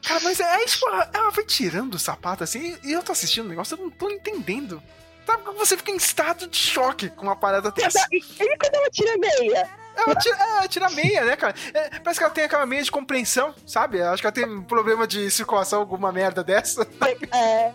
Cara, 0.03 0.20
mas 0.23 0.41
aí, 0.41 0.65
tipo, 0.66 0.87
ela 0.89 1.31
vai 1.31 1.45
tirando 1.45 1.95
o 1.95 1.99
sapato 1.99 2.43
assim, 2.45 2.77
e 2.83 2.93
eu 2.93 3.03
tô 3.03 3.12
assistindo 3.12 3.45
o 3.47 3.49
negócio, 3.49 3.77
eu 3.77 3.83
não 3.83 3.91
tô 3.91 4.09
entendendo. 4.09 4.83
Sabe, 5.27 5.43
você 5.59 5.77
fica 5.77 5.91
em 5.91 5.97
estado 5.97 6.47
de 6.47 6.57
choque 6.57 7.11
com 7.11 7.23
uma 7.24 7.35
parada 7.37 7.70
dessa. 7.73 8.07
E, 8.12 8.19
e 8.19 8.57
quando 8.59 8.74
ela 8.74 8.91
tira 8.91 9.12
a 9.15 9.19
meia? 9.19 9.69
Ela 9.97 10.14
tira, 10.14 10.36
é, 10.36 10.51
ela 10.59 10.68
tira 10.68 10.90
meia, 10.90 11.24
né, 11.24 11.36
cara? 11.36 11.55
É, 11.73 11.98
parece 12.01 12.20
que 12.20 12.24
ela 12.24 12.35
tem 12.35 12.44
aquela 12.44 12.66
meia 12.66 12.82
de 12.82 12.90
compreensão, 12.90 13.55
sabe? 13.66 14.02
Acho 14.02 14.23
que 14.23 14.27
ela 14.27 14.32
tem 14.35 14.62
problema 14.62 15.06
de 15.06 15.31
circulação, 15.31 15.81
alguma 15.81 16.12
merda 16.12 16.44
dessa. 16.44 16.86
É. 17.32 17.73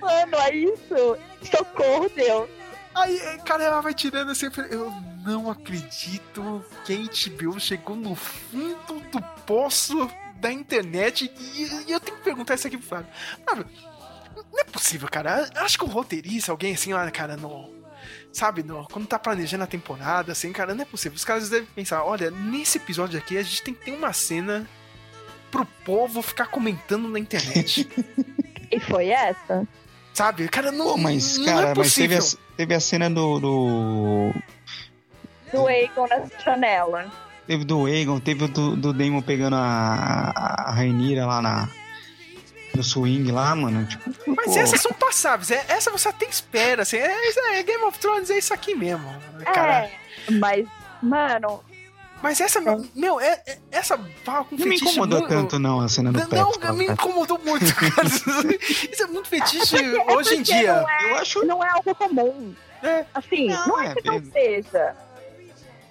Mano, 0.00 0.36
é 0.36 0.54
isso. 0.54 1.18
Socorro, 1.50 2.10
Deus. 2.14 2.48
Aí, 2.94 3.18
cara, 3.44 3.64
ela 3.64 3.80
vai 3.80 3.92
tirando 3.92 4.30
assim, 4.30 4.46
eu 4.70 4.90
não 5.24 5.50
acredito 5.50 6.64
que 6.84 6.92
a 6.92 6.96
HBO 6.96 7.58
chegou 7.58 7.96
no 7.96 8.14
fundo 8.14 9.00
do 9.10 9.20
poço 9.44 10.08
da 10.36 10.52
internet 10.52 11.32
e, 11.36 11.88
e 11.88 11.92
eu 11.92 11.98
tenho 11.98 12.18
que 12.18 12.24
perguntar 12.24 12.54
isso 12.54 12.66
aqui 12.66 12.76
pro 12.76 12.86
Flávio. 12.86 13.08
Flávio, 13.44 13.66
não 14.52 14.60
é 14.60 14.64
possível, 14.64 15.08
cara. 15.08 15.48
Acho 15.56 15.78
que 15.78 15.84
o 15.84 15.88
roteirista, 15.88 16.52
alguém 16.52 16.74
assim 16.74 16.92
lá, 16.92 17.10
cara, 17.10 17.36
no. 17.36 17.83
Sabe, 18.34 18.64
no, 18.64 18.84
quando 18.88 19.06
tá 19.06 19.16
planejando 19.16 19.62
a 19.62 19.66
temporada, 19.66 20.32
assim, 20.32 20.52
cara, 20.52 20.74
não 20.74 20.82
é 20.82 20.84
possível. 20.84 21.14
Os 21.14 21.24
caras 21.24 21.48
devem 21.48 21.68
pensar, 21.72 22.02
olha, 22.02 22.32
nesse 22.32 22.78
episódio 22.78 23.16
aqui 23.16 23.38
a 23.38 23.42
gente 23.44 23.62
tem 23.62 23.72
que 23.72 23.84
ter 23.84 23.92
uma 23.92 24.12
cena 24.12 24.68
pro 25.52 25.64
povo 25.84 26.20
ficar 26.20 26.46
comentando 26.46 27.08
na 27.08 27.18
internet. 27.18 27.88
E 28.72 28.80
foi 28.80 29.10
essa? 29.10 29.68
Sabe, 30.12 30.48
cara, 30.48 30.72
não, 30.72 30.86
Pô, 30.86 30.96
mas, 30.96 31.38
não 31.38 31.44
cara, 31.44 31.68
é 31.68 31.74
mas 31.76 31.94
teve 31.94 32.16
possível. 32.16 32.40
a, 32.52 32.56
teve 32.56 32.74
a 32.74 32.80
cena 32.80 33.08
do, 33.08 33.38
do. 33.38 34.32
Do 35.52 35.68
Aegon 35.68 36.08
na 36.08 36.24
janela. 36.44 37.12
Teve 37.46 37.64
do 37.64 37.86
Egon, 37.86 38.18
teve 38.18 38.44
o 38.44 38.48
do, 38.48 38.74
do 38.74 38.92
Damon 38.92 39.22
pegando 39.22 39.54
a, 39.54 40.32
a 40.34 40.72
Rainira 40.72 41.24
lá 41.24 41.40
na. 41.40 41.68
No 42.74 42.82
swing 42.82 43.30
lá, 43.30 43.54
mano. 43.54 43.86
Tipo, 43.86 44.10
Mas 44.26 44.46
pô, 44.52 44.58
essas 44.58 44.80
são 44.80 44.92
passáveis. 44.92 45.50
É, 45.50 45.64
essa 45.68 45.90
você 45.90 46.08
até 46.08 46.26
espera, 46.26 46.82
assim. 46.82 46.96
É, 46.96 47.58
é 47.58 47.62
Game 47.62 47.82
of 47.84 47.98
Thrones, 47.98 48.30
é 48.30 48.38
isso 48.38 48.52
aqui 48.52 48.74
mesmo. 48.74 49.14
Cara. 49.44 49.84
É, 49.84 50.30
mas, 50.32 50.66
mano, 51.02 51.62
Mas 52.22 52.40
essa, 52.40 52.58
meu, 52.94 53.20
é, 53.20 53.42
é- 53.46 53.58
essa 53.70 53.98
fala 54.24 54.44
com 54.44 54.56
Não 54.56 54.64
me 54.66 54.72
fetiche 54.78 54.90
incomodou 54.92 55.18
muito- 55.20 55.30
tanto, 55.34 55.58
não, 55.58 55.80
a 55.80 55.88
cena 55.88 56.10
do 56.10 56.18
Não, 56.34 56.52
não, 56.60 56.74
me 56.74 56.86
incomodou 56.86 57.38
muito, 57.44 57.66
cara. 57.76 58.06
Isso 58.08 59.02
é 59.02 59.06
muito 59.06 59.28
fetiche 59.28 59.76
É 59.76 60.12
hoje 60.14 60.36
em 60.36 60.42
dia. 60.42 60.72
Não 60.80 60.90
é, 60.90 61.10
Eu 61.10 61.16
acho- 61.18 61.44
não 61.44 61.62
é 61.64 61.68
algo 61.68 61.94
comum. 61.94 62.54
É. 62.82 63.04
Assim, 63.14 63.48
Não, 63.48 63.66
não, 63.68 63.80
é 63.80 63.86
é, 63.88 63.94
que 63.94 64.06
não 64.08 64.22
seja. 64.32 64.96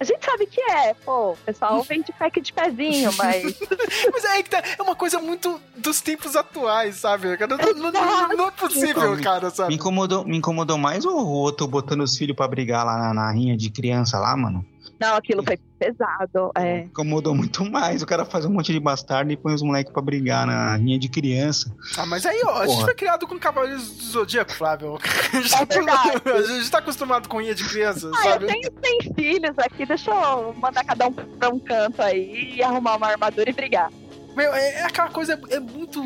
A 0.00 0.04
gente 0.04 0.24
sabe 0.24 0.46
que 0.46 0.60
é, 0.60 0.94
pô. 0.94 1.32
O 1.32 1.36
pessoal 1.36 1.82
vende 1.82 2.12
pack 2.12 2.40
de 2.40 2.52
pezinho, 2.52 3.12
mas. 3.16 3.42
Mas 4.12 4.24
é 4.24 4.42
que 4.42 4.50
tá, 4.50 4.62
é 4.78 4.82
uma 4.82 4.94
coisa 4.94 5.18
muito 5.18 5.60
dos 5.76 6.00
tempos 6.00 6.36
atuais, 6.36 6.96
sabe? 6.96 7.36
Cara, 7.36 7.56
Não, 7.56 7.74
não- 7.74 7.92
não- 7.92 8.28
não 8.36 8.48
é 8.48 8.50
possível, 8.50 9.20
cara, 9.22 9.46
Me 9.48 9.54
sabe? 9.54 9.74
incomodou, 9.74 10.24
me 10.24 10.36
incomodou 10.36 10.76
mais 10.78 11.04
o 11.04 11.14
outro 11.16 11.66
botando 11.66 12.02
os 12.02 12.16
filhos 12.16 12.36
pra 12.36 12.46
brigar 12.48 12.84
lá 12.84 12.98
na, 12.98 13.14
na 13.14 13.30
rinha 13.32 13.56
de 13.56 13.70
criança 13.70 14.18
lá, 14.18 14.36
mano. 14.36 14.64
Não, 15.00 15.16
aquilo 15.16 15.42
foi 15.42 15.58
pesado. 15.78 16.50
É. 16.56 16.80
Incomodou 16.80 17.34
muito 17.34 17.64
mais. 17.70 18.02
O 18.02 18.06
cara 18.06 18.24
faz 18.24 18.44
um 18.44 18.50
monte 18.50 18.72
de 18.72 18.80
bastardo 18.80 19.30
e 19.32 19.36
põe 19.36 19.52
os 19.54 19.62
moleques 19.62 19.92
pra 19.92 20.00
brigar 20.02 20.46
na 20.46 20.76
rinha 20.76 20.98
de 20.98 21.08
criança. 21.08 21.74
Ah, 21.98 22.06
mas 22.06 22.24
aí, 22.24 22.40
ó, 22.46 22.50
a 22.58 22.66
gente 22.66 22.74
Porra. 22.74 22.84
foi 22.86 22.94
criado 22.94 23.26
com 23.26 23.38
Cavaleiros 23.38 23.88
do 23.96 24.04
Zodíaco, 24.04 24.52
Flávio. 24.52 24.98
A 25.34 25.40
gente, 25.40 25.54
É 25.54 25.64
verdade. 25.66 26.22
a 26.30 26.42
gente 26.54 26.70
tá 26.70 26.78
acostumado 26.78 27.28
com 27.28 27.40
rinha 27.40 27.54
de 27.54 27.64
criança, 27.68 28.10
Ah, 28.14 28.18
eu 28.26 28.30
sabe? 28.32 28.46
tenho 28.46 28.72
seis 28.84 29.12
filhos 29.14 29.58
aqui, 29.58 29.84
deixa 29.84 30.10
eu 30.10 30.54
mandar 30.54 30.84
cada 30.84 31.08
um 31.08 31.12
pra 31.12 31.48
um 31.48 31.58
canto 31.58 32.00
aí 32.00 32.54
e 32.56 32.62
arrumar 32.62 32.96
uma 32.96 33.08
armadura 33.08 33.50
e 33.50 33.52
brigar. 33.52 33.90
Meu, 34.34 34.52
é, 34.52 34.74
é 34.74 34.82
aquela 34.82 35.08
coisa, 35.08 35.40
é 35.50 35.60
muito 35.60 36.02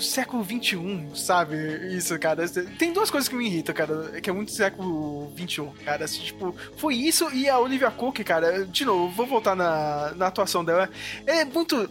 século 0.00 0.44
XXI, 0.44 1.06
sabe? 1.14 1.56
Isso, 1.96 2.18
cara. 2.18 2.48
Tem 2.78 2.92
duas 2.92 3.10
coisas 3.10 3.28
que 3.28 3.36
me 3.36 3.46
irritam, 3.46 3.74
cara, 3.74 4.20
que 4.20 4.28
é 4.28 4.32
muito 4.32 4.50
século 4.50 5.32
XXI, 5.36 5.68
cara. 5.84 6.04
Assim, 6.04 6.20
tipo, 6.20 6.54
foi 6.76 6.94
isso 6.94 7.30
e 7.32 7.48
a 7.48 7.58
Olivia 7.58 7.90
Cook, 7.90 8.18
cara. 8.24 8.64
De 8.66 8.84
novo, 8.84 9.12
vou 9.14 9.26
voltar 9.26 9.54
na, 9.54 10.12
na 10.16 10.26
atuação 10.26 10.64
dela. 10.64 10.90
É 11.26 11.44
muito. 11.44 11.88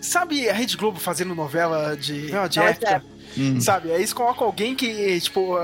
Sabe 0.00 0.48
a 0.48 0.54
Rede 0.54 0.76
Globo 0.76 0.98
fazendo 0.98 1.34
novela 1.34 1.96
de, 1.96 2.22
novela 2.22 2.48
de 2.48 2.58
Novela 2.58 2.74
de 2.74 2.84
época? 2.86 3.04
Hum. 3.36 3.60
Sabe? 3.60 3.90
Aí 3.90 3.98
eles 3.98 4.12
colocam 4.12 4.46
alguém 4.46 4.74
que, 4.74 5.20
tipo, 5.20 5.56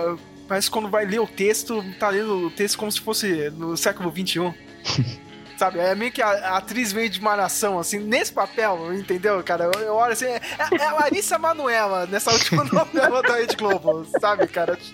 parece 0.47 0.69
que 0.69 0.73
quando 0.73 0.89
vai 0.91 1.07
ler 1.07 1.21
o 1.21 1.27
texto, 1.27 1.83
tá 1.99 2.11
lendo 2.11 2.47
o 2.47 2.51
texto 2.51 2.77
como 2.77 2.93
se 2.93 3.01
fosse 3.01 3.51
no 3.51 3.77
século 3.77 4.13
XXI. 4.13 4.53
Sabe, 5.57 5.79
é 5.79 5.95
meio 5.95 6.11
que 6.11 6.21
a, 6.21 6.29
a 6.29 6.57
atriz 6.57 6.93
meio 6.93 7.09
de 7.09 7.23
malhação, 7.23 7.79
assim, 7.79 7.99
nesse 7.99 8.33
papel, 8.33 8.93
entendeu, 8.93 9.43
cara? 9.45 9.65
Eu, 9.65 9.73
eu 9.81 9.95
olho 9.95 10.13
assim, 10.13 10.27
é, 10.27 10.41
é 10.81 10.85
a 10.85 10.93
Larissa 10.95 11.39
Manoela 11.39 12.07
nessa 12.07 12.33
última 12.33 12.65
novela 12.73 13.23
da 13.23 13.37
Rede 13.37 13.57
Globo, 13.57 14.05
sabe, 14.21 14.47
cara? 14.49 14.77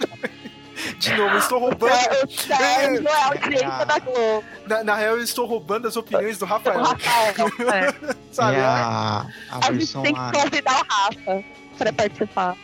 De 0.98 1.14
novo, 1.14 1.34
eu 1.34 1.38
estou 1.38 1.58
roubando. 1.58 1.92
É, 1.92 2.24
o 2.24 2.30
Sérgio 2.30 3.06
é 3.06 3.12
a 3.12 3.26
audiência 3.26 3.86
da 3.86 3.98
Globo. 3.98 4.44
Na, 4.66 4.84
na 4.84 4.94
real, 4.96 5.16
eu 5.16 5.22
estou 5.22 5.46
roubando 5.46 5.86
as 5.86 5.96
opiniões 5.96 6.38
do 6.38 6.46
Rafael. 6.46 6.82
Rafael, 6.82 7.48
é. 7.74 8.14
Sabe? 8.32 8.56
É 8.56 8.60
a, 8.60 9.26
a 9.50 9.58
A 9.58 9.60
gente 9.66 9.76
versão 9.76 10.02
tem 10.02 10.14
que 10.14 10.32
convidar 10.32 10.80
o 10.80 10.86
Rafa 10.88 11.44
pra 11.76 11.92
participar. 11.92 12.56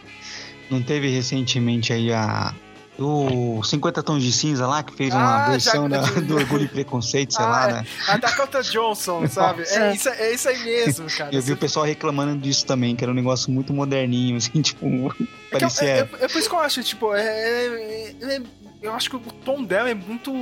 Não 0.70 0.82
teve 0.82 1.09
recentemente 1.10 1.93
aí 1.93 2.12
a. 2.12 2.55
O 2.98 3.62
50 3.62 4.02
Tons 4.02 4.23
de 4.23 4.32
Cinza 4.32 4.66
lá, 4.66 4.82
que 4.82 4.94
fez 4.94 5.12
uma 5.12 5.44
Ah, 5.47 5.51
versão 5.51 5.89
já- 5.90 6.01
da- 6.01 6.20
do 6.20 6.35
Orgulho 6.36 6.64
e 6.64 6.68
Preconceito, 6.68 7.35
sei 7.35 7.44
Ah, 7.44 7.48
lá, 7.48 7.68
é. 7.68 7.73
né? 7.74 7.86
A 8.09 8.16
Dakota 8.16 8.62
Johnson, 8.62 9.27
sabe? 9.28 9.64
É 9.64 9.93
isso, 9.94 10.09
é 10.09 10.32
isso 10.35 10.48
aí 10.48 10.64
mesmo, 10.64 11.06
cara. 11.14 11.35
Eu 11.35 11.43
vi 11.43 11.52
o 11.52 11.56
pessoal 11.59 11.85
reclamando 11.85 12.39
disso 12.40 12.64
também, 12.64 12.97
que 12.97 13.05
era 13.05 13.12
um 13.12 13.14
negócio 13.14 13.51
muito 13.51 13.73
moderninho, 13.74 14.36
assim, 14.39 14.51
tipo. 14.62 14.86
É, 14.86 15.27
parecia. 15.52 15.89
é, 15.89 15.98
é- 15.98 16.09
é 16.24 16.28
por 16.28 16.39
isso 16.39 16.48
que 16.48 16.55
eu 16.55 16.60
acho, 16.60 16.82
tipo, 16.82 17.14
é, 17.14 17.20
é- 17.23 18.14
é- 18.36 18.43
eu 18.82 18.94
acho 18.94 19.10
que 19.10 19.16
o 19.16 19.20
tom 19.20 19.62
dela 19.62 19.90
é 19.90 19.94
muito 19.94 20.32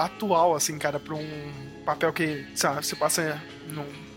atual, 0.00 0.56
assim, 0.56 0.78
cara, 0.78 0.98
pra 0.98 1.14
um 1.14 1.52
papel 1.84 2.12
que, 2.12 2.44
sabe, 2.56 2.84
se 2.84 2.96
passa 2.96 3.40
num- 3.68 4.07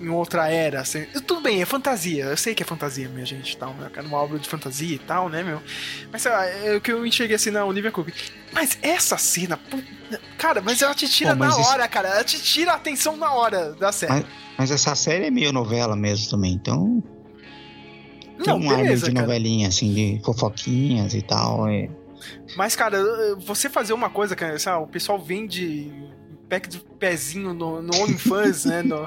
em 0.00 0.08
outra 0.08 0.48
era, 0.48 0.80
assim. 0.80 1.04
Tudo 1.26 1.40
bem, 1.40 1.60
é 1.62 1.64
fantasia, 1.64 2.24
eu 2.26 2.36
sei 2.36 2.54
que 2.54 2.62
é 2.62 2.66
fantasia, 2.66 3.08
minha 3.08 3.24
gente, 3.26 3.56
tal, 3.56 3.72
né, 3.74 3.88
cara, 3.92 4.06
uma 4.06 4.18
obra 4.18 4.38
de 4.38 4.48
fantasia 4.48 4.94
e 4.96 4.98
tal, 4.98 5.28
né, 5.28 5.42
meu? 5.42 5.60
Mas, 6.10 6.22
sei 6.22 6.30
lá, 6.32 6.44
é 6.46 6.76
o 6.76 6.80
que 6.80 6.92
eu 6.92 7.04
enxerguei 7.06 7.36
assim 7.36 7.50
na 7.50 7.64
Olivia 7.64 7.90
Cook. 7.90 8.08
Mas 8.52 8.78
essa 8.82 9.16
cena, 9.16 9.58
cara, 10.38 10.60
mas 10.60 10.82
ela 10.82 10.94
te 10.94 11.08
tira 11.08 11.30
Pô, 11.36 11.44
na 11.44 11.48
isso- 11.50 11.60
hora, 11.60 11.88
cara, 11.88 12.08
ela 12.08 12.24
te 12.24 12.40
tira 12.42 12.72
a 12.72 12.74
atenção 12.76 13.16
na 13.16 13.32
hora 13.32 13.72
da 13.74 13.90
série. 13.92 14.12
Mas, 14.12 14.24
mas 14.58 14.70
essa 14.70 14.94
série 14.94 15.26
é 15.26 15.30
meio 15.30 15.52
novela 15.52 15.96
mesmo 15.96 16.30
também, 16.30 16.52
então. 16.52 17.02
Tem 18.42 18.46
Não, 18.46 18.56
um 18.56 18.68
beleza, 18.76 19.06
de 19.08 19.12
cara. 19.14 19.26
novelinha, 19.26 19.68
assim, 19.68 19.92
de 19.94 20.20
fofoquinhas 20.24 21.14
e 21.14 21.22
tal. 21.22 21.68
É. 21.68 21.88
Mas, 22.56 22.74
cara, 22.74 22.98
você 23.36 23.68
fazer 23.68 23.92
uma 23.92 24.10
coisa, 24.10 24.34
cara, 24.34 24.58
sabe, 24.58 24.82
o 24.82 24.86
pessoal 24.86 25.18
vende 25.18 25.92
pack 26.52 26.68
de 26.68 26.78
pezinho 26.80 27.54
no, 27.54 27.80
no 27.80 27.96
OnlyFans, 28.02 28.66
né? 28.66 28.82
no- 28.82 29.06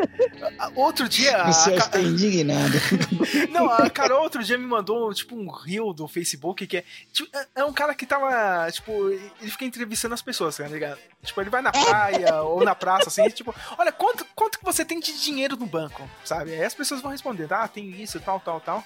Outro 0.74 1.06
dia. 1.06 1.42
a 1.42 1.50
O 1.50 1.52
Sérgio 1.52 1.82
Ca- 1.82 1.88
tá 1.90 2.00
indignado. 2.00 2.72
Não, 3.52 3.70
a 3.70 3.90
Carol 3.90 4.22
outro 4.22 4.42
dia 4.42 4.56
me 4.56 4.64
mandou, 4.64 5.12
tipo, 5.12 5.36
um 5.36 5.50
reel 5.50 5.92
do 5.92 6.08
Facebook 6.08 6.66
que 6.66 6.78
é. 6.78 6.84
tipo, 7.12 7.28
é- 7.36 7.46
é 7.56 7.64
um 7.66 7.72
cara 7.72 7.94
que 7.94 8.06
tava. 8.06 8.70
Tipo, 8.72 9.10
ele 9.10 9.50
fica 9.50 9.66
entrevistando 9.66 10.14
as 10.14 10.22
pessoas, 10.22 10.56
tá 10.56 10.66
ligado? 10.66 10.98
Tipo, 11.22 11.40
ele 11.42 11.50
vai 11.50 11.60
na 11.60 11.70
praia 11.70 12.42
ou 12.42 12.64
na 12.64 12.74
praça, 12.74 13.08
assim, 13.08 13.28
tipo, 13.28 13.54
olha, 13.76 13.92
quanto, 13.92 14.24
quanto 14.34 14.58
que 14.58 14.64
você 14.64 14.84
tem 14.86 15.00
de 15.00 15.20
dinheiro 15.22 15.56
no 15.56 15.66
banco, 15.66 16.08
sabe? 16.24 16.52
Aí 16.52 16.64
as 16.64 16.74
pessoas 16.74 17.02
vão 17.02 17.10
responder, 17.10 17.52
ah, 17.52 17.68
tem 17.68 17.90
isso, 18.02 18.18
tal, 18.20 18.40
tal, 18.40 18.58
tal. 18.60 18.82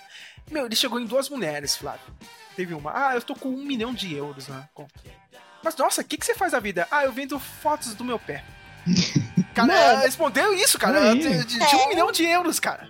Meu, 0.51 0.67
ele 0.67 0.75
chegou 0.77 0.99
em 0.99 1.07
duas 1.07 1.29
mulheres, 1.29 1.77
Flávio. 1.77 2.01
Teve 2.57 2.75
uma, 2.75 2.91
ah, 3.11 3.15
eu 3.15 3.23
tô 3.23 3.35
com 3.37 3.49
um 3.51 3.63
milhão 3.65 3.95
de 3.95 4.15
euros 4.15 4.49
na 4.49 4.69
conta. 4.75 4.95
Mas 5.63 5.77
nossa, 5.77 6.01
o 6.01 6.05
que, 6.05 6.17
que 6.17 6.25
você 6.27 6.35
faz 6.35 6.53
da 6.53 6.61
vida? 6.61 6.87
Ah, 6.91 7.05
eu 7.05 7.13
vendo 7.13 7.39
fotos 7.39 7.95
do 7.95 8.05
meu 8.05 8.19
pé. 8.19 8.45
Cara, 9.55 9.75
ela 9.75 10.01
respondeu 10.01 10.55
isso, 10.55 10.79
cara. 10.79 11.15
De, 11.17 11.45
de- 11.45 11.59
de 11.59 11.77
um 11.77 11.89
milhão 11.89 12.13
de 12.13 12.25
euros, 12.25 12.61
cara. 12.61 12.89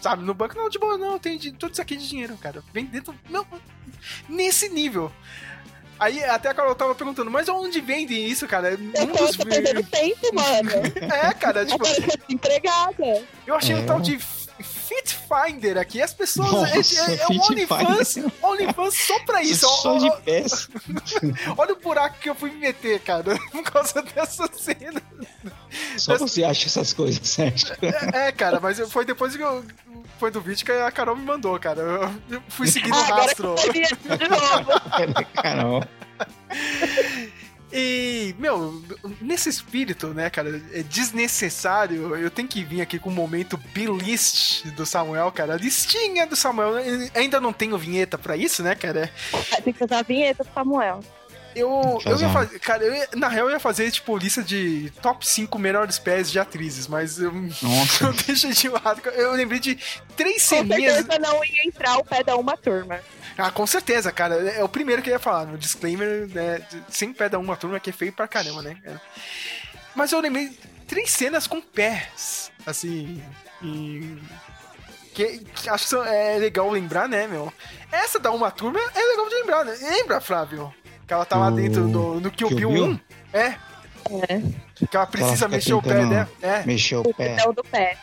Sabe, 0.00 0.22
no 0.22 0.32
banco, 0.32 0.56
não, 0.56 0.68
de 0.68 0.78
boa, 0.78 0.96
não, 0.96 1.18
tem 1.18 1.36
de, 1.36 1.52
tudo 1.52 1.72
isso 1.72 1.82
aqui 1.82 1.96
de 1.96 2.08
dinheiro, 2.08 2.36
cara. 2.38 2.62
Vem 2.72 2.84
dentro. 2.86 3.14
Meu, 3.28 3.44
nesse 4.28 4.68
nível. 4.68 5.12
Aí 5.98 6.22
até 6.24 6.48
a 6.48 6.54
Carol 6.54 6.74
tava 6.74 6.94
perguntando, 6.94 7.30
mas 7.30 7.46
onde 7.48 7.78
vende 7.80 8.14
isso, 8.14 8.46
cara? 8.48 8.78
Um 8.78 9.06
dos 9.12 9.36
tô 9.36 9.44
perdendo 9.44 9.82
tempo, 9.82 10.34
mano. 10.34 10.70
É, 11.12 11.32
cara, 11.34 11.66
tipo, 11.66 11.84
Agora 11.84 13.22
eu 13.46 13.54
achei 13.56 13.74
um 13.74 13.80
É. 13.80 13.84
tal 13.84 14.00
de 14.00 14.18
Fit 14.62 15.16
Finder 15.28 15.78
aqui. 15.78 16.00
As 16.02 16.12
pessoas. 16.12 16.50
Nossa, 16.50 16.76
é, 17.10 17.12
é, 17.12 17.20
é 17.20 17.26
um 17.28 17.40
OnlyFans, 17.42 18.16
OnlyFans 18.42 18.94
só 18.94 19.18
pra 19.20 19.42
isso. 19.44 19.66
Só 19.66 19.96
Ó, 19.96 19.98
de 19.98 20.22
pés. 20.22 20.68
Olha 21.56 21.72
o 21.72 21.76
buraco 21.76 22.18
que 22.18 22.28
eu 22.30 22.34
fui 22.34 22.50
me 22.50 22.58
meter, 22.58 23.00
cara, 23.00 23.38
por 23.50 23.62
causa 23.62 24.02
dessa 24.02 24.48
cena. 24.52 25.00
Só 25.96 26.16
você 26.18 26.44
acha 26.44 26.66
essas 26.66 26.92
coisas, 26.92 27.26
Sérgio. 27.28 27.74
É, 27.82 28.28
é, 28.28 28.32
cara, 28.32 28.58
mas 28.60 28.78
foi 28.90 29.04
depois 29.04 29.36
que 29.36 29.42
eu. 29.42 29.64
Foi 30.18 30.30
do 30.30 30.40
vídeo 30.40 30.66
que 30.66 30.72
a 30.72 30.90
Carol 30.90 31.16
me 31.16 31.24
mandou, 31.24 31.58
cara. 31.58 32.12
Eu, 32.28 32.42
fui 32.48 32.66
seguindo 32.66 32.92
o 32.94 32.98
Ah, 32.98 33.04
agora 33.06 33.22
rastro. 33.22 33.48
eu 33.48 33.56
sabia 33.58 33.86
de 33.86 34.28
novo. 34.28 35.24
Carol. 35.34 35.82
E, 37.72 38.34
meu, 38.38 38.82
nesse 39.20 39.48
espírito, 39.48 40.08
né, 40.08 40.28
cara, 40.28 40.60
é 40.72 40.82
desnecessário. 40.82 42.16
Eu 42.16 42.30
tenho 42.30 42.48
que 42.48 42.64
vir 42.64 42.80
aqui 42.80 42.98
com 42.98 43.10
o 43.10 43.12
momento 43.12 43.56
B-list 43.72 44.64
do 44.72 44.84
Samuel, 44.84 45.30
cara. 45.32 45.54
A 45.54 45.56
listinha 45.56 46.26
do 46.26 46.34
Samuel. 46.36 46.78
Eu 46.80 47.10
Ainda 47.14 47.40
não 47.40 47.52
tenho 47.52 47.78
vinheta 47.78 48.18
pra 48.18 48.36
isso, 48.36 48.62
né, 48.62 48.74
cara? 48.74 49.10
Tem 49.62 49.72
que 49.72 49.78
fazer 49.78 49.94
a 49.94 50.02
vinheta 50.02 50.42
do 50.44 50.50
Samuel. 50.52 51.00
Eu, 51.54 51.98
eu 52.06 52.16
ia 52.20 52.28
fazer, 52.30 52.60
cara, 52.60 52.84
eu 52.84 52.94
ia- 52.94 53.08
na 53.16 53.26
real 53.26 53.46
eu 53.48 53.52
ia 53.54 53.58
fazer, 53.58 53.90
tipo, 53.90 54.16
lista 54.16 54.40
de 54.40 54.92
top 55.02 55.26
5 55.26 55.58
melhores 55.58 55.98
pés 55.98 56.30
de 56.30 56.38
atrizes, 56.38 56.86
mas 56.86 57.18
eu, 57.18 57.32
Nossa. 57.32 58.04
eu 58.06 58.12
deixei 58.12 58.52
de 58.52 58.68
lado. 58.68 59.02
Eu 59.10 59.32
lembrei 59.32 59.58
de 59.58 59.76
três 60.16 60.42
Com 60.44 60.48
ceninhas. 60.48 60.94
certeza 60.94 61.18
não 61.18 61.44
ia 61.44 61.66
entrar 61.66 61.96
o 61.98 62.04
pé 62.04 62.22
da 62.22 62.36
uma 62.36 62.56
turma. 62.56 63.00
Ah, 63.42 63.50
com 63.50 63.66
certeza, 63.66 64.12
cara. 64.12 64.34
É 64.50 64.62
o 64.62 64.68
primeiro 64.68 65.00
que 65.02 65.08
eu 65.10 65.14
ia 65.14 65.18
falar, 65.18 65.46
no 65.46 65.56
disclaimer, 65.58 66.28
né? 66.28 66.60
Sem 66.88 67.12
pé 67.12 67.28
da 67.28 67.38
uma 67.38 67.56
turma, 67.56 67.80
que 67.80 67.90
é 67.90 67.92
feio 67.92 68.12
pra 68.12 68.28
caramba, 68.28 68.62
né? 68.62 68.76
cara? 68.84 69.00
Mas 69.94 70.12
eu 70.12 70.20
lembrei 70.20 70.56
três 70.86 71.10
cenas 71.10 71.46
com 71.46 71.60
pés, 71.60 72.50
assim. 72.66 73.22
E. 73.62 74.16
Que, 75.14 75.38
que 75.38 75.68
acho 75.68 75.88
que 75.88 76.08
é 76.08 76.38
legal 76.38 76.70
lembrar, 76.70 77.08
né, 77.08 77.26
meu? 77.26 77.52
Essa 77.90 78.18
da 78.18 78.30
uma 78.30 78.50
turma 78.50 78.78
é 78.94 79.00
legal 79.00 79.28
de 79.28 79.34
lembrar, 79.34 79.64
né? 79.64 79.76
Lembra, 79.80 80.20
Flávio? 80.20 80.72
Que 81.06 81.12
ela 81.12 81.24
tá 81.24 81.36
lá 81.36 81.50
Do 81.50 81.56
dentro 81.56 81.88
do, 81.88 82.20
do 82.20 82.30
Kill 82.30 82.48
Kill 82.48 82.56
Bill 82.58 82.70
Bill? 82.70 82.84
1. 82.86 83.00
É. 83.32 83.46
É. 84.28 84.86
Que 84.86 84.96
ela 84.96 85.06
precisa 85.06 85.34
fica 85.36 85.48
mexer 85.48 85.74
o 85.74 85.82
pé 85.82 85.94
dela. 86.06 86.30
É. 86.40 86.62
Mexer 86.64 86.96
o 86.96 87.00
O 87.00 87.14
pé. 87.14 87.36
botão 87.36 87.52
do 87.54 87.64
pé. 87.64 87.96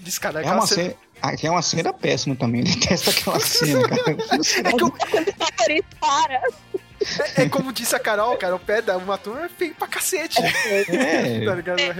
Diz, 0.00 0.18
cara, 0.18 0.42
É 0.42 0.50
uma 0.52 0.66
cena- 0.66 0.94
cena. 1.20 1.32
Aqui 1.34 1.46
é 1.46 1.50
uma 1.50 1.62
cena 1.62 1.92
péssima 1.92 2.36
também. 2.36 2.62
Detesto 2.64 3.10
aquela 3.10 3.40
cena, 3.40 3.88
cara. 3.88 4.10
É, 4.10 4.14
que 4.14 4.58
eu- 4.58 4.62
Quando 4.70 4.86
o 4.86 5.38
motorista 5.38 5.96
para. 6.00 6.34
é- 6.34 7.42
é 7.42 7.48
como 7.48 7.72
disse 7.72 7.94
a 7.94 7.98
Carol, 7.98 8.36
cara, 8.36 8.54
o 8.56 8.58
pé 8.60 8.80
da 8.82 8.96
uma 8.96 9.18
turma 9.18 9.46
é 9.46 9.48
feio 9.48 9.74
pra 9.74 9.88
cacete. 9.88 10.38
É. 10.42 11.44
tá 11.44 11.54
ligado? 11.54 11.80
É. 11.80 11.94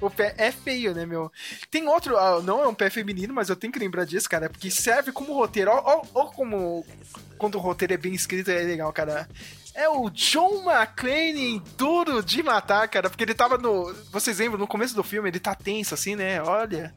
O 0.00 0.10
pé 0.10 0.34
é 0.36 0.52
feio, 0.52 0.94
né, 0.94 1.06
meu? 1.06 1.32
Tem 1.70 1.86
outro, 1.88 2.18
ah, 2.18 2.40
não 2.42 2.62
é 2.62 2.66
um 2.68 2.74
pé 2.74 2.90
feminino, 2.90 3.32
mas 3.32 3.48
eu 3.48 3.56
tenho 3.56 3.72
que 3.72 3.78
lembrar 3.78 4.04
disso, 4.04 4.28
cara, 4.28 4.50
porque 4.50 4.70
serve 4.70 5.10
como 5.10 5.32
roteiro. 5.32 5.70
Ó 5.72 6.26
como 6.26 6.84
quando 7.38 7.54
o 7.54 7.60
roteiro 7.60 7.94
é 7.94 7.96
bem 7.96 8.14
escrito 8.14 8.50
é 8.50 8.58
legal, 8.62 8.92
cara. 8.92 9.26
É 9.74 9.88
o 9.88 10.08
John 10.10 10.62
McClane 10.70 11.62
Duro 11.76 12.22
de 12.22 12.42
Matar, 12.42 12.88
cara, 12.88 13.08
porque 13.10 13.24
ele 13.24 13.34
tava 13.34 13.56
no. 13.58 13.94
Vocês 14.10 14.38
lembram, 14.38 14.58
no 14.58 14.66
começo 14.66 14.94
do 14.94 15.02
filme, 15.02 15.28
ele 15.28 15.38
tá 15.40 15.54
tenso 15.54 15.92
assim, 15.94 16.14
né? 16.16 16.42
Olha. 16.42 16.94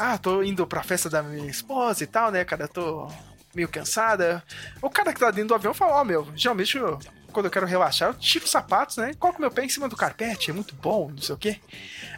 Ah, 0.00 0.16
tô 0.16 0.42
indo 0.42 0.66
pra 0.66 0.82
festa 0.82 1.10
da 1.10 1.22
minha 1.22 1.50
esposa 1.50 2.02
e 2.02 2.06
tal, 2.06 2.30
né, 2.30 2.42
cara? 2.44 2.66
Tô 2.66 3.06
meio 3.54 3.68
cansada. 3.68 4.42
O 4.80 4.88
cara 4.88 5.12
que 5.12 5.20
tá 5.20 5.30
dentro 5.30 5.48
do 5.48 5.54
avião 5.54 5.74
fala: 5.74 6.00
Ó, 6.00 6.04
meu, 6.04 6.26
geralmente 6.34 6.76
eu- 6.78 6.98
quando 7.32 7.46
eu 7.46 7.50
quero 7.50 7.66
relaxar, 7.66 8.08
eu 8.08 8.14
tiro 8.14 8.44
os 8.44 8.50
sapatos, 8.50 8.96
né? 8.96 9.12
Coloco 9.18 9.40
meu 9.40 9.50
pé 9.50 9.64
em 9.64 9.68
cima 9.68 9.88
do 9.88 9.96
carpete, 9.96 10.50
é 10.50 10.54
muito 10.54 10.74
bom, 10.74 11.10
não 11.10 11.18
sei 11.22 11.34
o 11.34 11.38
quê. 11.38 11.60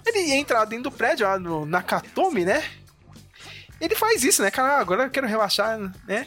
Ele 0.06 0.32
entra 0.32 0.60
lá 0.60 0.64
dentro 0.64 0.84
do 0.84 0.92
prédio, 0.92 1.26
lá 1.26 1.38
no 1.38 1.66
Nakatomi, 1.66 2.44
né? 2.44 2.62
Ele 3.80 3.96
faz 3.96 4.22
isso, 4.22 4.42
né, 4.42 4.50
cara? 4.50 4.76
Ah, 4.76 4.80
agora 4.80 5.02
eu 5.04 5.10
quero 5.10 5.26
relaxar, 5.26 5.76
né? 6.06 6.26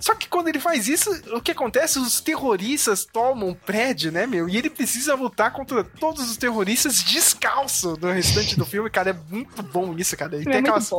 Só 0.00 0.14
que 0.14 0.28
quando 0.28 0.48
ele 0.48 0.60
faz 0.60 0.88
isso, 0.88 1.10
o 1.34 1.40
que 1.40 1.50
acontece? 1.52 1.98
Os 1.98 2.20
terroristas 2.20 3.04
tomam 3.04 3.50
o 3.50 3.54
prédio, 3.54 4.12
né, 4.12 4.26
meu? 4.26 4.48
E 4.48 4.56
ele 4.56 4.70
precisa 4.70 5.14
lutar 5.14 5.52
contra 5.52 5.82
todos 5.84 6.30
os 6.30 6.36
terroristas 6.36 7.02
descalço 7.02 7.96
no 8.00 8.10
restante 8.12 8.56
do 8.56 8.64
filme, 8.64 8.88
cara. 8.90 9.10
É 9.10 9.32
muito 9.34 9.62
bom 9.62 9.94
isso, 9.96 10.16
cara. 10.16 10.36
E 10.36 10.40
É 10.40 10.44
tem 10.44 10.52
muito 10.54 10.66
aquelas... 10.68 10.90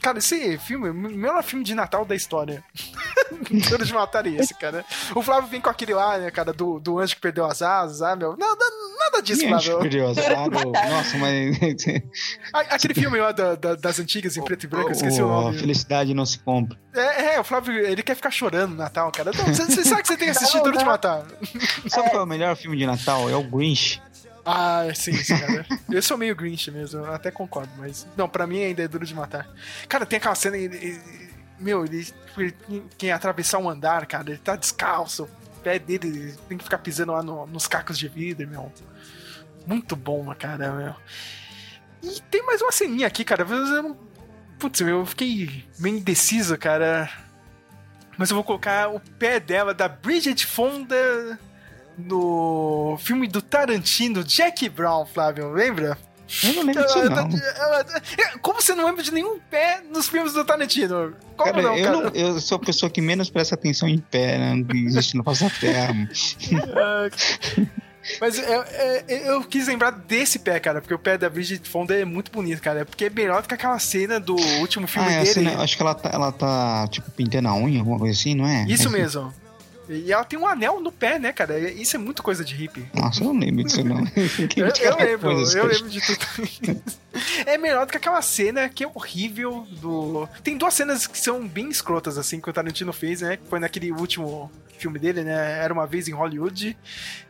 Cara, 0.00 0.18
esse 0.18 0.58
filme 0.58 0.88
é 0.88 0.90
o 0.90 0.94
melhor 0.94 1.42
filme 1.42 1.64
de 1.64 1.74
Natal 1.74 2.04
da 2.04 2.14
história. 2.14 2.62
Duro 3.68 3.84
de 3.84 3.92
matar 3.92 4.26
esse, 4.26 4.54
cara. 4.54 4.84
O 5.14 5.22
Flávio 5.22 5.48
vem 5.48 5.60
com 5.60 5.70
aquele 5.70 5.94
lá, 5.94 6.18
né, 6.18 6.30
cara, 6.30 6.52
do, 6.52 6.78
do 6.80 6.98
anjo 6.98 7.14
que 7.14 7.20
perdeu 7.20 7.44
as 7.46 7.62
asas, 7.62 8.02
ah, 8.02 8.16
meu. 8.16 8.36
Nada, 8.36 8.64
nada 8.98 9.22
disso, 9.22 9.40
Gente, 9.40 9.50
Flávio. 9.50 9.78
curioso. 9.78 10.20
Ah, 10.20 10.88
Nossa, 10.90 11.16
mas. 11.18 11.56
A- 12.52 12.60
Aquele 12.74 12.94
filme 12.94 13.18
lá 13.18 13.32
da- 13.32 13.54
da- 13.54 13.74
das 13.74 13.98
antigas 14.00 14.36
em 14.36 14.42
preto 14.44 14.64
e 14.64 14.66
branco, 14.66 14.88
eu 14.88 14.92
esqueci 14.92 15.20
o, 15.22 15.26
a 15.26 15.42
nome. 15.42 15.58
felicidade 15.58 16.14
não 16.14 16.26
se 16.26 16.38
compra. 16.38 16.78
É, 16.94 17.34
é, 17.34 17.40
o 17.40 17.44
Flávio, 17.44 17.72
ele 17.78 18.02
quer 18.02 18.14
ficar 18.16 18.30
chorando 18.40 18.70
no 18.70 18.76
Natal, 18.76 19.12
cara. 19.12 19.30
Não, 19.36 19.44
Você 19.46 19.64
você 19.66 19.84
sabe 19.84 20.02
que 20.02 20.08
você 20.08 20.16
tem 20.16 20.30
que 20.30 20.36
assistir 20.36 20.56
Não, 20.56 20.64
Duro 20.64 20.78
de. 20.78 20.84
Matar. 20.84 21.24
Sabe 21.88 22.10
qual 22.10 22.22
é 22.22 22.24
o 22.24 22.26
melhor 22.26 22.56
filme 22.56 22.76
de 22.76 22.86
Natal? 22.86 23.28
É 23.28 23.36
o 23.36 23.42
Grinch. 23.44 24.00
Ah, 24.44 24.84
sim, 24.94 25.12
sim, 25.12 25.36
cara. 25.38 25.66
Eu 25.90 26.00
sou 26.02 26.16
meio 26.16 26.34
Grinch 26.34 26.70
mesmo, 26.70 27.00
eu 27.00 27.12
até 27.14 27.30
concordo, 27.30 27.70
mas. 27.76 28.06
Não, 28.16 28.28
pra 28.28 28.46
mim 28.46 28.62
ainda 28.62 28.82
é 28.82 28.88
Duro 28.88 29.04
de 29.04 29.14
Matar. 29.14 29.46
Cara, 29.88 30.06
tem 30.06 30.16
aquela 30.16 30.34
cena. 30.34 30.56
ele- 30.56 30.76
ele- 30.76 31.30
meu, 31.58 31.84
ele, 31.84 32.08
ele 32.38 32.54
quem 32.96 33.12
atravessar 33.12 33.58
um 33.58 33.68
andar, 33.68 34.06
cara, 34.06 34.30
ele 34.30 34.38
tá 34.38 34.56
descalço. 34.56 35.24
O 35.58 35.60
pé 35.62 35.78
dele 35.78 36.08
ele 36.08 36.32
tem 36.48 36.56
que 36.56 36.64
ficar 36.64 36.78
pisando 36.78 37.12
lá 37.12 37.22
no- 37.22 37.46
nos 37.46 37.66
cacos 37.66 37.98
de 37.98 38.08
vidro, 38.08 38.48
meu. 38.48 38.72
Muito 39.66 39.94
bom, 39.94 40.34
cara, 40.38 40.72
meu. 40.72 40.94
E 42.02 42.18
tem 42.30 42.42
mais 42.46 42.62
uma 42.62 42.72
ceninha 42.72 43.06
aqui, 43.06 43.22
cara. 43.24 43.42
Eu 43.46 43.82
não... 43.82 43.96
Putz, 44.58 44.80
meu, 44.80 45.00
eu 45.00 45.06
fiquei 45.06 45.64
meio 45.78 45.98
indeciso, 45.98 46.56
cara. 46.56 47.10
Mas 48.20 48.28
eu 48.30 48.34
vou 48.34 48.44
colocar 48.44 48.90
o 48.90 49.00
pé 49.18 49.40
dela, 49.40 49.72
da 49.72 49.88
Bridget 49.88 50.44
Fonda, 50.46 51.38
no 51.96 52.98
filme 53.00 53.26
do 53.26 53.40
Tarantino, 53.40 54.22
Jack 54.22 54.68
Brown, 54.68 55.06
Flávio, 55.06 55.50
lembra? 55.50 55.96
Eu 56.44 56.52
não 56.52 56.64
lembro 56.64 56.82
disso, 56.84 56.98
Ela- 56.98 57.08
não. 57.08 57.38
ela- 57.56 57.80
ela- 57.80 58.38
Como 58.42 58.60
você 58.60 58.74
não 58.74 58.84
lembra 58.84 59.02
de 59.02 59.10
nenhum 59.10 59.38
pé 59.50 59.80
nos 59.90 60.06
filmes 60.06 60.34
do 60.34 60.44
Tarantino? 60.44 61.16
Como 61.34 61.50
Cara, 61.50 61.62
não, 61.62 61.74
eu, 61.78 61.82
cara? 61.84 61.96
não- 61.96 62.10
eu 62.14 62.38
sou 62.40 62.56
a 62.56 62.60
pessoa 62.60 62.90
que 62.90 63.00
menos 63.00 63.30
presta 63.30 63.54
atenção 63.54 63.88
em 63.88 63.98
pé, 63.98 64.36
né? 64.36 64.64
Existe 64.74 65.16
no 65.16 65.24
face 65.24 65.42
da 65.44 65.50
terra. 65.50 65.94
Ah, 66.76 67.08
Mas 68.20 68.38
eu, 68.38 68.44
eu, 69.08 69.18
eu 69.34 69.44
quis 69.44 69.66
lembrar 69.66 69.90
desse 69.90 70.38
pé, 70.38 70.58
cara, 70.58 70.80
porque 70.80 70.94
o 70.94 70.98
pé 70.98 71.18
da 71.18 71.28
Bridget 71.28 71.68
Fonda 71.68 71.94
é 71.94 72.04
muito 72.04 72.30
bonito, 72.32 72.62
cara. 72.62 72.84
Porque 72.84 73.04
é 73.06 73.10
melhor 73.10 73.42
do 73.42 73.48
que 73.48 73.54
aquela 73.54 73.78
cena 73.78 74.18
do 74.18 74.34
último 74.34 74.86
filme 74.86 75.08
Ah, 75.08 75.12
é, 75.12 75.24
dele. 75.24 75.42
né? 75.42 75.56
acho 75.58 75.76
que 75.76 75.82
ela 75.82 75.94
tá, 75.94 76.10
ela 76.12 76.32
tá, 76.32 76.88
tipo, 76.88 77.10
pintando 77.10 77.48
a 77.48 77.54
unha, 77.54 77.78
alguma 77.80 77.98
coisa 77.98 78.18
assim, 78.18 78.34
não 78.34 78.46
é? 78.46 78.64
Isso 78.68 78.88
É, 78.88 78.90
mesmo. 78.90 79.32
E 79.90 80.12
ela 80.12 80.22
tem 80.24 80.38
um 80.38 80.46
anel 80.46 80.80
no 80.80 80.92
pé, 80.92 81.18
né, 81.18 81.32
cara? 81.32 81.58
Isso 81.58 81.96
é 81.96 81.98
muito 81.98 82.22
coisa 82.22 82.44
de 82.44 82.54
hippie. 82.54 82.88
Nossa, 82.94 83.24
eu 83.24 83.32
não 83.32 83.40
lembro 83.40 83.64
disso, 83.64 83.82
não. 83.82 83.98
Eu, 84.56 84.68
eu 84.68 84.96
lembro, 84.96 85.34
Coisas 85.34 85.54
eu 85.54 85.66
lembro 85.66 85.88
de 85.88 86.00
tudo. 86.00 86.82
É 87.44 87.58
melhor 87.58 87.86
do 87.86 87.90
que 87.90 87.96
aquela 87.96 88.22
cena 88.22 88.68
que 88.68 88.84
é 88.84 88.86
horrível 88.86 89.66
do. 89.80 90.28
Tem 90.44 90.56
duas 90.56 90.74
cenas 90.74 91.06
que 91.06 91.18
são 91.18 91.46
bem 91.46 91.68
escrotas, 91.68 92.16
assim, 92.16 92.40
que 92.40 92.48
o 92.48 92.52
Tarantino 92.52 92.92
fez, 92.92 93.20
né? 93.20 93.36
Que 93.36 93.48
foi 93.48 93.58
naquele 93.58 93.90
último 93.90 94.50
filme 94.78 94.98
dele, 94.98 95.24
né? 95.24 95.58
Era 95.58 95.74
uma 95.74 95.86
vez 95.86 96.06
em 96.06 96.12
Hollywood, 96.12 96.76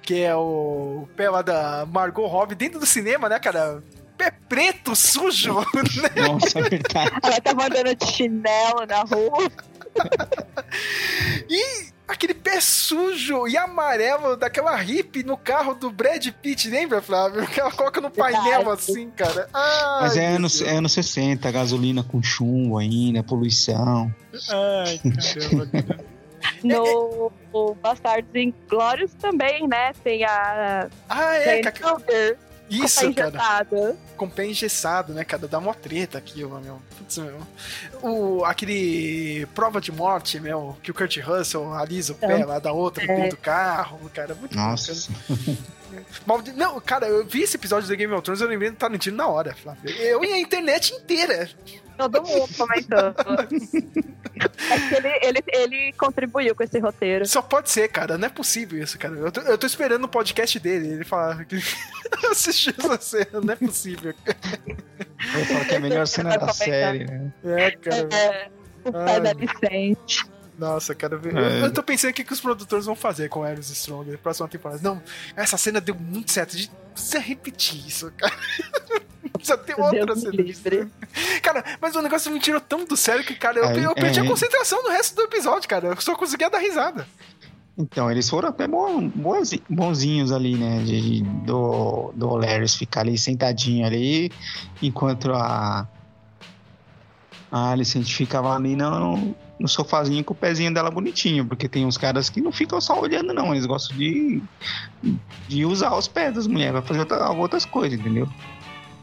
que 0.02 0.22
é 0.22 0.34
o 0.34 1.08
pé 1.16 1.30
lá 1.30 1.40
da 1.42 1.86
Margot 1.86 2.26
Robbie 2.26 2.54
dentro 2.54 2.78
do 2.78 2.86
cinema, 2.86 3.28
né, 3.28 3.38
cara? 3.38 3.82
Pé 4.18 4.30
preto, 4.48 4.94
sujo, 4.94 5.60
né? 6.02 6.28
Nossa, 6.28 6.58
é 6.58 6.62
verdade. 6.68 7.10
Ela 7.22 7.40
tava 7.40 7.66
andando 7.66 7.94
de 7.94 8.06
chinelo 8.06 8.84
na 8.86 9.02
rua. 9.02 9.50
E 11.48 11.90
aquele 12.10 12.34
pé 12.34 12.60
sujo 12.60 13.46
e 13.48 13.56
amarelo 13.56 14.36
daquela 14.36 14.74
hippie 14.76 15.22
no 15.22 15.36
carro 15.36 15.74
do 15.74 15.90
Brad 15.90 16.26
Pitt, 16.42 16.68
lembra, 16.68 17.00
Flávio? 17.00 17.46
Que 17.46 17.60
ela 17.60 17.70
coloca 17.70 18.00
no 18.00 18.10
painel 18.10 18.70
assim, 18.70 19.10
cara. 19.10 19.48
Ai, 19.52 20.02
Mas 20.02 20.16
é 20.16 20.26
anos, 20.26 20.60
é 20.62 20.70
anos 20.76 20.92
60, 20.92 21.50
gasolina 21.50 22.02
com 22.02 22.22
chumbo 22.22 22.78
ainda, 22.78 23.22
poluição. 23.22 24.14
Ai, 24.50 25.00
caramba. 25.02 26.04
No 26.62 27.32
Bastardos 27.82 28.34
Inglórios 28.34 29.12
também, 29.20 29.66
né? 29.68 29.92
Tem 30.02 30.24
a 30.24 30.88
Ah, 31.08 31.34
é, 31.36 31.62
Jane 31.62 32.36
Isso, 32.70 33.00
cara. 33.14 33.28
injetada. 33.28 33.96
Com 34.20 34.28
pé 34.28 34.44
engessado, 34.44 35.14
né, 35.14 35.24
cara? 35.24 35.48
Dá 35.48 35.58
uma 35.58 35.72
treta 35.72 36.18
aquilo, 36.18 36.60
meu. 36.60 36.78
Putz, 36.98 37.16
meu. 37.16 37.40
O, 38.02 38.44
aquele 38.44 39.46
prova 39.54 39.80
de 39.80 39.90
morte, 39.90 40.38
meu, 40.38 40.76
que 40.82 40.90
o 40.90 40.94
Kurt 40.94 41.16
Russell 41.22 41.72
alisa 41.72 42.12
o 42.12 42.16
pé 42.16 42.40
É. 42.40 42.44
lá 42.44 42.58
da 42.58 42.70
outra 42.70 43.02
É. 43.02 43.06
dentro 43.06 43.30
do 43.30 43.36
carro, 43.38 44.10
cara. 44.12 44.34
Muito 44.34 44.54
Nossa. 44.54 44.92
Maldi- 46.26 46.52
Não, 46.52 46.78
cara, 46.82 47.06
eu 47.08 47.24
vi 47.26 47.42
esse 47.44 47.56
episódio 47.56 47.88
do 47.88 47.96
Game 47.96 48.12
of 48.12 48.22
Thrones, 48.22 48.42
eu 48.42 48.48
lembrei 48.48 48.68
do 48.70 48.76
Tarantino 48.76 49.16
na 49.16 49.26
hora, 49.26 49.54
Flávio. 49.54 49.88
Eu 49.90 50.22
e 50.22 50.30
a 50.34 50.38
internet 50.38 50.92
inteira. 50.92 51.48
Todo 51.96 52.22
mundo 52.22 52.48
comentando. 52.56 53.14
é 54.70 54.78
que 54.88 54.94
ele, 54.94 55.08
ele, 55.22 55.42
ele 55.48 55.92
contribuiu 55.94 56.54
com 56.54 56.62
esse 56.62 56.78
roteiro. 56.78 57.26
Só 57.26 57.42
pode 57.42 57.68
ser, 57.70 57.88
cara. 57.88 58.16
Não 58.16 58.26
é 58.26 58.30
possível 58.30 58.82
isso, 58.82 58.98
cara. 58.98 59.14
Eu 59.16 59.30
tô, 59.30 59.40
eu 59.42 59.58
tô 59.58 59.66
esperando 59.66 60.04
o 60.04 60.08
podcast 60.08 60.58
dele. 60.58 60.94
Ele 60.94 61.04
falar 61.04 61.44
que 61.44 61.56
assistiu 62.30 62.72
essa 62.78 62.98
cena. 63.00 63.40
Não 63.44 63.52
é 63.52 63.56
possível. 63.56 64.09
Eu 64.26 65.44
falo 65.46 65.64
que 65.66 65.74
é 65.74 65.76
a 65.76 65.80
melhor 65.80 66.06
cena 66.06 66.36
da 66.36 66.52
série, 66.52 67.04
né? 67.04 67.32
É, 67.44 67.70
cara. 67.72 68.08
É, 68.14 68.50
o 68.84 68.92
pé 68.92 68.98
Ai. 69.12 69.20
da 69.20 69.34
Vicente. 69.34 70.24
Nossa, 70.58 70.94
cara. 70.94 71.18
Eu, 71.22 71.38
É. 71.38 71.64
eu 71.64 71.72
tô 71.72 71.82
pensando 71.82 72.10
o 72.10 72.14
que, 72.14 72.24
que 72.24 72.32
os 72.32 72.40
produtores 72.40 72.84
vão 72.86 72.94
fazer 72.94 73.28
com 73.28 73.46
Eros 73.46 73.70
Strong 73.70 74.10
na 74.10 74.18
próxima 74.18 74.48
temporada. 74.48 74.80
Não, 74.82 75.02
essa 75.36 75.56
cena 75.56 75.80
deu 75.80 75.94
muito 75.94 76.30
certo. 76.32 76.54
A 76.54 76.58
gente 76.58 76.70
precisa 76.92 77.18
repetir 77.18 77.86
isso, 77.86 78.12
cara. 78.16 78.34
Precisa 79.34 79.56
ter 79.56 79.78
outra 79.78 80.04
Deus 80.06 80.24
me 80.24 80.30
cena. 80.30 80.42
livre. 80.42 80.88
Cara, 81.42 81.64
mas 81.80 81.94
o 81.96 82.02
negócio 82.02 82.30
me 82.30 82.38
tirou 82.40 82.60
tão 82.60 82.84
do 82.84 82.94
sério 82.96 83.24
que, 83.24 83.34
cara, 83.34 83.58
eu, 83.58 83.64
Aí, 83.68 83.84
eu 83.84 83.94
perdi 83.94 84.18
é. 84.18 84.22
a 84.22 84.26
concentração 84.26 84.82
no 84.82 84.90
resto 84.90 85.14
do 85.14 85.22
episódio, 85.22 85.66
cara. 85.68 85.88
Eu 85.88 86.00
só 86.00 86.14
conseguia 86.14 86.50
dar 86.50 86.58
risada. 86.58 87.06
Então, 87.78 88.10
eles 88.10 88.28
foram 88.28 88.48
até 88.50 88.66
bonzinhos 89.68 90.32
ali, 90.32 90.54
né? 90.56 90.82
De, 90.82 91.22
do, 91.22 92.12
do 92.14 92.36
Larry 92.36 92.68
ficar 92.68 93.00
ali 93.00 93.16
sentadinho 93.16 93.86
ali, 93.86 94.30
enquanto 94.82 95.32
a, 95.32 95.88
a 97.50 97.70
Alicent 97.70 98.04
ficava 98.12 98.54
ali 98.54 98.76
no, 98.76 99.34
no 99.58 99.68
sofazinho 99.68 100.22
com 100.22 100.34
o 100.34 100.36
pezinho 100.36 100.74
dela 100.74 100.90
bonitinho, 100.90 101.46
porque 101.46 101.68
tem 101.68 101.86
uns 101.86 101.96
caras 101.96 102.28
que 102.28 102.40
não 102.40 102.52
ficam 102.52 102.80
só 102.80 103.00
olhando, 103.00 103.32
não. 103.32 103.52
Eles 103.54 103.64
gostam 103.66 103.96
de, 103.96 104.42
de 105.48 105.64
usar 105.64 105.96
os 105.96 106.06
pés 106.06 106.34
das 106.34 106.46
mulheres 106.46 106.72
pra 106.72 106.82
fazer 106.82 107.00
outra- 107.00 107.30
outras 107.30 107.64
coisas, 107.64 107.98
entendeu? 107.98 108.28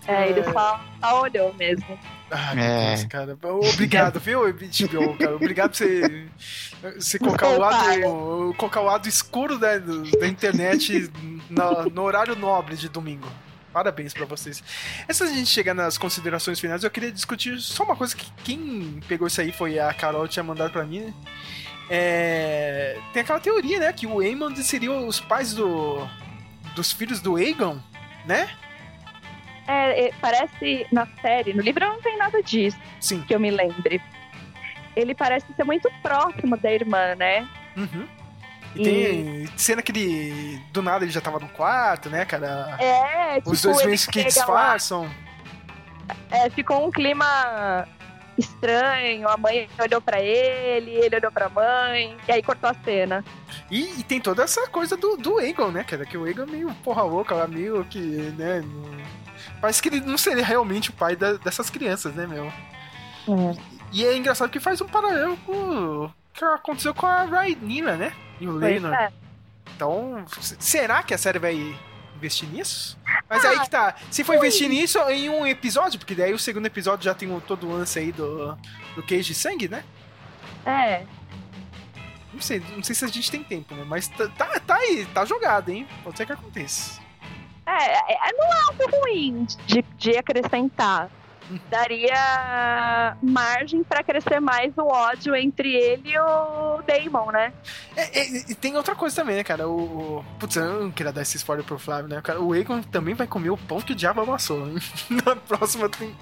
É, 0.08 0.30
ele 0.30 0.44
só, 0.54 0.80
só 1.02 1.22
olhou 1.24 1.54
mesmo. 1.56 1.98
Ah, 2.30 2.54
meu 2.56 2.64
É. 2.64 2.88
Deus, 2.96 3.06
cara. 3.06 3.38
Obrigado, 3.74 4.20
viu, 4.20 4.42
HBO, 4.42 5.18
cara? 5.18 5.36
Obrigado 5.36 5.70
por 5.72 5.78
você, 5.78 6.26
você 6.98 7.18
colocar, 7.20 7.48
o 7.48 7.58
lado, 7.60 8.54
colocar 8.58 8.82
o 8.82 8.86
lado 8.86 9.08
escuro 9.08 9.58
da, 9.58 9.78
do- 9.78 10.04
da 10.20 10.28
internet 10.28 11.10
na- 11.50 11.84
no 11.86 12.02
horário 12.04 12.36
nobre 12.36 12.76
de 12.76 12.90
domingo. 12.90 13.28
Parabéns 13.72 14.14
pra 14.14 14.26
vocês. 14.26 14.62
Antes 15.04 15.20
da 15.20 15.28
gente 15.28 15.50
chegar 15.50 15.74
nas 15.74 15.98
considerações 15.98 16.60
finais, 16.60 16.84
eu 16.84 16.90
queria 16.90 17.12
discutir 17.12 17.60
só 17.62 17.84
uma 17.84 17.96
coisa 17.96 18.16
que 18.16 18.26
quem 18.44 19.00
pegou 19.08 19.28
isso 19.28 19.40
aí 19.40 19.52
foi 19.52 19.78
a 19.80 19.94
Carol 19.94 20.28
tinha 20.28 20.44
mandado 20.44 20.72
pra 20.72 20.84
mim. 20.84 21.02
né? 21.02 21.14
É, 21.90 22.98
tem 23.14 23.22
aquela 23.22 23.40
teoria, 23.40 23.80
né? 23.80 23.94
Que 23.94 24.06
o 24.06 24.20
Aemon 24.20 24.54
seria 24.58 24.92
os 24.92 25.20
pais 25.20 25.54
do, 25.54 26.06
dos 26.76 26.92
filhos 26.92 27.20
do 27.22 27.36
Aegon, 27.38 27.80
né? 28.26 28.50
É, 29.68 30.08
é, 30.08 30.12
parece 30.22 30.88
na 30.92 31.06
série, 31.22 31.54
no 31.54 31.62
livro 31.62 31.86
não 31.86 32.02
tem 32.02 32.18
nada 32.18 32.42
disso, 32.42 32.78
Sim. 33.02 33.22
que 33.22 33.36
eu 33.36 33.40
me 33.40 33.52
lembre. 33.52 34.02
Ele 34.96 35.14
parece 35.14 35.46
ser 35.56 35.64
muito 35.64 35.92
próximo 36.02 36.58
da 36.58 36.72
irmã, 36.72 37.16
né? 37.16 37.48
Uhum. 37.76 38.08
E 38.76 38.84
tem 38.84 39.48
cena 39.58 39.82
que 39.82 39.92
ele, 39.92 40.62
do 40.72 40.82
nada, 40.82 41.04
ele 41.04 41.12
já 41.12 41.22
tava 41.22 41.40
no 41.40 41.48
quarto, 41.50 42.10
né, 42.10 42.26
cara? 42.26 42.78
É, 42.80 43.42
Os 43.46 43.60
tipo, 43.60 43.74
dois 43.74 43.86
meio 43.86 44.00
que 44.12 44.24
disfarçam. 44.24 45.10
é, 46.32 46.50
ficou 46.50 46.88
um 46.88 46.92
clima 46.92 47.88
estranho, 48.38 49.28
a 49.28 49.36
mãe 49.36 49.68
olhou 49.80 50.00
pra 50.00 50.22
ele, 50.22 50.92
ele 50.92 51.16
olhou 51.16 51.32
pra 51.32 51.50
mãe, 51.50 52.16
e 52.28 52.32
aí 52.32 52.44
cortou 52.44 52.70
a 52.70 52.76
cena. 52.86 53.26
E, 53.70 54.00
e 54.00 54.04
tem 54.04 54.22
toda 54.22 54.44
essa 54.44 54.68
coisa 54.68 54.96
do, 54.96 55.18
do 55.18 55.40
Egon, 55.42 55.72
né, 55.72 55.84
cara? 55.84 56.06
Que 56.06 56.18
o 56.18 56.28
Egon 56.28 56.44
é 56.44 56.46
meio 56.46 56.74
porra 56.84 57.02
louca 57.02 57.34
lá, 57.34 57.48
meio 57.48 57.84
que, 57.86 58.00
né... 58.00 58.64
Parece 59.62 59.82
que 59.82 59.90
ele 59.90 60.02
não 60.02 60.18
seria 60.18 60.46
realmente 60.46 60.90
o 60.90 60.94
pai 60.94 61.16
da- 61.16 61.34
dessas 61.34 61.70
crianças, 61.70 62.14
né, 62.14 62.28
meu? 62.28 62.52
E 63.92 64.06
é 64.06 64.16
engraçado 64.16 64.50
que 64.50 64.60
faz 64.60 64.80
um 64.82 64.88
paralelo 64.88 65.36
com 65.46 66.06
o 66.06 66.12
que 66.34 66.44
aconteceu 66.46 66.94
com 66.94 67.06
a 67.06 67.24
Rhaenyra, 67.24 67.96
né? 67.98 68.14
E 68.40 68.48
o 68.48 68.52
Lenor. 68.52 68.94
é. 68.94 69.12
Então, 69.76 70.26
será 70.60 71.04
que 71.04 71.14
a 71.14 71.18
série 71.18 71.40
vai 71.40 71.76
investir 72.16 72.48
nisso? 72.50 72.98
Mas 73.30 73.44
aí 73.46 73.60
que 73.60 73.70
tá. 73.70 73.96
Se 74.10 74.24
for 74.24 74.36
investir 74.36 74.68
nisso 74.70 75.00
em 75.10 75.30
um 75.30 75.46
episódio, 75.46 76.00
porque 76.00 76.16
daí 76.16 76.34
o 76.34 76.40
segundo 76.40 76.66
episódio 76.66 77.04
já 77.06 77.14
tem 77.14 77.28
todo 77.42 77.68
o 77.68 77.72
lance 77.74 78.00
aí 78.00 78.12
do, 78.12 78.58
do 78.96 79.04
queijo 79.04 79.28
de 79.30 79.36
sangue, 79.36 79.68
né? 79.68 79.84
É, 80.66 81.04
Não 82.34 82.42
sei, 82.42 82.62
não 82.76 82.84
sei 82.84 82.94
se 82.96 83.06
a 83.06 83.08
gente 83.08 83.30
tem 83.32 83.44
tempo, 83.44 83.74
né? 83.76 83.84
Mas 83.88 84.08
tá, 84.08 84.28
tá, 84.30 84.60
tá 84.60 84.76
aí, 84.76 85.06
tá 85.14 85.26
jogado, 85.26 85.70
hein? 85.70 85.88
Pode 86.04 86.18
ser 86.18 86.26
que 86.26 86.34
aconteça. 86.34 87.00
É, 87.68 88.14
é, 88.30 88.34
não 88.34 88.46
é 88.46 88.62
algo 88.70 88.98
ruim 89.02 89.46
de, 89.66 89.82
de 89.98 90.18
acrescentar. 90.18 91.10
Daria 91.70 93.16
margem 93.24 93.82
pra 93.82 94.04
crescer 94.04 94.38
mais 94.42 94.74
o 94.78 94.82
ódio 94.86 95.34
entre 95.34 95.74
ele 95.74 96.10
e 96.12 96.20
o 96.20 96.82
Damon, 96.86 97.32
né? 97.32 97.54
É, 97.96 98.20
é, 98.20 98.28
e 98.50 98.54
tem 98.54 98.76
outra 98.76 98.94
coisa 98.94 99.16
também, 99.16 99.38
né, 99.38 99.46
cara? 99.46 99.66
O, 99.66 100.18
o- 100.20 100.26
Putz, 100.40 100.58
eu 100.58 100.84
não 100.84 100.92
queria 100.92 101.14
dar 101.14 101.22
esse 101.22 101.38
spoiler 101.38 101.66
pro 101.66 101.80
Flávio, 101.80 102.10
né? 102.10 102.20
Cara, 102.22 102.42
o 102.42 102.54
Egon 102.54 102.82
também 102.82 103.16
vai 103.16 103.28
comer 103.28 103.50
o 103.50 103.56
pão 103.58 103.80
que 103.80 103.94
o 103.94 103.96
diabo 103.96 104.20
amassou, 104.22 104.68
hein? 104.68 104.76
Na 105.26 105.38
próxima 105.38 105.88
tem- 105.88 106.14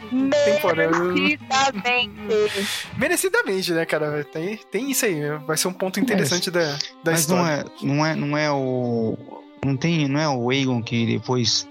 temporada. 0.46 0.96
Merecidamente. 1.00 2.68
Merecidamente, 2.96 3.72
né, 3.74 3.84
cara? 3.86 4.24
Tem, 4.26 4.58
tem 4.58 4.92
isso 4.92 5.06
aí, 5.06 5.16
né? 5.16 5.42
vai 5.46 5.58
ser 5.58 5.68
um 5.68 5.74
ponto 5.74 6.00
interessante 6.00 6.52
da, 6.52 6.78
da 7.04 7.12
Mas 7.14 7.28
não 7.28 7.38
história. 7.40 7.66
é, 7.82 7.86
não 7.86 8.06
é, 8.06 8.16
não 8.16 8.38
é 8.38 8.52
o, 8.52 9.18
não 9.66 9.76
tem, 9.78 10.08
não 10.08 10.20
é 10.20 10.30
o 10.30 10.50
Aegon 10.50 10.82
que 10.82 11.06
depois 11.06 11.68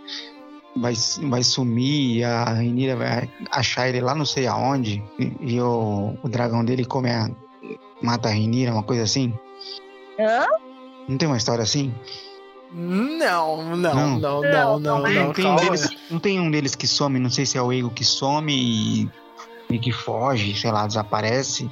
vai, 0.77 0.93
vai 1.29 1.43
sumir 1.43 2.17
e 2.19 2.25
a 2.25 2.45
Rhaenyra 2.45 2.97
vai 2.97 3.31
achar 3.51 3.89
ele 3.89 4.01
lá 4.01 4.15
não 4.15 4.27
sei 4.27 4.47
aonde 4.47 5.03
e, 5.19 5.33
e 5.41 5.61
o, 5.61 6.17
o 6.23 6.29
dragão 6.29 6.65
dele 6.65 6.85
come 6.85 7.11
a, 7.11 7.31
mata 8.03 8.29
a 8.29 8.33
Rhaenyra, 8.33 8.73
uma 8.73 8.83
coisa 8.83 9.03
assim. 9.05 9.33
Hã? 10.19 10.47
Não 11.09 11.17
tem 11.19 11.29
uma 11.29 11.37
história 11.37 11.63
assim? 11.63 11.93
Não, 12.73 13.77
não, 13.77 13.77
não, 13.77 14.19
Não. 14.19 14.19
não, 14.19 14.79
não, 14.81 14.81
não, 14.81 15.09
Não, 15.27 15.33
tem, 15.33 15.47
um 15.47 15.57
deles, 15.57 15.89
não 16.11 16.19
tem 16.19 16.41
um 16.41 16.51
deles 16.51 16.75
que 16.75 16.87
some, 16.89 17.19
não 17.21 17.31
sei 17.31 17.47
se 17.47 17.57
é 17.57 17.63
o 17.63 17.71
Aegon 17.71 17.91
que 17.91 18.05
some 18.05 18.53
e, 18.53 19.09
e 19.71 19.79
que 19.79 19.93
foge, 19.93 20.59
sei 20.59 20.73
lá, 20.73 20.87
desaparece. 20.87 21.71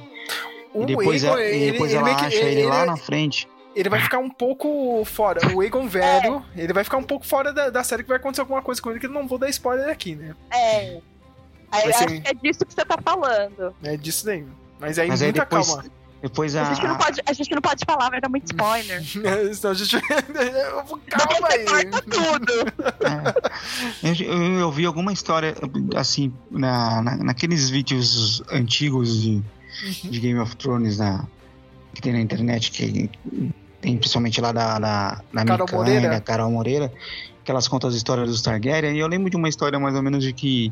O 0.73 0.83
e 0.83 0.85
depois, 0.85 1.25
a- 1.25 1.39
e 1.41 1.43
ele- 1.55 1.71
depois 1.73 1.91
ele 1.91 1.99
ela 1.99 2.15
que- 2.15 2.25
acha 2.25 2.35
ele, 2.37 2.61
ele- 2.61 2.69
lá 2.69 2.85
na 2.85 2.95
frente. 2.95 3.47
Ele 3.75 3.89
vai 3.89 3.99
ficar 4.01 4.19
um 4.19 4.29
pouco 4.29 5.03
fora. 5.05 5.39
O 5.55 5.63
Egon 5.63 5.87
velho, 5.87 6.43
ele 6.55 6.73
vai 6.73 6.83
ficar 6.83 6.97
um 6.97 7.03
pouco 7.03 7.25
fora 7.25 7.51
da, 7.51 7.69
da 7.69 7.83
série 7.83 8.03
que 8.03 8.09
vai 8.09 8.17
acontecer 8.17 8.41
alguma 8.41 8.61
coisa 8.61 8.81
com 8.81 8.91
ele 8.91 8.99
que 8.99 9.05
eu 9.07 9.11
não 9.11 9.27
vou 9.27 9.37
dar 9.37 9.49
spoiler 9.49 9.89
aqui, 9.89 10.15
né? 10.15 10.35
É. 10.51 10.99
Aí, 11.71 11.81
ser- 11.81 11.93
acho 11.93 12.07
que 12.21 12.21
é 12.27 12.33
disso 12.35 12.65
que 12.65 12.73
você 12.73 12.85
tá 12.85 12.97
falando. 13.03 13.73
É 13.83 13.97
disso 13.97 14.25
daí. 14.25 14.45
Mas 14.79 14.99
aí, 14.99 15.07
Mas 15.07 15.21
aí 15.21 15.29
muita 15.29 15.43
depois, 15.45 15.67
calma. 15.67 15.85
depois 16.21 16.55
A 16.55 16.61
a, 16.69 16.73
gente, 16.73 16.85
não 16.87 16.97
pode, 16.97 17.21
a 17.25 17.33
gente 17.33 17.51
não 17.55 17.61
pode 17.61 17.85
falar, 17.85 18.09
vai 18.11 18.21
dar 18.21 18.29
muito 18.29 18.45
spoiler. 18.45 19.01
Senão 19.55 19.71
a 19.71 19.73
gente... 19.73 19.97
Calma 21.09 21.47
aí. 21.49 21.65
Eu, 24.03 24.13
eu, 24.27 24.59
eu 24.59 24.71
vi 24.71 24.85
alguma 24.85 25.11
história, 25.13 25.55
assim, 25.95 26.33
na, 26.51 27.01
na- 27.01 27.17
naqueles 27.17 27.69
vídeos 27.69 28.43
antigos 28.51 29.21
de, 29.21 29.41
de 30.03 30.19
Game 30.19 30.39
of 30.39 30.55
Thrones 30.57 30.97
na, 30.97 31.25
que 31.93 32.01
tem 32.01 32.13
na 32.13 32.19
internet, 32.19 32.71
que 32.71 33.09
tem 33.83 33.97
principalmente 33.97 34.39
lá 34.41 34.51
da, 34.51 34.79
da, 34.79 35.21
da 35.33 35.45
Carol 35.45 35.65
Micanha, 35.67 35.77
Moreira. 35.83 36.09
da 36.09 36.21
Carol 36.21 36.49
Moreira, 36.51 36.91
que 37.43 37.51
elas 37.51 37.67
contam 37.67 37.89
as 37.89 37.95
histórias 37.95 38.29
dos 38.29 38.41
Targaryen, 38.41 38.95
e 38.95 38.99
eu 38.99 39.07
lembro 39.07 39.29
de 39.29 39.35
uma 39.35 39.49
história 39.49 39.77
mais 39.77 39.93
ou 39.95 40.01
menos 40.01 40.23
de 40.23 40.31
que 40.33 40.71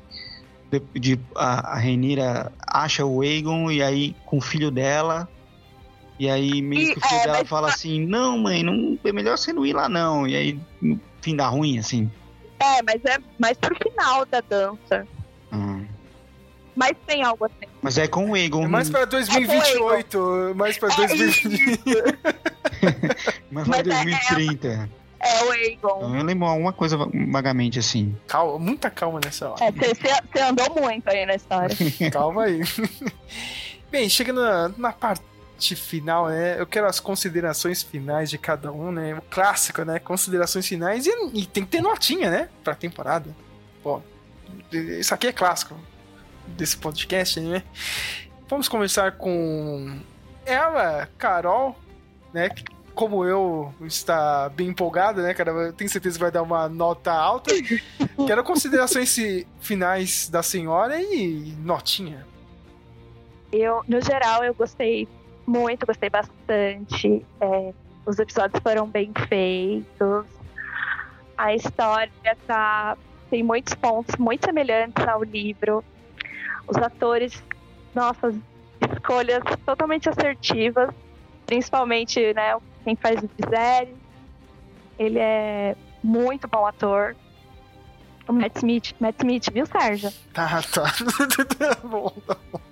de, 0.71 0.79
de- 0.99 1.19
a, 1.35 1.73
a 1.73 1.77
Rhaenyra 1.77 2.51
acha 2.65 3.05
o 3.05 3.21
Aegon, 3.21 3.69
e 3.69 3.83
aí 3.83 4.15
com 4.25 4.38
o 4.38 4.41
filho 4.41 4.71
dela... 4.71 5.27
E 6.19 6.29
aí, 6.29 6.61
meio 6.61 6.93
que 6.93 6.99
o 6.99 7.01
filho 7.01 7.19
é, 7.21 7.23
dela 7.23 7.38
mas- 7.39 7.49
fala 7.49 7.67
assim: 7.69 8.05
Não, 8.05 8.38
mãe, 8.38 8.61
não, 8.61 8.95
é 9.03 9.11
melhor 9.11 9.35
você 9.39 9.51
não 9.51 9.65
ir 9.65 9.73
lá, 9.73 9.89
não. 9.89 10.27
E 10.27 10.35
aí, 10.35 10.59
fim 11.19 11.35
dá 11.35 11.47
ruim, 11.47 11.79
assim. 11.79 12.11
É, 12.59 12.79
mas 12.83 13.03
é 13.05 13.17
mais 13.39 13.57
pro 13.57 13.75
final 13.81 14.23
da 14.27 14.39
dança. 14.47 15.07
Hum. 15.51 15.83
Mas 16.76 16.95
tem 17.06 17.23
algo 17.23 17.45
assim. 17.45 17.72
Mas 17.81 17.98
é 17.98 18.07
com 18.07 18.31
o 18.31 18.38
Egon. 18.38 18.64
É 18.64 18.68
mais 18.68 18.89
pra 18.89 19.06
2028. 19.06 20.53
Mais 20.56 20.77
pra 20.77 20.89
2028. 20.89 22.19
mais 23.52 23.68
pra 23.68 23.77
mas 23.77 23.80
é- 23.80 23.84
2030. 23.84 24.89
É 25.23 25.43
o 25.43 25.52
Aegon. 25.52 26.15
Eu 26.18 26.23
lembro 26.23 26.48
alguma 26.48 26.73
coisa 26.73 26.98
vagamente 26.98 27.77
assim. 27.77 28.18
Calma, 28.27 28.57
muita 28.57 28.89
calma 28.89 29.19
nessa 29.23 29.52
hora. 29.52 29.64
É, 29.64 29.72
você 29.72 30.39
andou 30.41 30.81
muito 30.81 31.07
aí 31.07 31.26
na 31.27 31.35
história. 31.35 31.76
Calma 32.11 32.45
aí. 32.45 32.61
Bem, 33.91 34.10
chegando 34.10 34.41
na, 34.41 34.69
na 34.69 34.91
parte 34.91 35.76
final, 35.76 36.27
né? 36.30 36.60
Eu 36.60 36.65
quero 36.65 36.88
as 36.88 36.99
considerações 36.99 37.84
finais 37.84 38.31
de 38.31 38.39
cada 38.39 38.72
um, 38.72 38.91
né? 38.91 39.14
O 39.14 39.22
clássico, 39.22 39.84
né? 39.84 39.99
Considerações 39.99 40.68
finais 40.68 41.06
e, 41.06 41.11
e 41.35 41.45
tem 41.45 41.64
que 41.64 41.69
ter 41.69 41.81
notinha, 41.81 42.31
né? 42.31 42.49
Pra 42.64 42.73
temporada. 42.73 43.30
Pô, 43.84 44.02
isso 44.72 45.14
aqui 45.14 45.27
é 45.27 45.31
clássico 45.31 45.76
desse 46.47 46.77
podcast, 46.77 47.39
né? 47.39 47.63
Vamos 48.47 48.68
começar 48.68 49.13
com 49.13 49.99
ela, 50.45 51.07
Carol, 51.18 51.76
né? 52.34 52.49
Como 52.93 53.23
eu 53.26 53.73
está 53.81 54.49
bem 54.49 54.68
empolgada, 54.68 55.23
né, 55.23 55.34
cara? 55.34 55.51
Eu 55.51 55.73
tenho 55.73 55.89
certeza 55.89 56.18
que 56.18 56.22
vai 56.23 56.31
dar 56.31 56.41
uma 56.41 56.68
nota 56.68 57.11
alta. 57.11 57.51
Quero 58.27 58.43
considerações 58.43 59.15
fi- 59.15 59.47
finais 59.61 60.27
da 60.30 60.43
senhora 60.43 61.01
e 61.01 61.55
notinha. 61.59 62.26
Eu, 63.51 63.81
no 63.88 64.01
geral, 64.01 64.43
eu 64.43 64.53
gostei 64.53 65.07
muito, 65.47 65.85
gostei 65.85 66.09
bastante. 66.09 67.26
É, 67.39 67.73
os 68.05 68.19
episódios 68.19 68.61
foram 68.61 68.88
bem 68.88 69.11
feitos. 69.27 70.26
A 71.38 71.55
história 71.55 72.11
tá, 72.45 72.97
tem 73.30 73.41
muitos 73.41 73.73
pontos 73.73 74.15
muito 74.18 74.45
semelhantes 74.45 75.07
ao 75.07 75.23
livro. 75.23 75.84
Os 76.67 76.77
atores, 76.77 77.43
nossa, 77.93 78.33
escolhas 78.93 79.43
totalmente 79.65 80.09
assertivas. 80.09 80.89
Principalmente, 81.45 82.33
né, 82.33 82.57
quem 82.83 82.95
faz 82.95 83.21
o 83.21 83.29
Viserys. 83.38 83.95
Ele 84.97 85.19
é 85.19 85.75
muito 86.03 86.47
bom 86.47 86.65
ator. 86.65 87.15
O 88.27 88.33
Matt 88.33 88.57
Smith, 88.57 88.93
Matt 88.99 89.15
Smith, 89.19 89.51
viu, 89.51 89.65
Sérgio? 89.65 90.11
Tá, 90.33 90.61
tá. 90.71 90.83
tá 91.57 91.75
bom, 91.83 92.09
tá 92.09 92.38
bom. 92.51 92.70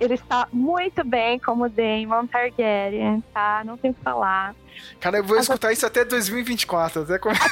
Ele 0.00 0.14
está 0.14 0.46
muito 0.52 1.04
bem 1.04 1.38
como 1.40 1.68
Daemon 1.68 2.26
Targaryen, 2.26 3.22
tá? 3.34 3.62
Não 3.64 3.76
tem 3.76 3.90
o 3.90 3.94
que 3.94 4.00
falar. 4.02 4.54
Cara, 5.00 5.16
eu 5.18 5.24
vou 5.24 5.36
escutar 5.38 5.72
isso 5.72 5.84
até 5.84 6.04
2024. 6.04 7.02
Até, 7.02 7.18
come... 7.18 7.34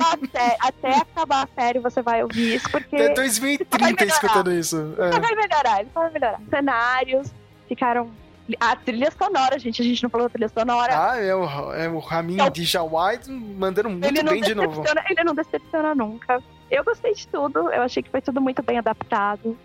A 0.00 0.16
sé- 0.30 0.56
Até 0.60 0.96
acabar 0.96 1.44
a 1.44 1.48
série 1.60 1.78
você 1.78 2.02
vai 2.02 2.22
ouvir 2.22 2.56
isso, 2.56 2.70
porque 2.70 2.94
até 2.96 3.06
vai 3.06 3.14
2030 3.14 3.78
melhorar. 3.86 4.06
escutando 4.06 4.52
isso. 4.52 4.76
ele 4.98 5.16
É. 5.16 5.20
vai 5.20 5.34
melhorar, 5.34 5.80
ele 5.80 5.90
vai 5.94 6.10
melhorar. 6.10 6.40
Cenários, 6.50 7.32
ficaram. 7.68 8.10
A 8.58 8.74
trilha 8.74 9.10
sonora, 9.12 9.58
gente, 9.60 9.80
a 9.80 9.84
gente 9.84 10.02
não 10.02 10.10
falou 10.10 10.26
da 10.26 10.32
trilha 10.32 10.48
sonora. 10.48 11.10
Ah, 11.12 11.16
é 11.18 11.34
o, 11.34 11.72
é 11.72 11.88
o 11.88 11.98
Ramin 12.00 12.34
Então- 12.34 12.50
Dijawai 12.50 13.18
mandando 13.28 13.88
muito 13.88 14.04
ele 14.06 14.22
bem 14.24 14.42
de 14.42 14.54
novo. 14.54 14.82
ele 15.08 15.24
não 15.24 15.34
decepciona 15.34 15.94
nunca. 15.94 16.42
Eu 16.70 16.84
gostei 16.84 17.14
de 17.14 17.26
tudo, 17.28 17.70
eu 17.70 17.82
achei 17.82 18.02
que 18.02 18.10
foi 18.10 18.20
tudo 18.20 18.40
muito 18.40 18.62
bem 18.62 18.76
adaptado. 18.78 19.56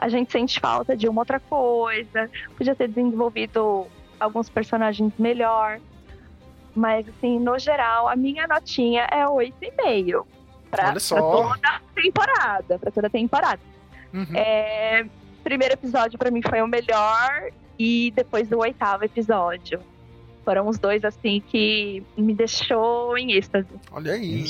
A 0.00 0.08
gente 0.08 0.32
sente 0.32 0.58
falta 0.58 0.96
de 0.96 1.06
uma 1.06 1.20
outra 1.20 1.38
coisa, 1.38 2.30
podia 2.56 2.74
ter 2.74 2.88
desenvolvido 2.88 3.86
alguns 4.18 4.48
personagens 4.48 5.12
melhor. 5.18 5.78
Mas, 6.74 7.06
assim, 7.06 7.38
no 7.38 7.58
geral, 7.58 8.08
a 8.08 8.16
minha 8.16 8.46
notinha 8.46 9.06
é 9.10 9.26
8,5. 9.26 10.24
Pra, 10.70 10.88
Olha 10.88 11.00
só. 11.00 11.16
pra 11.16 11.22
toda 11.22 11.80
temporada. 11.94 12.78
Pra 12.78 12.90
toda 12.90 13.10
temporada. 13.10 13.60
Uhum. 14.14 14.26
É, 14.34 15.04
primeiro 15.44 15.74
episódio 15.74 16.18
pra 16.18 16.30
mim 16.30 16.40
foi 16.42 16.62
o 16.62 16.66
melhor 16.66 17.50
e 17.78 18.10
depois 18.16 18.50
o 18.52 18.58
oitavo 18.58 19.04
episódio. 19.04 19.80
Foram 20.44 20.66
os 20.66 20.78
dois 20.78 21.04
assim 21.04 21.42
que 21.46 22.02
me 22.16 22.32
deixou 22.34 23.18
em 23.18 23.32
êxtase. 23.32 23.68
Olha 23.92 24.12
aí. 24.14 24.44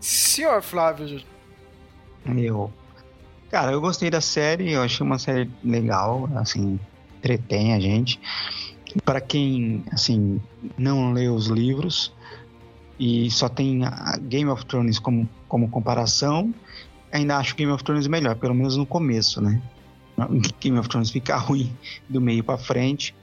Senhor 0.00 0.62
Flávio, 0.62 1.22
Eu. 2.26 2.72
Cara, 3.54 3.70
eu 3.70 3.80
gostei 3.80 4.10
da 4.10 4.20
série, 4.20 4.72
eu 4.72 4.82
achei 4.82 5.06
uma 5.06 5.16
série 5.16 5.48
legal, 5.62 6.28
assim, 6.34 6.76
entretém 7.18 7.72
a 7.72 7.78
gente. 7.78 8.18
Para 9.04 9.20
quem, 9.20 9.84
assim, 9.92 10.40
não 10.76 11.12
lê 11.12 11.28
os 11.28 11.46
livros 11.46 12.12
e 12.98 13.30
só 13.30 13.48
tem 13.48 13.82
Game 14.22 14.50
of 14.50 14.66
Thrones 14.66 14.98
como, 14.98 15.28
como 15.46 15.70
comparação, 15.70 16.52
ainda 17.12 17.36
acho 17.36 17.54
Game 17.54 17.70
of 17.70 17.84
Thrones 17.84 18.08
melhor, 18.08 18.34
pelo 18.34 18.56
menos 18.56 18.76
no 18.76 18.84
começo, 18.84 19.40
né? 19.40 19.62
Game 20.60 20.76
of 20.76 20.88
Thrones 20.88 21.10
fica 21.10 21.36
ruim 21.38 21.72
do 22.08 22.20
meio 22.20 22.42
para 22.42 22.58
frente, 22.58 23.14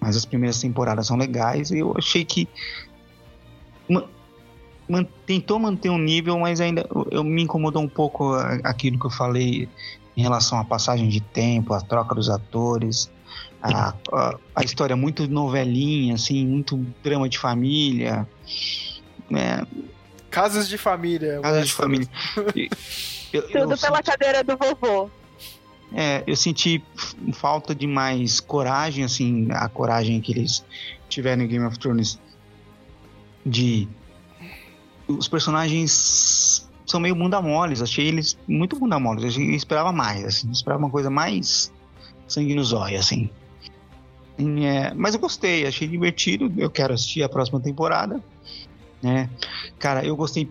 mas 0.00 0.16
as 0.16 0.24
primeiras 0.24 0.60
temporadas 0.60 1.06
são 1.06 1.16
legais 1.16 1.70
e 1.70 1.78
eu 1.78 1.94
achei 1.96 2.24
que 2.24 2.48
man- 4.90 5.06
tentou 5.26 5.58
manter 5.58 5.88
um 5.90 5.98
nível, 5.98 6.38
mas 6.38 6.60
ainda 6.60 6.86
eu, 6.94 7.06
eu- 7.10 7.24
me 7.24 7.42
incomodou 7.42 7.82
um 7.82 7.88
pouco 7.88 8.34
aquilo 8.64 8.98
que 8.98 9.06
eu 9.06 9.10
falei 9.10 9.68
em 10.16 10.22
relação 10.22 10.58
à 10.58 10.64
passagem 10.64 11.08
de 11.08 11.20
tempo, 11.20 11.72
a 11.72 11.80
troca 11.80 12.14
dos 12.14 12.28
atores, 12.28 13.10
a, 13.62 13.94
a, 14.12 14.38
a 14.56 14.62
história 14.64 14.96
muito 14.96 15.28
novelinha, 15.28 16.14
assim, 16.14 16.46
muito 16.46 16.76
drama 17.02 17.28
de 17.28 17.38
família, 17.38 18.26
né? 19.30 19.66
Casas 20.30 20.68
de 20.68 20.76
família. 20.78 21.40
Casa 21.40 21.62
de 21.64 21.72
família. 21.72 22.08
Eu- 23.32 23.42
eu 23.52 23.68
Tudo 23.68 23.78
pela 23.80 24.02
cadeira 24.02 24.42
do 24.42 24.56
vovô. 24.56 25.08
É, 25.92 26.24
eu 26.26 26.34
senti 26.34 26.82
falta 27.32 27.72
de 27.76 27.86
mais 27.86 28.40
coragem, 28.40 29.04
assim, 29.04 29.46
a 29.52 29.68
coragem 29.68 30.20
que 30.20 30.32
eles 30.32 30.64
tiveram 31.08 31.44
em 31.44 31.46
Game 31.46 31.64
of 31.64 31.78
Thrones 31.78 32.18
de 33.46 33.86
os 35.10 35.28
personagens 35.28 36.68
são 36.86 37.00
meio 37.00 37.14
bunda 37.14 37.40
moles, 37.40 37.80
achei 37.82 38.06
eles 38.06 38.36
muito 38.48 38.78
bunda 38.78 38.98
moles, 38.98 39.36
eu 39.36 39.42
esperava 39.50 39.92
mais, 39.92 40.24
assim, 40.24 40.48
eu 40.48 40.52
esperava 40.52 40.82
uma 40.82 40.90
coisa 40.90 41.08
mais 41.08 41.72
sangue 42.26 42.54
nos 42.54 42.72
olhos, 42.72 43.00
assim. 43.00 43.30
É, 44.38 44.92
mas 44.94 45.14
eu 45.14 45.20
gostei, 45.20 45.66
achei 45.66 45.86
divertido, 45.86 46.52
eu 46.56 46.70
quero 46.70 46.94
assistir 46.94 47.22
a 47.22 47.28
próxima 47.28 47.60
temporada, 47.60 48.22
né? 49.02 49.28
Cara, 49.78 50.04
eu 50.04 50.16
gostei 50.16 50.48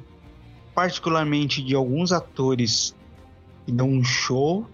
particularmente 0.75 1.61
de 1.61 1.75
alguns 1.75 2.11
atores 2.11 2.95
que 3.65 3.71
dão 3.71 3.89
um 3.89 4.03
show 4.03 4.65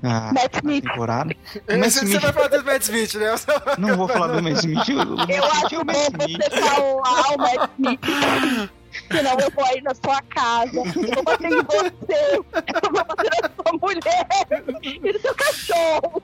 na, 0.00 0.32
Matt 0.32 0.62
na 0.62 0.80
temporada. 0.80 1.36
Você, 1.52 1.76
Matt 1.76 1.90
você 1.92 2.18
vai 2.18 2.32
falar 2.32 2.48
do 2.48 2.64
Matt 2.64 2.82
Smith, 2.82 3.14
né? 3.14 3.34
Não 3.78 3.96
vou 3.96 4.08
falar 4.08 4.28
do 4.28 4.42
Matt 4.42 4.58
Smith. 4.58 4.88
O, 4.88 5.14
o 5.14 5.16
Matt 5.16 5.30
Eu 5.30 5.44
Smith 5.44 5.64
acho 5.64 5.74
é 5.74 5.84
Matt 5.84 6.20
Smith. 6.20 6.42
falar 6.50 7.34
o 7.34 7.38
Matt 7.38 7.70
Smith. 7.78 8.70
Senão 9.10 9.38
eu 9.40 9.50
vou 9.50 9.64
aí 9.64 9.80
na 9.80 9.94
sua 9.94 10.20
casa, 10.22 10.76
eu 10.76 10.84
vou 11.14 11.22
bater 11.22 11.50
em 11.50 11.62
você, 11.62 12.36
eu 12.36 12.44
vou 12.92 13.04
bater 13.04 13.30
na 13.42 13.50
sua 13.50 13.78
mulher 13.80 14.82
e 14.82 15.12
no 15.12 15.20
seu 15.20 15.34
cachorro. 15.34 16.22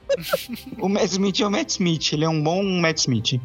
O 0.79 0.89
Matt 0.89 1.05
Smith 1.11 1.41
é 1.41 1.47
o 1.47 1.51
Matt 1.51 1.71
Smith. 1.71 2.13
Ele 2.13 2.25
é 2.25 2.29
um 2.29 2.43
bom 2.43 2.63
Matt 2.63 2.99
Smith. 2.99 3.41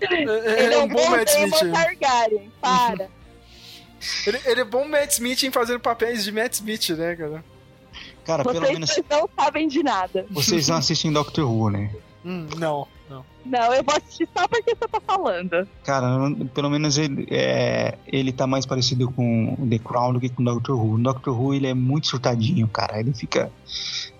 Ele 0.00 0.74
é 0.74 0.78
um 0.78 0.88
bom 0.88 1.10
Matt 1.10 1.28
Smith. 1.30 1.72
Targaryen, 1.72 2.52
para. 2.60 3.08
Ele, 4.26 4.40
ele 4.44 4.60
é 4.60 4.64
bom 4.64 4.86
Matt 4.86 5.10
Smith 5.12 5.42
em 5.42 5.50
fazer 5.50 5.78
papéis 5.78 6.24
de 6.24 6.32
Matt 6.32 6.54
Smith, 6.54 6.90
né, 6.90 7.16
cara? 7.16 7.44
Cara, 8.24 8.44
pelo 8.44 8.60
Vocês 8.60 8.72
menos 8.74 8.90
dois 8.94 9.06
não 9.10 9.28
sabem 9.34 9.68
de 9.68 9.82
nada. 9.82 10.26
vocês 10.30 10.68
não 10.68 10.76
assistem 10.76 11.10
Doctor 11.12 11.50
Who, 11.50 11.70
né? 11.70 11.90
Hum, 12.24 12.46
não, 12.58 12.86
não. 13.08 13.24
Não, 13.44 13.72
eu 13.74 13.82
vou 13.82 13.96
assistir 13.96 14.28
só 14.36 14.46
porque 14.46 14.74
você 14.74 14.86
tá 14.88 15.00
falando. 15.00 15.66
Cara, 15.84 16.06
pelo 16.54 16.68
menos 16.70 16.98
ele, 16.98 17.26
é, 17.30 17.96
ele 18.06 18.32
tá 18.32 18.46
mais 18.46 18.66
parecido 18.66 19.10
com 19.10 19.54
o 19.58 19.66
The 19.68 19.78
Crown 19.78 20.12
do 20.12 20.20
que 20.20 20.28
com 20.28 20.42
o 20.42 20.44
Doctor 20.44 20.78
Who. 20.78 20.94
O 20.94 20.98
Doctor 20.98 21.40
Who 21.40 21.54
ele 21.54 21.66
é 21.66 21.74
muito 21.74 22.06
surtadinho, 22.08 22.68
cara. 22.68 23.00
Ele 23.00 23.12
fica. 23.14 23.50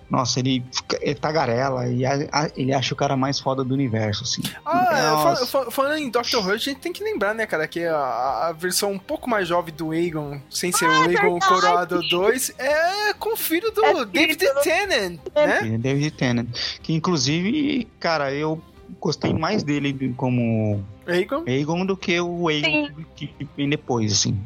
Nossa, 0.09 0.39
ele, 0.39 0.65
fica, 0.71 0.97
ele 1.03 1.13
tagarela 1.13 1.87
e 1.87 2.03
a- 2.03 2.27
a- 2.31 2.49
ele 2.57 2.73
acha 2.73 2.95
o 2.95 2.97
cara 2.97 3.15
mais 3.15 3.39
foda 3.39 3.63
do 3.63 3.75
universo, 3.75 4.23
assim. 4.23 4.41
Ah, 4.65 5.35
fal- 5.35 5.45
fal- 5.45 5.69
falando 5.71 5.97
em 5.99 6.09
Doctor 6.09 6.43
Who, 6.43 6.51
a 6.51 6.57
gente 6.57 6.79
tem 6.79 6.91
que 6.91 7.03
lembrar, 7.03 7.35
né, 7.35 7.45
cara, 7.45 7.67
que 7.67 7.85
a, 7.85 8.47
a 8.47 8.51
versão 8.51 8.91
um 8.93 8.97
pouco 8.97 9.29
mais 9.29 9.47
jovem 9.47 9.71
do 9.71 9.91
Aegon, 9.91 10.41
sem 10.49 10.71
ser 10.71 10.85
o 10.85 10.91
Aegon 11.03 11.33
verdade. 11.33 11.47
Coroado 11.47 12.01
2, 12.09 12.53
é 12.57 13.13
com 13.19 13.33
o 13.35 13.37
filho 13.37 13.69
do 13.69 13.85
É 13.85 14.03
David 14.05 14.45
Tennant, 14.63 15.19
né? 15.35 15.75
É 15.75 15.77
David 15.77 16.09
Tennant. 16.09 16.47
Que 16.81 16.91
inclusive, 16.93 17.87
cara, 17.99 18.33
eu 18.33 18.59
gostei 18.99 19.33
mais 19.33 19.63
dele 19.63 20.13
como 20.15 20.83
Aegon? 21.07 21.43
Aegon 21.47 21.85
do 21.85 21.95
que 21.95 22.19
o 22.19 22.47
Aegon 22.47 22.89
que, 23.15 23.27
que 23.27 23.47
vem 23.55 23.69
depois, 23.69 24.11
assim. 24.11 24.39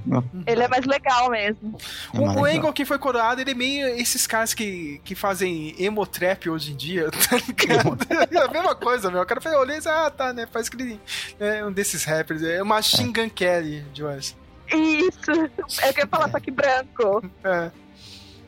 Ele 0.45 0.63
é 0.63 0.67
mais 0.67 0.85
legal 0.85 1.29
mesmo. 1.29 1.77
É 2.13 2.17
O, 2.17 2.25
mais 2.25 2.37
o 2.37 2.41
legal. 2.41 2.45
Aegon 2.45 2.73
que 2.73 2.85
foi 2.85 2.97
coroado, 2.97 3.41
ele 3.41 3.51
é 3.51 3.55
meio 3.55 3.87
esses 3.87 4.27
caras 4.27 4.53
que, 4.53 4.99
que 5.03 5.15
fazem 5.15 5.75
emotrap 5.79 6.49
hoje 6.49 6.73
em 6.73 6.75
dia, 6.75 7.09
tá 7.29 7.37
ligado? 7.37 7.97
É 8.31 8.37
a 8.37 8.51
mesma 8.51 8.75
coisa, 8.75 9.09
meu. 9.09 9.21
O 9.21 9.25
cara 9.25 9.59
olhei 9.59 9.75
e 9.75 9.77
disse, 9.77 9.89
ah, 9.89 10.09
tá, 10.09 10.33
né? 10.33 10.47
Faz 10.51 10.67
aquele. 10.67 10.99
É 11.39 11.65
um 11.65 11.71
desses 11.71 12.03
rappers. 12.03 12.43
É 12.43 12.61
uma 12.61 12.75
Machine 12.75 13.13
Gun 13.13 13.29
Kelly, 13.29 13.85
Joyce. 13.93 14.35
Isso. 14.67 15.31
Eu 15.31 15.93
queria 15.93 16.07
falar 16.07 16.29
só 16.29 16.39
que 16.39 16.51
branco. 16.51 17.23
É, 17.43 17.71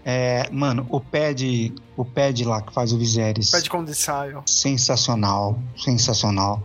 É, 0.07 0.47
mano, 0.51 0.85
o 0.89 1.01
pad, 1.01 1.73
o 1.97 2.05
pad 2.05 2.45
lá 2.45 2.61
que 2.61 2.71
faz 2.71 2.93
o 2.93 2.97
Viserys. 2.97 3.49
pede 3.49 3.69
condensado. 3.69 4.43
Sensacional, 4.45 5.57
sensacional. 5.75 6.61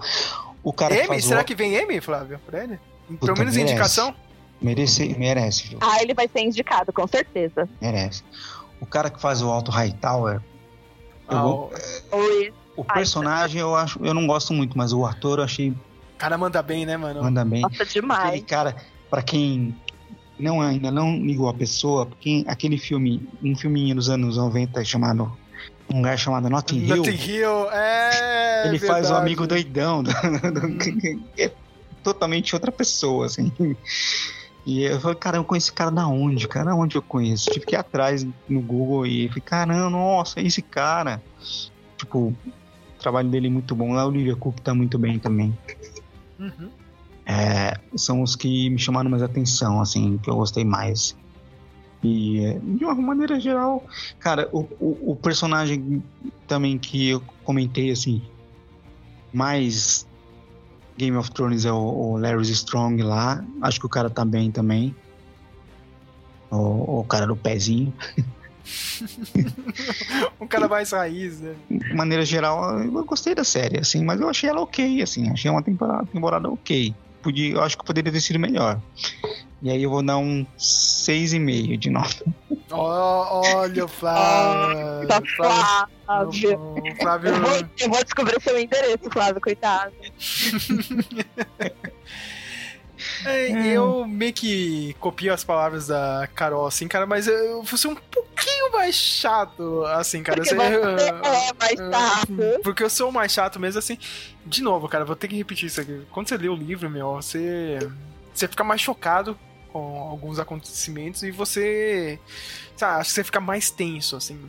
O 0.63 0.73
cara 0.75 0.95
que 0.95 1.01
M? 1.01 1.09
faz 1.09 1.25
Será 1.25 1.41
o 1.41 1.45
que 1.45 1.55
vem 1.55 1.75
M, 1.75 2.01
Flávio? 2.03 2.39
Pra 2.47 2.65
ele? 2.65 2.79
Puta, 3.09 3.27
Pelo 3.27 3.39
menos 3.39 3.55
merece. 3.55 3.73
indicação? 3.73 4.15
merece, 4.61 5.15
merece, 5.19 5.69
viu? 5.69 5.79
Ah, 5.81 6.03
ele 6.03 6.13
vai 6.13 6.29
ser 6.29 6.41
indicado, 6.43 6.93
com 6.93 7.07
certeza. 7.07 7.67
merece. 7.81 8.23
O 8.79 8.85
cara 8.85 9.09
que 9.09 9.19
faz 9.21 9.41
o 9.41 9.49
Alto 9.51 9.71
Hightower, 9.71 10.41
eu 11.31 11.39
Ah, 11.39 11.43
vou- 11.43 11.73
o 12.13 12.61
o 12.77 12.85
personagem 12.85 13.61
eu 13.61 13.75
acho, 13.75 13.99
eu 14.05 14.13
não 14.15 14.27
gosto 14.27 14.53
muito, 14.55 14.77
mas 14.77 14.93
o 14.93 15.05
ator 15.05 15.39
eu 15.39 15.45
achei 15.45 15.75
cara 16.19 16.37
manda 16.39 16.63
bem, 16.63 16.85
né, 16.85 16.97
mano? 16.99 17.23
manda 17.23 17.43
bem. 17.45 17.63
Nossa, 17.63 17.75
Aquele 17.83 17.91
demais. 17.91 18.45
cara, 18.45 18.77
pra 19.09 19.23
quem 19.23 19.75
não 20.41 20.61
ainda 20.61 20.91
não 20.91 21.17
ligou 21.25 21.49
a 21.49 21.55
pessoa, 21.55 22.07
porque 22.07 22.45
aquele 22.47 22.79
filme, 22.79 23.29
um 23.43 23.55
filminho 23.57 23.95
dos 23.95 24.09
anos 24.11 24.37
90 24.37 24.85
chamado 24.85 25.31
um 25.93 25.97
lugar 25.99 26.17
chamado 26.19 26.49
Notting 26.49 26.79
Hill, 26.87 26.97
Notting 26.97 27.11
Hill, 27.31 27.71
é. 27.73 28.69
ele 28.69 28.79
faz 28.79 29.07
o 29.07 29.09
verdade. 29.09 29.21
amigo 29.21 29.47
doidão, 29.47 30.03
do- 30.05 30.11
do- 30.13 31.25
é 31.37 31.51
totalmente 32.03 32.55
outra 32.55 32.71
pessoa, 32.71 33.27
assim. 33.27 33.51
E 34.65 34.83
eu 34.85 35.01
falei, 35.01 35.17
cara, 35.17 35.37
eu 35.39 35.45
conheço 35.45 35.67
esse 35.69 35.73
cara 35.73 35.91
da 35.91 36.07
onde? 36.07 36.47
Cara, 36.47 36.75
onde 36.77 36.95
eu 36.97 37.03
conheço? 37.03 37.51
Tive 37.51 37.67
que 37.67 37.75
ir 37.75 37.79
atrás 37.79 38.25
no 38.49 38.61
Google 38.61 39.07
e 39.07 39.27
falei, 39.29 39.43
caramba, 39.45 39.91
nossa, 39.91 40.39
é 40.39 40.45
esse 40.45 40.63
cara. 40.63 41.21
Tipo, 41.97 42.19
o 42.29 42.37
trabalho 43.01 43.29
dele 43.29 43.49
é 43.49 43.51
muito 43.51 43.75
bom. 43.75 43.97
A 43.97 44.07
Olivia 44.07 44.37
Cook 44.37 44.61
tá 44.61 44.73
muito 44.75 44.99
bem 44.99 45.19
também. 45.19 45.57
Uhum. 46.39 46.71
É, 47.31 47.79
são 47.97 48.23
os 48.23 48.35
que 48.35 48.69
me 48.71 48.79
chamaram 48.79 49.09
mais 49.09 49.23
atenção, 49.23 49.81
assim, 49.81 50.19
que 50.19 50.29
eu 50.29 50.35
gostei 50.35 50.65
mais. 50.65 51.17
E 52.03 52.59
de 52.61 52.85
uma 52.85 52.95
maneira 52.97 53.39
geral, 53.39 53.85
cara, 54.19 54.49
o, 54.53 54.63
o, 54.81 55.13
o 55.13 55.17
personagem 55.17 56.03
também 56.49 56.77
que 56.77 57.11
eu 57.11 57.23
comentei, 57.45 57.93
assim, 57.93 58.21
mais 59.33 60.09
Game 60.99 61.17
of 61.17 61.31
Thrones 61.31 61.65
é 61.65 61.71
o, 61.73 61.77
o 61.77 62.19
Larry 62.19 62.51
Strong 62.51 63.01
lá. 63.01 63.45
Acho 63.63 63.79
que 63.79 63.87
o 63.87 63.89
cara 63.89 64.11
tá 64.11 64.25
bem 64.25 64.51
também. 64.51 64.93
O, 66.51 66.99
o 66.99 67.05
cara 67.05 67.29
do 67.29 67.37
pezinho. 67.37 67.95
um 70.41 70.49
cara 70.49 70.67
mais 70.67 70.91
raiz, 70.91 71.39
né? 71.39 71.55
De 71.71 71.95
maneira 71.95 72.25
geral, 72.25 72.81
eu 72.81 73.05
gostei 73.05 73.37
da 73.37 73.45
série, 73.45 73.79
assim, 73.79 74.05
mas 74.05 74.21
eu 74.21 74.29
achei 74.29 74.51
ela 74.51 74.61
ok, 74.61 75.01
assim, 75.01 75.31
achei 75.31 75.49
uma 75.49 75.63
temporada, 75.63 76.05
temporada 76.07 76.51
ok. 76.51 76.93
Podia, 77.23 77.55
eu 77.55 77.63
acho 77.63 77.77
que 77.77 77.85
poderia 77.85 78.13
ter 78.13 78.21
sido 78.21 78.39
melhor. 78.39 78.81
E 79.63 79.71
aí 79.71 79.83
eu 79.83 79.91
vou 79.91 80.03
dar 80.03 80.17
um 80.17 80.47
6,5 80.59 81.77
de 81.77 81.91
nota. 81.91 82.25
Ó, 82.71 83.43
olha 83.57 83.85
o 83.85 83.89
Flávio. 83.93 85.09
Tá 85.09 85.21
Flávio. 85.37 85.89
Flávio. 86.07 86.59
O 86.61 86.97
Flávio. 86.97 87.31
Eu 87.31 87.41
vou, 87.43 87.69
eu 87.81 87.91
vou 87.91 88.05
descobrir 88.05 88.41
seu 88.41 88.59
endereço, 88.59 89.11
Flávio, 89.11 89.41
coitado. 89.41 89.93
É, 93.25 93.51
eu 93.69 94.07
meio 94.07 94.33
que 94.33 94.95
copio 95.01 95.33
as 95.33 95.45
palavras 95.45 95.89
da 95.89 96.29
Carol, 96.35 96.67
assim, 96.67 96.89
cara, 96.89 97.07
mas 97.07 97.27
eu 97.27 97.63
vou 97.63 97.79
ser 97.79 97.89
um 97.89 97.95
pouquinho 97.95 98.73
mais 98.73 98.95
chato, 98.95 99.85
assim, 99.87 100.23
cara. 100.23 100.43
Porque 100.43 100.55
você 100.55 100.61
é 100.61 101.53
mais 101.59 101.77
chato. 101.77 102.33
Porque 102.63 102.83
eu 102.83 102.91
sou 102.91 103.13
mais 103.13 103.33
chato 103.33 103.59
mesmo, 103.61 103.79
assim. 103.79 103.99
De 104.45 104.63
novo, 104.63 104.89
cara, 104.89 105.05
vou 105.05 105.17
ter 105.17 105.29
que 105.29 105.37
repetir 105.37 105.67
isso 105.67 105.81
aqui. 105.81 106.03
Quando 106.11 106.29
você 106.29 106.37
lê 106.37 106.49
o 106.49 106.55
livro, 106.55 106.89
meu, 106.89 107.15
você. 107.15 107.79
Você 108.33 108.47
fica 108.49 108.65
mais 108.65 108.81
chocado 108.81 109.39
com 109.73 109.99
alguns 109.99 110.39
acontecimentos 110.39 111.23
e 111.23 111.31
você. 111.31 112.19
Sabe, 112.77 113.01
acho 113.01 113.11
que 113.11 113.15
você 113.15 113.25
fica 113.25 113.41
mais 113.41 113.71
tenso, 113.71 114.17
assim. 114.17 114.41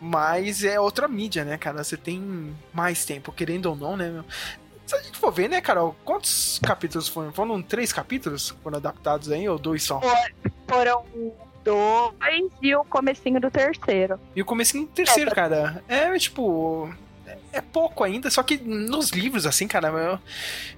Mas 0.00 0.62
é 0.62 0.78
outra 0.78 1.08
mídia, 1.08 1.44
né, 1.44 1.56
cara? 1.56 1.82
Você 1.82 1.96
tem 1.96 2.54
mais 2.72 3.04
tempo, 3.04 3.32
querendo 3.32 3.66
ou 3.66 3.76
não, 3.76 3.96
né, 3.96 4.10
meu? 4.10 4.24
Se 4.88 4.96
a 4.96 5.02
gente 5.02 5.18
for 5.18 5.30
ver, 5.30 5.48
né, 5.48 5.60
Carol? 5.60 5.94
Quantos 6.04 6.58
capítulos 6.64 7.06
foram? 7.08 7.30
Foram 7.32 7.60
três 7.62 7.92
capítulos 7.92 8.54
foram 8.62 8.78
adaptados 8.78 9.30
aí, 9.30 9.46
ou 9.46 9.58
dois 9.58 9.82
só? 9.82 10.00
For- 10.00 10.32
Foram 10.66 11.04
dois 11.62 12.50
e 12.62 12.74
o 12.74 12.82
comecinho 12.84 13.38
do 13.38 13.50
terceiro. 13.50 14.18
E 14.34 14.40
o 14.40 14.44
comecinho 14.46 14.86
do 14.86 14.92
terceiro, 14.92 15.30
cara. 15.34 15.82
É, 15.86 16.16
tipo. 16.18 16.90
É 17.52 17.60
pouco 17.60 18.02
ainda, 18.04 18.30
só 18.30 18.42
que 18.42 18.56
nos 18.58 19.10
livros, 19.10 19.46
assim, 19.46 19.66
cara, 19.68 19.90
meu, 19.92 20.18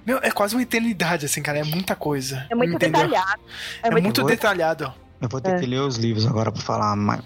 meu, 0.05 0.19
é 0.21 0.31
quase 0.31 0.55
uma 0.55 0.61
eternidade, 0.61 1.25
assim, 1.25 1.41
cara. 1.41 1.59
É 1.59 1.63
muita 1.63 1.95
coisa. 1.95 2.45
É 2.49 2.55
muito 2.55 2.75
entendeu? 2.75 3.03
detalhado. 3.07 3.41
É, 3.81 3.89
muito 3.91 4.03
muito 4.03 4.21
Oi? 4.25 4.31
detalhado. 4.31 4.93
Eu 5.21 5.29
vou 5.29 5.39
ter 5.39 5.51
É. 5.53 5.59
que 5.59 5.65
ler 5.67 5.79
os 5.81 5.97
livros 5.97 6.25
agora 6.25 6.51
pra 6.51 6.61
falar 6.61 6.95
mais, 6.95 7.21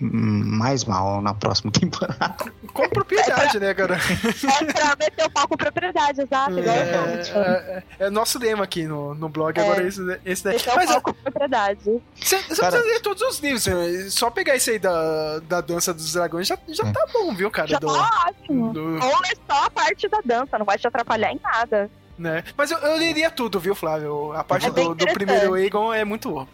mais 0.00 0.84
mal 0.84 1.22
na 1.22 1.32
próxima 1.32 1.70
temporada. 1.72 2.34
Com 2.72 2.88
propriedade, 2.88 3.58
né, 3.60 3.72
cara? 3.72 3.96
É 3.96 4.72
pra 4.72 4.96
meter 4.98 5.24
o 5.26 5.30
pau 5.30 5.48
com 5.48 5.56
propriedade, 5.56 6.20
exato. 6.22 6.58
É, 6.58 7.22
sou. 7.24 7.40
é, 7.40 7.82
é 8.00 8.10
nosso 8.10 8.38
lema 8.38 8.64
aqui 8.64 8.84
no, 8.86 9.14
no 9.14 9.28
blog, 9.28 9.56
É. 9.58 9.62
agora 9.62 9.84
é 9.84 9.86
esse, 9.88 10.20
esse 10.24 10.44
daí. 10.44 10.54
Meter 10.56 10.72
o 10.72 10.76
Mas 10.76 10.90
pau 10.90 11.00
com 11.02 11.12
propriedade. 11.12 11.80
você 12.14 12.36
você 12.42 12.60
Cara- 12.60 12.72
precisa 12.72 12.92
ler 12.94 13.00
todos 13.00 13.22
os 13.22 13.38
livros. 13.38 13.66
né? 13.66 14.08
Só 14.10 14.28
pegar 14.30 14.56
esse 14.56 14.70
aí 14.72 14.78
da, 14.78 15.38
da 15.40 15.60
dança 15.60 15.94
dos 15.94 16.12
dragões 16.12 16.46
já, 16.48 16.58
já 16.68 16.84
É. 16.84 16.90
tá 16.92 17.06
bom, 17.12 17.34
viu, 17.34 17.50
cara? 17.50 17.68
Já 17.68 17.78
Do- 17.78 17.86
tá 17.86 18.24
ótimo. 18.28 18.72
do- 18.72 18.80
Ou 18.94 19.20
é 19.24 19.34
só 19.48 19.66
a 19.66 19.70
parte 19.70 20.08
da 20.08 20.18
dança, 20.24 20.58
não 20.58 20.66
vai 20.66 20.78
te 20.78 20.86
atrapalhar 20.86 21.30
em 21.32 21.40
nada. 21.42 21.88
né? 22.18 22.42
Mas 22.56 22.70
eu, 22.70 22.78
eu 22.78 22.96
leria 22.96 23.30
tudo, 23.30 23.60
viu, 23.60 23.74
Flávio? 23.74 24.32
A 24.32 24.42
parte 24.42 24.66
É 24.66 24.70
do, 24.70 24.94
do 24.94 25.06
primeiro 25.12 25.54
Aegon 25.54 25.92
é 25.92 26.04
muito 26.04 26.30
vou 26.30 26.48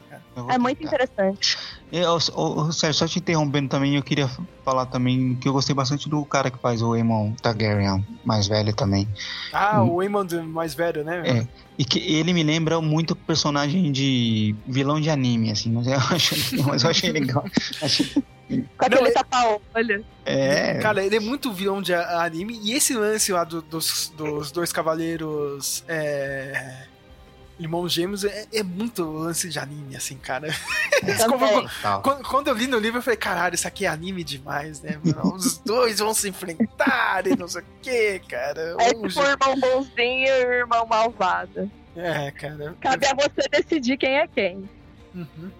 É 0.48 0.58
muito 0.58 0.78
tentar. 0.78 0.94
interessante. 0.94 1.58
Eu, 1.92 2.16
ô, 2.34 2.60
ô, 2.62 2.72
Sérgio, 2.72 2.98
só 2.98 3.06
te 3.06 3.18
interrompendo 3.18 3.68
também, 3.68 3.96
eu 3.96 4.02
queria 4.02 4.30
falar 4.64 4.86
também 4.86 5.34
que 5.34 5.46
eu 5.46 5.52
gostei 5.52 5.74
bastante 5.74 6.08
do 6.08 6.24
cara 6.24 6.50
que 6.50 6.58
faz 6.58 6.80
o 6.80 6.94
Aemon 6.94 7.32
Targaryen, 7.34 8.02
mais 8.24 8.48
velho 8.48 8.74
também. 8.74 9.06
Ah, 9.52 9.82
o 9.84 10.00
Aemon 10.00 10.24
mais 10.46 10.72
velho, 10.74 11.04
né? 11.04 11.22
É, 11.26 11.46
e 11.78 11.84
que 11.84 11.98
ele 11.98 12.32
me 12.32 12.42
lembra 12.42 12.80
muito 12.80 13.14
personagem 13.14 13.92
de 13.92 14.54
vilão 14.66 14.98
de 15.00 15.10
anime, 15.10 15.50
assim, 15.50 15.70
mas 15.70 15.86
eu 15.86 15.98
achei, 16.10 16.62
mas 16.62 16.82
eu 16.84 16.90
achei 16.90 17.12
legal. 17.12 17.44
Achei- 17.82 18.10
Com 18.76 18.84
aquele 18.84 19.10
tapa-olho. 19.12 20.04
é, 20.26 20.78
Cara, 20.80 21.02
ele 21.02 21.16
é 21.16 21.20
muito 21.20 21.50
vilão 21.52 21.80
de 21.80 21.94
a- 21.94 22.22
anime. 22.22 22.58
E 22.62 22.72
esse 22.74 22.92
lance 22.94 23.32
lá 23.32 23.44
do- 23.44 23.62
dos, 23.62 24.12
dos 24.14 24.50
dois 24.52 24.70
cavaleiros. 24.70 25.82
É. 25.88 26.84
Irmãos 27.58 27.92
gêmeos 27.92 28.24
é, 28.24 28.46
é 28.52 28.62
muito 28.62 29.04
lance 29.04 29.48
de 29.48 29.58
anime, 29.58 29.94
assim, 29.94 30.16
cara. 30.16 30.48
Isso 30.48 31.26
como- 31.28 31.68
quando, 32.02 32.22
quando 32.28 32.48
eu 32.48 32.54
li 32.54 32.66
no 32.66 32.78
livro, 32.78 32.98
eu 32.98 33.02
falei, 33.02 33.16
caralho, 33.16 33.54
isso 33.54 33.68
aqui 33.68 33.84
é 33.84 33.88
anime 33.88 34.24
demais, 34.24 34.80
né? 34.80 34.98
mano? 35.04 35.34
Os 35.36 35.58
dois 35.58 35.98
vão 36.00 36.12
se 36.14 36.28
enfrentar 36.28 37.26
e 37.26 37.36
não 37.36 37.46
sei 37.46 37.62
o 37.62 37.64
que, 37.82 38.18
cara. 38.28 38.76
É 38.80 38.96
Um 38.96 39.06
tipo 39.06 39.20
o 39.20 39.24
irmão 39.24 39.60
bonzinho 39.60 40.26
e 40.26 40.44
o 40.46 40.52
irmão 40.52 40.86
malvado. 40.86 41.70
É, 41.94 42.30
cara. 42.30 42.74
Cabe 42.80 43.06
a 43.06 43.14
você 43.14 43.48
decidir 43.50 43.96
quem 43.98 44.18
é 44.18 44.26
quem. 44.26 44.68
Uhum. 45.14 45.50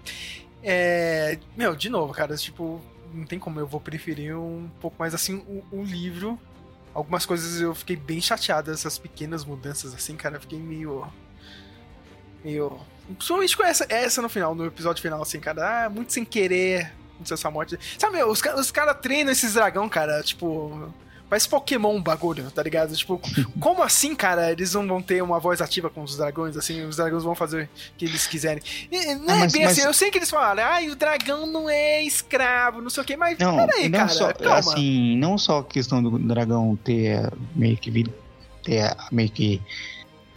É, 0.63 1.39
meu, 1.57 1.75
de 1.77 1.89
novo, 1.89 2.13
cara, 2.15 2.37
tipo, 2.37 2.81
não 3.13 3.27
tem 3.27 3.39
como 3.39 3.61
eu 3.61 3.67
vou 3.67 3.81
preferir 3.81 4.37
um 4.37 4.69
pouco 4.81 4.97
mais 4.99 5.15
assim 5.15 5.37
o, 5.47 5.63
o 5.71 5.83
livro. 5.85 6.39
Algumas 6.95 7.25
coisas 7.27 7.61
eu 7.61 7.75
fiquei 7.75 7.97
bem 7.97 8.21
chateado, 8.21 8.71
essas 8.71 8.99
pequenas 8.99 9.45
mudanças 9.45 9.95
assim, 9.95 10.17
cara, 10.17 10.37
eu 10.37 10.41
fiquei 10.41 10.59
meio. 10.59 11.07
Meio. 12.45 12.79
Principalmente 13.17 13.57
com 13.57 13.65
essa, 13.65 13.87
essa 13.89 14.23
no 14.23 14.29
final, 14.29 14.55
no 14.55 14.65
episódio 14.67 15.03
final, 15.03 15.21
assim, 15.23 15.41
cara, 15.41 15.87
ah, 15.87 15.91
muito 15.91 16.13
sem 16.13 16.25
querer. 16.25 16.93
Essa 17.31 17.51
morte. 17.53 17.79
Sabe, 17.99 18.17
meu, 18.17 18.29
os, 18.29 18.41
os 18.59 18.71
caras 18.73 18.97
treinam 19.01 19.31
esses 19.33 19.55
dragão, 19.55 19.89
cara, 19.89 20.23
tipo. 20.23 20.93
Parece 21.31 21.49
Pokémon 21.49 21.99
bagulho, 22.03 22.51
tá 22.51 22.63
ligado? 22.63 22.95
Tipo, 22.95 23.19
como 23.59 23.83
assim, 23.83 24.15
cara, 24.15 24.53
eles 24.53 24.75
não 24.75 24.87
vão 24.87 25.01
ter 25.01 25.23
uma 25.23 25.39
voz 25.41 25.63
ativa 25.63 25.89
com 25.89 26.03
os 26.03 26.15
dragões, 26.17 26.59
assim, 26.59 26.85
os 26.85 26.97
dragões 26.97 27.23
vão 27.23 27.35
fazer 27.35 27.65
o 27.65 27.97
que 27.97 28.05
eles 28.05 28.27
quiserem. 28.27 28.63
E, 28.91 29.15
não 29.15 29.33
Ah, 29.33 29.37
é 29.37 29.41
mas- 29.41 29.53
bem 29.53 29.63
mas- 29.65 29.79
assim, 29.79 29.87
eu 29.87 29.95
sei 29.95 30.11
que 30.11 30.19
eles 30.19 30.29
falaram, 30.29 30.63
ai, 30.63 30.91
o 30.91 30.95
dragão 30.97 31.47
não 31.47 31.71
é 31.71 32.03
escravo, 32.03 32.83
não 32.83 32.91
sei 32.91 33.03
o 33.03 33.07
que, 33.07 33.17
mas 33.17 33.39
Não, 33.39 33.57
peraí, 33.67 33.89
não 33.89 34.01
cara, 34.01 34.11
só, 34.11 34.33
calma. 34.35 34.59
assim, 34.59 35.17
não 35.17 35.39
só 35.39 35.61
a 35.61 35.65
questão 35.65 36.03
do 36.03 36.19
dragão 36.19 36.77
ter 36.85 37.33
meio 37.57 37.79
que 37.79 38.05
ter 38.63 38.95
meio 39.11 39.31
que 39.31 39.63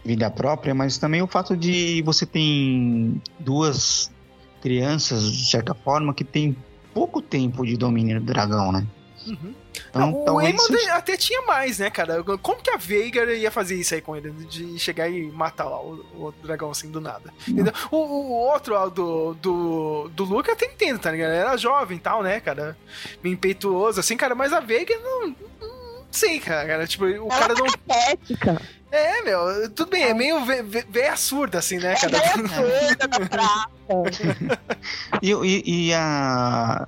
vida 0.05 0.29
própria, 0.29 0.73
mas 0.75 0.97
também 0.97 1.21
o 1.21 1.27
fato 1.27 1.57
de 1.57 2.01
você 2.03 2.25
tem 2.25 3.21
duas 3.39 4.11
crianças, 4.61 5.31
de 5.31 5.49
certa 5.49 5.73
forma, 5.73 6.13
que 6.13 6.23
tem 6.23 6.55
pouco 6.93 7.21
tempo 7.21 7.65
de 7.65 7.75
domínio 7.75 8.19
do 8.19 8.25
dragão, 8.25 8.71
né? 8.71 8.85
Uhum. 9.27 9.53
Então, 9.89 10.11
Não, 10.11 10.35
o 10.35 10.39
Aemon 10.39 10.57
seja- 10.59 10.93
até 10.95 11.17
tinha 11.17 11.41
mais, 11.41 11.79
né, 11.79 11.89
cara? 11.89 12.23
Como 12.23 12.61
que 12.61 12.69
a 12.69 12.77
Veigar 12.77 13.27
ia 13.29 13.49
fazer 13.51 13.75
isso 13.75 13.93
aí 13.95 13.99
com 14.01 14.15
ele? 14.15 14.31
De 14.31 14.77
chegar 14.79 15.09
e 15.09 15.29
matar 15.31 15.65
lá 15.65 15.81
o, 15.81 16.05
o 16.15 16.33
dragão 16.43 16.69
assim 16.69 16.89
do 16.91 17.01
nada. 17.01 17.33
O, 17.91 17.97
o- 17.97 18.31
outro 18.31 18.75
lá 18.75 18.85
do, 18.87 19.33
do, 19.33 20.09
do 20.13 20.23
Luke 20.23 20.49
até 20.51 20.65
entendo, 20.67 20.99
tá 20.99 21.11
ligado? 21.11 21.31
Era 21.31 21.57
jovem 21.57 21.97
e 21.97 21.99
tal, 21.99 22.21
né, 22.23 22.39
cara? 22.39 22.77
Meio 23.23 23.33
impetuoso, 23.33 23.99
assim, 23.99 24.15
cara, 24.15 24.35
mas 24.35 24.53
a 24.53 24.59
Veigar 24.59 24.99
não. 25.01 25.35
Não 25.59 25.74
sei, 26.15 26.39
cara. 26.39 26.87
Tipo, 26.87 27.05
o 27.05 27.07
Ela 27.09 27.27
cara 27.39 27.53
é 27.53 27.55
não. 27.57 27.65
patética. 27.65 28.61
É, 28.91 29.21
meu, 29.23 29.69
tudo 29.71 29.89
bem, 29.91 30.03
é 30.03 30.13
meio 30.13 30.37
veia 30.89 31.15
surda, 31.17 31.59
assim, 31.59 31.77
né, 31.77 31.95
cara? 31.95 32.17
É 32.17 32.29
surda 32.95 33.07
da 33.07 33.19
praça. 33.27 34.37
E, 35.21 35.31
e- 35.31 35.87
e 35.89 35.93
a. 35.93 36.85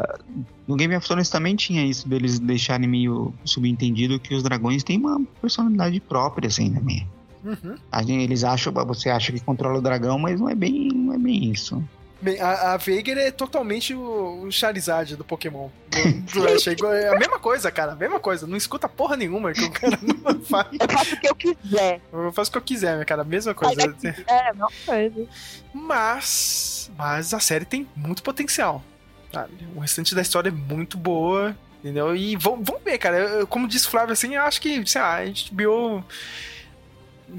No 0.68 0.76
Game 0.76 0.96
of 0.96 1.06
Thrones 1.08 1.30
também 1.30 1.56
tinha 1.56 1.86
isso, 1.86 2.08
deles 2.08 2.40
deixarem 2.40 2.88
meio 2.88 3.34
subentendido 3.46 4.20
que 4.20 4.34
os 4.36 4.44
dragões 4.44 4.84
têm 4.84 4.98
uma 5.00 5.22
personalidade 5.42 6.00
própria, 6.02 6.48
assim, 6.48 6.70
né? 6.70 7.06
Uhum. 7.44 7.76
A 7.92 8.02
gente- 8.04 8.24
Eles 8.24 8.44
acham, 8.44 8.74
você 8.74 9.10
acha 9.10 9.32
que 9.32 9.40
controla 9.40 9.80
o 9.80 9.82
dragão, 9.82 10.20
mas 10.20 10.40
não 10.40 10.50
é 10.50 10.56
bem, 10.56 10.90
não 10.94 11.14
é 11.14 11.18
bem 11.18 11.52
isso. 11.52 11.82
Bem, 12.20 12.40
a, 12.42 12.74
a 12.74 12.78
Veigar 12.78 13.18
é 13.18 13.30
totalmente 13.30 13.94
o, 13.94 14.42
o 14.44 14.52
Charizard 14.52 15.16
do 15.16 15.24
Pokémon. 15.24 15.70
Do, 15.92 16.42
do 16.42 16.48
Ash. 16.48 16.68
É 16.68 16.72
é 17.04 17.10
a 17.10 17.20
mesma 17.20 17.38
coisa, 17.40 17.72
cara. 17.72 17.92
A 17.92 17.96
mesma 17.96 18.20
coisa. 18.20 18.48
Não 18.48 18.58
escuta 18.58 18.90
porra 18.90 19.16
nenhuma 19.16 19.54
que 19.54 19.64
o 19.64 19.72
cara 19.72 20.00
não 20.02 20.42
faz. 20.42 20.68
Eu 20.80 20.90
faço 20.90 21.16
o 21.16 21.20
que 21.20 21.28
eu 21.30 21.36
quiser. 21.36 22.02
Eu 22.12 22.32
faço 22.34 22.50
o 22.50 22.52
que 22.54 22.58
eu 22.58 22.62
quiser, 22.64 22.94
minha 22.94 23.06
cara. 23.06 23.22
A 23.22 23.26
mesma 23.26 23.54
coisa. 23.54 23.96
É, 24.28 24.52
não 24.54 24.68
coisa. 24.86 25.28
Mas. 25.74 26.90
Mas 26.98 27.34
a 27.34 27.40
série 27.40 27.66
tem 27.66 27.88
muito 27.96 28.24
potencial. 28.24 28.84
sabe? 29.32 29.54
O 29.76 29.80
restante 29.80 30.16
da 30.16 30.22
história 30.22 30.50
é 30.50 30.52
muito 30.52 30.98
boa. 30.98 31.56
Entendeu? 31.80 32.16
E 32.16 32.36
vamos, 32.36 32.66
vamos 32.68 32.84
ver, 32.84 32.98
cara. 32.98 33.18
Eu- 33.18 33.48
como 33.48 33.68
disse 33.68 33.88
o 33.88 33.92
Flávio, 33.92 34.14
assim, 34.14 34.34
eu 34.36 34.42
acho 34.42 34.60
que, 34.60 34.84
sei 34.90 35.02
lá, 35.02 35.16
a 35.18 35.26
gente 35.26 35.54
viu. 35.54 36.04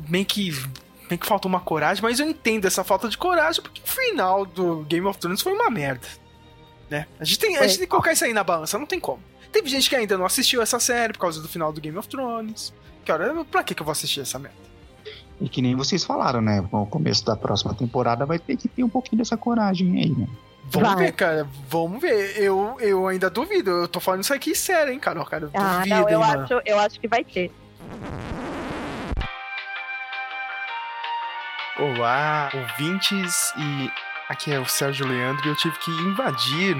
Meio 0.08 0.24
que. 0.24 0.52
Meio 1.08 1.18
que 1.18 1.26
faltou 1.26 1.48
uma 1.48 1.60
coragem, 1.60 2.02
mas 2.02 2.20
eu 2.20 2.28
entendo 2.28 2.66
essa 2.66 2.84
falta 2.84 3.08
de 3.08 3.16
coragem, 3.16 3.62
porque 3.62 3.80
o 3.84 3.88
final 3.88 4.44
do 4.44 4.84
Game 4.84 5.06
of 5.06 5.18
Thrones 5.18 5.40
foi 5.40 5.52
uma 5.52 5.70
merda. 5.70 6.06
Né? 6.90 7.06
A 7.18 7.24
gente 7.24 7.38
tem, 7.38 7.56
a 7.56 7.62
gente 7.66 7.78
tem 7.78 7.86
que 7.86 7.90
colocar 7.90 8.12
isso 8.12 8.24
aí 8.24 8.32
na 8.32 8.44
balança, 8.44 8.78
não 8.78 8.86
tem 8.86 9.00
como. 9.00 9.22
Teve 9.52 9.68
gente 9.68 9.88
que 9.88 9.96
ainda 9.96 10.16
não 10.18 10.26
assistiu 10.26 10.60
essa 10.60 10.78
série 10.78 11.12
por 11.14 11.20
causa 11.20 11.40
do 11.40 11.48
final 11.48 11.72
do 11.72 11.80
Game 11.80 11.96
of 11.96 12.08
Thrones. 12.08 12.72
Cara, 13.06 13.44
pra 13.50 13.62
que, 13.62 13.74
que 13.74 13.80
eu 13.82 13.84
vou 13.86 13.92
assistir 13.92 14.20
essa 14.20 14.38
merda? 14.38 14.56
E 15.40 15.48
que 15.48 15.62
nem 15.62 15.74
vocês 15.74 16.04
falaram, 16.04 16.40
né? 16.42 16.60
No 16.72 16.84
começo 16.86 17.24
da 17.24 17.36
próxima 17.36 17.72
temporada 17.72 18.26
vai 18.26 18.38
ter 18.38 18.56
que 18.56 18.68
ter 18.68 18.82
um 18.82 18.88
pouquinho 18.88 19.18
dessa 19.18 19.36
coragem 19.36 19.96
aí, 20.02 20.10
né? 20.10 20.26
Vamos 20.70 20.88
Vai. 20.94 21.04
ver, 21.06 21.12
cara. 21.12 21.48
Vamos 21.70 22.00
ver. 22.02 22.36
Eu, 22.38 22.76
eu 22.80 23.06
ainda 23.06 23.30
duvido. 23.30 23.70
Eu 23.70 23.88
tô 23.88 24.00
falando 24.00 24.22
isso 24.22 24.34
aqui 24.34 24.54
sério, 24.54 24.92
hein, 24.92 24.98
Carol? 24.98 25.24
Cara, 25.24 25.44
eu 25.44 25.50
Ah, 25.54 25.78
duvido, 25.78 25.94
não, 25.94 26.08
eu 26.10 26.20
hein, 26.22 26.26
mano. 26.28 26.42
acho, 26.44 26.60
eu 26.66 26.78
acho 26.78 27.00
que 27.00 27.08
vai 27.08 27.24
ter. 27.24 27.50
Olá, 31.78 32.50
ouvintes, 32.54 33.52
e 33.56 33.90
aqui 34.28 34.52
é 34.52 34.58
o 34.58 34.66
Sérgio 34.66 35.06
Leandro 35.06 35.46
e 35.46 35.48
eu 35.50 35.56
tive 35.56 35.78
que 35.78 35.90
invadir 35.90 36.76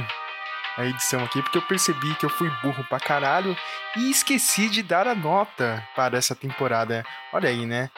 a 0.77 0.85
edição 0.85 1.23
aqui 1.25 1.41
porque 1.43 1.59
eu 1.59 1.63
percebi 1.63 2.15
que 2.17 2.27
eu 2.27 2.31
fui 2.31 2.51
burro 2.63 2.85
pra 2.89 2.99
caralho 2.99 3.57
e 3.97 4.11
esqueci 4.11 4.69
de 4.69 4.83
dar 4.83 5.07
a 5.07 5.15
nota 5.15 5.87
para 5.95 6.17
essa 6.19 6.35
temporada. 6.35 7.05
Olha 7.33 7.49
aí, 7.49 7.65
né? 7.67 7.91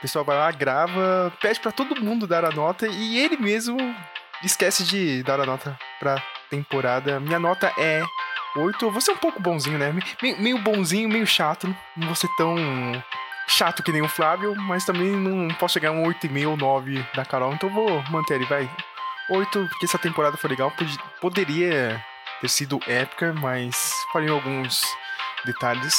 pessoal 0.00 0.24
vai 0.24 0.36
lá, 0.36 0.50
grava, 0.50 1.32
pede 1.40 1.60
pra 1.60 1.70
todo 1.70 2.00
mundo 2.02 2.26
dar 2.26 2.44
a 2.44 2.50
nota 2.50 2.88
e 2.88 3.18
ele 3.20 3.36
mesmo 3.36 3.76
esquece 4.42 4.82
de 4.82 5.22
dar 5.22 5.38
a 5.40 5.46
nota 5.46 5.78
pra 6.00 6.20
temporada. 6.50 7.20
Minha 7.20 7.38
nota 7.38 7.72
é 7.78 8.02
8. 8.56 8.84
Eu 8.84 8.90
vou 8.90 9.00
ser 9.00 9.12
um 9.12 9.16
pouco 9.16 9.40
bonzinho, 9.40 9.78
né? 9.78 9.92
Me- 9.92 10.34
Meio, 10.40 10.58
bonzinho, 10.58 11.08
meio 11.08 11.24
chato. 11.24 11.72
Não 11.96 12.08
vou 12.08 12.16
ser 12.16 12.28
tão 12.36 12.56
chato 13.52 13.82
que 13.82 13.92
nem 13.92 14.02
o 14.02 14.08
Flávio, 14.08 14.54
mas 14.56 14.84
também 14.84 15.10
não 15.10 15.54
posso 15.56 15.74
chegar 15.74 15.90
a 15.90 15.92
um 15.92 16.02
8,5 16.04 16.48
ou 16.48 16.56
9 16.56 17.06
da 17.14 17.24
Carol, 17.24 17.52
então 17.52 17.68
vou 17.70 18.02
manter 18.10 18.34
ele, 18.34 18.46
vai. 18.46 18.68
8, 19.30 19.66
porque 19.70 19.86
essa 19.86 19.98
temporada 19.98 20.36
foi 20.36 20.50
legal. 20.50 20.70
pod- 20.72 20.98
Poderia 21.20 22.04
ter 22.40 22.48
sido 22.48 22.80
épica, 22.86 23.32
mas 23.40 23.92
falei 24.12 24.28
alguns 24.28 24.82
detalhes. 25.44 25.94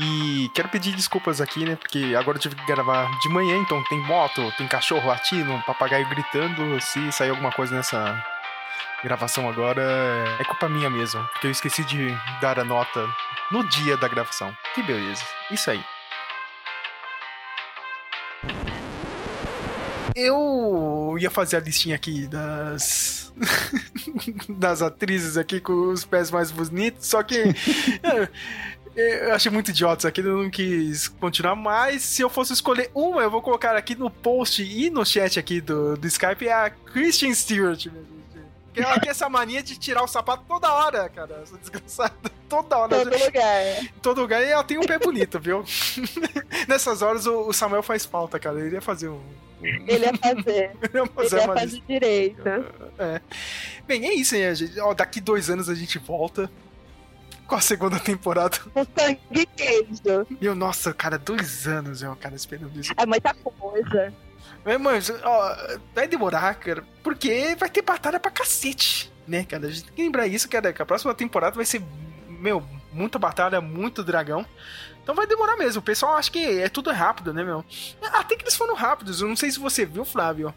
E 0.00 0.48
quero 0.54 0.68
pedir 0.68 0.94
desculpas 0.94 1.40
aqui, 1.40 1.64
né? 1.64 1.74
Porque 1.76 2.14
agora 2.18 2.36
eu 2.36 2.40
tive 2.42 2.54
que 2.54 2.64
gravar 2.66 3.08
de 3.20 3.28
manhã, 3.30 3.56
então 3.58 3.82
tem 3.84 3.98
moto, 4.04 4.52
tem 4.56 4.66
cachorro 4.68 5.08
latindo, 5.08 5.52
um 5.52 5.60
papagaio 5.62 6.08
gritando. 6.08 6.80
Se 6.80 7.10
sair 7.10 7.30
alguma 7.30 7.50
coisa 7.50 7.74
nessa 7.74 8.24
gravação 9.02 9.48
agora, 9.48 9.82
é 10.38 10.44
culpa 10.44 10.68
minha 10.68 10.88
mesmo. 10.90 11.22
Porque 11.32 11.46
eu 11.48 11.50
esqueci 11.50 11.82
de 11.84 12.16
dar 12.40 12.58
a 12.60 12.64
nota 12.64 13.08
no 13.50 13.64
dia 13.68 13.96
da 13.96 14.06
gravação. 14.08 14.56
Que 14.74 14.82
beleza. 14.82 15.24
Isso 15.50 15.68
aí. 15.70 15.84
Eu 20.20 21.16
ia 21.16 21.30
fazer 21.30 21.58
a 21.58 21.60
listinha 21.60 21.94
aqui 21.94 22.26
das. 22.26 23.32
das 24.50 24.82
atrizes 24.82 25.36
aqui 25.36 25.60
com 25.60 25.92
os 25.92 26.04
pés 26.04 26.28
mais 26.28 26.50
bonitos, 26.50 27.06
só 27.06 27.22
que. 27.22 27.36
é, 28.96 29.28
eu 29.28 29.32
achei 29.32 29.50
muito 29.52 29.70
idiota 29.70 30.00
isso 30.00 30.08
aqui, 30.08 30.20
eu 30.20 30.42
não 30.42 30.50
quis 30.50 31.06
continuar, 31.06 31.54
mas 31.54 32.02
se 32.02 32.20
eu 32.20 32.28
fosse 32.28 32.52
escolher 32.52 32.90
uma, 32.92 33.22
eu 33.22 33.30
vou 33.30 33.40
colocar 33.40 33.76
aqui 33.76 33.94
no 33.94 34.10
post 34.10 34.60
e 34.60 34.90
no 34.90 35.06
chat 35.06 35.38
aqui 35.38 35.60
do, 35.60 35.96
do 35.96 36.06
Skype, 36.08 36.48
é 36.48 36.52
a 36.52 36.68
Christian 36.68 37.32
Stewart, 37.32 37.86
minha 37.86 38.02
gente. 38.02 38.18
Porque 38.64 38.82
ela 38.82 38.98
tem 38.98 39.10
essa 39.10 39.28
mania 39.28 39.62
de 39.62 39.78
tirar 39.78 40.02
o 40.02 40.08
sapato 40.08 40.42
toda 40.48 40.72
hora, 40.72 41.08
cara, 41.08 41.42
essa 41.44 41.56
desgraçada. 41.58 42.14
Toda 42.48 42.78
hora. 42.78 43.04
Todo 43.04 43.24
lugar. 43.24 43.82
Em 43.82 43.92
todo 44.00 44.20
lugar, 44.22 44.42
e 44.42 44.46
ela 44.46 44.64
tem 44.64 44.78
um 44.78 44.86
pé 44.86 44.98
bonito, 44.98 45.38
viu? 45.38 45.62
Nessas 46.66 47.02
horas 47.02 47.26
o, 47.26 47.48
o 47.48 47.52
Samuel 47.52 47.82
faz 47.82 48.06
falta, 48.06 48.38
cara, 48.38 48.58
ele 48.58 48.74
ia 48.74 48.80
fazer 48.80 49.10
um... 49.10 49.20
Ele 49.62 50.04
ia 50.04 50.16
fazer. 50.16 50.70
Ele 50.82 50.98
ia 50.98 51.06
fazer 51.06 51.36
Ele 51.36 51.40
ia 51.42 51.46
uma 51.46 51.54
fazer 51.54 51.66
lista. 51.66 51.86
direito. 51.88 52.42
É. 52.98 53.20
Bem, 53.86 54.06
é 54.06 54.14
isso, 54.14 54.36
hein, 54.36 54.54
gente? 54.54 54.78
Ó, 54.80 54.94
daqui 54.94 55.20
dois 55.20 55.50
anos 55.50 55.68
a 55.68 55.74
gente 55.74 55.98
volta 55.98 56.50
com 57.46 57.54
a 57.54 57.60
segunda 57.60 57.98
temporada. 57.98 58.58
Com 58.72 58.84
sangue 58.96 59.46
queijo. 59.56 60.26
E 60.40 60.44
eu, 60.46 60.54
nossa, 60.54 60.92
cara, 60.92 61.18
dois 61.18 61.66
anos, 61.66 62.02
eu, 62.02 62.14
cara, 62.16 62.34
esperando 62.34 62.78
isso. 62.78 62.92
É 62.96 63.06
muita 63.06 63.34
coisa. 63.34 64.12
Mas, 64.64 64.80
mas, 64.80 65.10
ó, 65.24 65.56
vai 65.94 66.06
demorar, 66.06 66.54
cara, 66.56 66.84
porque 67.02 67.56
vai 67.58 67.70
ter 67.70 67.82
batalha 67.82 68.20
pra 68.20 68.30
cacete, 68.30 69.10
né, 69.26 69.44
cara? 69.44 69.66
A 69.66 69.70
gente 69.70 69.84
tem 69.84 69.94
que 69.94 70.02
lembrar 70.02 70.26
isso, 70.26 70.48
cara, 70.48 70.72
que 70.72 70.82
a 70.82 70.86
próxima 70.86 71.14
temporada 71.14 71.56
vai 71.56 71.64
ser, 71.64 71.82
meu, 72.28 72.62
muita 72.92 73.18
batalha, 73.18 73.60
muito 73.60 74.02
dragão. 74.04 74.44
Então 75.08 75.16
vai 75.16 75.26
demorar 75.26 75.56
mesmo. 75.56 75.78
O 75.80 75.82
pessoal 75.82 76.16
acha 76.16 76.30
que 76.30 76.60
é 76.60 76.68
tudo 76.68 76.92
rápido, 76.92 77.32
né, 77.32 77.42
meu? 77.42 77.64
Até 78.12 78.36
que 78.36 78.42
eles 78.42 78.54
foram 78.54 78.74
rápidos. 78.74 79.22
Eu 79.22 79.28
não 79.28 79.36
sei 79.36 79.50
se 79.50 79.58
você 79.58 79.86
viu, 79.86 80.04
Flávio. 80.04 80.52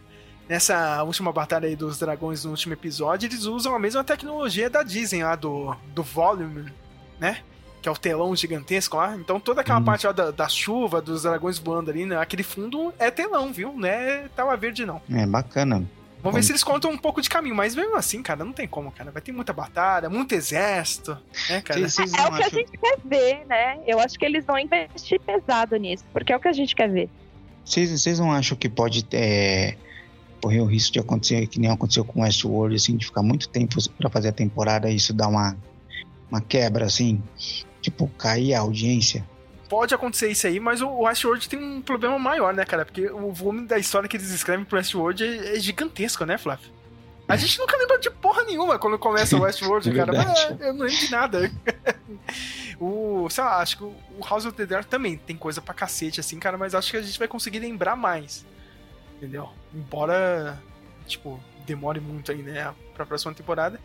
Nessa 0.50 1.02
última 1.04 1.32
batalha 1.32 1.70
aí 1.70 1.76
dos 1.78 1.98
dragões 1.98 2.44
no 2.44 2.52
último 2.52 2.74
episódio, 2.74 3.28
eles 3.28 3.46
usam 3.46 3.74
a 3.74 3.80
mesma 3.80 4.04
tecnologia 4.04 4.70
da 4.70 4.84
Disney 4.84 5.24
lá 5.24 5.38
do, 5.38 5.74
do 5.96 6.04
Volume, 6.04 6.70
né? 7.18 7.38
Que 7.82 7.88
é 7.88 7.92
o 7.94 7.96
telão 7.96 8.36
gigantesco 8.36 8.98
lá. 8.98 9.16
Então 9.16 9.40
toda 9.40 9.62
aquela 9.62 9.80
parte 9.80 10.06
lá 10.06 10.12
da, 10.12 10.32
da 10.32 10.50
chuva, 10.50 11.02
dos 11.02 11.24
dragões 11.24 11.58
voando 11.58 11.90
ali, 11.90 12.06
né? 12.06 12.18
aquele 12.18 12.44
fundo 12.44 12.94
é 13.00 13.10
telão, 13.10 13.54
viu? 13.54 13.72
Não 13.72 13.88
é 13.88 14.28
tela 14.36 14.58
verde, 14.58 14.86
não. 14.86 15.02
É 15.10 15.26
bacana. 15.26 15.90
Vamos 16.22 16.36
ver 16.36 16.44
se 16.44 16.52
eles 16.52 16.64
contam 16.64 16.92
um 16.92 16.98
pouco 16.98 17.22
de 17.22 17.30
caminho, 17.30 17.56
mas 17.56 17.76
mesmo 17.76 17.96
assim, 17.96 18.22
cara, 18.22 18.44
não 18.46 18.54
tem 18.54 18.68
como, 18.68 18.92
cara. 18.92 19.12
Vai 19.12 19.22
ter 19.22 19.32
muita 19.32 19.52
batalha, 19.54 20.10
muito 20.10 20.34
exército, 20.34 21.18
né, 21.50 21.62
cara? 21.62 21.80
Vocês- 21.88 22.14
É 22.14 22.18
não 22.18 22.28
o 22.30 22.36
que 22.38 22.44
a 22.44 22.50
gente 22.50 22.72
quer 22.78 22.98
ver, 23.04 23.46
né? 23.48 23.80
Eu 23.88 24.00
acho 24.00 24.18
que 24.20 24.26
eles 24.26 24.46
vão 24.46 24.60
investir 24.60 25.20
pesado 25.22 25.76
nisso, 25.78 26.04
porque 26.14 26.32
é 26.32 26.38
o 26.38 26.40
que 26.40 26.48
a 26.48 26.54
gente 26.54 26.76
quer 26.76 26.90
ver. 26.90 27.10
Vocês, 27.66 27.90
vocês 27.92 28.20
não 28.20 28.32
acham 28.32 28.58
que 28.58 28.68
pode 28.70 29.06
é, 29.12 29.76
correr 30.42 30.62
o 30.62 30.66
risco 30.66 30.94
de 30.94 31.00
acontecer 31.00 31.46
que 31.48 31.60
nem 31.60 31.70
aconteceu 31.72 32.04
com 32.06 32.22
Westworld, 32.22 32.76
assim, 32.76 32.96
de 32.98 33.06
ficar 33.06 33.22
muito 33.24 33.48
tempo 33.50 33.76
pra 33.98 34.10
fazer 34.10 34.30
a 34.30 34.34
temporada 34.34 34.90
e 34.90 34.96
isso 34.96 35.14
dar 35.14 35.28
uma, 35.28 35.56
uma 36.30 36.42
quebra, 36.42 36.86
assim? 36.86 37.22
Tipo, 37.82 38.08
cair 38.18 38.54
a 38.54 38.60
audiência? 38.60 39.26
Pode 39.72 39.96
acontecer 39.96 40.30
isso 40.30 40.46
aí, 40.46 40.60
mas 40.60 40.82
o 40.82 40.90
Westworld 41.04 41.48
tem 41.48 41.58
um 41.58 41.82
problema 41.82 42.20
maior, 42.20 42.54
né, 42.54 42.66
cara? 42.66 42.84
Porque 42.84 43.10
o 43.10 43.32
volume 43.32 43.66
da 43.66 43.80
história 43.80 44.10
que 44.10 44.18
eles 44.18 44.30
escrevem 44.30 44.66
pro 44.66 44.78
Westworld 44.78 45.24
é, 45.24 45.56
é 45.56 45.60
gigantesco, 45.62 46.26
né, 46.26 46.38
Flávio? 46.38 46.70
A 47.26 47.38
gente 47.38 47.58
nunca 47.58 47.78
lembra 47.78 47.98
de 47.98 48.12
porra 48.12 48.44
nenhuma 48.44 48.78
quando 48.78 49.00
começa 49.00 49.38
o 49.38 49.40
Westworld, 49.44 49.90
É 49.90 49.94
cara. 49.94 50.12
Mas, 50.12 50.60
eu 50.60 50.74
não 50.74 50.86
lembro 50.86 51.00
de 51.00 51.10
nada. 51.10 51.50
o, 52.82 53.30
sei 53.30 53.44
lá, 53.46 53.62
acho 53.62 53.78
que 53.78 53.84
o 53.86 53.96
House 54.30 54.46
of 54.46 54.58
the 54.58 54.66
Dead 54.66 54.84
também 54.84 55.16
tem 55.16 55.38
coisa 55.38 55.62
pra 55.62 55.74
cacete, 55.74 56.20
assim, 56.20 56.38
cara, 56.38 56.58
mas 56.58 56.76
acho 56.76 56.92
que 56.92 56.98
a 56.98 57.02
gente 57.02 57.18
vai 57.18 57.30
conseguir 57.30 57.60
lembrar 57.60 57.96
mais. 57.96 58.46
Entendeu? 59.16 59.52
Embora, 59.74 60.62
tipo, 61.08 61.42
demore 61.66 62.02
muito 62.02 62.30
aí, 62.30 62.44
né, 62.44 62.76
pra 62.94 63.06
próxima 63.06 63.34
temporada. 63.34 63.80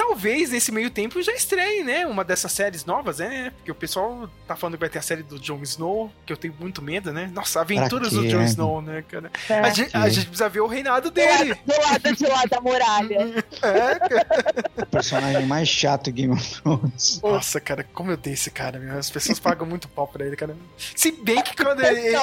Talvez 0.00 0.50
nesse 0.50 0.72
meio 0.72 0.88
tempo 0.88 1.20
já 1.20 1.34
estreie, 1.34 1.84
né? 1.84 2.06
Uma 2.06 2.24
dessas 2.24 2.50
séries 2.52 2.86
novas, 2.86 3.18
né? 3.18 3.52
Porque 3.54 3.70
o 3.70 3.74
pessoal 3.74 4.30
tá 4.46 4.56
falando 4.56 4.76
que 4.76 4.80
vai 4.80 4.88
ter 4.88 4.98
a 4.98 5.02
série 5.02 5.22
do 5.22 5.38
Jon 5.38 5.60
Snow, 5.62 6.10
que 6.24 6.32
eu 6.32 6.38
tenho 6.38 6.54
muito 6.58 6.80
medo, 6.80 7.12
né? 7.12 7.30
Nossa, 7.34 7.60
aventuras 7.60 8.10
do 8.12 8.26
Jon? 8.26 8.42
Snow, 8.44 8.80
né, 8.80 9.04
cara? 9.06 9.30
É. 9.46 9.60
A, 9.60 9.68
gente, 9.68 9.94
a 9.94 10.08
gente 10.08 10.26
precisa 10.28 10.48
ver 10.48 10.60
o 10.60 10.66
reinado 10.66 11.10
dele. 11.10 11.54
Do 11.66 11.82
lado 11.82 12.16
de 12.16 12.26
lá 12.26 12.44
da 12.46 12.60
muralha. 12.62 13.44
É, 13.62 13.98
cara. 13.98 14.64
O 14.78 14.86
personagem 14.86 15.44
mais 15.44 15.68
chato 15.68 16.04
do 16.04 16.12
Game 16.12 16.32
of 16.32 16.62
Thrones. 16.62 17.20
Nossa, 17.22 17.60
cara, 17.60 17.84
como 17.92 18.10
eu 18.10 18.16
dei 18.16 18.32
esse 18.32 18.50
cara, 18.50 18.78
meu. 18.78 18.96
As 18.98 19.10
pessoas 19.10 19.38
pagam 19.38 19.66
muito 19.66 19.86
pau 19.86 20.08
pra 20.08 20.24
ele, 20.24 20.34
cara. 20.34 20.56
Se 20.78 21.12
bem 21.12 21.42
que 21.42 21.54
quando 21.54 21.84
ele. 21.84 22.16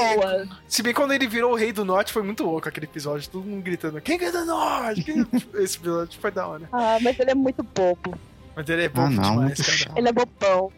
Se 0.67 0.81
bem 0.81 0.93
que 0.93 0.99
quando 0.99 1.13
ele 1.13 1.27
virou 1.27 1.51
o 1.51 1.55
rei 1.55 1.71
do 1.71 1.85
norte, 1.85 2.11
foi 2.11 2.23
muito 2.23 2.43
louco 2.43 2.67
aquele 2.67 2.87
episódio. 2.87 3.29
Todo 3.29 3.45
mundo 3.45 3.61
gritando, 3.61 4.01
quem 4.01 4.17
que 4.17 4.25
é 4.25 4.31
do 4.31 4.45
norte? 4.45 5.03
Quem... 5.03 5.27
Esse 5.55 5.77
episódio 5.77 6.19
foi 6.19 6.31
da 6.31 6.47
hora. 6.47 6.67
Ah, 6.71 6.97
mas 7.01 7.19
ele 7.19 7.31
é 7.31 7.35
muito 7.35 7.63
bobo. 7.75 8.17
Mas 8.55 8.67
ele 8.69 8.83
é 8.85 8.89
bom 8.89 9.01
Ah, 9.03 9.09
não, 9.09 9.31
demais, 9.47 9.85
cara. 9.85 9.93
Ele 9.99 10.09
é 10.09 10.11
bobão. 10.11 10.71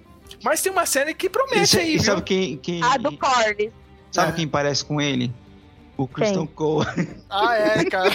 Mas 0.43 0.61
tem 0.61 0.71
uma 0.71 0.85
série 0.85 1.13
que 1.13 1.29
promete 1.29 1.67
sa- 1.67 1.79
aí, 1.79 1.89
e 1.93 1.97
viu? 1.97 2.03
sabe 2.03 2.21
quem, 2.23 2.57
quem, 2.57 2.83
A 2.83 2.97
do 2.97 3.17
Corlys. 3.17 3.71
sabe 4.11 4.31
É. 4.31 4.35
quem 4.35 4.47
parece 4.47 4.83
com 4.85 4.99
ele? 5.01 5.33
O 5.97 6.07
Christian 6.07 6.45
Cole. 6.45 6.85
Ah, 7.29 7.55
é, 7.55 7.83
cara. 7.89 8.11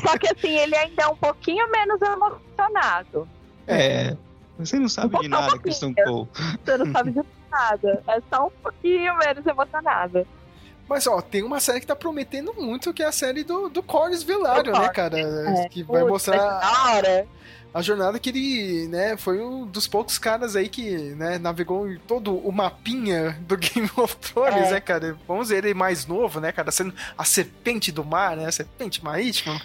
Só 0.00 0.18
que 0.18 0.28
assim, 0.28 0.56
ele 0.58 0.76
ainda 0.76 1.02
é 1.02 1.06
um 1.08 1.16
pouquinho 1.16 1.68
menos 1.70 2.00
emocionado. 2.00 3.28
É. 3.66 4.16
Você 4.58 4.78
não 4.78 4.88
sabe 4.88 5.18
de 5.18 5.26
Um 5.26 5.28
nada, 5.30 5.42
pouquinho. 5.42 5.62
Christian 5.62 5.94
Cole. 5.94 6.28
Você 6.64 6.76
não 6.78 6.92
sabe 6.92 7.10
de 7.12 7.20
nada. 7.50 8.02
É 8.06 8.20
só 8.32 8.46
um 8.46 8.50
pouquinho 8.62 9.16
menos 9.18 9.46
emocionado. 9.46 10.26
Mas, 10.88 11.06
ó, 11.06 11.20
tem 11.22 11.42
uma 11.42 11.60
série 11.60 11.80
que 11.80 11.86
tá 11.86 11.96
prometendo 11.96 12.52
muito, 12.54 12.92
que 12.92 13.02
é 13.02 13.06
a 13.06 13.12
série 13.12 13.44
do, 13.44 13.68
do 13.68 13.82
Corlys 13.82 14.22
Velário, 14.22 14.72
né, 14.72 14.88
cara? 14.90 15.18
É. 15.18 15.68
Que 15.68 15.82
vai 15.82 16.04
mostrar 16.04 16.36
Da 16.36 16.84
hora. 16.92 17.26
a 17.72 17.80
jornada 17.80 18.18
que 18.18 18.28
ele, 18.28 18.88
né, 18.88 19.16
foi 19.16 19.40
um 19.40 19.64
dos 19.66 19.86
poucos 19.88 20.18
caras 20.18 20.54
aí 20.54 20.68
que, 20.68 20.90
né, 21.14 21.38
navegou 21.38 21.88
em 21.90 21.98
todo 21.98 22.36
o 22.36 22.52
mapinha 22.52 23.38
do 23.48 23.56
Game 23.58 23.90
of 23.96 24.16
Thrones, 24.16 24.68
É. 24.68 24.70
né, 24.72 24.80
cara? 24.80 25.16
Vamos 25.26 25.48
ver 25.48 25.64
ele 25.64 25.72
mais 25.72 26.04
novo, 26.04 26.40
né, 26.40 26.52
cara? 26.52 26.70
Sendo 26.70 26.92
a 27.16 27.24
serpente 27.24 27.90
do 27.90 28.04
mar, 28.04 28.36
né? 28.36 28.46
A 28.46 28.52
serpente 28.52 29.02
marítima. 29.02 29.54
Os 29.54 29.62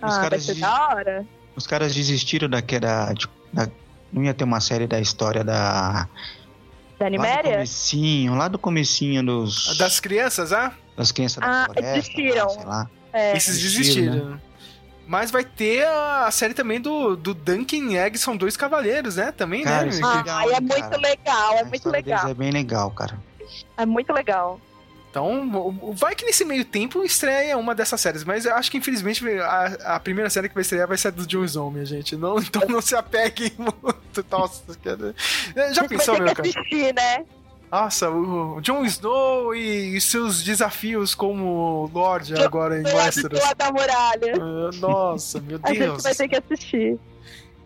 Ah, 0.00 0.08
vai 0.08 0.20
caras 0.30 0.46
da 0.58 0.88
hora. 0.88 1.26
Os 1.54 1.66
caras 1.66 1.94
desistiram 1.94 2.48
daquela. 2.48 3.12
de- 3.12 3.28
da- 3.52 3.68
não 4.10 4.22
ia 4.24 4.32
ter 4.32 4.44
uma 4.44 4.60
série 4.60 4.86
da 4.86 4.98
história 5.00 5.42
da. 5.44 6.08
Da 7.02 7.08
Lá 7.08 7.10
do 7.10 7.14
Animéria? 7.16 7.52
comecinho, 7.54 8.34
lá 8.34 8.48
do 8.48 8.58
comecinho 8.58 9.24
dos. 9.24 9.76
Das 9.76 9.98
crianças, 10.00 10.52
ah? 10.52 10.72
das 10.96 11.10
crianças 11.10 11.42
Ah, 11.42 11.66
da 11.66 11.74
floresta. 11.74 11.94
desistiram. 11.94 12.44
lá, 12.46 12.50
sei 12.50 12.64
lá. 12.64 12.90
É. 13.12 13.36
Esses 13.36 13.60
desistiram, 13.60 14.12
desistiram. 14.12 14.40
Mas 15.06 15.30
vai 15.30 15.44
ter 15.44 15.84
a 15.86 16.30
série 16.30 16.54
também 16.54 16.80
do, 16.80 17.16
do 17.16 17.34
Duncan 17.34 17.92
Egg, 17.92 18.16
são 18.18 18.36
dois 18.36 18.56
cavaleiros, 18.56 19.16
né? 19.16 19.32
Também, 19.32 19.64
Cara, 19.64 19.86
né? 19.86 20.00
Ah, 20.02 20.16
legal, 20.18 20.38
aí 20.38 20.52
é 20.52 20.60
muito 20.60 21.00
legal, 21.00 21.52
é 21.54 21.60
A 21.60 21.64
muito 21.64 21.88
legal. 21.90 22.28
É 22.28 22.34
bem 22.34 22.50
legal, 22.50 22.90
cara. 22.92 23.18
É 23.76 23.84
muito 23.84 24.12
legal. 24.12 24.60
Então, 25.12 25.92
vai 25.94 26.14
que 26.14 26.24
nesse 26.24 26.42
meio 26.42 26.64
tempo 26.64 27.04
estreia 27.04 27.58
uma 27.58 27.74
dessas 27.74 28.00
séries, 28.00 28.24
mas 28.24 28.46
eu 28.46 28.54
acho 28.54 28.70
que 28.70 28.78
infelizmente 28.78 29.22
a, 29.40 29.96
a 29.96 30.00
primeira 30.00 30.30
série 30.30 30.48
que 30.48 30.54
vai 30.54 30.62
estrear 30.62 30.88
vai 30.88 30.96
ser 30.96 31.08
a 31.08 31.10
do 31.10 31.26
Jon 31.26 31.44
Snow, 31.44 31.70
minha 31.70 31.84
gente. 31.84 32.16
Não, 32.16 32.38
então 32.40 32.62
não 32.66 32.80
se 32.80 32.96
apeguem 32.96 33.52
muito. 33.58 34.24
Nossa, 34.30 34.62
cara. 34.82 35.14
Já 35.54 35.64
A 35.66 35.72
gente 35.74 35.88
pensou, 35.88 36.18
meu 36.18 36.34
cara? 36.34 36.40
assistir, 36.40 36.94
né? 36.94 37.26
Nossa, 37.70 38.08
o 38.08 38.58
Jon 38.62 38.86
Snow 38.86 39.54
e 39.54 40.00
seus 40.00 40.42
desafios 40.42 41.14
como 41.14 41.90
Lorde 41.92 42.34
agora 42.42 42.80
em 42.80 42.82
de 42.82 42.94
Westeros. 42.94 43.38
da 43.58 43.70
muralha. 43.70 44.34
Ah, 44.40 44.70
Nossa, 44.80 45.40
meu 45.40 45.60
A 45.62 45.68
gente 45.68 45.78
Deus. 45.78 46.02
vai 46.02 46.14
ter 46.14 46.28
que 46.28 46.36
assistir. 46.36 46.98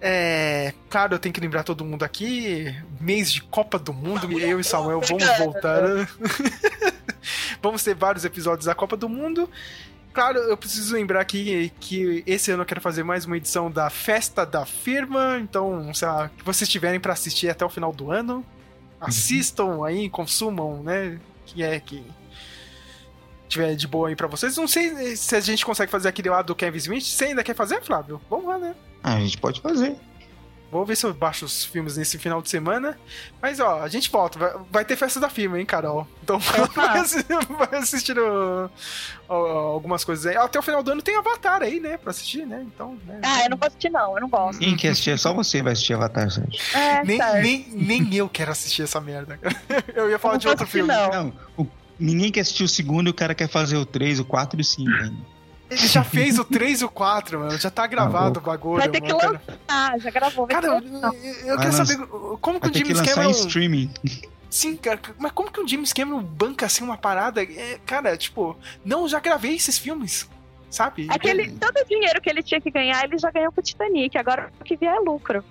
É, 0.00 0.74
claro, 0.90 1.14
eu 1.14 1.18
tenho 1.20 1.32
que 1.32 1.40
lembrar 1.40 1.62
todo 1.62 1.84
mundo 1.84 2.02
aqui. 2.04 2.74
Mês 3.00 3.30
de 3.32 3.40
Copa 3.42 3.78
do 3.78 3.92
Mundo, 3.92 4.36
eu 4.38 4.58
e 4.58 4.64
Samuel 4.64 5.00
vamos 5.00 5.38
voltar. 5.38 5.80
vamos 7.62 7.82
ter 7.82 7.94
vários 7.94 8.24
episódios 8.24 8.66
da 8.66 8.74
Copa 8.74 8.96
do 8.96 9.08
Mundo. 9.08 9.48
Claro, 10.12 10.38
eu 10.38 10.56
preciso 10.56 10.94
lembrar 10.94 11.20
aqui 11.20 11.70
que 11.78 12.24
esse 12.26 12.50
ano 12.50 12.62
eu 12.62 12.66
quero 12.66 12.80
fazer 12.80 13.02
mais 13.02 13.26
uma 13.26 13.36
edição 13.36 13.70
da 13.70 13.90
Festa 13.90 14.46
da 14.46 14.64
Firma. 14.64 15.38
Então, 15.38 15.90
que 16.36 16.42
vocês 16.42 16.68
tiverem 16.70 16.98
para 16.98 17.12
assistir 17.12 17.50
até 17.50 17.64
o 17.64 17.68
final 17.68 17.92
do 17.92 18.10
ano, 18.10 18.42
assistam 18.98 19.84
aí, 19.84 20.08
consumam, 20.08 20.82
né? 20.82 21.20
Que 21.44 21.62
é 21.62 21.78
que 21.78 22.02
tiver 23.46 23.74
de 23.74 23.86
boa 23.86 24.08
aí 24.08 24.16
pra 24.16 24.26
vocês. 24.26 24.56
Não 24.56 24.66
sei 24.66 25.16
se 25.16 25.36
a 25.36 25.40
gente 25.40 25.66
consegue 25.66 25.90
fazer 25.90 26.08
aquele 26.08 26.30
lado 26.30 26.46
do 26.46 26.54
Kevin 26.54 26.78
Smith. 26.78 27.04
Você 27.04 27.26
ainda 27.26 27.44
quer 27.44 27.54
fazer, 27.54 27.82
Flávio? 27.82 28.20
Vamos 28.30 28.46
lá, 28.46 28.58
né? 28.58 28.74
Ah, 29.02 29.14
a 29.16 29.20
gente 29.20 29.38
pode 29.38 29.60
fazer. 29.60 29.96
Vou 30.70 30.84
ver 30.84 30.96
se 30.96 31.06
eu 31.06 31.14
baixo 31.14 31.44
os 31.44 31.64
filmes 31.64 31.96
nesse 31.96 32.18
final 32.18 32.42
de 32.42 32.50
semana. 32.50 32.98
Mas, 33.40 33.60
ó, 33.60 33.80
a 33.82 33.88
gente 33.88 34.10
volta. 34.10 34.38
Vai, 34.38 34.52
vai 34.70 34.84
ter 34.84 34.96
festa 34.96 35.20
da 35.20 35.28
firma, 35.28 35.58
hein, 35.60 35.64
Carol? 35.64 36.06
Então 36.22 36.38
vai, 36.74 36.98
vai 37.56 37.78
assistindo 37.78 38.20
ó, 39.28 39.34
algumas 39.72 40.04
coisas 40.04 40.26
aí. 40.26 40.36
Até 40.36 40.58
o 40.58 40.62
final 40.62 40.82
do 40.82 40.90
ano 40.90 41.02
tem 41.02 41.16
Avatar 41.16 41.62
aí, 41.62 41.78
né? 41.80 41.96
Pra 41.96 42.10
assistir, 42.10 42.44
né? 42.46 42.64
Então, 42.66 42.98
né? 43.06 43.20
Ah, 43.22 43.44
eu 43.44 43.50
não 43.50 43.56
vou 43.56 43.66
assistir, 43.66 43.90
não. 43.90 44.14
Eu 44.16 44.20
não 44.20 44.28
gosto. 44.28 44.58
Quem 44.58 44.76
quer 44.76 44.88
assistir? 44.88 45.18
Só 45.18 45.32
você 45.32 45.62
vai 45.62 45.72
assistir 45.72 45.94
Avatar, 45.94 46.30
Sérgio. 46.30 46.60
É, 46.74 47.04
nem, 47.04 47.16
certo. 47.18 47.42
nem, 47.42 47.66
nem 47.72 48.14
eu 48.16 48.28
quero 48.28 48.50
assistir 48.50 48.82
essa 48.82 49.00
merda. 49.00 49.38
Eu 49.94 50.10
ia 50.10 50.18
falar 50.18 50.34
não 50.34 50.38
de 50.40 50.48
outro 50.48 50.64
assistir, 50.64 50.78
filme. 50.84 50.92
não. 50.92 51.10
Não, 51.24 51.32
o- 51.56 51.66
ninguém 51.98 52.30
quer 52.30 52.40
assistir 52.40 52.64
o 52.64 52.68
segundo 52.68 53.06
e 53.06 53.10
o 53.10 53.14
cara 53.14 53.34
quer 53.34 53.48
fazer 53.48 53.76
o 53.76 53.86
3, 53.86 54.18
o 54.20 54.24
4 54.24 54.58
e 54.58 54.62
o 54.62 54.64
5 54.64 54.90
ainda. 54.90 55.35
Ele 55.68 55.86
já 55.86 56.04
fez 56.04 56.38
o 56.38 56.44
3 56.44 56.80
e 56.80 56.84
o 56.84 56.88
4, 56.88 57.40
mano. 57.40 57.58
Já 57.58 57.70
tá 57.70 57.86
gravado 57.86 58.38
o 58.38 58.42
bagulho. 58.42 58.78
Vai 58.78 58.88
ter 58.88 59.00
que 59.00 59.12
mano, 59.12 59.40
lançar, 59.48 59.98
já 60.00 60.10
gravou. 60.10 60.46
Vai 60.46 60.54
Cara, 60.54 60.68
ter 60.68 60.76
eu, 60.76 60.82
que 60.82 60.88
lançar. 60.88 61.14
eu 61.44 61.58
quero 61.58 61.72
saber 61.72 62.06
como 62.40 62.60
que 62.60 62.68
o 62.68 62.70
que 62.70 62.78
James 62.78 62.98
lançar 62.98 63.14
Cameron. 63.14 63.30
em 63.30 63.32
streaming. 63.32 63.90
Sim, 64.48 64.76
cara, 64.76 65.00
mas 65.18 65.32
como 65.32 65.50
que 65.50 65.60
o 65.60 65.66
James 65.68 65.92
Cameron 65.92 66.22
banca 66.22 66.66
assim 66.66 66.84
uma 66.84 66.96
parada? 66.96 67.42
É, 67.42 67.78
cara, 67.84 68.16
tipo, 68.16 68.56
não, 68.84 69.08
já 69.08 69.18
gravei 69.20 69.56
esses 69.56 69.76
filmes, 69.76 70.28
sabe? 70.70 71.08
Aquele, 71.10 71.50
todo 71.50 71.76
o 71.76 71.84
dinheiro 71.84 72.20
que 72.22 72.30
ele 72.30 72.42
tinha 72.42 72.60
que 72.60 72.70
ganhar, 72.70 73.04
ele 73.04 73.18
já 73.18 73.30
ganhou 73.30 73.50
com 73.52 73.60
o 73.60 73.64
Titanic. 73.64 74.16
Agora 74.16 74.50
o 74.60 74.64
que 74.64 74.76
vier 74.76 74.94
é 74.94 75.00
lucro. 75.00 75.44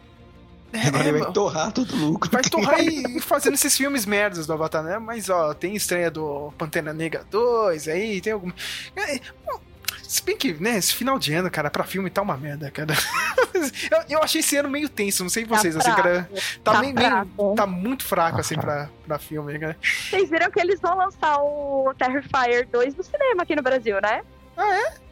É, 0.73 0.87
Agora 0.87 1.03
ele 1.03 1.11
vai 1.11 1.21
mano, 1.21 1.33
torrar 1.33 1.71
todo 1.71 1.93
o 1.93 1.97
lucro. 1.97 2.29
vai 2.31 2.41
torrar 2.41 2.79
e 2.81 3.19
fazendo 3.21 3.53
esses 3.53 3.77
filmes 3.77 4.05
merdas 4.05 4.47
do 4.47 4.53
Avatar, 4.53 4.83
né? 4.83 4.97
Mas, 4.97 5.29
ó, 5.29 5.53
tem 5.53 5.75
estreia 5.75 6.09
do 6.09 6.51
Pantera 6.57 6.91
Negra 6.93 7.23
2 7.29 7.87
aí, 7.87 8.19
tem 8.21 8.33
algum. 8.33 8.51
É, 8.95 9.19
bom, 9.45 9.59
se 10.07 10.21
bem 10.23 10.37
que, 10.37 10.53
né, 10.53 10.77
esse 10.77 10.93
final 10.93 11.17
de 11.19 11.33
ano, 11.33 11.49
cara, 11.51 11.69
pra 11.69 11.83
filme 11.83 12.09
tá 12.09 12.21
uma 12.21 12.37
merda, 12.37 12.69
cara. 12.71 12.93
eu, 13.91 14.17
eu 14.17 14.23
achei 14.23 14.39
esse 14.41 14.55
ano 14.57 14.69
meio 14.69 14.87
tenso, 14.89 15.23
não 15.23 15.29
sei 15.29 15.45
vocês, 15.45 15.75
assim, 15.75 15.93
cara. 15.93 16.29
Tá, 16.63 16.73
Tá 16.73 16.79
meio, 16.79 16.93
meio- 16.95 17.55
tá 17.55 17.65
muito 17.67 18.03
fraco, 18.03 18.35
Tá 18.35 18.41
assim, 18.41 18.55
pra, 18.55 18.89
pra 19.05 19.17
filme, 19.19 19.57
cara. 19.59 19.77
Vocês 19.81 20.29
viram 20.29 20.49
que 20.51 20.59
eles 20.59 20.79
vão 20.79 20.95
lançar 20.97 21.37
o 21.41 21.93
Terrifier 21.97 22.67
2 22.71 22.95
no 22.95 23.03
cinema 23.03 23.43
aqui 23.43 23.55
no 23.55 23.61
Brasil, 23.63 23.97
né? 24.01 24.21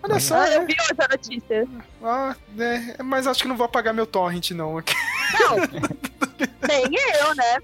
Olha 0.02 0.20
só, 0.22 0.36
Ah, 0.42 0.50
eu 0.52 0.62
é. 0.62 0.66
vi 0.66 0.74
hoje 0.80 0.96
a 0.98 1.08
notícia. 1.10 1.68
Ah, 2.02 2.36
é, 2.58 3.04
mas 3.04 3.28
acho 3.28 3.42
que 3.42 3.48
não 3.48 3.58
vou 3.58 3.66
apagar 3.66 3.94
meu 3.94 4.06
torrent, 4.06 4.52
não. 4.52 4.76
Não, 4.76 4.82
nem 6.68 6.86
eu, 7.20 7.36
né? 7.36 7.58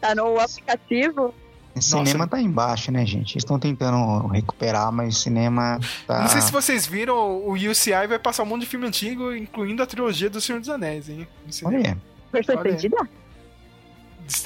Tá 0.00 0.14
no 0.14 0.38
aplicativo. 0.40 1.34
Cinema 1.80 2.26
tá 2.26 2.40
embaixo, 2.40 2.90
né, 2.90 3.04
gente? 3.06 3.34
Eles 3.34 3.44
estão 3.44 3.58
tentando 3.58 4.26
recuperar, 4.28 4.90
mas 4.92 5.16
o 5.16 5.20
cinema 5.20 5.78
tá. 6.06 6.22
Não 6.22 6.28
sei 6.28 6.40
se 6.40 6.52
vocês 6.52 6.86
viram, 6.86 7.16
o 7.16 7.52
UCI 7.52 8.06
vai 8.08 8.18
passar 8.18 8.42
um 8.42 8.46
monte 8.46 8.62
de 8.62 8.66
filme 8.66 8.86
antigo, 8.86 9.34
incluindo 9.34 9.82
a 9.82 9.86
trilogia 9.86 10.30
do 10.30 10.40
Senhor 10.40 10.60
dos 10.60 10.68
Anéis, 10.68 11.08
hein? 11.08 11.26
Olha, 11.64 11.96
Versão 12.32 12.56
Olha. 12.56 12.68
estendida? 12.68 13.08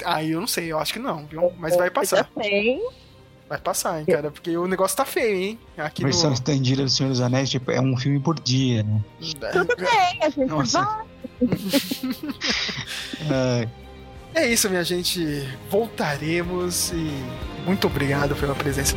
Aí 0.05 0.31
eu 0.31 0.39
não 0.39 0.47
sei, 0.47 0.71
eu 0.71 0.79
acho 0.79 0.93
que 0.93 0.99
não, 0.99 1.25
viu? 1.25 1.51
Mas 1.57 1.75
vai 1.75 1.89
passar. 1.89 2.29
Vai 3.49 3.59
passar, 3.59 3.99
hein, 3.99 4.05
cara? 4.05 4.31
Porque 4.31 4.55
o 4.55 4.65
negócio 4.67 4.95
tá 4.95 5.05
feio, 5.05 5.35
hein? 5.35 5.59
Aqui 5.77 6.01
versão 6.03 6.29
no. 6.29 6.33
estendida 6.33 6.83
do 6.83 6.89
Senhor 6.89 7.09
dos 7.09 7.19
Anéis, 7.19 7.49
tipo, 7.49 7.69
é 7.71 7.81
um 7.81 7.97
filme 7.97 8.19
por 8.19 8.39
dia, 8.39 8.83
né? 8.83 9.03
Tudo 9.51 9.75
bem, 9.75 10.19
a 10.21 10.29
gente 10.29 10.49
Nossa. 10.49 10.81
vai. 10.81 11.05
É 14.35 14.47
isso, 14.47 14.69
minha 14.69 14.83
gente. 14.83 15.47
Voltaremos 15.69 16.91
e 16.91 17.11
muito 17.65 17.87
obrigado 17.87 18.35
pela 18.35 18.55
presença. 18.55 18.95